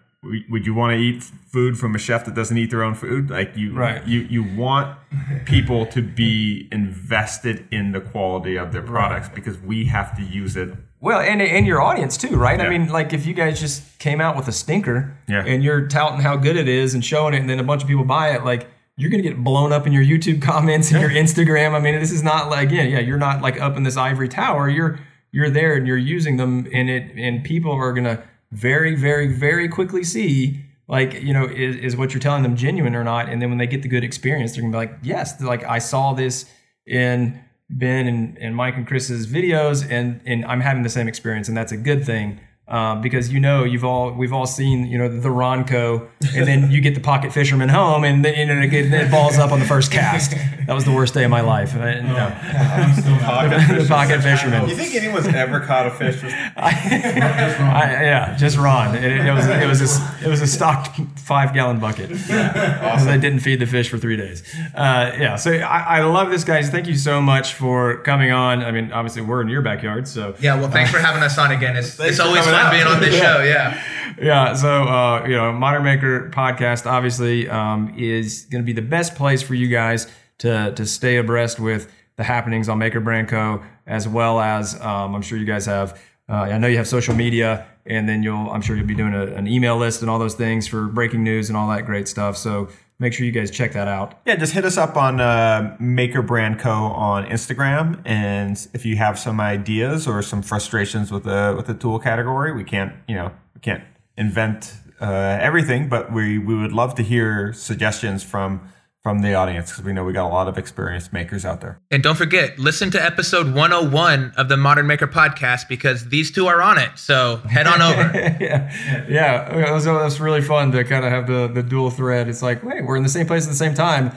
would 0.50 0.66
you 0.66 0.74
want 0.74 0.92
to 0.92 0.98
eat 0.98 1.22
food 1.22 1.78
from 1.78 1.94
a 1.94 1.98
chef 1.98 2.24
that 2.24 2.34
doesn't 2.34 2.56
eat 2.56 2.70
their 2.70 2.82
own 2.82 2.94
food? 2.94 3.30
Like 3.30 3.56
you, 3.56 3.72
right. 3.72 4.06
you, 4.06 4.20
you 4.20 4.42
want 4.42 4.98
people 5.44 5.86
to 5.86 6.02
be 6.02 6.68
invested 6.70 7.66
in 7.70 7.92
the 7.92 8.00
quality 8.00 8.56
of 8.56 8.72
their 8.72 8.82
products 8.82 9.28
right. 9.28 9.34
because 9.34 9.58
we 9.58 9.86
have 9.86 10.16
to 10.16 10.22
use 10.22 10.56
it. 10.56 10.74
Well, 11.00 11.20
and 11.20 11.42
and 11.42 11.66
your 11.66 11.82
audience 11.82 12.16
too, 12.16 12.36
right? 12.36 12.58
Yeah. 12.58 12.66
I 12.66 12.70
mean, 12.70 12.88
like 12.88 13.12
if 13.12 13.26
you 13.26 13.34
guys 13.34 13.60
just 13.60 13.98
came 13.98 14.20
out 14.20 14.34
with 14.34 14.48
a 14.48 14.52
stinker 14.52 15.16
yeah. 15.28 15.44
and 15.44 15.62
you're 15.62 15.86
touting 15.86 16.20
how 16.20 16.36
good 16.36 16.56
it 16.56 16.68
is 16.68 16.94
and 16.94 17.04
showing 17.04 17.34
it, 17.34 17.40
and 17.40 17.50
then 17.50 17.60
a 17.60 17.64
bunch 17.64 17.82
of 17.82 17.88
people 17.88 18.04
buy 18.04 18.30
it, 18.30 18.44
like 18.44 18.66
you're 18.96 19.10
gonna 19.10 19.22
get 19.22 19.36
blown 19.44 19.72
up 19.72 19.86
in 19.86 19.92
your 19.92 20.02
YouTube 20.02 20.40
comments 20.50 20.90
and 20.90 21.00
your 21.00 21.10
Instagram. 21.10 21.74
I 21.74 21.80
mean, 21.80 22.00
this 22.00 22.12
is 22.12 22.22
not 22.22 22.48
like 22.48 22.70
yeah, 22.70 22.82
yeah, 22.82 22.98
you're 22.98 23.18
not 23.18 23.42
like 23.42 23.60
up 23.60 23.76
in 23.76 23.82
this 23.82 23.96
ivory 23.96 24.28
tower. 24.28 24.68
You're 24.68 24.98
you're 25.32 25.50
there 25.50 25.74
and 25.74 25.86
you're 25.86 25.98
using 25.98 26.38
them, 26.38 26.66
and 26.72 26.88
it 26.88 27.12
and 27.14 27.44
people 27.44 27.72
are 27.72 27.92
gonna 27.92 28.22
very, 28.52 28.94
very, 28.94 29.26
very 29.32 29.68
quickly 29.68 30.04
see 30.04 30.62
like 30.88 31.14
you 31.14 31.32
know 31.32 31.44
is, 31.44 31.76
is 31.76 31.96
what 31.96 32.14
you're 32.14 32.20
telling 32.20 32.42
them 32.42 32.56
genuine 32.56 32.94
or 32.94 33.04
not. 33.04 33.28
And 33.28 33.40
then 33.42 33.48
when 33.48 33.58
they 33.58 33.66
get 33.66 33.82
the 33.82 33.88
good 33.88 34.04
experience 34.04 34.52
they're 34.52 34.62
gonna 34.62 34.72
be 34.72 34.76
like 34.76 34.98
yes 35.02 35.40
like 35.42 35.64
i 35.64 35.78
saw 35.78 36.12
this 36.12 36.50
in 36.86 37.42
ben 37.68 38.06
and, 38.06 38.38
and 38.38 38.54
mike 38.54 38.76
and 38.76 38.86
chris's 38.86 39.26
videos 39.26 39.88
and 39.90 40.20
and 40.24 40.44
i'm 40.44 40.60
having 40.60 40.84
the 40.84 40.88
same 40.88 41.08
experience 41.08 41.48
and 41.48 41.56
that's 41.56 41.72
a 41.72 41.76
good 41.76 42.04
thing 42.06 42.40
um, 42.68 43.00
because 43.00 43.32
you 43.32 43.38
know 43.38 43.62
you've 43.62 43.84
all 43.84 44.10
we've 44.12 44.32
all 44.32 44.46
seen 44.46 44.86
you 44.86 44.98
know 44.98 45.08
the, 45.08 45.20
the 45.20 45.28
Ronco, 45.28 46.08
and 46.34 46.46
then 46.46 46.70
you 46.70 46.80
get 46.80 46.94
the 46.94 47.00
pocket 47.00 47.32
fisherman 47.32 47.68
home, 47.68 48.02
and 48.02 48.24
then, 48.24 48.36
you 48.36 48.46
know, 48.46 48.60
it, 48.60 48.92
it 48.92 49.10
balls 49.10 49.38
up 49.38 49.52
on 49.52 49.60
the 49.60 49.66
first 49.66 49.92
cast. 49.92 50.32
That 50.66 50.74
was 50.74 50.84
the 50.84 50.92
worst 50.92 51.14
day 51.14 51.22
of 51.22 51.30
my 51.30 51.42
life. 51.42 51.76
I, 51.76 52.00
no. 52.00 52.30
pocket 53.24 53.78
the 53.78 53.86
pocket 53.88 54.20
fisherman. 54.20 54.68
You 54.68 54.74
think 54.74 54.94
anyone's 54.96 55.28
ever 55.28 55.60
caught 55.60 55.86
a 55.86 55.90
fish? 55.90 56.20
I, 56.24 56.50
I, 56.56 58.02
yeah, 58.02 58.36
just 58.36 58.56
Ron. 58.56 58.96
It, 58.96 59.26
it, 59.26 59.32
was 59.32 59.46
it 59.46 59.66
was 59.66 59.80
a, 59.80 60.15
it 60.22 60.28
was 60.28 60.40
a 60.40 60.46
stocked 60.46 61.00
five 61.18 61.54
gallon 61.54 61.78
bucket 61.78 62.08
because 62.10 63.06
I 63.06 63.16
didn't 63.16 63.40
feed 63.40 63.60
the 63.60 63.66
fish 63.66 63.88
for 63.88 63.98
three 63.98 64.16
days. 64.16 64.42
Uh, 64.74 65.12
yeah, 65.18 65.36
so 65.36 65.52
I, 65.52 65.98
I, 65.98 66.02
love 66.02 66.30
this, 66.30 66.44
guys. 66.44 66.70
Thank 66.70 66.86
you 66.86 66.96
so 66.96 67.20
much 67.20 67.54
for 67.54 67.98
coming 67.98 68.32
on. 68.32 68.62
I 68.62 68.70
mean, 68.70 68.92
obviously 68.92 69.22
we're 69.22 69.42
in 69.42 69.48
your 69.48 69.62
backyard, 69.62 70.08
so 70.08 70.34
yeah. 70.40 70.58
Well, 70.58 70.70
thanks 70.70 70.90
uh, 70.90 70.94
for 70.94 70.98
having 71.00 71.22
us 71.22 71.38
on 71.38 71.52
again. 71.52 71.76
It's, 71.76 71.98
it's 72.00 72.20
always 72.20 72.44
fun 72.44 72.70
being 72.70 72.86
on 72.86 73.00
this 73.00 73.14
yeah. 73.14 73.20
show. 73.20 73.42
Yeah. 73.42 73.82
Yeah. 74.20 74.54
So, 74.54 74.84
uh, 74.84 75.24
you 75.26 75.36
know, 75.36 75.52
Modern 75.52 75.84
Maker 75.84 76.30
podcast 76.30 76.86
obviously 76.86 77.48
um, 77.48 77.94
is 77.96 78.46
going 78.50 78.62
to 78.62 78.66
be 78.66 78.72
the 78.72 78.86
best 78.86 79.14
place 79.14 79.42
for 79.42 79.54
you 79.54 79.68
guys 79.68 80.06
to 80.38 80.72
to 80.74 80.86
stay 80.86 81.16
abreast 81.16 81.58
with 81.60 81.92
the 82.16 82.24
happenings 82.24 82.68
on 82.68 82.78
Maker 82.78 83.00
Brand 83.00 83.28
Co. 83.28 83.62
As 83.86 84.08
well 84.08 84.40
as 84.40 84.80
um, 84.80 85.14
I'm 85.14 85.22
sure 85.22 85.38
you 85.38 85.44
guys 85.44 85.66
have. 85.66 86.00
Uh, 86.28 86.34
I 86.34 86.58
know 86.58 86.66
you 86.66 86.76
have 86.76 86.88
social 86.88 87.14
media, 87.14 87.66
and 87.84 88.08
then 88.08 88.22
you'll. 88.22 88.50
I'm 88.50 88.60
sure 88.60 88.76
you'll 88.76 88.86
be 88.86 88.94
doing 88.94 89.14
a, 89.14 89.26
an 89.26 89.46
email 89.46 89.76
list 89.76 90.00
and 90.00 90.10
all 90.10 90.18
those 90.18 90.34
things 90.34 90.66
for 90.66 90.86
breaking 90.86 91.22
news 91.22 91.48
and 91.48 91.56
all 91.56 91.68
that 91.68 91.86
great 91.86 92.08
stuff. 92.08 92.36
So 92.36 92.68
make 92.98 93.12
sure 93.12 93.24
you 93.24 93.32
guys 93.32 93.50
check 93.50 93.72
that 93.72 93.86
out. 93.86 94.18
Yeah, 94.26 94.36
just 94.36 94.52
hit 94.52 94.64
us 94.64 94.76
up 94.76 94.96
on 94.96 95.20
uh, 95.20 95.76
Maker 95.78 96.22
Brand 96.22 96.58
Co. 96.58 96.70
on 96.72 97.26
Instagram, 97.26 98.00
and 98.04 98.66
if 98.74 98.84
you 98.84 98.96
have 98.96 99.18
some 99.18 99.40
ideas 99.40 100.08
or 100.08 100.20
some 100.22 100.42
frustrations 100.42 101.12
with 101.12 101.24
the 101.24 101.54
with 101.56 101.66
the 101.66 101.74
tool 101.74 101.98
category, 101.98 102.52
we 102.52 102.64
can't 102.64 102.92
you 103.06 103.14
know 103.14 103.30
we 103.54 103.60
can't 103.60 103.84
invent 104.16 104.74
uh, 105.00 105.38
everything, 105.40 105.88
but 105.88 106.12
we 106.12 106.38
we 106.38 106.56
would 106.56 106.72
love 106.72 106.96
to 106.96 107.02
hear 107.02 107.52
suggestions 107.52 108.24
from 108.24 108.68
from 109.06 109.20
the 109.20 109.34
audience 109.34 109.70
because 109.70 109.84
we 109.84 109.92
know 109.92 110.02
we 110.02 110.12
got 110.12 110.26
a 110.26 110.34
lot 110.34 110.48
of 110.48 110.58
experienced 110.58 111.12
makers 111.12 111.44
out 111.44 111.60
there. 111.60 111.80
And 111.92 112.02
don't 112.02 112.16
forget, 112.16 112.58
listen 112.58 112.90
to 112.90 113.00
episode 113.00 113.54
101 113.54 114.32
of 114.36 114.48
the 114.48 114.56
Modern 114.56 114.88
Maker 114.88 115.06
podcast 115.06 115.68
because 115.68 116.08
these 116.08 116.32
two 116.32 116.48
are 116.48 116.60
on 116.60 116.76
it. 116.76 116.90
So 116.96 117.36
head 117.48 117.68
on 117.68 117.80
over. 117.80 118.02
yeah, 118.40 119.06
yeah, 119.08 119.68
it 119.68 119.72
was, 119.72 119.86
it 119.86 119.92
was 119.92 120.18
really 120.18 120.42
fun 120.42 120.72
to 120.72 120.82
kind 120.82 121.04
of 121.04 121.12
have 121.12 121.28
the 121.28 121.46
the 121.46 121.62
dual 121.62 121.90
thread. 121.90 122.26
It's 122.26 122.42
like, 122.42 122.64
wait, 122.64 122.84
we're 122.84 122.96
in 122.96 123.04
the 123.04 123.08
same 123.08 123.28
place 123.28 123.44
at 123.44 123.50
the 123.50 123.54
same 123.54 123.74
time. 123.74 124.10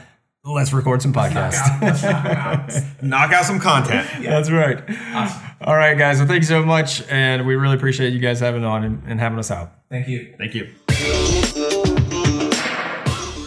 Let's 0.43 0.73
record 0.73 1.03
some 1.03 1.13
podcasts. 1.13 2.01
Knock 2.01 2.25
out, 2.25 3.03
knock 3.03 3.31
out 3.31 3.45
some 3.45 3.59
content. 3.59 4.09
Yeah. 4.19 4.29
That's 4.41 4.49
right. 4.49 4.81
Awesome. 5.13 5.49
All 5.61 5.75
right, 5.75 5.95
guys. 5.95 6.17
Well, 6.17 6.25
thank 6.25 6.41
you 6.41 6.47
so 6.47 6.65
much, 6.65 7.07
and 7.09 7.45
we 7.45 7.57
really 7.57 7.75
appreciate 7.75 8.11
you 8.11 8.19
guys 8.19 8.39
having 8.39 8.65
on 8.65 8.83
and, 8.83 9.03
and 9.05 9.19
having 9.19 9.37
us 9.37 9.51
out. 9.51 9.71
Thank 9.91 10.07
you. 10.07 10.33
Thank 10.39 10.55
you. 10.55 11.88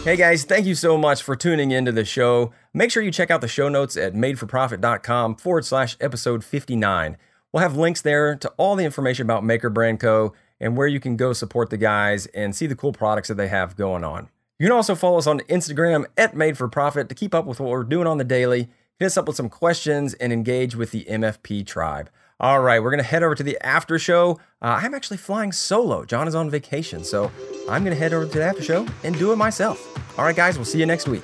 Hey 0.03 0.17
guys, 0.17 0.43
thank 0.43 0.65
you 0.65 0.75
so 0.75 0.97
much 0.97 1.23
for 1.23 1.33
tuning 1.33 1.71
into 1.71 1.93
the 1.93 2.03
show. 2.03 2.51
Make 2.73 2.91
sure 2.91 3.01
you 3.01 3.09
check 3.09 3.31
out 3.31 3.39
the 3.39 3.47
show 3.47 3.69
notes 3.69 3.95
at 3.95 4.13
madeforprofit.com 4.13 5.37
forward 5.37 5.63
slash 5.63 5.95
episode 6.01 6.43
59. 6.43 7.15
We'll 7.53 7.63
have 7.63 7.77
links 7.77 8.01
there 8.01 8.35
to 8.35 8.49
all 8.57 8.75
the 8.75 8.83
information 8.83 9.25
about 9.25 9.45
Maker 9.45 9.69
Brand 9.69 10.01
Co. 10.01 10.33
and 10.59 10.75
where 10.75 10.87
you 10.87 10.99
can 10.99 11.15
go 11.15 11.31
support 11.31 11.69
the 11.69 11.77
guys 11.77 12.25
and 12.27 12.53
see 12.53 12.67
the 12.67 12.75
cool 12.75 12.91
products 12.91 13.29
that 13.29 13.35
they 13.35 13.47
have 13.47 13.77
going 13.77 14.03
on. 14.03 14.27
You 14.59 14.67
can 14.67 14.75
also 14.75 14.93
follow 14.93 15.19
us 15.19 15.27
on 15.27 15.39
Instagram 15.41 16.05
at 16.17 16.35
Made 16.35 16.57
for 16.57 16.67
Profit 16.67 17.07
to 17.07 17.15
keep 17.15 17.33
up 17.33 17.45
with 17.45 17.61
what 17.61 17.69
we're 17.69 17.85
doing 17.85 18.05
on 18.05 18.17
the 18.17 18.25
daily. 18.25 18.67
hit 18.99 19.05
us 19.05 19.15
up 19.15 19.25
with 19.25 19.37
some 19.37 19.49
questions, 19.49 20.13
and 20.15 20.33
engage 20.33 20.75
with 20.75 20.91
the 20.91 21.05
MFP 21.05 21.65
tribe. 21.65 22.09
All 22.43 22.59
right, 22.59 22.83
we're 22.83 22.89
to 22.97 23.05
head 23.05 23.23
over 23.23 23.35
to 23.35 23.43
the 23.43 23.57
after 23.65 23.97
show. 23.97 24.37
Uh, 24.61 24.77
I'm 24.83 24.93
actually 24.93 25.15
flying 25.15 25.53
solo. 25.53 26.03
John 26.03 26.27
is 26.27 26.35
on 26.35 26.49
vacation, 26.49 27.05
so 27.05 27.31
I'm 27.69 27.85
to 27.95 27.95
head 27.95 28.11
over 28.11 28.25
to 28.25 28.31
the 28.37 28.43
after 28.43 28.61
show 28.61 28.85
and 29.05 29.17
do 29.17 29.31
it 29.31 29.37
myself. 29.37 29.79
All 30.19 30.25
right, 30.25 30.35
guys, 30.35 30.57
we'll 30.57 30.65
see 30.65 30.77
you 30.77 30.85
next 30.85 31.07
week. 31.07 31.23